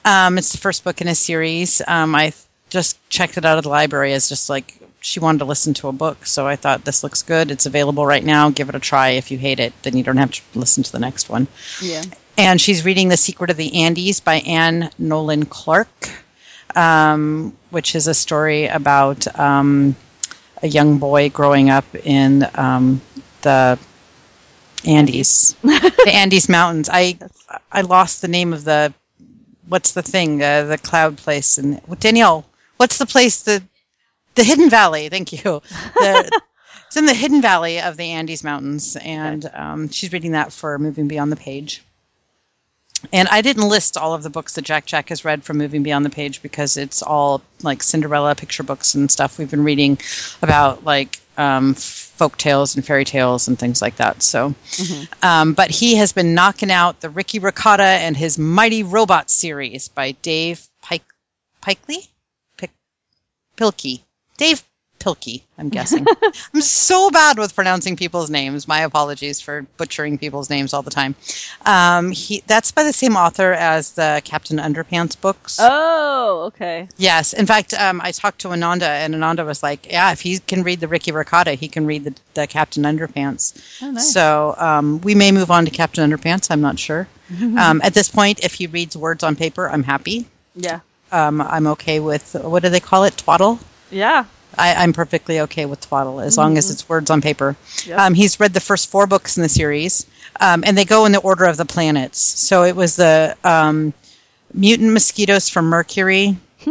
Um, 0.05 0.37
it's 0.37 0.53
the 0.53 0.59
first 0.59 0.85
book 0.85 1.01
in 1.01 1.09
a 1.09 1.15
series. 1.15 1.81
Um, 1.87 2.15
I 2.15 2.35
just 2.75 3.09
checked 3.09 3.39
it 3.39 3.45
out 3.45 3.57
of 3.57 3.63
the 3.63 3.71
library 3.71 4.13
as 4.13 4.29
just 4.29 4.51
like 4.51 4.77
she 5.01 5.21
wanted 5.21 5.39
to 5.39 5.45
listen 5.45 5.75
to 5.75 5.87
a 5.87 5.93
book. 5.93 6.27
So 6.27 6.45
I 6.45 6.57
thought 6.57 6.85
this 6.85 7.05
looks 7.05 7.23
good. 7.23 7.53
It's 7.53 7.67
available 7.67 8.05
right 8.05 8.25
now. 8.25 8.51
Give 8.51 8.69
it 8.69 8.75
a 8.75 8.81
try. 8.81 9.11
If 9.11 9.31
you 9.31 9.39
hate 9.39 9.61
it, 9.61 9.73
then 9.85 9.97
you 9.97 10.03
don't 10.03 10.17
have 10.17 10.33
to 10.33 10.43
listen 10.59 10.83
to 10.83 10.91
the 10.91 10.99
next 10.99 11.29
one. 11.29 11.47
Yeah. 11.81 12.03
And 12.37 12.61
she's 12.61 12.85
reading 12.85 13.09
The 13.09 13.17
Secret 13.17 13.51
of 13.51 13.57
the 13.57 13.85
Andes 13.85 14.19
by 14.19 14.41
Ann 14.41 14.91
Nolan 14.99 15.45
Clark, 15.45 16.11
um, 16.75 17.57
which 17.71 17.95
is 17.95 18.09
a 18.09 18.15
story 18.15 18.67
about 18.67 19.39
um, 19.39 19.95
a 20.61 20.67
young 20.67 20.99
boy 20.99 21.31
growing 21.31 21.71
up 21.71 21.95
in 21.95 22.45
um, 22.57 23.01
the 23.43 23.79
Andes, 24.85 25.55
the 25.63 26.13
Andes 26.13 26.49
Mountains. 26.49 26.89
I 26.93 27.19
I 27.71 27.83
lost 27.83 28.21
the 28.21 28.29
name 28.29 28.53
of 28.53 28.65
the 28.65 28.93
what's 29.69 29.93
the 29.93 30.03
thing 30.03 30.43
uh, 30.43 30.65
the 30.65 30.79
cloud 30.79 31.19
place 31.19 31.59
and 31.59 31.81
Danielle. 32.01 32.45
What's 32.77 32.99
the 32.99 33.07
place 33.07 33.43
the 33.43 33.63
the 34.35 34.45
Hidden 34.45 34.71
Valley? 34.71 35.09
Thank 35.09 35.33
you. 35.33 35.63
The, 35.95 36.41
it's 36.87 36.97
in 36.97 37.07
the 37.07 37.15
Hidden 37.15 37.43
Valley 37.43 37.81
of 37.81 37.97
the 37.97 38.11
Andes 38.11 38.45
Mountains, 38.45 38.97
and 38.97 39.45
um, 39.53 39.89
she's 39.89 40.13
reading 40.13 40.33
that 40.33 40.53
for 40.53 40.79
Moving 40.79 41.09
Beyond 41.09 41.33
the 41.33 41.37
Page. 41.37 41.83
And 43.13 43.29
I 43.29 43.43
didn't 43.43 43.69
list 43.69 43.97
all 43.97 44.15
of 44.15 44.23
the 44.23 44.31
books 44.31 44.55
that 44.55 44.63
Jack 44.63 44.87
Jack 44.87 45.09
has 45.09 45.25
read 45.25 45.43
from 45.43 45.59
Moving 45.59 45.83
Beyond 45.83 46.05
the 46.05 46.11
Page 46.11 46.43
because 46.43 46.77
it's 46.77 47.03
all 47.03 47.43
like 47.63 47.83
Cinderella 47.83 48.35
picture 48.35 48.63
books 48.63 48.95
and 48.95 49.11
stuff 49.11 49.39
we've 49.39 49.51
been 49.51 49.65
reading 49.65 49.99
about 50.41 50.85
like 50.85 51.19
um, 51.37 51.75
folk 51.75 52.37
tales 52.37 52.77
and 52.77 52.87
fairy 52.87 53.05
tales 53.05 53.49
and 53.49 53.59
things 53.59 53.83
like 53.83 53.97
that. 53.97 54.23
So, 54.23 54.55
um, 55.23 55.55
but 55.55 55.71
he 55.71 55.97
has 55.97 56.13
been 56.13 56.35
knocking 56.35 56.71
out 56.71 57.01
the 57.01 57.11
Ricky 57.11 57.41
Ricotta 57.41 57.83
and 57.83 58.17
his 58.17 58.39
Mighty 58.39 58.83
Robot 58.83 59.31
series 59.31 59.89
by 59.89 60.13
Dave 60.13 60.65
Pike 60.81 61.03
Pikely, 61.63 61.97
Pick, 61.97 62.14
Pilkey, 63.57 64.01
Dave 64.37 64.63
Pilkey. 65.05 65.43
I'm 65.59 65.69
guessing. 65.69 66.07
I'm 66.55 66.61
so 66.63 67.11
bad 67.11 67.39
with 67.39 67.55
pronouncing 67.55 67.97
people's 67.97 68.31
names. 68.31 68.67
My 68.67 68.81
apologies 68.81 69.41
for 69.41 69.67
butchering 69.77 70.19
people's 70.19 70.49
names 70.49 70.73
all 70.73 70.83
the 70.83 70.91
time. 70.91 71.15
Um, 71.65 72.11
he 72.11 72.43
that's 72.47 72.73
by 72.73 72.85
the 72.85 72.93
same 72.93 73.17
author 73.17 73.53
as 73.53 73.93
the 73.93 74.23
Captain 74.25 74.57
Underpants 74.57 75.21
books. 75.21 75.59
Oh, 75.61 76.45
okay. 76.47 76.89
Yes. 76.97 77.35
In 77.35 77.47
fact, 77.47 77.75
um, 77.75 78.01
I 78.03 78.13
talked 78.13 78.41
to 78.41 78.51
Ananda, 78.51 78.89
and 78.89 79.15
Ananda 79.15 79.45
was 79.45 79.63
like, 79.63 79.87
"Yeah, 79.91 80.13
if 80.13 80.21
he 80.21 80.39
can 80.39 80.63
read 80.63 80.81
the 80.81 80.89
Ricky 80.89 81.13
Ricotta, 81.13 81.53
he 81.53 81.69
can 81.69 81.87
read 81.87 82.05
the, 82.05 82.15
the 82.33 82.47
Captain 82.47 82.85
Underpants." 82.85 83.83
Oh, 83.83 83.91
nice. 83.91 84.13
So 84.13 84.55
um, 84.57 85.01
we 85.03 85.15
may 85.15 85.33
move 85.33 85.51
on 85.51 85.67
to 85.67 85.71
Captain 85.71 86.09
Underpants. 86.09 86.51
I'm 86.51 86.63
not 86.63 86.79
sure. 86.79 87.07
um, 87.43 87.81
at 87.83 87.95
this 87.95 88.09
point, 88.09 88.43
if 88.43 88.55
he 88.55 88.67
reads 88.69 88.97
words 88.97 89.23
on 89.23 89.37
paper, 89.37 89.69
I'm 89.69 89.83
happy. 89.83 90.27
Yeah. 90.55 90.81
Um, 91.13 91.41
I'm 91.41 91.67
okay 91.69 92.01
with 92.01 92.35
what 92.35 92.63
do 92.63 92.71
they 92.71 92.81
call 92.81 93.05
it? 93.05 93.17
Twaddle. 93.17 93.59
Yeah. 93.91 94.25
I, 94.57 94.75
I'm 94.75 94.93
perfectly 94.93 95.41
okay 95.41 95.67
with 95.67 95.81
twaddle 95.81 96.21
as 96.21 96.39
long 96.39 96.59
as 96.59 96.71
it's 96.71 96.89
words 96.89 97.11
on 97.11 97.21
paper. 97.21 97.57
Yep. 97.87 97.99
Um, 97.99 98.15
he's 98.15 98.39
read 98.39 98.53
the 98.53 98.61
first 98.61 98.89
four 98.89 99.07
books 99.07 99.37
in 99.37 99.43
the 99.43 99.49
series, 99.49 100.07
um, 100.41 100.63
and 100.65 100.79
they 100.79 100.85
go 100.85 101.07
in 101.07 101.13
the 101.13 101.19
order 101.19 101.45
of 101.45 101.57
the 101.57 101.65
planets. 101.65 102.19
So 102.19 102.63
it 102.63 102.77
was 102.77 102.97
the 102.97 103.37
um, 103.43 103.93
mutant 104.53 104.93
mosquitoes 104.93 105.49
from 105.49 105.67
Mercury, 105.67 106.37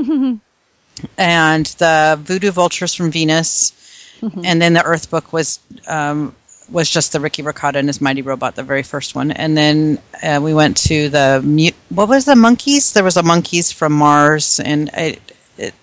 and 1.17 1.65
the 1.65 2.19
voodoo 2.21 2.51
vultures 2.51 2.93
from 2.93 3.11
Venus, 3.11 3.73
and 4.21 4.61
then 4.61 4.73
the 4.73 4.83
Earth 4.83 5.09
book 5.09 5.33
was 5.33 5.59
um, 5.87 6.35
was 6.73 6.89
just 6.89 7.11
the 7.13 7.19
Ricky 7.19 7.43
Ricotta 7.43 7.77
and 7.77 7.87
his 7.87 8.01
mighty 8.01 8.23
robot, 8.23 8.55
the 8.55 8.63
very 8.63 8.83
first 8.83 9.13
one, 9.13 9.31
and 9.31 9.55
then 9.55 9.99
uh, 10.21 10.41
we 10.43 10.53
went 10.53 10.77
to 10.89 11.09
the. 11.09 11.73
What 11.89 12.09
was 12.09 12.25
the 12.25 12.35
monkeys? 12.35 12.93
There 12.93 13.03
was 13.03 13.15
a 13.15 13.23
monkeys 13.23 13.71
from 13.71 13.93
Mars, 13.93 14.59
and 14.59 14.89
it, 14.93 15.21
it 15.57 15.73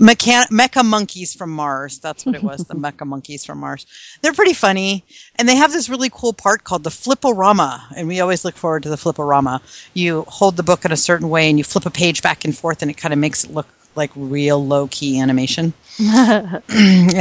Mechan- 0.00 0.48
mecha 0.48 0.84
monkeys 0.84 1.34
from 1.34 1.50
Mars. 1.50 2.00
That's 2.00 2.26
what 2.26 2.34
it 2.34 2.42
was. 2.42 2.64
the 2.64 2.74
mecha 2.86 3.06
monkeys 3.06 3.44
from 3.44 3.58
Mars. 3.58 3.86
They're 4.20 4.32
pretty 4.32 4.54
funny, 4.54 5.04
and 5.36 5.48
they 5.48 5.56
have 5.56 5.72
this 5.72 5.88
really 5.88 6.10
cool 6.12 6.32
part 6.32 6.64
called 6.64 6.82
the 6.82 6.90
fliporama, 6.90 7.80
and 7.96 8.08
we 8.08 8.20
always 8.20 8.44
look 8.44 8.56
forward 8.56 8.82
to 8.82 8.88
the 8.88 8.96
fliporama. 8.96 9.60
You 9.94 10.24
hold 10.26 10.56
the 10.56 10.64
book 10.64 10.84
in 10.84 10.90
a 10.90 10.96
certain 10.96 11.28
way, 11.28 11.48
and 11.48 11.58
you 11.58 11.64
flip 11.64 11.86
a 11.86 11.90
page 11.90 12.22
back 12.22 12.44
and 12.44 12.56
forth, 12.56 12.82
and 12.82 12.90
it 12.90 12.94
kind 12.94 13.14
of 13.14 13.20
makes 13.20 13.44
it 13.44 13.54
look 13.54 13.68
like 13.94 14.10
real 14.16 14.64
low 14.64 14.88
key 14.88 15.20
animation. 15.20 15.72
and 15.98 16.62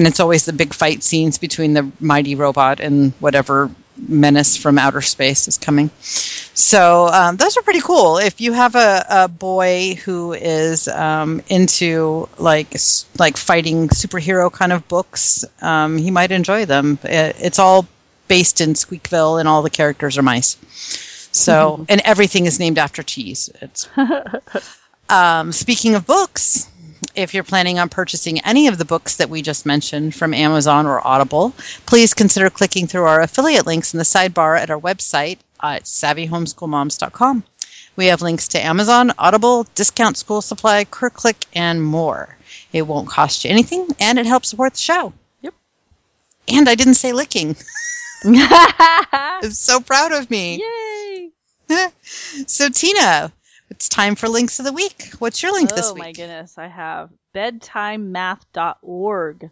it's 0.07 0.19
always 0.19 0.45
the 0.45 0.53
big 0.53 0.73
fight 0.73 1.03
scenes 1.03 1.37
between 1.37 1.73
the 1.73 1.91
mighty 1.99 2.35
robot 2.35 2.79
and 2.79 3.11
whatever 3.19 3.69
menace 3.97 4.57
from 4.57 4.77
outer 4.77 5.01
space 5.01 5.47
is 5.47 5.57
coming. 5.57 5.89
So 5.99 7.07
um, 7.07 7.37
those 7.37 7.57
are 7.57 7.61
pretty 7.61 7.81
cool. 7.81 8.17
If 8.17 8.41
you 8.41 8.53
have 8.53 8.75
a, 8.75 9.05
a 9.09 9.27
boy 9.27 9.95
who 9.95 10.33
is 10.33 10.87
um, 10.87 11.41
into 11.47 12.29
like 12.37 12.75
like 13.19 13.37
fighting 13.37 13.89
superhero 13.89 14.51
kind 14.51 14.73
of 14.73 14.87
books, 14.87 15.45
um, 15.61 15.97
he 15.97 16.11
might 16.11 16.31
enjoy 16.31 16.65
them. 16.65 16.97
It, 17.03 17.35
it's 17.39 17.59
all 17.59 17.87
based 18.27 18.61
in 18.61 18.73
Squeakville, 18.73 19.39
and 19.39 19.47
all 19.47 19.61
the 19.61 19.69
characters 19.69 20.17
are 20.17 20.23
mice. 20.23 20.57
So 21.31 21.85
and 21.89 22.01
everything 22.03 22.45
is 22.45 22.59
named 22.59 22.77
after 22.77 23.03
cheese. 23.03 23.49
It's 23.61 23.89
um, 25.11 25.51
speaking 25.51 25.95
of 25.95 26.05
books, 26.05 26.69
if 27.15 27.33
you're 27.33 27.43
planning 27.43 27.79
on 27.79 27.89
purchasing 27.89 28.39
any 28.41 28.67
of 28.67 28.77
the 28.77 28.85
books 28.85 29.17
that 29.17 29.29
we 29.29 29.41
just 29.41 29.65
mentioned 29.65 30.15
from 30.15 30.33
Amazon 30.33 30.85
or 30.85 31.05
Audible, 31.05 31.53
please 31.85 32.13
consider 32.13 32.49
clicking 32.49 32.87
through 32.87 33.03
our 33.03 33.21
affiliate 33.21 33.65
links 33.65 33.93
in 33.93 33.97
the 33.97 34.03
sidebar 34.03 34.57
at 34.57 34.69
our 34.69 34.79
website 34.79 35.37
at 35.61 35.83
savvyhomeschoolmoms.com. 35.83 37.43
We 37.95 38.05
have 38.07 38.21
links 38.21 38.49
to 38.49 38.63
Amazon, 38.63 39.11
Audible, 39.17 39.67
Discount 39.75 40.17
School 40.17 40.41
Supply, 40.41 40.85
CurrClick, 40.85 41.45
and 41.53 41.83
more. 41.83 42.37
It 42.71 42.83
won't 42.83 43.09
cost 43.09 43.43
you 43.43 43.51
anything, 43.51 43.89
and 43.99 44.17
it 44.17 44.25
helps 44.25 44.49
support 44.49 44.73
the 44.73 44.79
show. 44.79 45.13
Yep. 45.41 45.53
And 46.47 46.69
I 46.69 46.75
didn't 46.75 46.95
say 46.95 47.11
licking. 47.11 47.57
I'm 48.23 49.51
so 49.51 49.81
proud 49.81 50.13
of 50.13 50.29
me. 50.29 50.61
Yay! 50.61 51.31
so, 52.47 52.69
Tina, 52.69 53.31
it's 53.71 53.89
time 53.89 54.15
for 54.15 54.29
links 54.29 54.59
of 54.59 54.65
the 54.65 54.73
week. 54.73 55.13
What's 55.19 55.41
your 55.41 55.53
link 55.53 55.71
this 55.71 55.93
week? 55.93 56.03
oh 56.03 56.05
my 56.05 56.11
goodness, 56.11 56.57
I 56.57 56.67
have 56.67 57.09
bedtimemath.org. 57.33 59.49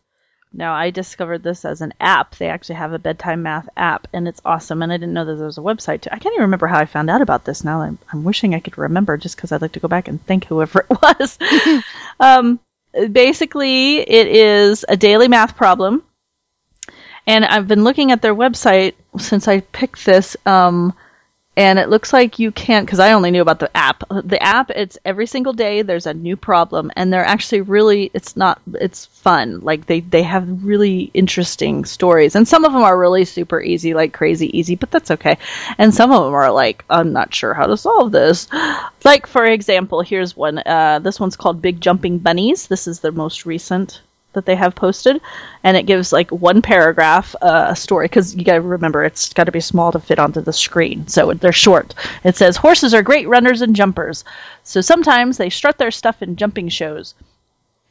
Now 0.51 0.73
I 0.73 0.89
discovered 0.89 1.41
this 1.41 1.63
as 1.63 1.79
an 1.81 1.93
app. 2.01 2.35
They 2.35 2.49
actually 2.49 2.75
have 2.75 2.91
a 2.91 2.99
bedtime 2.99 3.43
math 3.43 3.69
app, 3.77 4.09
and 4.11 4.27
it's 4.27 4.41
awesome. 4.43 4.81
And 4.81 4.91
I 4.91 4.97
didn't 4.97 5.13
know 5.13 5.23
that 5.23 5.35
there 5.35 5.45
was 5.45 5.57
a 5.57 5.61
website. 5.61 6.01
Too. 6.01 6.09
I 6.11 6.19
can't 6.19 6.33
even 6.33 6.43
remember 6.45 6.67
how 6.67 6.79
I 6.79 6.85
found 6.85 7.09
out 7.09 7.21
about 7.21 7.45
this. 7.45 7.63
Now 7.63 7.81
I'm, 7.81 7.97
I'm 8.11 8.25
wishing 8.25 8.53
I 8.53 8.59
could 8.59 8.77
remember, 8.77 9.15
just 9.15 9.37
because 9.37 9.53
I'd 9.53 9.61
like 9.61 9.71
to 9.73 9.79
go 9.79 9.87
back 9.87 10.09
and 10.09 10.21
thank 10.25 10.43
whoever 10.45 10.85
it 10.89 10.89
was. 11.01 11.37
um, 12.19 12.59
basically, 13.11 13.99
it 13.99 14.27
is 14.27 14.83
a 14.89 14.97
daily 14.97 15.29
math 15.29 15.55
problem, 15.55 16.03
and 17.25 17.45
I've 17.45 17.69
been 17.69 17.85
looking 17.85 18.11
at 18.11 18.21
their 18.21 18.35
website 18.35 18.95
since 19.17 19.47
I 19.47 19.61
picked 19.61 20.03
this. 20.03 20.35
Um, 20.45 20.93
and 21.59 21.77
it 21.77 21.89
looks 21.89 22.13
like 22.13 22.39
you 22.39 22.53
can't 22.53 22.85
because 22.85 22.99
I 22.99 23.11
only 23.11 23.31
knew 23.31 23.41
about 23.41 23.59
the 23.59 23.75
app. 23.75 24.05
The 24.09 24.41
app, 24.41 24.69
it's 24.69 24.97
every 25.03 25.27
single 25.27 25.51
day 25.51 25.81
there's 25.81 26.05
a 26.05 26.13
new 26.13 26.37
problem, 26.37 26.89
and 26.95 27.11
they're 27.11 27.25
actually 27.25 27.61
really 27.61 28.09
it's 28.13 28.37
not 28.37 28.61
it's 28.75 29.07
fun. 29.07 29.59
Like 29.59 29.85
they 29.85 29.99
they 29.99 30.23
have 30.23 30.63
really 30.63 31.11
interesting 31.13 31.83
stories, 31.83 32.35
and 32.35 32.47
some 32.47 32.63
of 32.63 32.71
them 32.71 32.83
are 32.83 32.97
really 32.97 33.25
super 33.25 33.61
easy, 33.61 33.93
like 33.93 34.13
crazy 34.13 34.57
easy, 34.57 34.75
but 34.75 34.89
that's 34.89 35.11
okay. 35.11 35.37
And 35.77 35.93
some 35.93 36.13
of 36.13 36.23
them 36.23 36.33
are 36.33 36.49
like 36.49 36.85
I'm 36.89 37.11
not 37.11 37.35
sure 37.35 37.53
how 37.53 37.67
to 37.67 37.75
solve 37.75 38.13
this. 38.13 38.47
Like 39.03 39.27
for 39.27 39.45
example, 39.45 40.01
here's 40.01 40.37
one. 40.37 40.59
Uh, 40.59 40.99
this 40.99 41.19
one's 41.19 41.35
called 41.35 41.61
Big 41.61 41.81
Jumping 41.81 42.19
Bunnies. 42.19 42.67
This 42.67 42.87
is 42.87 43.01
the 43.01 43.11
most 43.11 43.45
recent 43.45 44.01
that 44.33 44.45
they 44.45 44.55
have 44.55 44.75
posted, 44.75 45.21
and 45.63 45.75
it 45.75 45.85
gives 45.85 46.13
like 46.13 46.31
one 46.31 46.61
paragraph 46.61 47.35
uh, 47.41 47.67
a 47.69 47.75
story 47.75 48.05
because 48.05 48.35
you 48.35 48.43
got 48.43 48.55
to 48.55 48.61
remember 48.61 49.03
it's 49.03 49.33
got 49.33 49.45
to 49.45 49.51
be 49.51 49.59
small 49.59 49.91
to 49.91 49.99
fit 49.99 50.19
onto 50.19 50.41
the 50.41 50.53
screen, 50.53 51.07
so 51.07 51.33
they're 51.33 51.51
short. 51.51 51.95
It 52.23 52.35
says 52.35 52.57
horses 52.57 52.93
are 52.93 53.01
great 53.01 53.27
runners 53.27 53.61
and 53.61 53.75
jumpers, 53.75 54.23
so 54.63 54.81
sometimes 54.81 55.37
they 55.37 55.49
strut 55.49 55.77
their 55.77 55.91
stuff 55.91 56.21
in 56.21 56.35
jumping 56.35 56.69
shows 56.69 57.15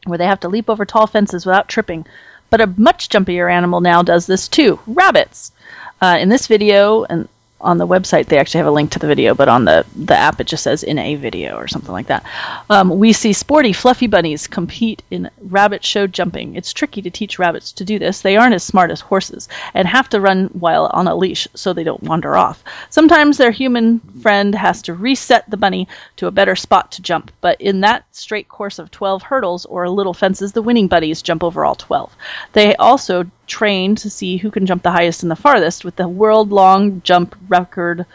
where 0.05 0.18
they 0.18 0.26
have 0.26 0.41
to 0.41 0.49
leap 0.49 0.70
over 0.70 0.84
tall 0.84 1.07
fences 1.07 1.45
without 1.45 1.68
tripping. 1.68 2.07
But 2.51 2.61
a 2.61 2.66
much 2.66 3.09
jumpier 3.09 3.53
animal 3.53 3.80
now 3.80 4.03
does 4.03 4.26
this 4.26 4.49
too: 4.49 4.78
rabbits. 4.86 5.53
Uh, 6.01 6.16
in 6.20 6.28
this 6.28 6.47
video, 6.47 7.03
and 7.03 7.28
on 7.61 7.79
the 7.79 7.87
website 7.87 8.27
they 8.27 8.39
actually 8.39 8.59
have 8.59 8.67
a 8.67 8.73
link 8.73 8.93
to 8.93 8.99
the 8.99 9.07
video, 9.07 9.35
but 9.35 9.49
on 9.49 9.65
the, 9.65 9.85
the 9.97 10.17
app 10.17 10.41
it 10.41 10.47
just 10.47 10.63
says 10.63 10.83
in 10.83 10.99
a 10.99 11.17
video 11.17 11.57
or 11.57 11.69
something 11.69 11.93
like 11.93 12.07
that. 12.07 12.25
Um, 12.71 12.99
we 12.99 13.13
see 13.13 13.33
sporty, 13.33 13.73
fluffy 13.73 14.07
bunnies 14.07 14.47
compete 14.47 15.03
in 15.11 15.31
rabbit 15.41 15.85
show 15.85 16.07
jumping. 16.07 16.55
It's 16.55 16.73
tricky 16.73 17.03
to 17.03 17.11
teach 17.11 17.39
rabbits 17.39 17.73
to 17.73 17.85
do 17.85 17.99
this. 17.99 18.21
They 18.21 18.37
aren't 18.37 18.55
as 18.55 18.63
smart 18.63 18.91
as 18.91 19.01
horses 19.01 19.49
and 19.75 19.89
have 19.89 20.09
to 20.11 20.21
run 20.21 20.47
while 20.49 20.87
on 20.93 21.09
a 21.09 21.17
leash 21.17 21.49
so 21.55 21.73
they 21.73 21.85
don't 21.85 22.03
wander 22.03 22.37
off. 22.37 22.63
Sometimes 22.91 23.37
their 23.37 23.51
human 23.51 24.01
friend 24.01 24.55
has 24.55 24.83
to 24.83 24.95
reset 24.95 25.49
the 25.51 25.57
bunny 25.57 25.89
to 26.17 26.27
a 26.27 26.33
better 26.33 26.57
spot 26.57 26.93
to 26.93 27.03
jump, 27.03 27.33
but 27.41 27.61
in 27.61 27.81
that 27.81 28.05
straight 28.13 28.49
course 28.49 28.79
of 28.79 28.91
12 28.91 29.23
hurdles 29.23 29.67
or 29.67 29.89
little 29.89 30.15
fences, 30.15 30.53
the 30.53 30.63
winning 30.63 30.89
bunnies 30.89 31.23
jump 31.23 31.43
over 31.43 31.65
all 31.65 31.75
12. 31.75 32.15
They 32.53 32.77
also 32.77 33.31
train 33.49 33.96
to 33.96 34.11
see 34.11 34.36
who 34.36 34.51
can 34.51 34.66
jump 34.66 34.82
the 34.82 34.92
highest 34.92 35.22
and 35.22 35.30
the 35.30 35.36
farthest, 35.36 35.84
with 35.84 35.96
the 35.96 36.07
world 36.07 36.53
long 36.53 37.03
jump 37.03 37.34
record 37.49 38.07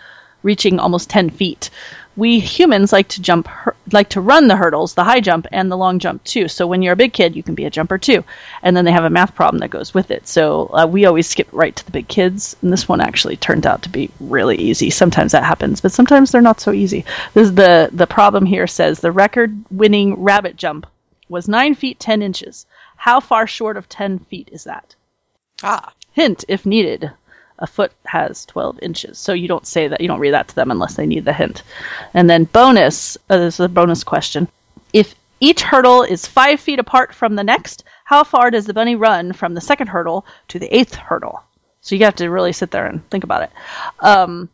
reaching 0.43 0.77
almost 0.79 1.09
10 1.09 1.31
feet. 1.31 1.69
We 2.15 2.39
humans 2.39 2.93
like 2.93 3.07
to 3.09 3.21
jump, 3.21 3.49
like 3.91 4.09
to 4.09 4.21
run 4.21 4.47
the 4.47 4.55
hurdles, 4.55 4.93
the 4.93 5.03
high 5.03 5.21
jump 5.21 5.47
and 5.51 5.71
the 5.71 5.77
long 5.77 5.97
jump 5.97 6.23
too. 6.23 6.47
So 6.47 6.67
when 6.67 6.83
you're 6.83 6.93
a 6.93 6.97
big 6.97 7.11
kid, 7.11 7.35
you 7.35 7.41
can 7.41 7.55
be 7.55 7.65
a 7.65 7.71
jumper 7.71 7.97
too. 7.97 8.23
And 8.61 8.77
then 8.77 8.85
they 8.85 8.91
have 8.91 9.05
a 9.05 9.09
math 9.09 9.33
problem 9.33 9.61
that 9.61 9.71
goes 9.71 9.95
with 9.95 10.11
it. 10.11 10.27
So 10.27 10.69
uh, 10.71 10.85
we 10.85 11.05
always 11.05 11.27
skip 11.27 11.47
right 11.51 11.75
to 11.75 11.85
the 11.85 11.91
big 11.91 12.07
kids, 12.07 12.55
and 12.61 12.71
this 12.71 12.87
one 12.87 13.01
actually 13.01 13.37
turned 13.37 13.65
out 13.65 13.83
to 13.83 13.89
be 13.89 14.11
really 14.19 14.57
easy. 14.57 14.91
Sometimes 14.91 15.31
that 15.31 15.43
happens, 15.43 15.81
but 15.81 15.91
sometimes 15.91 16.31
they're 16.31 16.41
not 16.41 16.59
so 16.59 16.71
easy. 16.71 17.05
This 17.33 17.47
is 17.47 17.55
the 17.55 17.89
the 17.91 18.05
problem 18.05 18.45
here 18.45 18.67
says 18.67 18.99
the 18.99 19.11
record-winning 19.11 20.21
rabbit 20.21 20.55
jump 20.55 20.85
was 21.29 21.47
nine 21.47 21.73
feet 21.73 21.99
ten 21.99 22.21
inches. 22.21 22.67
How 22.95 23.21
far 23.21 23.47
short 23.47 23.75
of 23.75 23.89
ten 23.89 24.19
feet 24.19 24.49
is 24.51 24.65
that? 24.65 24.95
Ah. 25.63 25.93
Hint, 26.11 26.45
if 26.47 26.65
needed, 26.65 27.11
a 27.57 27.67
foot 27.67 27.91
has 28.05 28.45
12 28.45 28.79
inches. 28.81 29.17
So 29.17 29.33
you 29.33 29.47
don't 29.47 29.65
say 29.65 29.87
that, 29.87 30.01
you 30.01 30.07
don't 30.07 30.19
read 30.19 30.33
that 30.33 30.49
to 30.49 30.55
them 30.55 30.71
unless 30.71 30.95
they 30.95 31.05
need 31.05 31.25
the 31.25 31.33
hint. 31.33 31.63
And 32.13 32.29
then 32.29 32.43
bonus, 32.43 33.17
uh, 33.29 33.37
this 33.37 33.55
is 33.55 33.65
a 33.65 33.69
bonus 33.69 34.03
question. 34.03 34.47
If 34.91 35.15
each 35.39 35.61
hurdle 35.61 36.03
is 36.03 36.27
five 36.27 36.59
feet 36.59 36.79
apart 36.79 37.13
from 37.13 37.35
the 37.35 37.43
next, 37.43 37.83
how 38.05 38.23
far 38.23 38.51
does 38.51 38.65
the 38.65 38.73
bunny 38.73 38.95
run 38.95 39.33
from 39.33 39.53
the 39.53 39.61
second 39.61 39.87
hurdle 39.87 40.25
to 40.49 40.59
the 40.59 40.73
eighth 40.75 40.95
hurdle? 40.95 41.41
So 41.81 41.95
you 41.95 42.05
have 42.05 42.15
to 42.17 42.29
really 42.29 42.53
sit 42.53 42.71
there 42.71 42.85
and 42.85 43.09
think 43.09 43.23
about 43.23 43.43
it. 43.43 43.51
Um, 43.99 44.49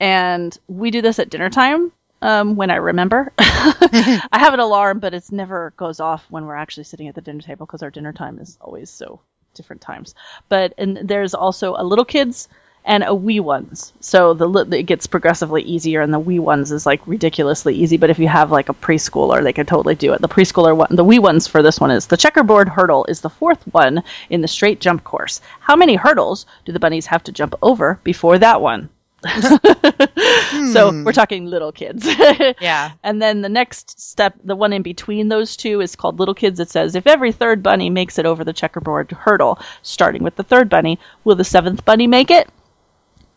and 0.00 0.56
we 0.68 0.90
do 0.90 1.02
this 1.02 1.18
at 1.18 1.30
dinner 1.30 1.50
time 1.50 1.92
um, 2.22 2.56
when 2.56 2.70
I 2.70 2.76
remember. 2.76 3.32
I 3.38 4.28
have 4.32 4.54
an 4.54 4.60
alarm, 4.60 5.00
but 5.00 5.14
it 5.14 5.30
never 5.30 5.72
goes 5.76 6.00
off 6.00 6.24
when 6.30 6.44
we're 6.44 6.56
actually 6.56 6.84
sitting 6.84 7.08
at 7.08 7.14
the 7.14 7.20
dinner 7.20 7.40
table 7.40 7.66
because 7.66 7.82
our 7.82 7.90
dinner 7.90 8.12
time 8.12 8.38
is 8.38 8.58
always 8.60 8.90
so 8.90 9.20
different 9.58 9.82
times. 9.82 10.14
But 10.48 10.72
and 10.78 10.96
there's 10.96 11.34
also 11.34 11.74
a 11.76 11.84
little 11.84 12.06
kids 12.06 12.48
and 12.88 13.04
a 13.04 13.14
wee 13.14 13.38
ones. 13.38 13.92
So 14.00 14.32
the 14.32 14.48
it 14.72 14.84
gets 14.84 15.06
progressively 15.06 15.62
easier, 15.62 16.00
and 16.00 16.12
the 16.12 16.18
wee 16.18 16.38
ones 16.38 16.72
is 16.72 16.86
like 16.86 17.06
ridiculously 17.06 17.74
easy. 17.74 17.98
But 17.98 18.08
if 18.08 18.18
you 18.18 18.28
have 18.28 18.50
like 18.50 18.70
a 18.70 18.74
preschooler, 18.74 19.42
they 19.42 19.52
can 19.52 19.66
totally 19.66 19.94
do 19.94 20.14
it. 20.14 20.22
The 20.22 20.28
preschooler 20.28 20.74
one, 20.74 20.96
the 20.96 21.04
wee 21.04 21.18
ones 21.18 21.46
for 21.46 21.62
this 21.62 21.78
one 21.78 21.90
is 21.90 22.06
the 22.06 22.16
checkerboard 22.16 22.68
hurdle 22.68 23.04
is 23.04 23.20
the 23.20 23.28
fourth 23.28 23.62
one 23.72 24.02
in 24.30 24.40
the 24.40 24.48
straight 24.48 24.80
jump 24.80 25.04
course. 25.04 25.42
How 25.60 25.76
many 25.76 25.96
hurdles 25.96 26.46
do 26.64 26.72
the 26.72 26.80
bunnies 26.80 27.06
have 27.06 27.24
to 27.24 27.32
jump 27.32 27.54
over 27.60 28.00
before 28.02 28.38
that 28.38 28.62
one? 28.62 28.88
So 30.72 30.90
hmm. 30.90 31.04
we're 31.04 31.12
talking 31.12 31.46
little 31.46 31.72
kids. 31.72 32.06
Yeah. 32.60 32.92
And 33.02 33.20
then 33.20 33.42
the 33.42 33.48
next 33.48 34.00
step, 34.00 34.34
the 34.42 34.56
one 34.56 34.72
in 34.72 34.82
between 34.82 35.28
those 35.28 35.56
two, 35.56 35.80
is 35.80 35.96
called 35.96 36.18
little 36.18 36.34
kids. 36.34 36.60
It 36.60 36.70
says 36.70 36.94
if 36.94 37.06
every 37.06 37.32
third 37.32 37.62
bunny 37.62 37.90
makes 37.90 38.18
it 38.18 38.26
over 38.26 38.44
the 38.44 38.52
checkerboard 38.52 39.10
hurdle, 39.10 39.58
starting 39.82 40.22
with 40.22 40.36
the 40.36 40.42
third 40.42 40.68
bunny, 40.68 40.98
will 41.24 41.36
the 41.36 41.44
seventh 41.44 41.84
bunny 41.84 42.06
make 42.06 42.30
it? 42.30 42.48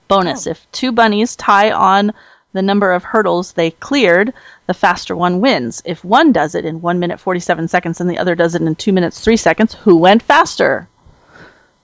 Bonus: 0.07 0.47
oh. 0.47 0.51
If 0.51 0.71
two 0.71 0.91
bunnies 0.91 1.35
tie 1.35 1.71
on 1.71 2.13
the 2.53 2.61
number 2.61 2.91
of 2.91 3.03
hurdles 3.03 3.53
they 3.53 3.71
cleared, 3.71 4.33
the 4.67 4.73
faster 4.73 5.15
one 5.15 5.41
wins. 5.41 5.81
If 5.85 6.03
one 6.03 6.31
does 6.31 6.55
it 6.55 6.65
in 6.65 6.81
one 6.81 6.99
minute 6.99 7.19
forty-seven 7.19 7.67
seconds 7.67 8.01
and 8.01 8.09
the 8.09 8.17
other 8.17 8.35
does 8.35 8.55
it 8.55 8.61
in 8.61 8.75
two 8.75 8.93
minutes 8.93 9.19
three 9.19 9.37
seconds, 9.37 9.73
who 9.73 9.97
went 9.97 10.23
faster? 10.23 10.87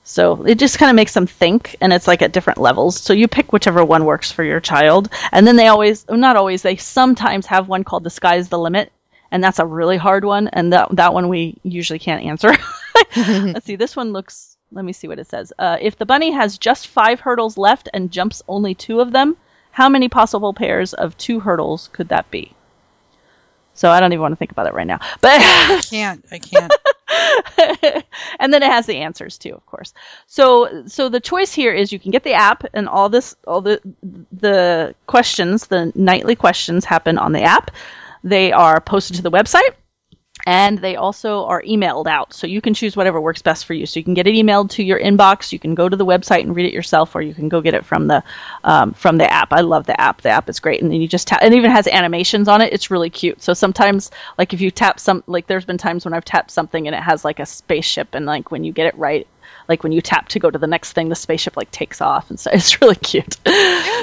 So 0.07 0.43
it 0.43 0.57
just 0.57 0.79
kind 0.79 0.89
of 0.89 0.95
makes 0.95 1.13
them 1.13 1.27
think, 1.27 1.75
and 1.81 1.91
it's 1.91 2.07
like 2.07 2.21
at 2.21 2.31
different 2.31 2.59
levels. 2.59 2.97
So 2.97 3.11
you 3.11 3.27
pick 3.27 3.51
whichever 3.51 3.83
one 3.83 4.05
works 4.05 4.31
for 4.31 4.41
your 4.41 4.61
child. 4.61 5.09
And 5.33 5.45
then 5.45 5.57
they 5.57 5.67
always, 5.67 6.05
not 6.09 6.37
always, 6.37 6.61
they 6.61 6.77
sometimes 6.77 7.45
have 7.47 7.67
one 7.67 7.83
called 7.83 8.05
The 8.05 8.09
Sky's 8.09 8.47
the 8.47 8.57
Limit, 8.57 8.93
and 9.31 9.43
that's 9.43 9.59
a 9.59 9.65
really 9.65 9.97
hard 9.97 10.23
one, 10.23 10.47
and 10.47 10.71
that, 10.71 10.95
that 10.95 11.13
one 11.13 11.27
we 11.27 11.57
usually 11.61 11.99
can't 11.99 12.23
answer. 12.23 12.53
Let's 13.17 13.65
see, 13.65 13.75
this 13.75 13.97
one 13.97 14.13
looks, 14.13 14.55
let 14.71 14.85
me 14.85 14.93
see 14.93 15.09
what 15.09 15.19
it 15.19 15.27
says. 15.27 15.51
Uh, 15.59 15.75
if 15.81 15.97
the 15.97 16.05
bunny 16.05 16.31
has 16.31 16.57
just 16.57 16.87
five 16.87 17.19
hurdles 17.19 17.57
left 17.57 17.89
and 17.93 18.09
jumps 18.09 18.41
only 18.47 18.75
two 18.75 19.01
of 19.01 19.11
them, 19.11 19.35
how 19.71 19.89
many 19.89 20.07
possible 20.07 20.53
pairs 20.53 20.93
of 20.93 21.17
two 21.17 21.41
hurdles 21.41 21.89
could 21.91 22.07
that 22.09 22.31
be? 22.31 22.53
So 23.77 23.89
I 23.91 23.99
don't 23.99 24.11
even 24.11 24.21
want 24.21 24.31
to 24.33 24.37
think 24.37 24.51
about 24.51 24.67
it 24.67 24.73
right 24.73 24.87
now. 24.87 24.99
But 25.21 25.39
I 25.39 25.81
can't. 25.89 26.25
I 26.31 26.39
can't. 26.39 26.73
and 28.39 28.53
then 28.53 28.63
it 28.63 28.71
has 28.71 28.85
the 28.85 28.97
answers 28.97 29.37
too, 29.37 29.53
of 29.53 29.65
course. 29.65 29.93
So 30.25 30.83
so 30.87 31.09
the 31.09 31.19
choice 31.19 31.53
here 31.53 31.73
is 31.73 31.93
you 31.93 31.99
can 31.99 32.11
get 32.11 32.23
the 32.23 32.33
app 32.33 32.65
and 32.73 32.89
all 32.89 33.09
this 33.09 33.35
all 33.45 33.61
the 33.61 33.79
the 34.31 34.95
questions, 35.05 35.67
the 35.67 35.91
nightly 35.95 36.35
questions 36.35 36.85
happen 36.85 37.17
on 37.17 37.31
the 37.31 37.43
app. 37.43 37.71
They 38.23 38.51
are 38.51 38.81
posted 38.81 39.17
to 39.17 39.21
the 39.21 39.31
website 39.31 39.75
and 40.47 40.77
they 40.77 40.95
also 40.95 41.43
are 41.43 41.61
emailed 41.61 42.07
out. 42.07 42.33
So 42.33 42.47
you 42.47 42.61
can 42.61 42.73
choose 42.73 42.95
whatever 42.95 43.19
works 43.19 43.41
best 43.41 43.65
for 43.65 43.73
you. 43.73 43.85
So 43.85 43.99
you 43.99 44.05
can 44.05 44.13
get 44.13 44.27
it 44.27 44.33
emailed 44.33 44.69
to 44.71 44.83
your 44.83 44.97
inbox. 44.97 45.51
You 45.51 45.59
can 45.59 45.75
go 45.75 45.89
to 45.89 45.97
the 45.97 46.05
website 46.05 46.43
and 46.43 46.55
read 46.55 46.65
it 46.65 46.73
yourself, 46.73 47.13
or 47.17 47.21
you 47.21 47.33
can 47.33 47.49
go 47.49 47.59
get 47.59 47.73
it 47.73 47.85
from 47.85 48.07
the 48.07 48.23
um, 48.63 48.93
from 48.93 49.17
the 49.17 49.29
app. 49.29 49.51
I 49.51 49.59
love 49.59 49.85
the 49.85 49.99
app. 49.99 50.21
The 50.21 50.29
app 50.29 50.47
is 50.47 50.61
great, 50.61 50.81
and 50.81 50.89
then 50.89 51.01
you 51.01 51.07
just 51.09 51.27
tap. 51.27 51.43
It 51.43 51.51
even 51.51 51.71
has 51.71 51.85
animations 51.85 52.47
on 52.47 52.61
it. 52.61 52.71
It's 52.71 52.89
really 52.89 53.09
cute. 53.09 53.43
So 53.43 53.53
sometimes, 53.53 54.09
like 54.37 54.53
if 54.53 54.61
you 54.61 54.71
tap 54.71 55.01
some, 55.01 55.21
like 55.27 55.47
there's 55.47 55.65
been 55.65 55.77
times 55.77 56.05
when 56.05 56.13
I've 56.13 56.23
tapped 56.23 56.51
something 56.51 56.87
and 56.87 56.95
it 56.95 57.03
has 57.03 57.25
like 57.25 57.41
a 57.41 57.45
spaceship, 57.45 58.15
and 58.15 58.25
like 58.25 58.49
when 58.49 58.63
you 58.63 58.71
get 58.71 58.85
it 58.85 58.97
right, 58.97 59.27
like 59.67 59.83
when 59.83 59.91
you 59.91 60.01
tap 60.01 60.29
to 60.29 60.39
go 60.39 60.49
to 60.49 60.57
the 60.57 60.67
next 60.67 60.93
thing, 60.93 61.09
the 61.09 61.15
spaceship 61.15 61.57
like 61.57 61.71
takes 61.71 62.01
off, 62.01 62.29
and 62.29 62.39
so 62.39 62.49
it's 62.53 62.81
really 62.81 62.95
cute. 62.95 63.37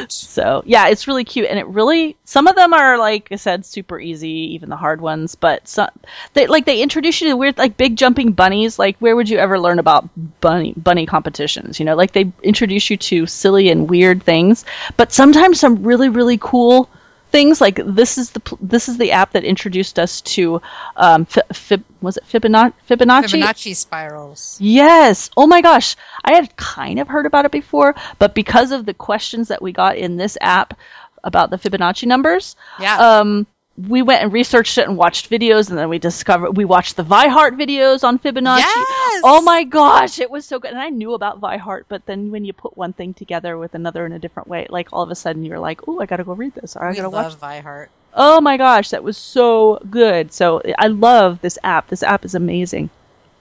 so 0.09 0.62
yeah, 0.67 0.89
it's 0.89 1.09
really 1.09 1.25
cute, 1.25 1.47
and 1.49 1.59
it 1.59 1.67
really 1.67 2.17
some 2.25 2.47
of 2.47 2.57
them 2.57 2.73
are 2.73 2.99
like 2.99 3.29
I 3.31 3.37
said, 3.37 3.65
super 3.65 3.99
easy, 3.99 4.55
even 4.55 4.69
the 4.69 4.77
hard 4.77 5.01
ones. 5.01 5.35
But 5.35 5.69
some 5.69 5.91
they 6.33 6.47
like 6.47 6.65
they 6.65 6.83
introduce 6.83 7.21
you 7.21 7.29
to 7.29 7.37
weird 7.37 7.59
like 7.59 7.77
big 7.77 7.97
jumping 7.97 8.33
bunnies. 8.33 8.79
Like 8.79 8.97
where 8.99 9.17
would 9.17 9.29
you 9.29 9.39
ever 9.39 9.59
learn 9.59 9.79
about 9.79 10.09
bunny 10.41 10.75
bunny 10.77 11.07
competitions? 11.07 11.79
You 11.79 11.87
know, 11.87 11.97
like 11.97 12.12
they 12.12 12.33
introduce 12.43 12.91
you 12.91 12.97
to 12.97 13.27
silly 13.27 13.71
and 13.71 13.89
weird 13.89 14.23
things, 14.23 14.65
but 14.97 15.12
sometimes 15.12 15.61
some 15.61 15.85
really 15.85 16.09
really 16.09 16.39
cool 16.39 16.89
things 17.35 17.61
like 17.61 17.80
this 17.85 18.16
is 18.16 18.30
the 18.30 18.41
this 18.61 18.89
is 18.89 18.97
the 18.97 19.11
app 19.11 19.32
that 19.32 19.43
introduced 19.43 19.99
us 19.99 20.20
to 20.20 20.62
um, 20.97 21.24
Fi- 21.24 21.43
Fib- 21.53 21.85
was 22.01 22.16
it 22.16 22.24
Fibonacci? 22.32 22.72
Fibonacci? 22.89 23.41
Fibonacci 23.43 23.74
spirals. 23.74 24.57
Yes. 24.61 25.30
Oh 25.37 25.49
my 25.49 25.61
gosh. 25.61 25.97
I 26.24 26.35
had 26.35 26.55
kind 26.57 27.01
of 27.01 27.09
heard 27.09 27.26
about 27.26 27.45
it 27.45 27.51
before, 27.51 27.97
but 28.20 28.35
because 28.37 28.70
of 28.70 28.87
the 28.87 28.95
questions 28.95 29.49
that 29.49 29.61
we 29.61 29.72
got 29.72 29.97
in 29.97 30.16
this 30.16 30.39
app 30.41 30.78
about 31.24 31.51
the 31.51 31.57
Fibonacci 31.59 32.07
numbers, 32.07 32.55
Yeah. 32.78 32.97
um, 33.20 33.47
we 33.77 34.03
went 34.03 34.22
and 34.22 34.33
researched 34.33 34.79
it 34.79 34.87
and 34.87 34.97
watched 34.97 35.31
videos, 35.31 35.68
and 35.68 35.79
then 35.79 35.89
we 35.89 35.99
discovered 35.99 36.53
we 36.53 36.64
watched 36.64 36.97
the 36.97 37.03
Vihart 37.03 37.59
videos 37.59 38.05
on 38.05 38.18
Fibonacci. 38.18 38.59
Yes! 38.59 39.22
Oh 39.25 39.43
my 39.43 39.64
gosh, 39.64 40.20
it 40.20 40.31
was 40.31 40.45
so 40.45 40.59
good. 40.59 40.70
And 40.70 40.81
I 40.81 40.91
knew 40.91 41.14
about 41.14 41.41
Vihart, 41.41 41.85
but 41.89 42.07
then 42.07 42.31
when 42.31 42.45
you 42.45 42.53
put 42.53 42.77
one 42.77 42.93
thing 42.93 43.14
together 43.14 43.59
with 43.59 43.75
another 43.75 44.07
in 44.07 44.12
a 44.12 44.18
different 44.18 44.49
way, 44.49 44.66
like 44.70 44.89
all 44.93 45.03
of 45.03 45.11
a 45.11 45.14
sudden 45.16 45.45
you're 45.45 45.59
like, 45.59 45.89
"Oh, 45.89 46.01
I 46.01 46.07
gotta 46.07 46.25
go 46.25 46.35
read 46.35 46.55
this," 46.55 46.77
or 46.77 46.85
"I 46.85 46.91
we 46.91 46.97
gotta 46.97 47.11
watch 47.11 47.33
love 47.33 47.41
Vihart. 47.41 47.89
Oh 48.14 48.41
my 48.41 48.57
gosh, 48.57 48.91
that 48.91 49.03
was 49.03 49.16
so 49.16 49.81
good. 49.91 50.33
So 50.33 50.62
I 50.79 50.87
love 50.87 51.41
this 51.41 51.59
app. 51.64 51.89
This 51.89 52.05
app 52.05 52.25
is 52.25 52.37
amazing. 52.37 52.91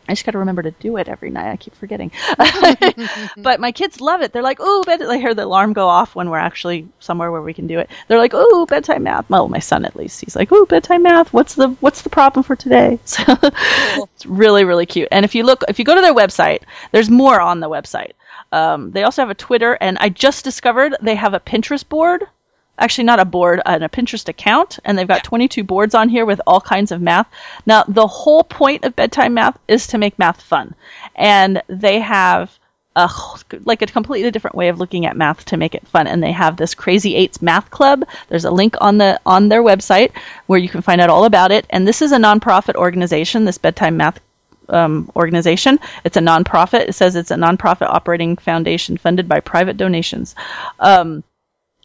I 0.07 0.13
just 0.13 0.25
got 0.25 0.31
to 0.31 0.39
remember 0.39 0.61
to 0.63 0.71
do 0.71 0.97
it 0.97 1.07
every 1.07 1.29
night. 1.29 1.51
I 1.51 1.57
keep 1.57 1.75
forgetting. 1.75 2.11
but 3.37 3.59
my 3.59 3.71
kids 3.71 4.01
love 4.01 4.21
it. 4.21 4.33
They're 4.33 4.43
like, 4.43 4.59
"Ooh, 4.59 4.83
bed." 4.83 5.01
I 5.01 5.17
hear 5.17 5.33
the 5.33 5.45
alarm 5.45 5.73
go 5.73 5.87
off 5.87 6.15
when 6.15 6.29
we're 6.29 6.39
actually 6.39 6.87
somewhere 6.99 7.31
where 7.31 7.41
we 7.41 7.53
can 7.53 7.67
do 7.67 7.79
it. 7.79 7.89
They're 8.07 8.17
like, 8.17 8.33
"Ooh, 8.33 8.65
bedtime 8.65 9.03
math." 9.03 9.29
Well, 9.29 9.47
my 9.47 9.59
son 9.59 9.85
at 9.85 9.95
least, 9.95 10.21
he's 10.21 10.35
like, 10.35 10.51
"Ooh, 10.51 10.65
bedtime 10.65 11.03
math. 11.03 11.31
What's 11.31 11.55
the 11.55 11.69
what's 11.79 12.01
the 12.01 12.09
problem 12.09 12.43
for 12.43 12.55
today?" 12.55 12.99
So 13.13 13.23
it's 14.15 14.25
really 14.25 14.63
really 14.63 14.85
cute. 14.87 15.09
And 15.11 15.23
if 15.23 15.35
you 15.35 15.43
look, 15.43 15.63
if 15.67 15.77
you 15.77 15.85
go 15.85 15.95
to 15.95 16.01
their 16.01 16.13
website, 16.15 16.63
there's 16.91 17.09
more 17.09 17.39
on 17.39 17.59
the 17.59 17.69
website. 17.69 18.13
Um, 18.51 18.91
they 18.91 19.03
also 19.03 19.21
have 19.21 19.29
a 19.29 19.35
Twitter, 19.35 19.77
and 19.79 19.97
I 19.99 20.09
just 20.09 20.43
discovered 20.43 20.95
they 21.01 21.15
have 21.15 21.33
a 21.33 21.39
Pinterest 21.39 21.87
board 21.87 22.25
actually 22.77 23.05
not 23.05 23.19
a 23.19 23.25
board, 23.25 23.61
a 23.65 23.89
Pinterest 23.89 24.27
account, 24.27 24.79
and 24.83 24.97
they've 24.97 25.07
got 25.07 25.17
Yeah. 25.17 25.29
22 25.29 25.63
boards 25.63 25.95
on 25.95 26.09
here 26.09 26.25
with 26.25 26.41
all 26.47 26.61
kinds 26.61 26.91
of 26.91 27.01
math. 27.01 27.27
Now, 27.65 27.83
the 27.87 28.07
whole 28.07 28.43
point 28.43 28.83
of 28.83 28.95
bedtime 28.95 29.35
math 29.35 29.57
is 29.67 29.87
to 29.87 29.97
make 29.97 30.17
math 30.19 30.41
fun, 30.41 30.75
and 31.15 31.61
they 31.67 31.99
have 31.99 32.57
a 32.95 33.09
like 33.65 33.81
a 33.81 33.87
completely 33.87 34.29
different 34.29 34.55
way 34.55 34.69
of 34.69 34.79
looking 34.79 35.05
at 35.05 35.17
math 35.17 35.45
to 35.45 35.57
make 35.57 35.75
it 35.75 35.87
fun. 35.87 36.07
And 36.07 36.21
they 36.21 36.31
have 36.31 36.57
this 36.57 36.75
Crazy 36.75 37.15
Eights 37.15 37.41
Math 37.41 37.69
Club. 37.71 38.05
There's 38.29 38.45
a 38.45 38.51
link 38.51 38.75
on 38.81 38.97
the 38.97 39.19
on 39.25 39.49
their 39.49 39.63
website 39.63 40.11
where 40.45 40.59
you 40.59 40.69
can 40.69 40.81
find 40.81 41.01
out 41.01 41.09
all 41.09 41.25
about 41.25 41.51
it. 41.51 41.65
And 41.69 41.87
this 41.87 42.01
is 42.01 42.11
a 42.11 42.17
nonprofit 42.17 42.75
organization. 42.75 43.45
This 43.45 43.57
bedtime 43.57 43.97
math 43.97 44.19
um, 44.69 45.11
organization. 45.15 45.79
It's 46.03 46.17
a 46.17 46.21
nonprofit. 46.21 46.87
It 46.89 46.93
says 46.93 47.15
it's 47.15 47.31
a 47.31 47.35
nonprofit 47.35 47.87
operating 47.87 48.37
foundation 48.37 48.97
funded 48.97 49.27
by 49.27 49.39
private 49.39 49.77
donations. 49.77 50.35
Um, 50.79 51.23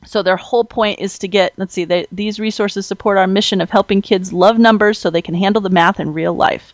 so 0.05 0.23
their 0.23 0.37
whole 0.37 0.65
point 0.65 1.01
is 1.01 1.19
to 1.21 1.29
get, 1.29 1.55
let's 1.57 1.75
see, 1.75 1.85
they, 1.85 2.07
these 2.13 2.39
resources 2.39 2.87
support 2.87 3.19
our 3.19 3.27
mission 3.27 3.61
of 3.61 3.71
helping 3.71 4.01
kids 4.01 4.33
love 4.33 4.59
numbers 4.59 4.99
so 4.99 5.11
they 5.11 5.23
can 5.23 5.35
handle 5.35 5.61
the 5.61 5.71
math 5.71 5.99
in 5.99 6.13
real 6.13 6.35
life. 6.35 6.73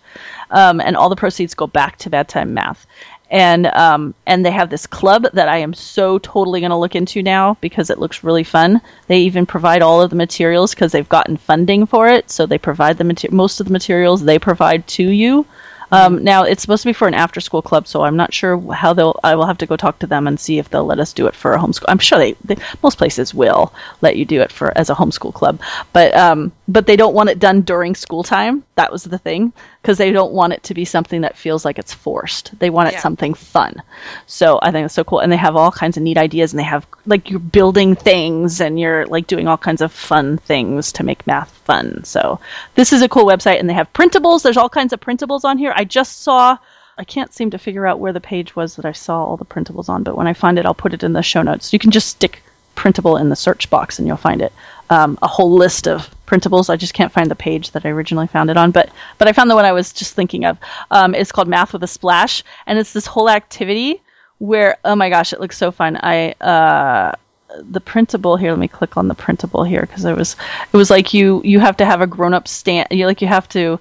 Um, 0.50 0.80
and 0.80 0.96
all 0.96 1.08
the 1.08 1.16
proceeds 1.16 1.54
go 1.54 1.66
back 1.66 1.96
to 1.98 2.10
bedtime 2.10 2.52
math. 2.52 2.86
And 3.30 3.66
um, 3.66 4.14
and 4.26 4.44
they 4.44 4.50
have 4.50 4.68
this 4.68 4.86
club 4.86 5.26
that 5.32 5.48
I 5.48 5.58
am 5.58 5.72
so 5.72 6.18
totally 6.18 6.60
going 6.60 6.70
to 6.70 6.76
look 6.76 6.94
into 6.94 7.22
now 7.22 7.56
because 7.60 7.88
it 7.88 7.98
looks 7.98 8.22
really 8.22 8.44
fun. 8.44 8.82
They 9.06 9.20
even 9.20 9.46
provide 9.46 9.80
all 9.80 10.02
of 10.02 10.10
the 10.10 10.16
materials 10.16 10.74
because 10.74 10.92
they've 10.92 11.08
gotten 11.08 11.38
funding 11.38 11.86
for 11.86 12.06
it. 12.08 12.30
So 12.30 12.44
they 12.44 12.58
provide 12.58 12.98
the 12.98 13.04
mater- 13.04 13.32
most 13.32 13.60
of 13.60 13.66
the 13.66 13.72
materials 13.72 14.22
they 14.22 14.38
provide 14.38 14.86
to 14.88 15.02
you. 15.02 15.46
Um, 15.94 16.24
now 16.24 16.42
it's 16.42 16.62
supposed 16.62 16.82
to 16.82 16.88
be 16.88 16.92
for 16.92 17.08
an 17.08 17.14
after-school 17.14 17.62
club, 17.62 17.86
so 17.86 18.02
I'm 18.02 18.16
not 18.16 18.34
sure 18.34 18.72
how 18.72 18.92
they'll. 18.92 19.18
I 19.22 19.36
will 19.36 19.46
have 19.46 19.58
to 19.58 19.66
go 19.66 19.76
talk 19.76 20.00
to 20.00 20.06
them 20.06 20.26
and 20.26 20.38
see 20.38 20.58
if 20.58 20.68
they'll 20.68 20.84
let 20.84 20.98
us 20.98 21.12
do 21.12 21.26
it 21.26 21.34
for 21.34 21.54
a 21.54 21.58
homeschool. 21.58 21.84
I'm 21.88 21.98
sure 21.98 22.18
they, 22.18 22.36
they 22.44 22.56
most 22.82 22.98
places 22.98 23.32
will 23.32 23.72
let 24.00 24.16
you 24.16 24.24
do 24.24 24.40
it 24.40 24.52
for 24.52 24.76
as 24.76 24.90
a 24.90 24.94
homeschool 24.94 25.32
club, 25.32 25.60
but 25.92 26.14
um, 26.14 26.52
but 26.66 26.86
they 26.86 26.96
don't 26.96 27.14
want 27.14 27.30
it 27.30 27.38
done 27.38 27.62
during 27.62 27.94
school 27.94 28.22
time. 28.22 28.64
That 28.74 28.92
was 28.92 29.04
the 29.04 29.18
thing 29.18 29.52
because 29.84 29.98
they 29.98 30.12
don't 30.12 30.32
want 30.32 30.54
it 30.54 30.62
to 30.62 30.72
be 30.72 30.86
something 30.86 31.20
that 31.20 31.36
feels 31.36 31.62
like 31.62 31.78
it's 31.78 31.92
forced. 31.92 32.58
They 32.58 32.70
want 32.70 32.88
it 32.88 32.94
Yeah. 32.94 33.00
something 33.00 33.34
fun. 33.34 33.82
So 34.26 34.58
I 34.62 34.70
think 34.70 34.86
it's 34.86 34.94
so 34.94 35.04
cool, 35.04 35.18
and 35.18 35.30
they 35.30 35.36
have 35.36 35.56
all 35.56 35.70
kinds 35.70 35.98
of 35.98 36.02
neat 36.02 36.16
ideas, 36.16 36.54
and 36.54 36.58
they 36.58 36.64
have 36.64 36.86
like 37.04 37.28
you're 37.28 37.38
building 37.38 37.94
things 37.94 38.62
and 38.62 38.80
you're 38.80 39.04
like 39.04 39.26
doing 39.26 39.46
all 39.46 39.58
kinds 39.58 39.82
of 39.82 39.92
fun 39.92 40.38
things 40.38 40.92
to 40.92 41.04
make 41.04 41.26
math 41.26 41.50
fun. 41.66 42.04
So 42.04 42.40
this 42.74 42.94
is 42.94 43.02
a 43.02 43.10
cool 43.10 43.26
website, 43.26 43.60
and 43.60 43.68
they 43.68 43.74
have 43.74 43.92
printables. 43.92 44.40
There's 44.42 44.56
all 44.56 44.70
kinds 44.70 44.94
of 44.94 45.00
printables 45.00 45.44
on 45.44 45.58
here. 45.58 45.74
I 45.76 45.84
just 45.84 46.22
saw. 46.22 46.56
I 46.96 47.04
can't 47.04 47.34
seem 47.34 47.50
to 47.50 47.58
figure 47.58 47.86
out 47.86 47.98
where 48.00 48.14
the 48.14 48.20
page 48.22 48.56
was 48.56 48.76
that 48.76 48.86
I 48.86 48.92
saw 48.92 49.22
all 49.22 49.36
the 49.36 49.44
printables 49.44 49.90
on, 49.90 50.02
but 50.02 50.16
when 50.16 50.26
I 50.28 50.32
find 50.32 50.58
it, 50.58 50.64
I'll 50.64 50.72
put 50.74 50.94
it 50.94 51.02
in 51.02 51.12
the 51.12 51.22
show 51.22 51.42
notes. 51.42 51.74
You 51.74 51.78
can 51.78 51.90
just 51.90 52.08
stick 52.08 52.42
printable 52.74 53.18
in 53.18 53.28
the 53.28 53.36
search 53.36 53.68
box 53.68 53.98
and 53.98 54.08
you'll 54.08 54.16
find 54.16 54.40
it. 54.40 54.52
Um, 54.88 55.18
a 55.20 55.26
whole 55.26 55.52
list 55.52 55.88
of 55.88 56.08
printables. 56.26 56.70
I 56.70 56.76
just 56.76 56.94
can't 56.94 57.12
find 57.12 57.30
the 57.30 57.36
page 57.36 57.70
that 57.72 57.84
I 57.84 57.90
originally 57.90 58.26
found 58.26 58.50
it 58.50 58.56
on, 58.56 58.70
but 58.70 58.90
but 59.18 59.28
I 59.28 59.32
found 59.32 59.50
the 59.50 59.54
one 59.54 59.64
I 59.64 59.72
was 59.72 59.92
just 59.92 60.14
thinking 60.14 60.44
of. 60.44 60.58
Um, 60.90 61.14
it's 61.14 61.32
called 61.32 61.48
Math 61.48 61.72
with 61.72 61.82
a 61.82 61.88
Splash, 61.88 62.44
and 62.66 62.78
it's 62.78 62.92
this 62.92 63.06
whole 63.06 63.28
activity 63.28 64.02
where 64.38 64.78
oh 64.84 64.96
my 64.96 65.10
gosh, 65.10 65.32
it 65.32 65.40
looks 65.40 65.56
so 65.56 65.72
fun. 65.72 65.98
I 66.00 66.32
uh, 66.32 67.12
the 67.60 67.80
printable 67.80 68.36
here. 68.36 68.50
Let 68.50 68.58
me 68.58 68.68
click 68.68 68.96
on 68.96 69.08
the 69.08 69.14
printable 69.14 69.64
here 69.64 69.82
because 69.82 70.04
it 70.04 70.16
was 70.16 70.36
it 70.72 70.76
was 70.76 70.90
like 70.90 71.14
you 71.14 71.42
you 71.44 71.60
have 71.60 71.78
to 71.78 71.84
have 71.84 72.00
a 72.00 72.06
grown 72.06 72.34
up 72.34 72.48
stand. 72.48 72.88
You 72.90 73.06
like 73.06 73.22
you 73.22 73.28
have 73.28 73.48
to 73.50 73.78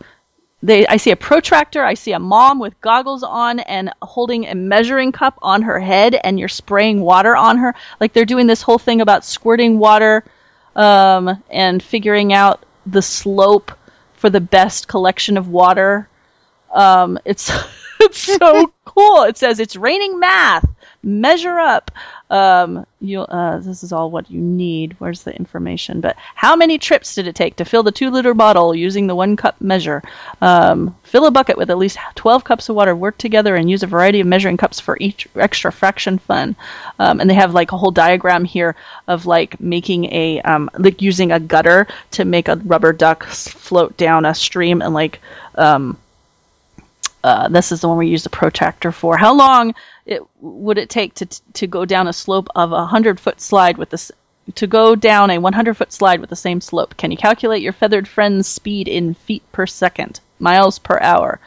they 0.64 0.88
I 0.88 0.98
see 0.98 1.12
a 1.12 1.16
protractor, 1.16 1.84
I 1.84 1.96
see 1.96 2.14
a 2.14 2.20
mom 2.20 2.60
with 2.60 2.80
goggles 2.80 3.24
on 3.24 3.60
and 3.60 3.92
holding 4.02 4.48
a 4.48 4.56
measuring 4.56 5.12
cup 5.12 5.38
on 5.42 5.64
her 5.64 5.80
head 5.80 6.16
and 6.16 6.40
you're 6.40 6.48
spraying 6.48 7.02
water 7.02 7.36
on 7.36 7.58
her. 7.58 7.76
Like 8.00 8.14
they're 8.14 8.26
doing 8.26 8.48
this 8.48 8.62
whole 8.62 8.80
thing 8.80 9.02
about 9.02 9.26
squirting 9.26 9.78
water 9.78 10.24
um, 10.76 11.44
and 11.50 11.82
figuring 11.82 12.34
out 12.34 12.66
the 12.86 13.02
slope 13.02 13.72
for 14.14 14.30
the 14.30 14.42
best 14.42 14.88
collection 14.88 15.38
of 15.38 15.48
water. 15.48 16.08
Um, 16.74 17.20
it's 17.26 17.52
it's 18.10 18.18
so 18.18 18.74
cool. 18.84 19.24
It 19.24 19.38
says 19.38 19.60
it's 19.60 19.76
raining 19.76 20.20
math. 20.20 20.66
Measure 21.02 21.60
up. 21.60 21.92
Um, 22.30 22.86
you 23.00 23.22
uh, 23.22 23.60
this 23.60 23.84
is 23.84 23.92
all 23.94 24.10
what 24.10 24.32
you 24.32 24.42
need. 24.42 24.96
Where's 25.00 25.24
the 25.24 25.36
information? 25.36 26.02
But 26.02 26.16
how 26.34 26.56
many 26.56 26.78
trips 26.78 27.16
did 27.16 27.28
it 27.28 27.36
take 27.36 27.58
to 27.58 27.66
fill 27.66 27.84
the 27.84 27.92
two 27.92 28.10
liter 28.10 28.34
bottle 28.34 28.74
using 28.74 29.08
the 29.08 29.16
one 29.16 29.36
cup 29.36 29.62
measure? 29.62 30.02
Um, 30.42 30.96
fill 31.04 31.26
a 31.26 31.32
bucket 31.32 31.58
with 31.58 31.70
at 31.70 31.78
least 31.78 31.98
12 32.16 32.44
cups 32.44 32.70
of 32.70 32.76
water. 32.76 32.96
Work 32.96 33.18
together 33.18 33.56
and 33.56 33.70
use 33.70 33.84
a 33.84 33.88
variety 33.88 34.20
of 34.20 34.28
measuring 34.28 34.58
cups 34.58 34.80
for 34.80 34.98
each 35.00 35.28
extra 35.36 35.72
fraction 35.72 36.18
fun. 36.18 36.56
Um, 37.00 37.20
and 37.20 37.30
they 37.30 37.36
have 37.36 37.54
like 37.54 37.72
a 37.72 37.78
whole 37.78 37.92
diagram 37.92 38.46
here 38.46 38.76
of 39.08 39.26
like 39.26 39.60
making 39.60 40.06
a 40.06 40.42
um, 40.42 40.70
like 40.78 41.02
using 41.02 41.32
a 41.32 41.40
gutter 41.40 41.88
to 42.12 42.26
make 42.26 42.48
a 42.48 42.56
rubber 42.56 42.94
duck 42.94 43.26
float 43.26 43.96
down 43.98 44.26
a 44.26 44.34
stream 44.34 44.82
and 44.82 44.94
like 44.94 45.20
um, 45.56 45.98
uh, 47.24 47.48
this 47.48 47.72
is 47.72 47.82
the 47.82 47.88
one 47.88 47.98
we 47.98 48.08
use 48.08 48.24
the 48.24 48.30
protractor 48.30 48.92
for. 48.92 49.18
How 49.18 49.34
long 49.34 49.76
it 50.06 50.22
would 50.42 50.78
it 50.78 50.90
take 50.90 51.16
to 51.16 51.26
to 51.54 51.68
go 51.68 51.86
down 51.86 52.08
a 52.08 52.14
slope 52.14 52.50
of 52.56 52.72
a 52.72 52.86
hundred 52.86 53.20
foot 53.20 53.40
slide 53.40 53.78
with 53.78 53.90
this 53.90 54.12
to 54.56 54.68
go 54.68 54.96
down 54.96 55.30
a 55.30 55.38
100 55.38 55.76
foot 55.76 55.94
slide 55.94 56.20
with 56.20 56.30
the 56.30 56.36
same 56.36 56.60
slope? 56.60 56.98
Can 56.98 57.12
you 57.12 57.18
calculate 57.18 57.62
your 57.62 57.74
feathered 57.74 58.08
friend's 58.08 58.48
speed 58.48 58.88
in 58.88 59.14
feet 59.14 59.44
per 59.54 59.66
second, 59.66 60.20
miles 60.38 60.80
per 60.80 61.00
hour? 61.00 61.40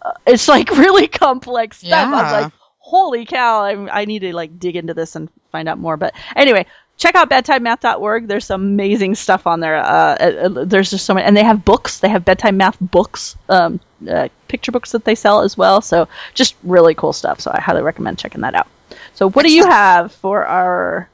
Uh, 0.00 0.12
it's 0.26 0.48
like 0.48 0.70
really 0.70 1.06
complex 1.06 1.78
stuff. 1.78 1.92
I 2.08 2.22
was 2.22 2.44
like, 2.44 2.52
holy 2.78 3.26
cow! 3.26 3.62
I, 3.62 4.00
I 4.00 4.04
need 4.06 4.20
to 4.20 4.34
like 4.34 4.58
dig 4.58 4.76
into 4.76 4.94
this 4.94 5.16
and 5.16 5.28
find 5.52 5.68
out 5.68 5.78
more. 5.78 5.98
But 5.98 6.14
anyway, 6.34 6.64
check 7.00 7.16
out 7.16 7.28
bedtimemath.org. 7.28 8.28
There's 8.28 8.44
some 8.44 8.62
amazing 8.62 9.16
stuff 9.16 9.46
on 9.48 9.58
there. 9.60 9.76
Uh, 9.76 10.14
uh, 10.14 10.64
there's 10.64 10.90
just 10.90 11.04
so 11.04 11.14
many, 11.14 11.26
and 11.26 11.36
they 11.36 11.42
have 11.42 11.64
books. 11.64 11.98
They 11.98 12.08
have 12.08 12.24
bedtime 12.24 12.56
math 12.58 12.78
books, 12.80 13.36
um, 13.48 13.80
uh, 14.08 14.28
picture 14.46 14.70
books 14.70 14.92
that 14.92 15.04
they 15.04 15.14
sell 15.16 15.40
as 15.42 15.56
well. 15.56 15.80
So 15.80 16.06
just 16.34 16.54
really 16.62 16.94
cool 16.94 17.12
stuff. 17.12 17.40
So 17.40 17.50
I 17.52 17.60
highly 17.60 17.82
recommend 17.82 18.18
checking 18.18 18.42
that 18.42 18.54
out. 18.54 18.68
So 19.14 19.28
what 19.30 19.44
do 19.44 19.52
you 19.52 19.66
have 19.66 20.12
for 20.12 20.46
our 20.46 21.08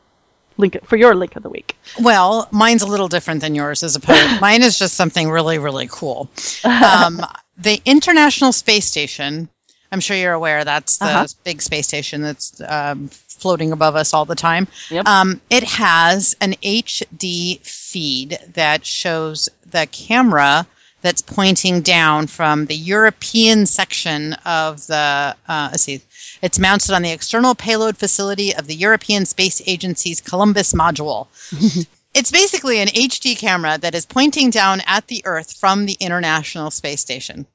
link 0.59 0.78
for 0.84 0.97
your 0.97 1.14
link 1.14 1.37
of 1.37 1.43
the 1.43 1.51
week? 1.51 1.76
Well, 2.01 2.49
mine's 2.51 2.82
a 2.82 2.87
little 2.87 3.09
different 3.09 3.41
than 3.41 3.55
yours 3.55 3.82
as 3.82 3.97
opposed. 3.97 4.41
Mine 4.41 4.62
is 4.62 4.78
just 4.78 4.95
something 4.95 5.30
really, 5.30 5.59
really 5.59 5.89
cool. 5.91 6.28
Um, 6.64 7.20
the 7.59 7.80
International 7.87 8.53
Space 8.53 8.84
Station. 8.87 9.49
I'm 9.93 10.01
sure 10.01 10.16
you're 10.16 10.32
aware 10.32 10.64
that's 10.64 10.99
the 10.99 11.07
Uh-huh. 11.07 11.26
big 11.45 11.62
space 11.62 11.87
station 11.87 12.20
that's 12.22 12.61
um, 12.61 13.09
floating 13.37 13.72
above 13.72 13.97
us 13.97 14.14
all 14.14 14.24
the 14.24 14.34
time. 14.34 14.68
Yep. 14.91 15.07
Um, 15.07 15.41
it 15.51 15.64
has 15.64 16.37
an 16.41 16.53
HD 16.55 17.61
feed 17.61 18.39
that 18.55 18.84
shows 18.84 19.49
the 19.70 19.87
camera 19.87 20.66
that's 21.03 21.22
pointing 21.22 21.82
down 21.82 22.26
from 22.26 22.66
the 22.66 22.74
European 22.74 23.66
section 23.66 24.32
of 24.45 24.87
the. 24.87 25.37
Uh, 25.49 25.68
let's 25.70 25.84
see. 25.84 26.01
It's 26.43 26.59
mounted 26.59 26.93
on 26.93 27.03
the 27.03 27.12
external 27.12 27.55
payload 27.55 27.97
facility 27.97 28.55
of 28.55 28.66
the 28.66 28.74
European 28.74 29.24
Space 29.24 29.62
Agency's 29.66 30.20
Columbus 30.20 30.73
module. 30.73 31.28
it's 32.15 32.31
basically 32.31 32.81
an 32.81 32.89
HD 32.89 33.36
camera 33.39 33.78
that 33.78 33.94
is 33.94 34.06
pointing 34.06 34.51
down 34.51 34.82
at 34.86 35.06
the 35.06 35.23
Earth 35.24 35.52
from 35.52 35.86
the 35.86 35.97
International 36.01 36.70
Space 36.70 37.01
Station. 37.01 37.47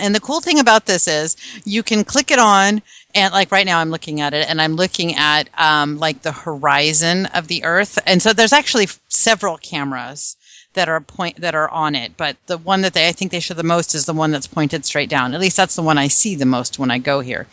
And 0.00 0.14
the 0.14 0.20
cool 0.20 0.40
thing 0.40 0.58
about 0.58 0.86
this 0.86 1.08
is 1.08 1.36
you 1.64 1.82
can 1.82 2.04
click 2.04 2.30
it 2.30 2.38
on, 2.38 2.82
and 3.14 3.32
like 3.32 3.52
right 3.52 3.66
now 3.66 3.78
I'm 3.78 3.90
looking 3.90 4.20
at 4.20 4.34
it, 4.34 4.48
and 4.48 4.60
I'm 4.60 4.76
looking 4.76 5.14
at 5.16 5.48
um, 5.58 5.98
like 5.98 6.22
the 6.22 6.32
horizon 6.32 7.26
of 7.26 7.46
the 7.46 7.64
Earth. 7.64 7.98
And 8.06 8.20
so 8.20 8.32
there's 8.32 8.52
actually 8.52 8.88
several 9.08 9.58
cameras 9.58 10.36
that 10.74 10.88
are 10.88 11.00
point 11.00 11.40
that 11.40 11.54
are 11.54 11.68
on 11.68 11.94
it, 11.94 12.16
but 12.16 12.36
the 12.46 12.58
one 12.58 12.82
that 12.82 12.94
they 12.94 13.08
I 13.08 13.12
think 13.12 13.32
they 13.32 13.40
show 13.40 13.54
the 13.54 13.62
most 13.62 13.94
is 13.94 14.06
the 14.06 14.14
one 14.14 14.30
that's 14.30 14.46
pointed 14.46 14.84
straight 14.84 15.08
down. 15.08 15.34
At 15.34 15.40
least 15.40 15.56
that's 15.56 15.74
the 15.76 15.82
one 15.82 15.98
I 15.98 16.08
see 16.08 16.36
the 16.36 16.46
most 16.46 16.78
when 16.78 16.90
I 16.90 16.98
go 16.98 17.20
here. 17.20 17.46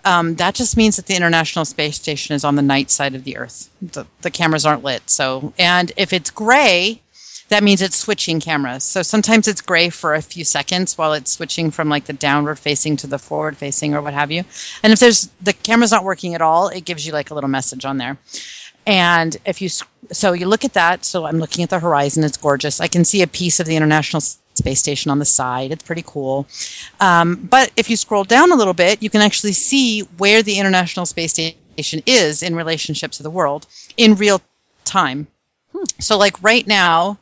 um, 0.04 0.36
that 0.36 0.54
just 0.54 0.76
means 0.76 0.96
that 0.96 1.06
the 1.06 1.16
International 1.16 1.64
Space 1.64 1.96
Station 1.96 2.34
is 2.34 2.44
on 2.44 2.54
the 2.54 2.62
night 2.62 2.90
side 2.90 3.14
of 3.14 3.24
the 3.24 3.36
Earth. 3.36 3.68
The, 3.82 4.06
the 4.22 4.30
cameras 4.30 4.64
aren't 4.64 4.84
lit. 4.84 5.08
So, 5.10 5.52
and 5.58 5.90
if 5.96 6.12
it's 6.12 6.30
gray, 6.30 7.02
that 7.48 7.64
means 7.64 7.82
it's 7.82 7.96
switching 7.96 8.40
cameras. 8.40 8.84
So 8.84 9.02
sometimes 9.02 9.48
it's 9.48 9.60
gray 9.60 9.88
for 9.88 10.14
a 10.14 10.22
few 10.22 10.44
seconds 10.44 10.96
while 10.98 11.14
it's 11.14 11.32
switching 11.32 11.70
from 11.70 11.88
like 11.88 12.04
the 12.04 12.12
downward 12.12 12.58
facing 12.58 12.96
to 12.98 13.06
the 13.06 13.18
forward 13.18 13.56
facing 13.56 13.94
or 13.94 14.02
what 14.02 14.14
have 14.14 14.30
you. 14.30 14.44
And 14.82 14.92
if 14.92 14.98
there's 14.98 15.28
the 15.40 15.52
camera's 15.52 15.90
not 15.90 16.04
working 16.04 16.34
at 16.34 16.42
all, 16.42 16.68
it 16.68 16.84
gives 16.84 17.06
you 17.06 17.12
like 17.12 17.30
a 17.30 17.34
little 17.34 17.48
message 17.48 17.84
on 17.84 17.96
there. 17.98 18.18
And 18.86 19.36
if 19.44 19.60
you 19.60 19.68
so 20.12 20.32
you 20.32 20.46
look 20.46 20.64
at 20.64 20.74
that, 20.74 21.04
so 21.04 21.26
I'm 21.26 21.38
looking 21.38 21.62
at 21.62 21.70
the 21.70 21.78
horizon. 21.78 22.24
It's 22.24 22.38
gorgeous. 22.38 22.80
I 22.80 22.86
can 22.86 23.04
see 23.04 23.22
a 23.22 23.26
piece 23.26 23.60
of 23.60 23.66
the 23.66 23.76
International 23.76 24.20
Space 24.20 24.78
Station 24.78 25.10
on 25.10 25.18
the 25.18 25.24
side. 25.24 25.72
It's 25.72 25.82
pretty 25.82 26.04
cool. 26.06 26.46
Um, 27.00 27.36
but 27.36 27.70
if 27.76 27.90
you 27.90 27.96
scroll 27.96 28.24
down 28.24 28.50
a 28.50 28.56
little 28.56 28.74
bit, 28.74 29.02
you 29.02 29.10
can 29.10 29.20
actually 29.20 29.52
see 29.52 30.00
where 30.16 30.42
the 30.42 30.58
International 30.58 31.06
Space 31.06 31.32
Station 31.32 32.02
is 32.06 32.42
in 32.42 32.54
relationship 32.54 33.12
to 33.12 33.22
the 33.22 33.30
world 33.30 33.66
in 33.96 34.14
real 34.14 34.40
time. 34.84 35.26
So, 36.00 36.16
like 36.16 36.42
right 36.42 36.66
now, 36.66 37.18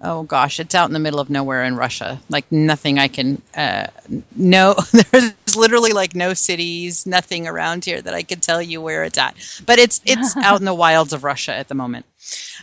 oh 0.00 0.22
gosh, 0.22 0.60
it's 0.60 0.74
out 0.74 0.88
in 0.88 0.92
the 0.92 0.98
middle 0.98 1.20
of 1.20 1.30
nowhere 1.30 1.64
in 1.64 1.76
Russia. 1.76 2.20
Like 2.28 2.50
nothing 2.50 2.98
I 2.98 3.08
can, 3.08 3.40
uh, 3.54 3.86
no, 4.34 4.74
there's 5.12 5.56
literally 5.56 5.92
like 5.92 6.14
no 6.14 6.34
cities, 6.34 7.06
nothing 7.06 7.46
around 7.46 7.84
here 7.84 8.00
that 8.00 8.14
I 8.14 8.22
could 8.22 8.42
tell 8.42 8.60
you 8.60 8.80
where 8.80 9.04
it's 9.04 9.18
at. 9.18 9.36
But 9.64 9.78
it's 9.78 10.00
it's 10.04 10.36
out 10.42 10.60
in 10.60 10.64
the 10.64 10.74
wilds 10.74 11.12
of 11.12 11.24
Russia 11.24 11.54
at 11.54 11.68
the 11.68 11.74
moment, 11.74 12.06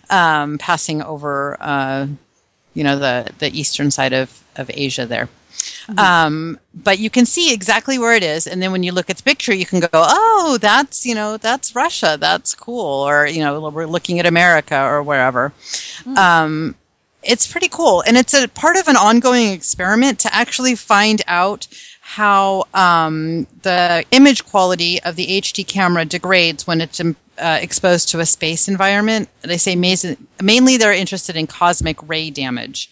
um, 0.10 0.58
passing 0.58 1.02
over, 1.02 1.58
uh, 1.60 2.08
you 2.74 2.84
know, 2.84 3.00
the 3.00 3.32
the 3.40 3.58
eastern 3.58 3.92
side 3.92 4.14
of 4.14 4.44
of 4.56 4.70
Asia 4.74 5.06
there. 5.06 5.30
Um, 5.98 6.60
but 6.74 7.00
you 7.00 7.10
can 7.10 7.26
see 7.26 7.54
exactly 7.54 7.98
where 8.00 8.14
it 8.14 8.24
is, 8.24 8.48
and 8.48 8.62
then 8.62 8.72
when 8.72 8.84
you 8.84 8.92
look 8.92 9.10
at 9.10 9.18
the 9.18 9.24
picture, 9.24 9.54
you 9.54 9.66
can 9.66 9.80
go, 9.80 9.88
"Oh, 9.94 10.58
that's 10.60 11.06
you 11.06 11.16
know 11.16 11.38
that's 11.38 11.76
Russia. 11.76 12.18
That's 12.20 12.56
cool." 12.56 13.08
Or 13.08 13.26
you 13.26 13.40
know, 13.40 13.70
we're 13.70 13.86
looking 13.86 14.20
at 14.20 14.26
America 14.26 14.82
or 14.82 15.04
wherever. 15.04 15.54
Um, 16.18 16.76
it's 17.24 17.52
pretty 17.52 17.70
cool, 17.70 18.02
and 18.06 18.18
it's 18.18 18.34
a 18.34 18.48
part 18.48 18.78
of 18.78 18.88
an 18.88 18.98
ongoing 18.98 19.52
experiment 19.52 20.20
to 20.20 20.34
actually 20.34 20.76
find 20.76 21.22
out 21.28 21.68
how 22.02 22.66
um, 22.74 23.48
the 23.62 24.06
image 24.12 24.46
quality 24.46 25.02
of 25.02 25.16
the 25.16 25.42
HD 25.42 25.66
camera 25.66 26.06
degrades 26.06 26.68
when 26.68 26.82
it's 26.82 27.00
um, 27.00 27.16
uh, 27.38 27.60
exposed 27.62 28.10
to 28.10 28.20
a 28.20 28.26
space 28.26 28.68
environment. 28.68 29.30
They 29.42 29.58
say 29.58 29.76
mainly 29.76 30.78
they're 30.78 30.94
interested 30.94 31.36
in 31.36 31.48
cosmic 31.48 32.08
ray 32.08 32.30
damage. 32.30 32.90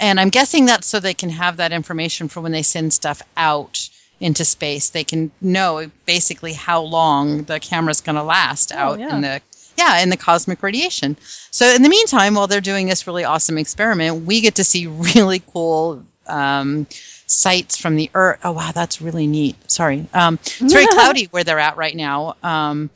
And 0.00 0.18
I'm 0.18 0.30
guessing 0.30 0.66
that's 0.66 0.86
so 0.86 1.00
they 1.00 1.14
can 1.14 1.30
have 1.30 1.58
that 1.58 1.72
information 1.72 2.28
for 2.28 2.40
when 2.40 2.52
they 2.52 2.62
send 2.62 2.92
stuff 2.92 3.22
out 3.36 3.88
into 4.20 4.44
space. 4.44 4.90
They 4.90 5.04
can 5.04 5.30
know 5.40 5.90
basically 6.06 6.52
how 6.52 6.82
long 6.82 7.44
the 7.44 7.60
camera's 7.60 8.00
going 8.00 8.16
to 8.16 8.22
last 8.22 8.72
out 8.72 8.98
yeah. 8.98 9.14
in 9.14 9.20
the 9.20 9.42
yeah 9.76 10.00
in 10.00 10.08
the 10.08 10.16
cosmic 10.16 10.62
radiation. 10.62 11.16
So 11.50 11.66
in 11.66 11.82
the 11.82 11.88
meantime, 11.88 12.34
while 12.34 12.46
they're 12.46 12.60
doing 12.60 12.86
this 12.86 13.06
really 13.06 13.24
awesome 13.24 13.58
experiment, 13.58 14.24
we 14.24 14.40
get 14.40 14.56
to 14.56 14.64
see 14.64 14.86
really 15.14 15.42
cool 15.52 16.04
um, 16.26 16.86
sights 17.26 17.76
from 17.76 17.96
the 17.96 18.10
Earth. 18.14 18.40
Oh 18.44 18.52
wow, 18.52 18.72
that's 18.72 19.00
really 19.00 19.26
neat. 19.26 19.70
Sorry, 19.70 20.06
um, 20.12 20.38
it's 20.42 20.72
very 20.72 20.86
cloudy 20.90 21.26
where 21.26 21.44
they're 21.44 21.58
at 21.58 21.76
right 21.76 21.94
now. 21.94 22.36
Um, 22.42 22.90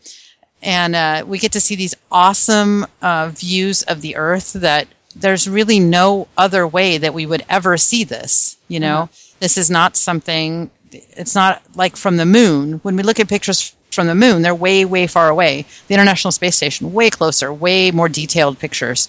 and 0.63 0.97
uh, 0.97 1.25
we 1.27 1.39
get 1.39 1.53
to 1.53 1.61
see 1.61 1.77
these 1.77 1.95
awesome 2.11 2.87
uh, 3.01 3.31
views 3.33 3.83
of 3.83 4.01
the 4.01 4.17
Earth 4.17 4.55
that 4.55 4.89
there's 5.15 5.49
really 5.49 5.81
no 5.81 6.29
other 6.37 6.67
way 6.67 6.99
that 6.99 7.15
we 7.15 7.27
would 7.27 7.45
ever 7.49 7.77
see 7.77 8.05
this. 8.05 8.57
You 8.69 8.81
know, 8.81 9.09
this 9.41 9.59
is 9.59 9.71
not 9.71 9.97
something. 9.97 10.71
It's 10.93 11.35
not 11.35 11.63
like 11.75 11.97
from 11.97 12.17
the 12.17 12.27
moon. 12.27 12.81
When 12.83 12.97
we 12.97 13.03
look 13.03 13.21
at 13.21 13.29
pictures 13.29 13.75
from 13.91 14.07
the 14.07 14.15
moon, 14.15 14.43
they're 14.43 14.55
way, 14.55 14.85
way 14.85 15.07
far 15.07 15.29
away. 15.29 15.65
The 15.89 15.95
International 15.95 16.33
Space 16.33 16.57
Station, 16.57 16.93
way 16.93 17.11
closer, 17.11 17.53
way 17.53 17.91
more 17.91 18.09
detailed 18.09 18.59
pictures. 18.59 19.09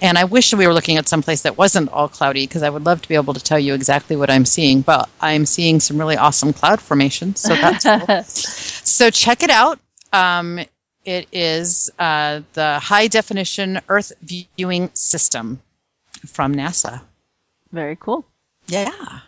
And 0.00 0.16
I 0.16 0.24
wish 0.24 0.54
we 0.54 0.66
were 0.66 0.74
looking 0.74 0.96
at 0.96 1.08
some 1.08 1.22
place 1.22 1.42
that 1.42 1.58
wasn't 1.58 1.90
all 1.90 2.08
cloudy 2.08 2.46
because 2.46 2.62
I 2.62 2.70
would 2.70 2.84
love 2.84 3.02
to 3.02 3.08
be 3.08 3.14
able 3.14 3.34
to 3.34 3.40
tell 3.42 3.58
you 3.58 3.74
exactly 3.74 4.16
what 4.16 4.30
I'm 4.30 4.44
seeing. 4.44 4.82
But 4.82 5.08
I'm 5.20 5.46
seeing 5.46 5.80
some 5.80 5.98
really 5.98 6.16
awesome 6.16 6.52
cloud 6.52 6.80
formations, 6.80 7.40
so 7.40 7.54
that's 7.54 7.84
cool. 7.84 8.22
so 8.24 9.10
check 9.10 9.42
it 9.42 9.50
out. 9.50 9.78
Um, 10.12 10.60
it 11.04 11.28
is 11.32 11.90
uh, 11.98 12.42
the 12.52 12.78
High 12.78 13.08
Definition 13.08 13.80
Earth 13.88 14.12
Viewing 14.22 14.90
System 14.94 15.60
from 16.26 16.54
NASA. 16.54 17.02
Very 17.72 17.96
cool. 17.96 18.24
Yeah. 18.66 19.20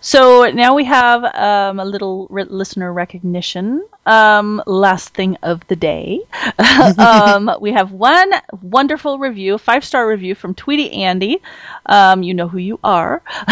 So 0.00 0.50
now 0.50 0.74
we 0.74 0.84
have 0.84 1.24
um, 1.24 1.80
a 1.80 1.84
little 1.84 2.26
re- 2.30 2.44
listener 2.44 2.92
recognition. 2.92 3.84
Um, 4.06 4.62
last 4.66 5.10
thing 5.10 5.36
of 5.42 5.66
the 5.66 5.74
day. 5.76 6.20
um, 6.98 7.50
we 7.60 7.72
have 7.72 7.90
one 7.90 8.30
wonderful 8.62 9.18
review, 9.18 9.58
five 9.58 9.84
star 9.84 10.08
review 10.08 10.34
from 10.36 10.54
Tweety 10.54 10.92
Andy. 10.92 11.42
Um, 11.84 12.22
you 12.22 12.32
know 12.32 12.46
who 12.46 12.58
you 12.58 12.78
are. 12.84 13.20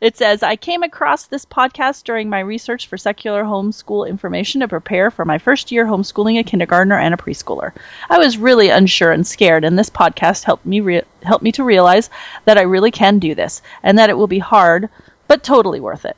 it 0.00 0.16
says, 0.16 0.42
I 0.42 0.56
came 0.56 0.82
across 0.82 1.26
this 1.26 1.44
podcast 1.44 2.04
during 2.04 2.30
my 2.30 2.40
research 2.40 2.86
for 2.86 2.96
secular 2.96 3.44
homeschool 3.44 4.08
information 4.08 4.62
to 4.62 4.68
prepare 4.68 5.10
for 5.10 5.24
my 5.26 5.36
first 5.38 5.70
year 5.70 5.84
homeschooling 5.84 6.38
a 6.38 6.42
kindergartner 6.42 6.98
and 6.98 7.12
a 7.12 7.18
preschooler. 7.18 7.72
I 8.08 8.18
was 8.18 8.38
really 8.38 8.70
unsure 8.70 9.12
and 9.12 9.26
scared, 9.26 9.64
and 9.64 9.78
this 9.78 9.90
podcast 9.90 10.44
helped 10.44 10.64
me 10.64 10.80
re- 10.80 11.02
helped 11.22 11.44
me 11.44 11.52
to 11.52 11.64
realize 11.64 12.08
that 12.46 12.58
I 12.58 12.62
really 12.62 12.90
can 12.90 13.18
do 13.18 13.34
this 13.34 13.60
and 13.82 13.98
that 13.98 14.10
it 14.10 14.16
will 14.16 14.26
be 14.26 14.38
hard 14.38 14.88
but 15.28 15.42
totally 15.42 15.80
worth 15.80 16.04
it. 16.04 16.16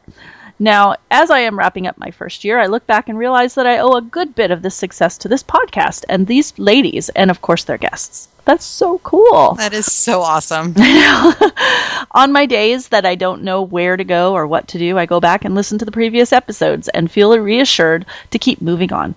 Now, 0.58 0.96
as 1.10 1.30
I 1.30 1.40
am 1.40 1.58
wrapping 1.58 1.86
up 1.86 1.98
my 1.98 2.10
first 2.10 2.42
year, 2.44 2.58
I 2.58 2.66
look 2.66 2.86
back 2.86 3.08
and 3.08 3.16
realize 3.16 3.54
that 3.54 3.66
I 3.66 3.78
owe 3.78 3.92
a 3.92 4.02
good 4.02 4.34
bit 4.34 4.50
of 4.50 4.60
this 4.60 4.74
success 4.74 5.18
to 5.18 5.28
this 5.28 5.42
podcast 5.42 6.04
and 6.08 6.26
these 6.26 6.58
ladies, 6.58 7.10
and 7.10 7.30
of 7.30 7.40
course 7.40 7.64
their 7.64 7.78
guests. 7.78 8.28
That's 8.44 8.64
so 8.64 8.98
cool. 8.98 9.54
That 9.54 9.74
is 9.74 9.92
so 9.92 10.22
awesome. 10.22 10.74
On 12.10 12.32
my 12.32 12.46
days 12.46 12.88
that 12.88 13.04
I 13.04 13.14
don't 13.14 13.42
know 13.42 13.62
where 13.62 13.96
to 13.96 14.04
go 14.04 14.32
or 14.32 14.46
what 14.46 14.68
to 14.68 14.78
do, 14.78 14.98
I 14.98 15.06
go 15.06 15.20
back 15.20 15.44
and 15.44 15.54
listen 15.54 15.78
to 15.78 15.84
the 15.84 15.92
previous 15.92 16.32
episodes 16.32 16.88
and 16.88 17.10
feel 17.10 17.38
reassured 17.38 18.06
to 18.30 18.38
keep 18.38 18.62
moving 18.62 18.92
on. 18.92 19.14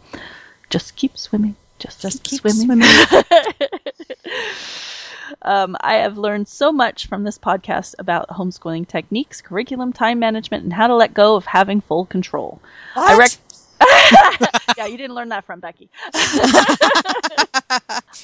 Just 0.70 0.96
keep 0.96 1.18
swimming. 1.18 1.56
Just, 1.80 2.02
Just 2.02 2.24
keep, 2.24 2.44
keep 2.44 2.52
swimming. 2.52 2.84
swimming. 2.84 3.24
Um, 5.42 5.76
I 5.80 5.96
have 5.96 6.18
learned 6.18 6.48
so 6.48 6.72
much 6.72 7.08
from 7.08 7.24
this 7.24 7.38
podcast 7.38 7.96
about 8.00 8.30
homeschooling 8.30 8.88
techniques, 8.88 9.42
curriculum, 9.42 9.94
time 9.94 10.20
management, 10.20 10.64
and 10.64 10.74
how 10.74 10.88
to 10.88 10.96
let 10.96 11.14
go 11.14 11.36
of 11.36 11.46
having 11.46 11.82
full 11.82 12.06
control. 12.06 12.62
I 12.96 13.18
rec- 13.18 13.38
yeah, 14.78 14.86
you 14.86 14.98
didn't 14.98 15.16
learn 15.16 15.30
that 15.30 15.46
from 15.46 15.60
Becky. 15.60 15.90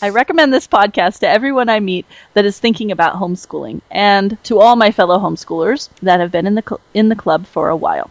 I 0.02 0.10
recommend 0.10 0.54
this 0.54 0.68
podcast 0.68 1.20
to 1.20 1.28
everyone 1.28 1.70
I 1.70 1.80
meet 1.80 2.06
that 2.34 2.46
is 2.46 2.60
thinking 2.60 2.92
about 2.92 3.16
homeschooling, 3.16 3.82
and 3.90 4.38
to 4.46 4.60
all 4.60 4.76
my 4.76 4.92
fellow 4.92 5.18
homeschoolers 5.18 5.90
that 6.02 6.20
have 6.20 6.32
been 6.32 6.48
in 6.48 6.56
the 6.56 6.64
cl- 6.68 6.82
in 6.94 7.10
the 7.10 7.16
club 7.16 7.48
for 7.48 7.70
a 7.70 7.76
while. 7.76 8.10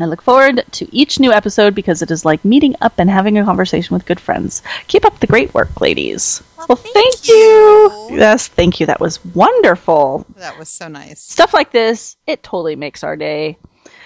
I 0.00 0.06
look 0.06 0.22
forward 0.22 0.64
to 0.72 0.94
each 0.94 1.20
new 1.20 1.32
episode 1.32 1.74
because 1.74 2.02
it 2.02 2.10
is 2.10 2.24
like 2.24 2.44
meeting 2.44 2.74
up 2.80 2.94
and 2.98 3.08
having 3.08 3.38
a 3.38 3.44
conversation 3.44 3.94
with 3.94 4.06
good 4.06 4.18
friends. 4.18 4.62
Keep 4.88 5.04
up 5.04 5.20
the 5.20 5.26
great 5.26 5.54
work, 5.54 5.80
ladies. 5.80 6.42
Well, 6.68 6.76
thank, 6.76 7.28
you. 7.28 8.08
Yes, 8.10 8.48
thank 8.48 8.80
you. 8.80 8.86
That 8.86 9.00
was 9.00 9.24
wonderful. 9.24 10.26
that 10.36 10.58
was 10.58 10.68
so 10.68 10.88
nice. 10.88 11.20
Stuff 11.20 11.54
like 11.54 11.70
this, 11.70 12.16
it 12.26 12.42
totally 12.42 12.74
makes 12.74 13.04
our 13.04 13.16
day. 13.16 13.58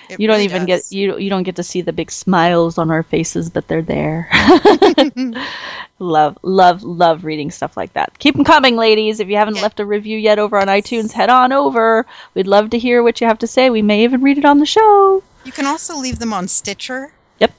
It 0.09 0.21
You 0.21 0.27
don't 0.29 0.41
even 0.41 0.67
does. 0.67 0.89
get 0.89 0.93
you 0.97 1.19
you 1.19 1.31
don't 1.31 1.43
get 1.43 1.57
to 1.57 1.63
see 1.63 1.83
the 1.83 1.93
big 1.93 2.11
smiles 2.11 2.79
on 2.79 2.91
our 2.91 3.03
faces, 3.03 3.51
but 3.51 3.67
they're 3.69 3.83
there. 3.83 4.29
love, 5.99 6.39
love, 6.43 6.83
love 6.83 7.25
reading 7.25 7.51
stuff 7.51 7.77
like 7.77 7.93
that. 7.95 8.19
Keep 8.19 8.37
them 8.37 8.45
coming, 8.45 8.77
ladies. 8.77 9.21
If 9.21 9.29
you 9.29 9.37
haven't 9.37 9.57
Yeah. 9.57 9.63
left 9.63 9.81
a 9.81 9.85
review 9.87 10.17
yet 10.19 10.39
over 10.39 10.59
on 10.59 10.67
iTunes, 10.69 11.13
head 11.13 11.31
on 11.31 11.53
over. 11.53 12.07
We'd 12.35 12.47
love 12.47 12.71
to 12.71 12.79
hear 12.79 13.03
what 13.03 13.21
you 13.21 13.27
have 13.27 13.41
to 13.41 13.47
say. 13.47 13.71
We 13.71 13.83
may 13.83 14.05
even 14.05 14.23
read 14.23 14.39
it 14.39 14.45
on 14.45 14.59
the 14.59 14.67
show. 14.67 15.23
You 15.45 15.53
can 15.53 15.67
also 15.67 15.97
leave 15.99 16.19
them 16.19 16.33
on 16.33 16.49
Stitcher. 16.49 17.11
Yep. 17.39 17.53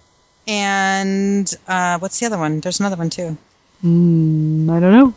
And 0.47 1.53
uh, 1.67 1.99
what's 1.99 2.19
the 2.19 2.25
other 2.27 2.37
one? 2.37 2.59
There's 2.61 2.79
another 2.79 2.95
one 2.95 3.09
too. 3.09 3.37
Mm, 3.83 4.69
I 4.69 4.79
don't 4.79 4.91
know. 4.93 5.13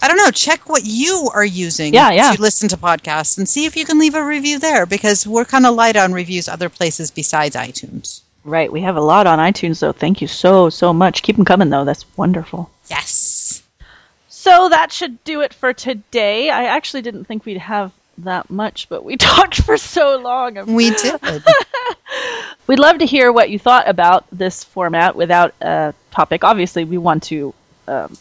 I 0.00 0.08
don't 0.08 0.16
know. 0.16 0.30
Check 0.30 0.68
what 0.68 0.84
you 0.84 1.30
are 1.32 1.44
using 1.44 1.94
Yeah, 1.94 2.10
yeah. 2.10 2.32
to 2.32 2.40
listen 2.40 2.68
to 2.70 2.76
podcasts 2.76 3.38
and 3.38 3.48
see 3.48 3.64
if 3.66 3.76
you 3.76 3.84
can 3.84 3.98
leave 3.98 4.14
a 4.14 4.24
review 4.24 4.58
there 4.58 4.86
because 4.86 5.26
we're 5.26 5.44
kind 5.44 5.66
of 5.66 5.74
light 5.74 5.96
on 5.96 6.12
reviews 6.12 6.48
other 6.48 6.68
places 6.68 7.10
besides 7.10 7.56
iTunes. 7.56 8.20
Right, 8.44 8.70
we 8.70 8.82
have 8.82 8.96
a 8.96 9.00
lot 9.00 9.26
on 9.26 9.38
iTunes 9.38 9.80
though. 9.80 9.92
Thank 9.92 10.20
you 10.22 10.28
so 10.28 10.70
so 10.70 10.92
much. 10.92 11.22
Keep 11.22 11.36
them 11.36 11.44
coming 11.44 11.68
though. 11.70 11.84
That's 11.84 12.04
wonderful. 12.16 12.70
Yes. 12.88 13.62
So 14.28 14.68
that 14.68 14.92
should 14.92 15.22
do 15.24 15.40
it 15.40 15.52
for 15.52 15.72
today. 15.72 16.50
I 16.50 16.64
actually 16.66 17.02
didn't 17.02 17.24
think 17.24 17.44
we'd 17.44 17.58
have 17.58 17.92
that 18.18 18.48
much, 18.48 18.88
but 18.88 19.04
we 19.04 19.16
talked 19.18 19.60
for 19.60 19.76
so 19.76 20.18
long. 20.18 20.74
We 20.74 20.90
did. 20.90 21.20
We'd 22.66 22.78
love 22.80 22.98
to 22.98 23.06
hear 23.06 23.30
what 23.32 23.50
you 23.50 23.58
thought 23.60 23.88
about 23.88 24.24
this 24.32 24.64
format 24.64 25.14
without 25.14 25.54
a 25.60 25.94
topic. 26.10 26.42
Obviously, 26.42 26.84
we 26.84 26.98
want 26.98 27.24
to 27.24 27.54
um, 27.86 28.16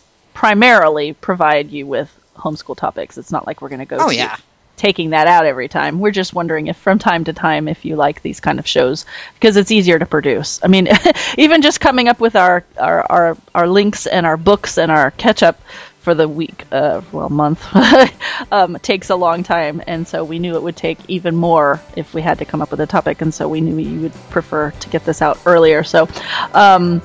primarily 0.45 1.11
provide 1.13 1.71
you 1.71 1.87
with 1.87 2.15
homeschool 2.35 2.77
topics. 2.77 3.17
It's 3.17 3.31
not 3.31 3.47
like 3.47 3.63
we're 3.63 3.69
going 3.69 3.79
to 3.79 3.85
go 3.85 3.97
Oh, 3.99 4.11
yeah. 4.11 4.37
taking 4.77 5.09
that 5.09 5.25
out 5.27 5.47
every 5.47 5.67
time. 5.67 5.99
We're 5.99 6.11
just 6.11 6.35
wondering 6.35 6.67
if 6.67 6.77
from 6.77 6.99
time 6.99 7.23
to 7.23 7.33
time 7.33 7.67
if 7.67 7.83
you 7.83 7.95
like 7.95 8.21
these 8.21 8.39
kind 8.39 8.59
of 8.59 8.67
shows 8.67 9.07
because 9.33 9.57
it's 9.57 9.71
easier 9.71 9.97
to 9.97 10.05
produce. 10.05 10.59
I 10.63 10.67
mean, 10.67 10.87
even 11.39 11.63
just 11.63 11.79
coming 11.79 12.07
up 12.09 12.19
with 12.19 12.35
our 12.35 12.63
our 12.77 13.11
our, 13.11 13.37
our 13.55 13.67
links 13.67 14.05
and 14.05 14.23
our 14.23 14.37
books 14.37 14.77
and 14.77 14.91
our 14.91 15.09
catch 15.09 15.41
up 15.41 15.59
for 16.01 16.13
the 16.13 16.27
week, 16.27 16.65
uh, 16.71 17.01
well, 17.11 17.29
month, 17.29 17.65
um, 18.51 18.77
takes 18.83 19.09
a 19.09 19.15
long 19.15 19.41
time, 19.41 19.81
and 19.87 20.07
so 20.07 20.23
we 20.23 20.37
knew 20.37 20.53
it 20.55 20.61
would 20.61 20.77
take 20.77 20.99
even 21.07 21.35
more 21.35 21.81
if 21.95 22.13
we 22.13 22.21
had 22.21 22.37
to 22.37 22.45
come 22.45 22.61
up 22.61 22.69
with 22.69 22.79
a 22.81 22.85
topic, 22.85 23.21
and 23.21 23.33
so 23.33 23.47
we 23.47 23.59
knew 23.61 23.75
you 23.79 24.01
would 24.01 24.13
prefer 24.29 24.69
to 24.69 24.89
get 24.89 25.03
this 25.05 25.23
out 25.23 25.39
earlier. 25.47 25.83
So 25.83 26.07
um, 26.53 27.01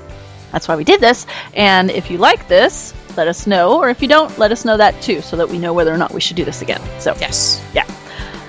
that's 0.52 0.68
why 0.68 0.76
we 0.76 0.84
did 0.84 1.00
this. 1.00 1.26
And 1.54 1.90
if 1.90 2.10
you 2.10 2.18
like 2.18 2.46
this, 2.46 2.92
let 3.16 3.28
us 3.28 3.46
know, 3.46 3.78
or 3.78 3.90
if 3.90 4.02
you 4.02 4.08
don't, 4.08 4.36
let 4.38 4.52
us 4.52 4.64
know 4.64 4.76
that 4.76 5.00
too, 5.02 5.20
so 5.20 5.36
that 5.36 5.48
we 5.48 5.58
know 5.58 5.72
whether 5.72 5.92
or 5.92 5.98
not 5.98 6.12
we 6.12 6.20
should 6.20 6.36
do 6.36 6.44
this 6.44 6.62
again. 6.62 6.80
So 7.00 7.14
Yes. 7.20 7.62
yeah. 7.74 7.84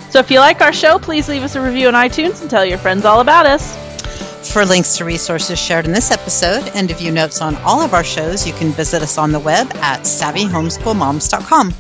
So 0.09 0.19
if 0.19 0.29
you 0.29 0.39
like 0.39 0.61
our 0.61 0.73
show, 0.73 0.99
please 0.99 1.29
leave 1.29 1.43
us 1.43 1.55
a 1.55 1.61
review 1.61 1.87
on 1.87 1.93
iTunes 1.93 2.41
and 2.41 2.49
tell 2.49 2.65
your 2.65 2.77
friends 2.77 3.05
all 3.05 3.21
about 3.21 3.45
us. 3.45 3.77
For 4.51 4.65
links 4.65 4.97
to 4.97 5.05
resources 5.05 5.59
shared 5.59 5.85
in 5.85 5.91
this 5.93 6.11
episode 6.11 6.69
and 6.75 6.89
to 6.89 6.95
view 6.95 7.11
notes 7.11 7.41
on 7.41 7.55
all 7.57 7.79
of 7.81 7.93
our 7.93 8.03
shows, 8.03 8.45
you 8.45 8.53
can 8.53 8.71
visit 8.71 9.01
us 9.01 9.17
on 9.17 9.31
the 9.31 9.39
web 9.39 9.71
at 9.75 10.01
savvyhomeschoolmoms.com. 10.01 11.73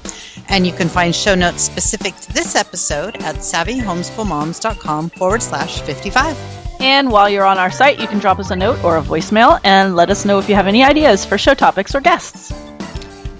And 0.47 0.65
you 0.65 0.71
can 0.73 0.87
find 0.87 1.13
show 1.15 1.35
notes 1.35 1.63
specific 1.63 2.15
to 2.15 2.33
this 2.33 2.55
episode 2.55 3.15
at 3.23 3.35
savvyhomeschoolmoms.com 3.35 5.09
forward 5.09 5.41
slash 5.41 5.81
55. 5.81 6.37
And 6.79 7.11
while 7.11 7.29
you're 7.29 7.45
on 7.45 7.57
our 7.57 7.71
site, 7.71 7.99
you 7.99 8.07
can 8.07 8.19
drop 8.19 8.39
us 8.39 8.51
a 8.51 8.55
note 8.55 8.83
or 8.83 8.97
a 8.97 9.01
voicemail 9.01 9.59
and 9.63 9.95
let 9.95 10.09
us 10.09 10.23
know 10.25 10.39
if 10.39 10.47
you 10.47 10.55
have 10.55 10.67
any 10.67 10.83
ideas 10.83 11.25
for 11.25 11.37
show 11.37 11.53
topics 11.53 11.93
or 11.95 12.01
guests. 12.01 12.51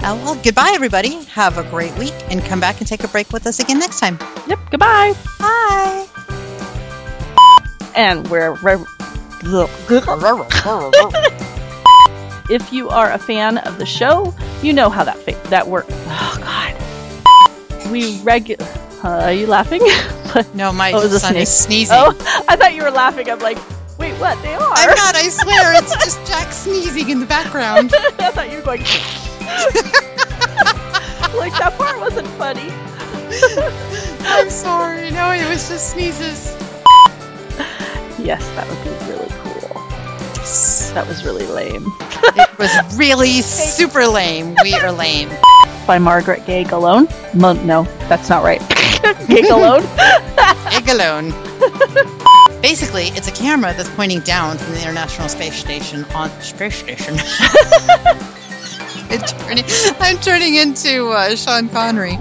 Uh, 0.03 0.19
well, 0.26 0.36
goodbye, 0.44 0.72
everybody. 0.73 1.23
Have 1.26 1.60
a 1.60 1.64
great 1.69 1.95
week 1.98 2.14
and 2.32 2.44
come 2.44 2.60
back 2.60 2.80
and 2.80 2.88
take 2.88 3.03
a 3.03 3.07
break 3.07 3.32
with 3.32 3.45
us 3.45 3.60
again 3.60 3.78
next 3.78 3.99
time. 3.99 4.18
Yep, 4.48 4.57
goodbye. 4.72 5.14
Bye. 5.40 6.07
And 7.95 8.28
we're. 8.30 8.53
Re- 8.64 8.84
if 12.49 12.73
you 12.73 12.90
are 12.90 13.11
a 13.11 13.19
fan 13.19 13.60
of 13.60 13.78
the 13.78 13.86
show, 13.86 14.34
you 14.64 14.73
know 14.73 14.90
how 14.90 15.03
that 15.03 15.18
fa- 15.18 15.40
that 15.49 15.68
works. 15.68 15.90
Oh 15.91 16.38
God, 16.40 17.91
we 17.91 18.19
regular. 18.22 18.65
Uh, 19.03 19.22
are 19.26 19.34
you 19.34 19.45
laughing? 19.48 19.82
No, 20.53 20.72
my 20.72 20.94
Oh, 20.94 20.99
it 20.99 21.03
was 21.03 21.11
a 21.14 21.19
son 21.19 21.36
is 21.36 21.49
sneezing. 21.53 21.94
oh, 21.99 22.15
I 22.48 22.56
thought 22.56 22.73
you 22.73 22.84
were 22.84 22.90
laughing. 22.91 23.30
I'm 23.30 23.40
like, 23.40 23.57
wait, 23.99 24.14
what? 24.14 24.41
They 24.41 24.53
are. 24.53 24.73
I'm 24.78 24.88
not, 24.95 25.14
I 25.14 25.28
swear. 25.28 25.73
It's 25.73 25.94
just 26.06 26.26
Jack 26.26 26.53
sneezing 26.53 27.10
in 27.10 27.19
the 27.19 27.26
background. 27.26 27.91
I 27.94 28.32
thought 28.32 28.49
you 28.49 28.60
were 28.60 28.64
going. 28.64 28.82
like 31.38 31.53
that 31.60 31.73
part 31.78 31.99
wasn't 31.99 32.28
funny. 32.30 32.69
I'm 34.28 34.49
sorry. 34.49 35.11
No, 35.11 35.32
it 35.32 35.48
was 35.49 35.68
just 35.69 35.91
sneezes. 35.91 36.56
Yes, 38.19 38.48
that 38.56 38.68
would 38.69 38.84
be 38.84 38.90
really 39.11 39.30
cool. 39.44 39.80
That 40.94 41.06
was 41.07 41.23
really 41.26 41.45
lame. 41.48 41.86
It 42.36 42.57
was 42.60 42.98
really 42.98 43.41
super 43.41 44.06
lame. 44.07 44.56
We 44.64 44.73
are 44.76 44.91
lame. 44.91 45.30
By 45.88 45.98
Margaret 45.98 46.45
Gay 46.45 46.64
Galone. 46.64 47.07
Mo- 47.34 47.53
no, 47.64 47.84
that's 48.07 48.30
not 48.30 48.44
right. 48.44 48.60
Gay 49.28 49.41
Galone. 49.44 49.82
Igalone. 50.72 51.32
Basically, 52.61 53.06
it's 53.06 53.28
a 53.28 53.32
camera 53.32 53.73
that's 53.73 53.90
pointing 53.90 54.19
down 54.19 54.57
from 54.57 54.73
the 54.73 54.82
International 54.82 55.28
Space 55.30 55.56
Station 55.56 56.06
on 56.14 56.30
Space 56.41 56.76
Station. 56.76 57.18
Turning, 59.28 59.66
I'm 60.00 60.18
turning 60.20 60.56
into 60.56 61.10
uh, 61.10 61.36
Sean 61.36 61.68
Connery. 61.68 62.18